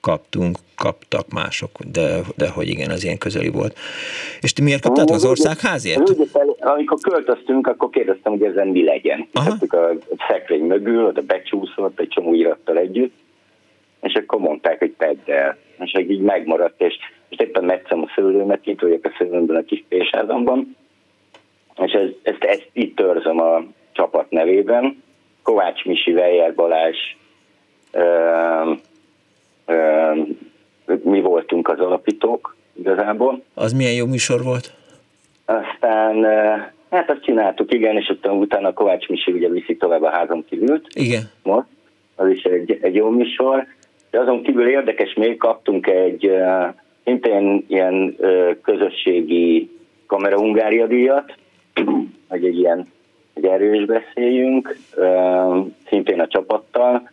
kaptunk, 0.00 0.58
kaptak 0.76 1.28
mások, 1.32 1.70
de, 1.92 2.20
de 2.36 2.48
hogy 2.48 2.68
igen, 2.68 2.90
az 2.90 3.04
ilyen 3.04 3.18
közeli 3.18 3.48
volt. 3.48 3.78
És 4.40 4.52
ti 4.52 4.62
miért 4.62 4.82
kaptátok 4.82 5.14
az 5.14 5.24
országházért? 5.24 6.10
Amikor 6.58 6.98
költöztünk, 7.00 7.66
akkor 7.66 7.90
kérdeztem, 7.90 8.32
hogy 8.32 8.42
ezen 8.42 8.68
mi 8.68 8.84
legyen. 8.84 9.28
Tettük 9.32 9.72
a 9.72 9.90
szekrény 10.28 10.64
mögül, 10.64 11.04
oda 11.04 11.22
becsúszott 11.22 12.00
egy 12.00 12.08
csomó 12.08 12.34
irattal 12.34 12.78
együtt, 12.78 13.14
és 14.02 14.14
akkor 14.14 14.40
mondták, 14.40 14.78
hogy 14.78 14.94
tedd 14.98 15.30
el. 15.30 15.56
És 15.78 15.94
így 15.98 16.20
megmaradt, 16.20 16.80
és 16.80 16.94
most 17.28 17.40
éppen 17.42 17.64
metszem 17.64 18.02
a 18.02 18.12
szőlőmet, 18.14 18.66
itt 18.66 18.80
vagyok 18.80 19.04
a 19.04 19.14
szőlőmben 19.18 19.56
a 19.56 19.64
kis 19.64 19.84
pésházamban, 19.88 20.76
és 21.82 21.92
ez, 21.92 22.08
ezt, 22.22 22.44
ezt 22.44 22.68
itt 22.72 22.96
törzöm 22.96 23.40
a 23.40 23.64
csapat 23.92 24.30
nevében. 24.30 25.02
Kovács 25.42 25.84
Misi, 25.84 26.12
Weyer 26.12 26.54
Balázs, 26.54 26.96
mi 31.02 31.20
voltunk 31.20 31.68
az 31.68 31.80
alapítók 31.80 32.56
igazából. 32.72 33.42
Az 33.54 33.72
milyen 33.72 33.94
jó 33.94 34.06
műsor 34.06 34.42
volt? 34.42 34.72
Aztán 35.44 36.24
Hát 36.90 37.10
azt 37.10 37.22
csináltuk, 37.22 37.72
igen, 37.72 37.96
és 37.96 38.08
utána, 38.08 38.34
utána 38.34 38.72
Kovács 38.72 39.08
Misi 39.08 39.32
ugye 39.32 39.48
viszi 39.48 39.76
tovább 39.76 40.02
a 40.02 40.10
házon 40.10 40.44
kívült. 40.48 40.86
Igen. 40.94 41.30
Most, 41.42 41.66
az 42.16 42.28
is 42.28 42.42
egy, 42.42 42.78
egy 42.80 42.94
jó 42.94 43.08
műsor. 43.08 43.66
De 44.10 44.20
azon 44.20 44.42
kívül 44.42 44.68
érdekes, 44.68 45.14
még 45.14 45.36
kaptunk 45.36 45.86
egy 45.86 46.26
uh, 46.26 46.74
szintén 47.04 47.64
ilyen 47.68 48.14
uh, 48.18 48.56
közösségi 48.62 49.70
kamera 50.06 50.38
Hungária 50.38 50.86
díjat, 50.86 51.34
hogy 52.28 52.44
egy 52.44 52.58
ilyen 52.58 52.94
egy 53.34 53.44
erős 53.44 53.84
beszéljünk, 53.84 54.76
szintén 55.88 56.20
a 56.20 56.26
csapattal. 56.26 57.10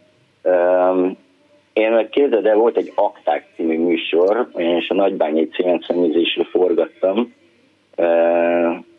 Én 1.73 1.91
meg 1.91 2.09
képzeld 2.09 2.45
el, 2.45 2.55
volt 2.55 2.77
egy 2.77 2.91
Akták 2.95 3.47
című 3.55 3.79
műsor, 3.79 4.49
és 4.55 4.89
a 4.89 4.93
Nagybányi 4.93 5.47
cémszeműzésről 5.47 6.45
forgattam, 6.45 7.33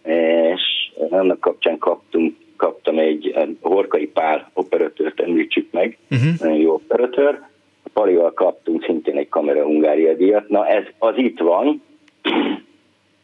és 0.05 0.93
annak 1.11 1.41
kapcsán 1.41 1.79
kaptunk, 1.79 2.37
kaptam 2.57 2.99
egy 2.99 3.35
Horkai 3.61 4.07
Pál 4.07 4.51
operatőrt, 4.53 5.21
említsük 5.21 5.73
meg, 5.73 5.99
uh-huh. 6.11 6.41
nagyon 6.41 6.57
jó 6.57 6.73
operatőr. 6.73 7.41
A 7.83 7.89
Palival 7.93 8.33
kaptunk 8.33 8.85
szintén 8.85 9.17
egy 9.17 9.29
Kamera 9.29 9.65
Hungária 9.65 10.15
díjat. 10.15 10.49
Na 10.49 10.67
ez 10.67 10.85
az 10.99 11.15
itt 11.17 11.39
van. 11.39 11.83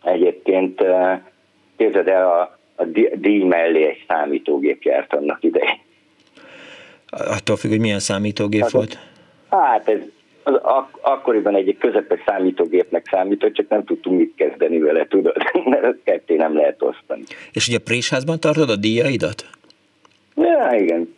Egyébként 0.04 0.82
képzeld 1.76 2.08
el, 2.08 2.26
a, 2.26 2.58
a 2.76 2.84
díj 3.14 3.42
mellé 3.44 3.84
egy 3.84 4.04
számítógép 4.08 4.82
járt 4.82 5.14
annak 5.14 5.42
idején. 5.42 5.78
Attól 7.10 7.56
függ, 7.56 7.70
hogy 7.70 7.80
milyen 7.80 7.98
számítógép 7.98 8.60
hát, 8.60 8.70
volt? 8.70 8.98
Hát 9.50 9.88
ez 9.88 10.00
az 10.42 10.54
ak- 10.62 10.98
akkoriban 11.00 11.54
egy 11.54 11.76
közepes 11.78 12.20
számítógépnek 12.26 13.06
számított, 13.10 13.52
csak 13.52 13.68
nem 13.68 13.84
tudtunk 13.84 14.18
mit 14.18 14.32
kezdeni 14.36 14.78
vele, 14.78 15.06
tudod, 15.06 15.36
mert 15.70 15.96
ketté 16.04 16.34
nem 16.36 16.54
lehet 16.54 16.82
osztani. 16.82 17.22
És 17.52 17.68
ugye 17.68 17.76
a 17.76 17.84
Présházban 17.84 18.40
tartod 18.40 18.70
a 18.70 18.76
díjaidat? 18.76 19.44
Ja, 20.36 20.70
igen, 20.78 21.14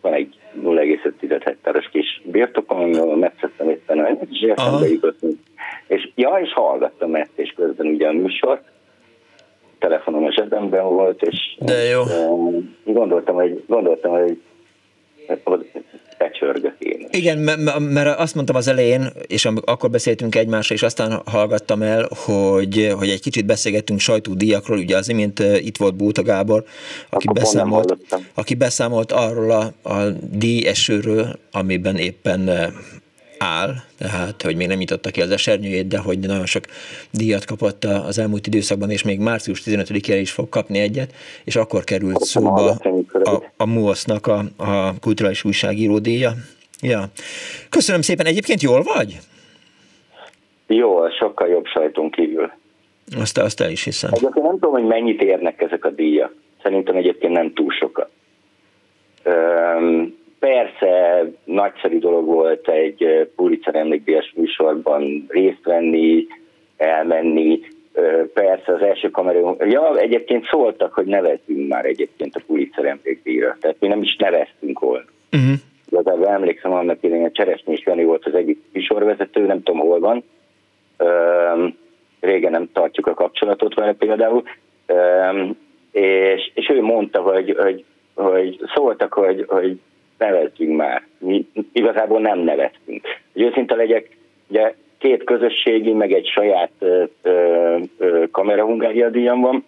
van 0.00 0.12
egy 0.12 0.38
0,5 0.62 1.40
hektáros 1.44 1.88
kis 1.88 2.22
birtokom, 2.24 2.80
amivel 2.80 3.16
metszettem 3.16 3.70
éppen, 3.70 4.18
és 4.30 4.40
eszembe 4.40 4.88
jutott. 4.88 5.18
És, 5.86 6.10
ja, 6.14 6.38
és 6.42 6.52
hallgattam 6.52 7.14
ezt, 7.14 7.32
és 7.34 7.52
közben 7.56 7.86
ugye 7.86 8.08
a 8.08 8.12
műsor, 8.12 8.60
telefonom 9.78 10.24
a 10.24 10.32
zsebemben 10.32 10.84
volt, 10.84 11.22
és 11.22 11.56
De 11.58 11.82
jó. 11.82 12.02
gondoltam, 12.84 13.34
hogy, 13.34 13.64
gondoltam, 13.66 14.12
hogy 14.12 14.40
becsörgök 16.18 16.74
én. 16.78 17.08
Igen, 17.10 17.38
mert 17.80 18.18
azt 18.18 18.34
mondtam 18.34 18.56
az 18.56 18.68
elején, 18.68 19.12
és 19.26 19.44
akkor 19.44 19.90
beszéltünk 19.90 20.34
egymásra, 20.34 20.74
és 20.74 20.82
aztán 20.82 21.22
hallgattam 21.24 21.82
el, 21.82 22.08
hogy, 22.24 22.92
hogy 22.98 23.08
egy 23.08 23.20
kicsit 23.20 23.46
beszélgettünk 23.46 24.00
sajtódíjakról, 24.00 24.78
ugye 24.78 24.96
az 24.96 25.08
imént 25.08 25.38
itt 25.38 25.76
volt 25.76 25.94
Búta 25.96 26.22
Gábor, 26.22 26.64
aki 27.10 27.26
beszámolt, 27.32 27.96
aki 28.34 28.54
beszámolt 28.54 29.12
arról 29.12 29.50
a, 29.50 29.90
a 29.90 30.10
díjesőről, 30.32 31.38
amiben 31.52 31.96
éppen 31.96 32.72
áll, 33.38 33.74
tehát 33.98 34.42
hogy 34.42 34.56
még 34.56 34.66
nem 34.66 34.78
nyitotta 34.78 35.10
ki 35.10 35.20
az 35.20 35.30
esernyőjét, 35.30 35.88
de 35.88 35.98
hogy 35.98 36.18
nagyon 36.18 36.46
sok 36.46 36.64
díjat 37.10 37.44
kapott 37.44 37.84
az 37.84 38.18
elmúlt 38.18 38.46
időszakban, 38.46 38.90
és 38.90 39.02
még 39.02 39.20
március 39.20 39.62
15-ére 39.64 40.18
is 40.20 40.30
fog 40.30 40.48
kapni 40.48 40.78
egyet, 40.78 41.12
és 41.44 41.56
akkor 41.56 41.84
került 41.84 42.20
szóba 42.20 42.76
a, 43.22 43.42
a 43.56 43.66
MUOSZ-nak 43.66 44.26
a, 44.26 44.38
a 44.56 44.98
kulturális 45.00 45.44
újságíró 45.44 45.98
díja. 45.98 46.30
Ja. 46.82 47.04
Köszönöm 47.68 48.00
szépen. 48.00 48.26
Egyébként 48.26 48.62
jól 48.62 48.82
vagy? 48.82 49.18
Jó, 50.66 51.08
sokkal 51.08 51.48
jobb 51.48 51.66
sajton 51.66 52.10
kívül. 52.10 52.52
Azt, 53.16 53.38
azt 53.38 53.60
el 53.60 53.70
is 53.70 53.84
hiszem. 53.84 54.10
Egyébként 54.12 54.44
nem 54.44 54.58
tudom, 54.58 54.72
hogy 54.72 54.84
mennyit 54.84 55.22
érnek 55.22 55.60
ezek 55.60 55.84
a 55.84 55.90
díjak. 55.90 56.34
Szerintem 56.62 56.96
egyébként 56.96 57.32
nem 57.32 57.52
túl 57.52 57.70
sokat. 57.70 58.10
Persze 60.38 61.24
nagyszerű 61.44 61.98
dolog 61.98 62.26
volt 62.26 62.68
egy 62.68 63.30
Pulitzer 63.36 63.74
emlékdíjas 63.74 64.32
műsorban 64.36 65.26
részt 65.28 65.64
venni, 65.64 66.26
elmenni, 66.76 67.60
persze 68.34 68.72
az 68.72 68.82
első 68.82 69.10
kamerón, 69.10 69.56
ja, 69.58 69.98
egyébként 69.98 70.46
szóltak, 70.46 70.92
hogy 70.92 71.06
nevezzünk 71.06 71.68
már 71.68 71.84
egyébként 71.84 72.36
a 72.36 72.40
Pulitzer 72.46 72.84
emlékdíjra, 72.84 73.56
tehát 73.60 73.76
mi 73.80 73.86
nem 73.86 74.02
is 74.02 74.16
neveztünk 74.16 74.78
volna. 74.78 75.04
Uh-huh. 75.32 75.56
Igazából 75.90 76.28
emlékszem, 76.28 76.72
annak 76.72 77.02
idején 77.02 77.24
a 77.24 77.30
Cseresnyés 77.30 77.82
Jani 77.86 78.04
volt 78.04 78.26
az 78.26 78.34
egyik 78.34 78.58
műsorvezető, 78.72 79.46
nem 79.46 79.62
tudom 79.62 79.80
hol 79.80 79.98
van, 80.00 80.24
régen 82.20 82.50
nem 82.50 82.68
tartjuk 82.72 83.06
a 83.06 83.14
kapcsolatot 83.14 83.74
vele 83.74 83.92
például, 83.92 84.42
és, 85.90 86.50
és 86.54 86.68
ő 86.68 86.82
mondta, 86.82 87.20
hogy, 87.20 87.56
hogy, 87.58 87.84
hogy 88.14 88.60
szóltak, 88.74 89.12
hogy, 89.12 89.44
hogy 89.48 89.80
nevezzünk 90.18 90.76
már. 90.76 91.02
Mi 91.18 91.46
igazából 91.72 92.20
nem 92.20 92.38
neveztünk. 92.38 93.06
Hogy 93.32 93.42
őszinte 93.42 93.74
legyek, 93.74 94.16
ugye 94.48 94.74
két 94.98 95.24
közösségi, 95.24 95.92
meg 95.92 96.12
egy 96.12 96.26
saját 96.26 96.70
kamera 98.30 98.64
Hungária 98.64 99.08
díjam 99.08 99.40
van. 99.40 99.64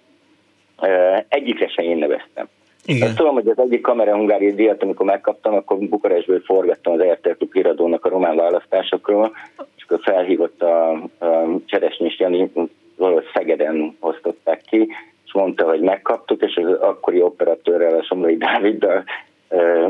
Egyikre 1.28 1.68
sem 1.68 1.84
én 1.84 1.96
neveztem. 1.96 2.48
Igen. 2.84 3.08
Azt 3.08 3.16
tudom, 3.16 3.34
hogy 3.34 3.48
az 3.48 3.58
egyik 3.58 3.80
kamera 3.80 4.16
Hungária 4.16 4.54
díjat, 4.54 4.82
amikor 4.82 5.06
megkaptam, 5.06 5.54
akkor 5.54 5.78
Bukarestből 5.78 6.40
forgattam 6.40 6.92
az 6.92 7.00
RTL 7.00 7.30
Klub 7.30 7.52
híradónak 7.52 8.04
a 8.04 8.08
román 8.08 8.36
választásokról, 8.36 9.36
és 9.76 9.84
akkor 9.84 9.98
felhívott 10.02 10.62
a, 10.62 10.92
a 11.18 11.58
Cseresnyés 11.66 12.18
Jani, 12.18 12.52
valahogy 12.96 13.26
Szegeden 13.34 13.96
osztották 14.00 14.62
ki, 14.70 14.88
és 15.24 15.32
mondta, 15.32 15.64
hogy 15.64 15.80
megkaptuk, 15.80 16.42
és 16.42 16.56
az 16.56 16.80
akkori 16.80 17.22
operatőrrel, 17.22 17.98
a 17.98 18.02
Somlai 18.02 18.36
Dáviddal 18.36 19.04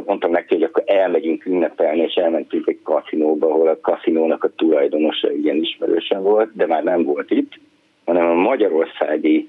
mondtam 0.06 0.30
neki, 0.30 0.54
hogy 0.54 0.62
akkor 0.62 0.82
elmegyünk 0.86 1.46
ünnepelni, 1.46 2.00
és 2.00 2.14
elmentünk 2.14 2.66
egy 2.66 2.78
kaszinóba, 2.82 3.46
ahol 3.46 3.68
a 3.68 3.80
kaszinónak 3.80 4.44
a 4.44 4.54
tulajdonosa 4.56 5.32
ilyen 5.32 5.56
ismerősen 5.56 6.22
volt, 6.22 6.56
de 6.56 6.66
már 6.66 6.82
nem 6.82 7.04
volt 7.04 7.30
itt, 7.30 7.52
hanem 8.04 8.26
a 8.26 8.34
magyarországi 8.34 9.48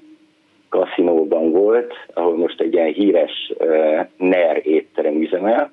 kaszinóban 0.68 1.50
volt, 1.50 1.94
ahol 2.14 2.36
most 2.36 2.60
egy 2.60 2.72
ilyen 2.72 2.92
híres 2.92 3.52
uh, 3.58 4.06
NER 4.16 4.60
étterem 4.66 5.22
üzemel, 5.22 5.72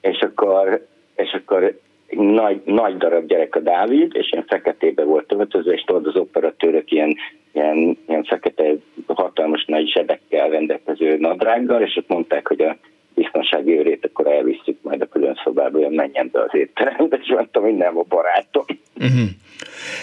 és 0.00 0.20
akkor, 0.20 0.86
és 1.16 1.32
akkor 1.32 1.78
egy 2.06 2.18
nagy, 2.18 2.60
nagy 2.64 2.96
darab 2.96 3.26
gyerek 3.26 3.54
a 3.54 3.60
Dávid, 3.60 4.10
és 4.14 4.32
ilyen 4.32 4.44
feketébe 4.46 5.04
volt 5.04 5.32
öltözve, 5.32 5.72
és 5.72 5.82
tudod 5.82 6.06
az 6.06 6.16
operatőrök 6.16 6.90
ilyen, 6.90 7.16
ilyen, 7.52 7.98
ilyen 8.08 8.24
fekete, 8.24 8.74
hatalmas 9.06 9.64
nagy 9.64 9.88
zsebekkel 9.88 10.48
rendelkező 10.48 11.16
nadrággal, 11.16 11.82
és 11.82 11.96
ott 11.96 12.08
mondták, 12.08 12.46
hogy 12.46 12.60
a 12.60 12.76
biztonsági 13.14 13.78
őrét, 13.78 14.04
akkor 14.04 14.26
elviszük 14.26 14.76
majd 14.82 15.00
a 15.00 15.06
külön 15.06 15.40
szobába, 15.44 15.78
hogy 15.78 15.94
menjen 15.94 16.28
be 16.32 16.40
az 16.40 16.50
étterembe, 16.52 17.16
és 17.22 17.28
mondtam, 17.28 17.62
hogy 17.62 17.76
nem 17.76 17.98
a 17.98 18.02
barátom. 18.08 18.64
Uh-huh. 18.96 19.28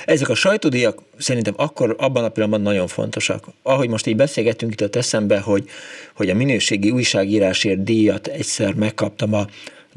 Ezek 0.06 0.30
a 0.30 0.36
sajtódíjak 0.36 1.00
szerintem 1.18 1.54
akkor 1.58 1.96
abban 1.98 2.24
a 2.24 2.30
pillanatban 2.30 2.62
nagyon 2.62 2.88
fontosak. 2.88 3.44
Ahogy 3.64 3.90
most 3.90 4.08
így 4.08 4.16
beszélgettünk 4.16 4.72
itt 4.72 4.82
a 4.82 4.98
eszembe, 4.98 5.40
hogy, 5.40 5.64
hogy 6.16 6.30
a 6.30 6.36
minőségi 6.36 6.92
újságírásért 6.92 7.84
díjat 7.84 8.28
egyszer 8.28 8.74
megkaptam 8.74 9.34
a 9.34 9.46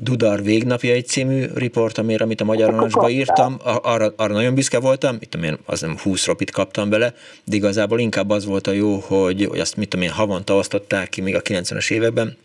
Dudar 0.02 0.42
végnapjai 0.42 1.00
című 1.00 1.44
riportomért, 1.54 2.20
amit 2.20 2.40
a 2.40 2.44
Magyar 2.44 2.70
Narancsba 2.70 3.08
írtam, 3.08 3.56
arra, 3.82 4.12
arra 4.16 4.32
nagyon 4.32 4.54
büszke 4.54 4.80
voltam, 4.80 5.18
tudom 5.18 5.46
én, 5.46 5.56
az 5.66 5.80
nem 5.80 5.98
20 6.02 6.26
ropit 6.26 6.50
kaptam 6.50 6.90
bele, 6.90 7.14
de 7.44 7.56
igazából 7.56 7.98
inkább 8.00 8.30
az 8.30 8.46
volt 8.46 8.66
a 8.66 8.72
jó, 8.72 8.94
hogy, 8.94 9.44
hogy 9.44 9.58
azt 9.58 9.76
mit 9.76 9.88
tudom 9.88 10.06
én, 10.06 10.12
havonta 10.12 10.54
osztották 10.54 11.08
ki 11.08 11.20
még 11.20 11.34
a 11.34 11.40
90-es 11.40 11.90
években, 11.90 12.36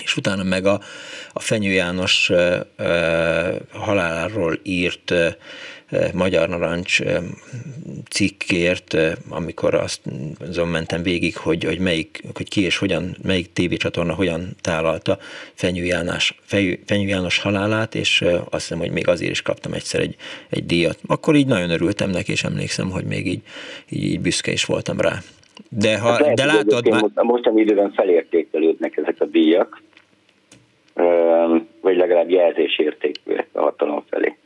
és 0.00 0.16
utána 0.16 0.42
meg 0.42 0.66
a, 0.66 0.80
a 1.32 1.40
Fenyő 1.40 1.72
János 1.72 2.30
e, 2.30 2.66
e, 2.76 3.58
haláláról 3.72 4.58
írt 4.62 5.10
e, 5.10 5.36
Magyar 6.12 6.48
Narancs 6.48 7.00
cikkért, 8.10 8.96
amikor 9.28 9.74
azt 9.74 10.00
azon 10.48 10.68
mentem 10.68 11.02
végig, 11.02 11.36
hogy, 11.36 11.64
hogy, 11.64 11.78
melyik, 11.78 12.22
hogy 12.34 12.48
ki 12.48 12.60
és 12.60 12.76
hogyan, 12.76 13.16
melyik 13.22 13.52
tévécsatorna 13.52 14.14
hogyan 14.14 14.56
tálalta 14.60 15.18
Fenyő 15.54 15.84
János, 15.84 16.34
Fenyő 16.44 17.06
János 17.06 17.38
halálát, 17.38 17.94
és 17.94 18.24
azt 18.50 18.62
hiszem, 18.62 18.78
hogy 18.78 18.90
még 18.90 19.08
azért 19.08 19.30
is 19.30 19.42
kaptam 19.42 19.72
egyszer 19.72 20.00
egy, 20.00 20.16
egy 20.50 20.66
díjat. 20.66 20.98
Akkor 21.06 21.34
így 21.34 21.46
nagyon 21.46 21.70
örültem 21.70 22.10
neki, 22.10 22.32
és 22.32 22.44
emlékszem, 22.44 22.90
hogy 22.90 23.04
még 23.04 23.26
így, 23.26 23.42
így, 23.88 24.04
így 24.04 24.20
büszke 24.20 24.52
is 24.52 24.64
voltam 24.64 25.00
rá. 25.00 25.22
De, 25.68 25.98
ha, 25.98 26.18
lehet, 26.20 26.36
de 26.36 26.44
látod... 26.44 26.88
Már... 26.88 27.24
Mostani 27.24 27.60
időben 27.60 27.92
felértékelődnek 27.92 28.96
ezek 28.96 29.16
a 29.18 29.24
díjak, 29.24 29.82
vagy 31.80 31.96
legalább 31.96 32.30
jelzésértékűek 32.30 33.48
a 33.52 33.60
hatalom 33.60 34.04
felé. 34.10 34.36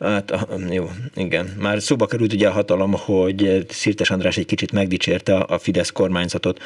Hát 0.00 0.32
jó, 0.70 0.84
igen. 1.14 1.46
Már 1.60 1.80
szóba 1.80 2.06
került 2.06 2.32
ugye 2.32 2.48
a 2.48 2.52
hatalom, 2.52 2.92
hogy 2.92 3.64
Szirtes 3.68 4.10
András 4.10 4.36
egy 4.36 4.46
kicsit 4.46 4.72
megdicsérte 4.72 5.36
a 5.36 5.58
Fidesz 5.58 5.90
kormányzatot, 5.90 6.62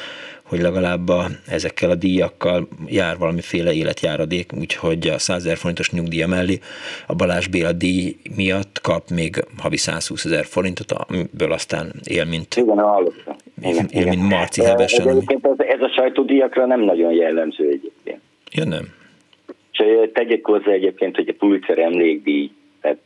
hogy 0.51 0.61
legalább 0.61 1.09
a, 1.09 1.25
ezekkel 1.47 1.89
a 1.89 1.95
díjakkal 1.95 2.67
jár 2.87 3.17
valamiféle 3.17 3.73
életjáradék, 3.73 4.51
úgyhogy 4.59 5.07
a 5.07 5.17
100 5.17 5.45
ezer 5.45 5.57
forintos 5.57 5.91
nyugdíja 5.91 6.27
mellé 6.27 6.59
a 7.07 7.15
Balázs 7.15 7.47
Béla 7.47 7.71
díj 7.71 8.15
miatt 8.35 8.81
kap 8.81 9.09
még 9.09 9.35
havi 9.57 9.77
120 9.77 10.25
ezer 10.25 10.45
forintot, 10.45 10.91
amiből 10.91 11.51
aztán 11.51 11.91
él, 12.03 12.25
mint, 12.25 12.55
Igen, 12.55 12.75
igen, 13.61 13.87
én, 13.91 14.07
mint 14.07 14.29
Marci 14.29 14.63
Hevesen. 14.63 15.07
Ez, 15.07 15.15
ez 15.57 15.81
a 15.81 15.91
sajtódíjakra 15.95 16.65
nem 16.65 16.81
nagyon 16.81 17.11
jellemző 17.13 17.63
egyébként. 17.63 18.21
Ja, 18.51 18.65
nem. 18.65 18.85
És 19.71 19.85
tegyek 20.13 20.45
hozzá 20.45 20.71
egyébként, 20.71 21.15
hogy 21.15 21.27
a 21.27 21.33
Pulitzer 21.37 21.77
emlékdíj, 21.77 22.51
tehát 22.81 22.97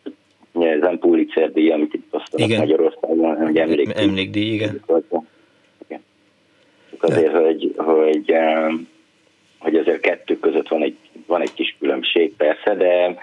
ez 0.54 0.80
nem 0.80 1.00
Pulitzer 1.00 1.52
díj, 1.52 1.72
amit 1.72 1.94
itt 1.94 2.08
osztanak 2.12 2.48
igen. 2.48 2.60
Magyarországon, 2.60 3.36
hanem 3.36 3.56
emlékdíj. 3.56 4.04
Emlékdíj, 4.04 4.54
igen. 4.54 4.82
igen. 4.88 5.25
Azért, 7.06 7.34
hogy, 7.34 7.74
hogy, 7.78 8.34
hogy 9.58 9.76
azért 9.76 10.00
kettő 10.00 10.40
között 10.40 10.68
van 10.68 10.84
egy, 10.84 10.96
van 11.28 11.42
egy 11.42 11.54
kis 11.54 11.76
különbség 11.80 12.34
persze, 12.38 12.76
de 12.76 13.16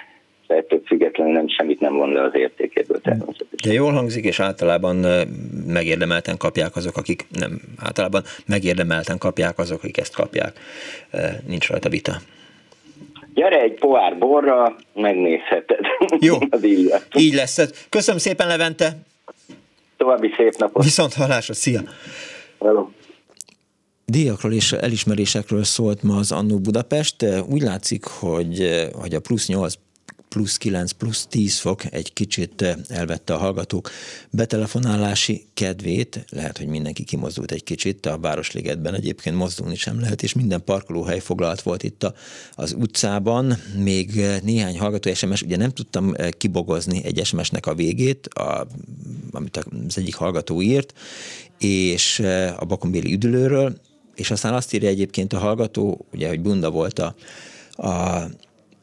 ettől 0.46 0.82
függetlenül 0.86 1.32
nem, 1.32 1.48
semmit 1.48 1.80
nem 1.80 1.96
von 1.96 2.12
le 2.12 2.22
az 2.22 2.34
értékéből 2.34 3.00
természetesen. 3.00 3.59
De 3.64 3.72
jól 3.72 3.92
hangzik, 3.92 4.24
és 4.24 4.40
általában 4.40 5.06
megérdemelten 5.66 6.36
kapják 6.36 6.76
azok, 6.76 6.96
akik 6.96 7.26
nem, 7.38 7.60
általában 7.78 8.22
megérdemelten 8.46 9.18
kapják 9.18 9.59
azok, 9.59 9.82
akik 9.82 9.98
ezt 9.98 10.14
kapják. 10.14 10.59
Nincs 11.46 11.68
rajta 11.68 11.88
vita. 11.88 12.12
Gyere 13.34 13.60
egy 13.60 13.74
pohár 13.74 14.18
borra, 14.18 14.76
megnézheted. 14.94 15.86
Jó, 16.20 16.36
így 17.16 17.34
lesz. 17.34 17.86
Köszönöm 17.88 18.20
szépen, 18.20 18.46
Levente. 18.46 18.92
További 19.96 20.32
szép 20.36 20.56
napot. 20.56 20.84
Viszont 20.84 21.14
hallásra, 21.14 21.54
szia. 21.54 21.80
Hello. 22.60 22.88
Díjakról 24.12 24.52
és 24.52 24.72
elismerésekről 24.72 25.64
szólt 25.64 26.02
ma 26.02 26.16
az 26.16 26.32
Annó 26.32 26.59
Budapest. 26.59 27.24
Úgy 27.48 27.62
látszik, 27.62 28.05
hogy, 28.05 28.89
hogy 28.93 29.14
a 29.14 29.20
plusz 29.20 29.47
8 29.47 29.74
plusz 30.28 30.56
9, 30.56 30.93
plusz 30.93 31.26
10 31.26 31.59
fok 31.59 31.93
egy 31.93 32.12
kicsit 32.12 32.62
eh, 32.62 32.74
elvette 32.89 33.34
a 33.34 33.39
hallgatók 33.39 33.90
betelefonálási 34.30 35.44
kedvét, 35.55 36.24
lehet, 36.28 36.59
hogy 36.59 36.66
mindenki 36.66 37.05
kimozdult 37.05 37.52
egy 37.52 37.64
kicsit, 37.64 38.06
a 38.06 38.18
Városligetben 38.18 38.94
egyébként 38.94 39.36
mozdulni 39.36 39.76
sem 39.76 40.01
lehet, 40.01 40.22
és 40.22 40.32
minden 40.32 40.64
parkolóhely 40.64 41.18
foglalt 41.18 41.62
volt 41.62 41.82
itt 41.82 42.02
a, 42.02 42.14
az 42.52 42.72
utcában, 42.78 43.56
még 43.76 44.18
eh, 44.18 44.40
néhány 44.40 44.78
hallgató 44.78 45.14
SMS, 45.14 45.43
ugye 45.43 45.56
nem 45.56 45.70
tudtam 45.70 46.14
eh, 46.14 46.28
kibogozni 46.30 47.05
egy 47.05 47.24
SMS-nek 47.24 47.66
a 47.66 47.74
végét, 47.74 48.26
a, 48.26 48.66
amit 49.30 49.56
az 49.56 49.98
egyik 49.98 50.14
hallgató 50.14 50.62
írt, 50.62 50.93
és 51.59 52.18
a 52.56 52.64
Bakonbéli 52.64 53.12
üdülőről, 53.12 53.80
és 54.14 54.30
aztán 54.30 54.55
azt 54.55 54.72
írja 54.72 54.89
egyébként 54.89 55.32
a 55.32 55.39
hallgató, 55.39 56.06
ugye, 56.12 56.28
hogy 56.28 56.40
bunda 56.40 56.70
volt 56.70 56.98
a, 56.98 57.14
a 57.89 58.24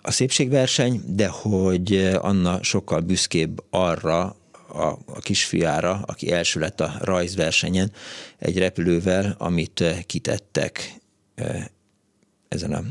a 0.01 0.11
szépségverseny, 0.11 1.01
de 1.07 1.27
hogy 1.27 2.11
Anna 2.21 2.63
sokkal 2.63 2.99
büszkébb 2.99 3.63
arra, 3.69 4.35
a, 4.67 4.97
a 5.05 5.19
kisfiára, 5.19 6.03
aki 6.05 6.31
első 6.31 6.59
lett 6.59 6.81
a 6.81 6.93
rajzversenyen 7.01 7.91
egy 8.37 8.57
repülővel, 8.57 9.35
amit 9.37 9.83
kitettek 10.05 11.01
ezen 12.49 12.73
a 12.73 12.83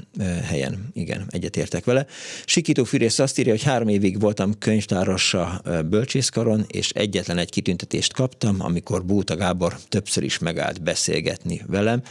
helyen. 0.43 0.91
Igen, 0.93 1.27
egyetértek 1.29 1.85
vele. 1.85 2.07
Sikító 2.45 2.85
Fűrész 2.85 3.19
azt 3.19 3.39
írja, 3.39 3.53
hogy 3.53 3.63
három 3.63 3.89
évig 3.89 4.21
voltam 4.21 4.59
könyvtáros 4.59 5.35
a 5.35 5.63
bölcsészkaron, 5.89 6.65
és 6.69 6.91
egyetlen 6.91 7.39
egy 7.39 7.51
kitüntetést 7.51 8.13
kaptam, 8.13 8.57
amikor 8.59 9.05
Bóta 9.05 9.37
Gábor 9.37 9.79
többször 9.89 10.23
is 10.23 10.39
megállt 10.39 10.83
beszélgetni 10.83 11.63
velem. 11.67 12.03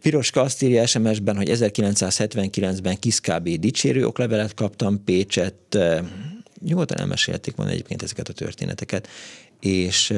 Piroska 0.00 0.40
azt 0.40 0.62
írja 0.62 0.86
SMS-ben, 0.86 1.36
hogy 1.36 1.50
1979-ben 1.52 2.98
Kiszkábé 2.98 3.56
dicsérő 3.56 4.06
oklevelet 4.06 4.54
kaptam 4.54 5.04
Pécset, 5.04 5.78
nyugodtan 6.60 6.98
elmesélték 6.98 7.56
volna 7.56 7.72
egyébként 7.72 8.02
ezeket 8.02 8.28
a 8.28 8.32
történeteket, 8.32 9.08
és 9.60 10.14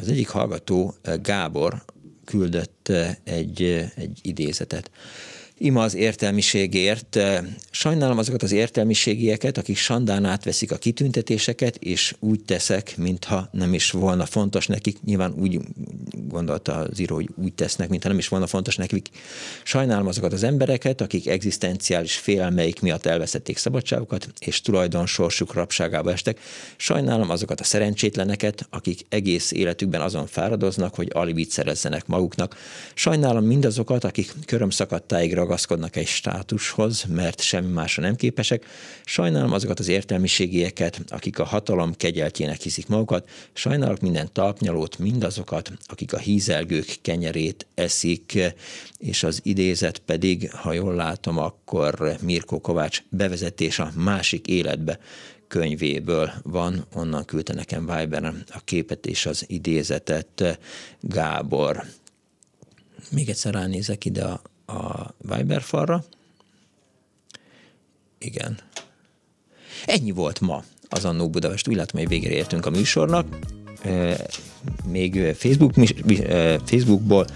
az 0.00 0.08
egyik 0.08 0.28
hallgató, 0.28 0.94
Gábor, 1.22 1.82
küldött 2.24 2.92
egy, 3.24 3.62
egy 3.94 4.18
idézetet 4.22 4.90
ima 5.58 5.82
az 5.82 5.94
értelmiségért. 5.94 7.18
Sajnálom 7.70 8.18
azokat 8.18 8.42
az 8.42 8.52
értelmiségieket, 8.52 9.58
akik 9.58 9.76
sandán 9.76 10.24
átveszik 10.24 10.72
a 10.72 10.76
kitüntetéseket, 10.76 11.76
és 11.76 12.14
úgy 12.20 12.44
teszek, 12.44 12.96
mintha 12.96 13.48
nem 13.52 13.74
is 13.74 13.90
volna 13.90 14.26
fontos 14.26 14.66
nekik. 14.66 15.02
Nyilván 15.02 15.34
úgy 15.38 15.60
gondolta 16.36 16.74
az 16.74 17.00
író, 17.00 17.14
hogy 17.14 17.28
úgy 17.34 17.52
tesznek, 17.52 17.88
mintha 17.88 18.08
nem 18.08 18.18
is 18.18 18.28
volna 18.28 18.46
fontos 18.46 18.76
nekik. 18.76 19.08
Sajnálom 19.62 20.06
azokat 20.06 20.32
az 20.32 20.42
embereket, 20.42 21.00
akik 21.00 21.26
egzisztenciális 21.26 22.16
félelmeik 22.16 22.80
miatt 22.80 23.06
elveszették 23.06 23.56
szabadságukat, 23.56 24.28
és 24.38 24.60
tulajdon 24.60 25.06
sorsuk 25.06 25.52
rabságába 25.52 26.12
estek. 26.12 26.40
Sajnálom 26.76 27.30
azokat 27.30 27.60
a 27.60 27.64
szerencsétleneket, 27.64 28.66
akik 28.70 29.00
egész 29.08 29.52
életükben 29.52 30.00
azon 30.00 30.26
fáradoznak, 30.26 30.94
hogy 30.94 31.10
alibit 31.12 31.50
szerezzenek 31.50 32.06
maguknak. 32.06 32.56
Sajnálom 32.94 33.44
mindazokat, 33.44 34.04
akik 34.04 34.32
körömszakadtáig 34.46 35.34
ragaszkodnak 35.34 35.96
egy 35.96 36.06
státushoz, 36.06 37.04
mert 37.08 37.40
semmi 37.40 37.72
másra 37.72 38.02
nem 38.02 38.16
képesek. 38.16 38.64
Sajnálom 39.04 39.52
azokat 39.52 39.78
az 39.78 39.88
értelmiségieket, 39.88 41.00
akik 41.08 41.38
a 41.38 41.44
hatalom 41.44 41.94
kegyeltjének 41.94 42.60
hiszik 42.60 42.88
magukat. 42.88 43.28
Sajnálok 43.52 44.00
minden 44.00 44.28
talpnyalót, 44.32 44.98
mindazokat, 44.98 45.72
akik 45.86 46.12
a 46.12 46.18
hízelgők 46.26 46.96
kenyerét 47.02 47.66
eszik, 47.74 48.38
és 48.98 49.22
az 49.22 49.40
idézet 49.42 49.98
pedig, 49.98 50.50
ha 50.50 50.72
jól 50.72 50.94
látom, 50.94 51.38
akkor 51.38 52.16
Mirko 52.22 52.60
Kovács 52.60 53.02
bevezetés 53.08 53.78
a 53.78 53.92
másik 53.94 54.46
életbe 54.46 54.98
könyvéből 55.48 56.32
van, 56.42 56.86
onnan 56.94 57.24
küldte 57.24 57.54
nekem 57.54 57.86
Viberen 57.86 58.44
a 58.48 58.60
képet 58.64 59.06
és 59.06 59.26
az 59.26 59.44
idézetet 59.46 60.58
Gábor. 61.00 61.84
Még 63.10 63.28
egyszer 63.28 63.54
ránézek 63.54 64.04
ide 64.04 64.24
a 64.24 64.42
a 64.66 65.14
Viber 65.18 65.62
falra. 65.62 66.04
Igen. 68.18 68.58
Ennyi 69.84 70.10
volt 70.10 70.40
ma 70.40 70.64
az 70.88 71.04
Annó 71.04 71.30
Budapest. 71.30 71.68
Úgy 71.68 71.76
látom, 71.76 72.00
hogy 72.00 72.08
végére 72.08 72.34
értünk 72.34 72.66
a 72.66 72.70
műsornak. 72.70 73.38
Még 74.90 75.34
Facebook, 75.38 75.72
Facebookból 76.64 77.26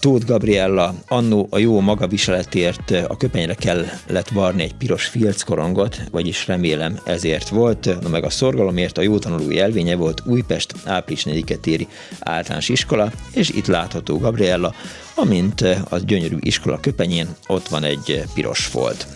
Tóth 0.00 0.26
Gabriella 0.26 0.94
annó 1.08 1.46
a 1.50 1.58
jó 1.58 1.80
magaviseletért 1.80 2.90
a 2.90 3.16
köpenyre 3.16 3.54
kellett 3.54 4.28
varni 4.28 4.62
egy 4.62 4.74
piros 4.74 5.04
filckorongot, 5.04 6.00
vagyis 6.10 6.46
remélem 6.46 6.98
ezért 7.04 7.48
volt, 7.48 8.00
na 8.02 8.08
meg 8.08 8.24
a 8.24 8.30
szorgalomért 8.30 8.98
a 8.98 9.02
jó 9.02 9.18
tanulói 9.18 9.60
elvénye 9.60 9.94
volt 9.94 10.22
Újpest 10.26 10.74
április 10.84 11.24
4 11.24 11.58
téri 11.60 11.88
általános 12.20 12.68
iskola, 12.68 13.12
és 13.34 13.48
itt 13.48 13.66
látható 13.66 14.18
Gabriella, 14.18 14.74
amint 15.14 15.64
az 15.88 16.04
gyönyörű 16.04 16.36
iskola 16.40 16.80
köpenyén 16.80 17.28
ott 17.46 17.68
van 17.68 17.84
egy 17.84 18.22
piros 18.34 18.64
folt. 18.64 19.06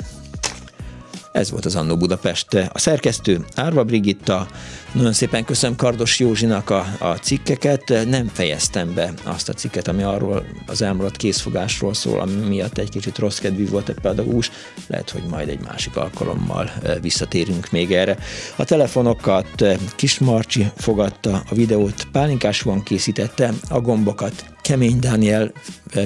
Ez 1.32 1.50
volt 1.50 1.64
az 1.64 1.76
Annó 1.76 1.96
Budapest. 1.96 2.54
A 2.54 2.78
szerkesztő 2.78 3.44
Árva 3.54 3.84
Brigitta, 3.84 4.48
nagyon 4.94 5.12
szépen 5.12 5.44
köszönöm 5.44 5.76
Kardos 5.76 6.18
Józsinak 6.18 6.70
a, 6.70 6.86
a 6.98 7.14
cikkeket. 7.14 7.92
Nem 8.08 8.26
fejeztem 8.32 8.94
be 8.94 9.12
azt 9.22 9.48
a 9.48 9.52
cikket, 9.52 9.88
ami 9.88 10.02
arról 10.02 10.46
az 10.66 10.82
elmaradt 10.82 11.16
készfogásról 11.16 11.94
szól, 11.94 12.20
ami 12.20 12.32
miatt 12.32 12.78
egy 12.78 12.88
kicsit 12.88 13.18
rossz 13.18 13.38
kedvű 13.38 13.68
volt 13.68 13.88
egy 13.88 14.00
pedagógus. 14.02 14.50
Lehet, 14.86 15.10
hogy 15.10 15.22
majd 15.22 15.48
egy 15.48 15.60
másik 15.60 15.96
alkalommal 15.96 16.70
visszatérünk 17.00 17.70
még 17.70 17.92
erre. 17.92 18.18
A 18.56 18.64
telefonokat 18.64 19.62
e, 19.62 19.78
Kis 19.96 20.18
Marcsi 20.18 20.66
fogadta, 20.76 21.42
a 21.50 21.54
videót 21.54 22.06
Pálinkásúan 22.12 22.82
készítette, 22.82 23.52
a 23.68 23.80
gombokat 23.80 24.44
Kemény 24.62 24.98
Dániel 24.98 25.52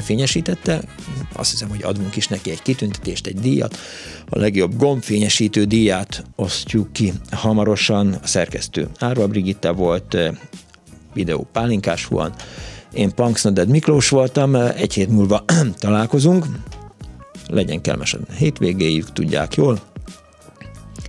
fényesítette, 0.03 0.83
azt 1.33 1.51
hiszem, 1.51 1.69
hogy 1.69 1.83
adunk 1.83 2.17
is 2.17 2.29
neki 2.29 2.51
egy 2.51 2.63
kitüntetést, 2.63 3.27
egy 3.27 3.41
díjat. 3.41 3.79
A 4.29 4.39
legjobb 4.39 4.77
gombfényesítő 4.77 5.65
díját 5.65 6.25
osztjuk 6.37 6.93
ki 6.93 7.13
hamarosan. 7.31 8.19
A 8.23 8.27
szerkesztő 8.27 8.78
Árva 8.99 9.27
Brigitta 9.27 9.73
volt, 9.73 10.17
videó 11.15 11.47
Pálinkásúan. 11.53 12.33
Én 12.93 13.15
Punksnoded 13.15 13.69
Miklós 13.69 14.09
voltam, 14.09 14.55
egy 14.55 14.95
hét 14.95 15.09
múlva 15.09 15.45
találkozunk. 15.79 16.47
Legyen 17.49 17.81
kellemes 17.81 18.15
a 18.15 18.19
hétvégéjük, 18.37 19.13
tudják 19.13 19.55
jól. 19.55 19.81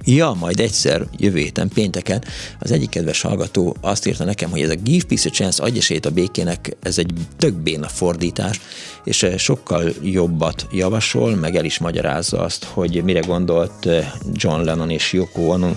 Ja, 0.05 0.35
majd 0.39 0.59
egyszer, 0.59 1.05
jövő 1.17 1.38
héten, 1.38 1.69
pénteken, 1.73 2.23
az 2.59 2.71
egyik 2.71 2.89
kedves 2.89 3.21
hallgató 3.21 3.76
azt 3.81 4.07
írta 4.07 4.23
nekem, 4.23 4.49
hogy 4.49 4.61
ez 4.61 4.69
a 4.69 4.76
Give 4.76 5.05
Peace 5.07 5.30
a 5.30 5.31
Chance, 5.31 5.63
adj 5.63 5.77
esélyt 5.77 6.05
a 6.05 6.11
békének, 6.11 6.77
ez 6.81 6.97
egy 6.97 7.13
tök 7.38 7.53
béna 7.53 7.88
fordítás, 7.88 8.59
és 9.03 9.23
eh, 9.23 9.38
sokkal 9.38 9.91
jobbat 10.01 10.67
javasol, 10.71 11.35
meg 11.35 11.55
el 11.55 11.65
is 11.65 11.77
magyarázza 11.77 12.39
azt, 12.39 12.63
hogy 12.63 13.03
mire 13.03 13.19
gondolt 13.19 13.85
eh, 13.85 14.11
John 14.34 14.63
Lennon 14.63 14.89
és 14.89 15.13
Yoko 15.13 15.41
Ono, 15.41 15.71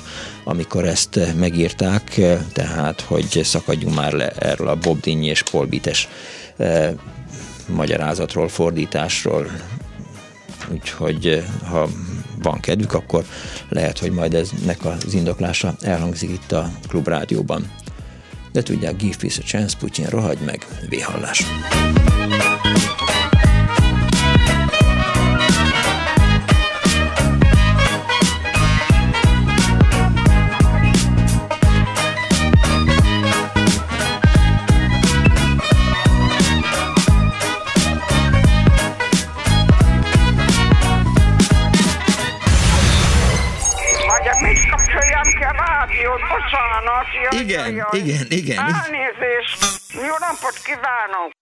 amikor 0.45 0.85
ezt 0.85 1.17
eh, 1.17 1.35
megírták, 1.35 2.21
tehát, 2.53 3.01
hogy 3.01 3.41
szakadjunk 3.43 3.95
már 3.95 4.13
le 4.13 4.29
erről 4.31 4.69
a 4.69 4.77
Bob 4.77 5.01
Dinny 5.01 5.25
és 5.25 5.43
Paul 5.43 5.67
Bites 5.67 6.09
magyarázatról, 7.67 8.49
fordításról, 8.49 9.47
úgyhogy 10.73 11.45
ha 11.65 11.89
van 12.43 12.61
kedvük, 12.61 12.95
akkor 12.95 13.25
lehet, 13.69 13.99
hogy 13.99 14.11
majd 14.11 14.35
eznek 14.35 14.85
az 14.85 15.15
indoklása 15.15 15.75
elhangzik 15.81 16.31
itt 16.31 16.53
a 16.53 16.71
Klubrádióban. 16.89 17.71
de 18.53 18.63
tudják, 18.63 18.97
give 18.97 19.17
peace 19.21 19.41
a 19.43 19.45
chance, 19.45 19.77
Putyin, 19.79 20.07
rohagy 20.07 20.39
meg, 20.45 20.67
véhallás. 20.89 21.45
Igen, 47.41 47.87
igen, 47.93 48.27
igen. 48.29 48.59
Elnézést. 48.59 49.59
Jó 49.95 50.17
napot 50.19 50.57
kívánok. 50.65 51.33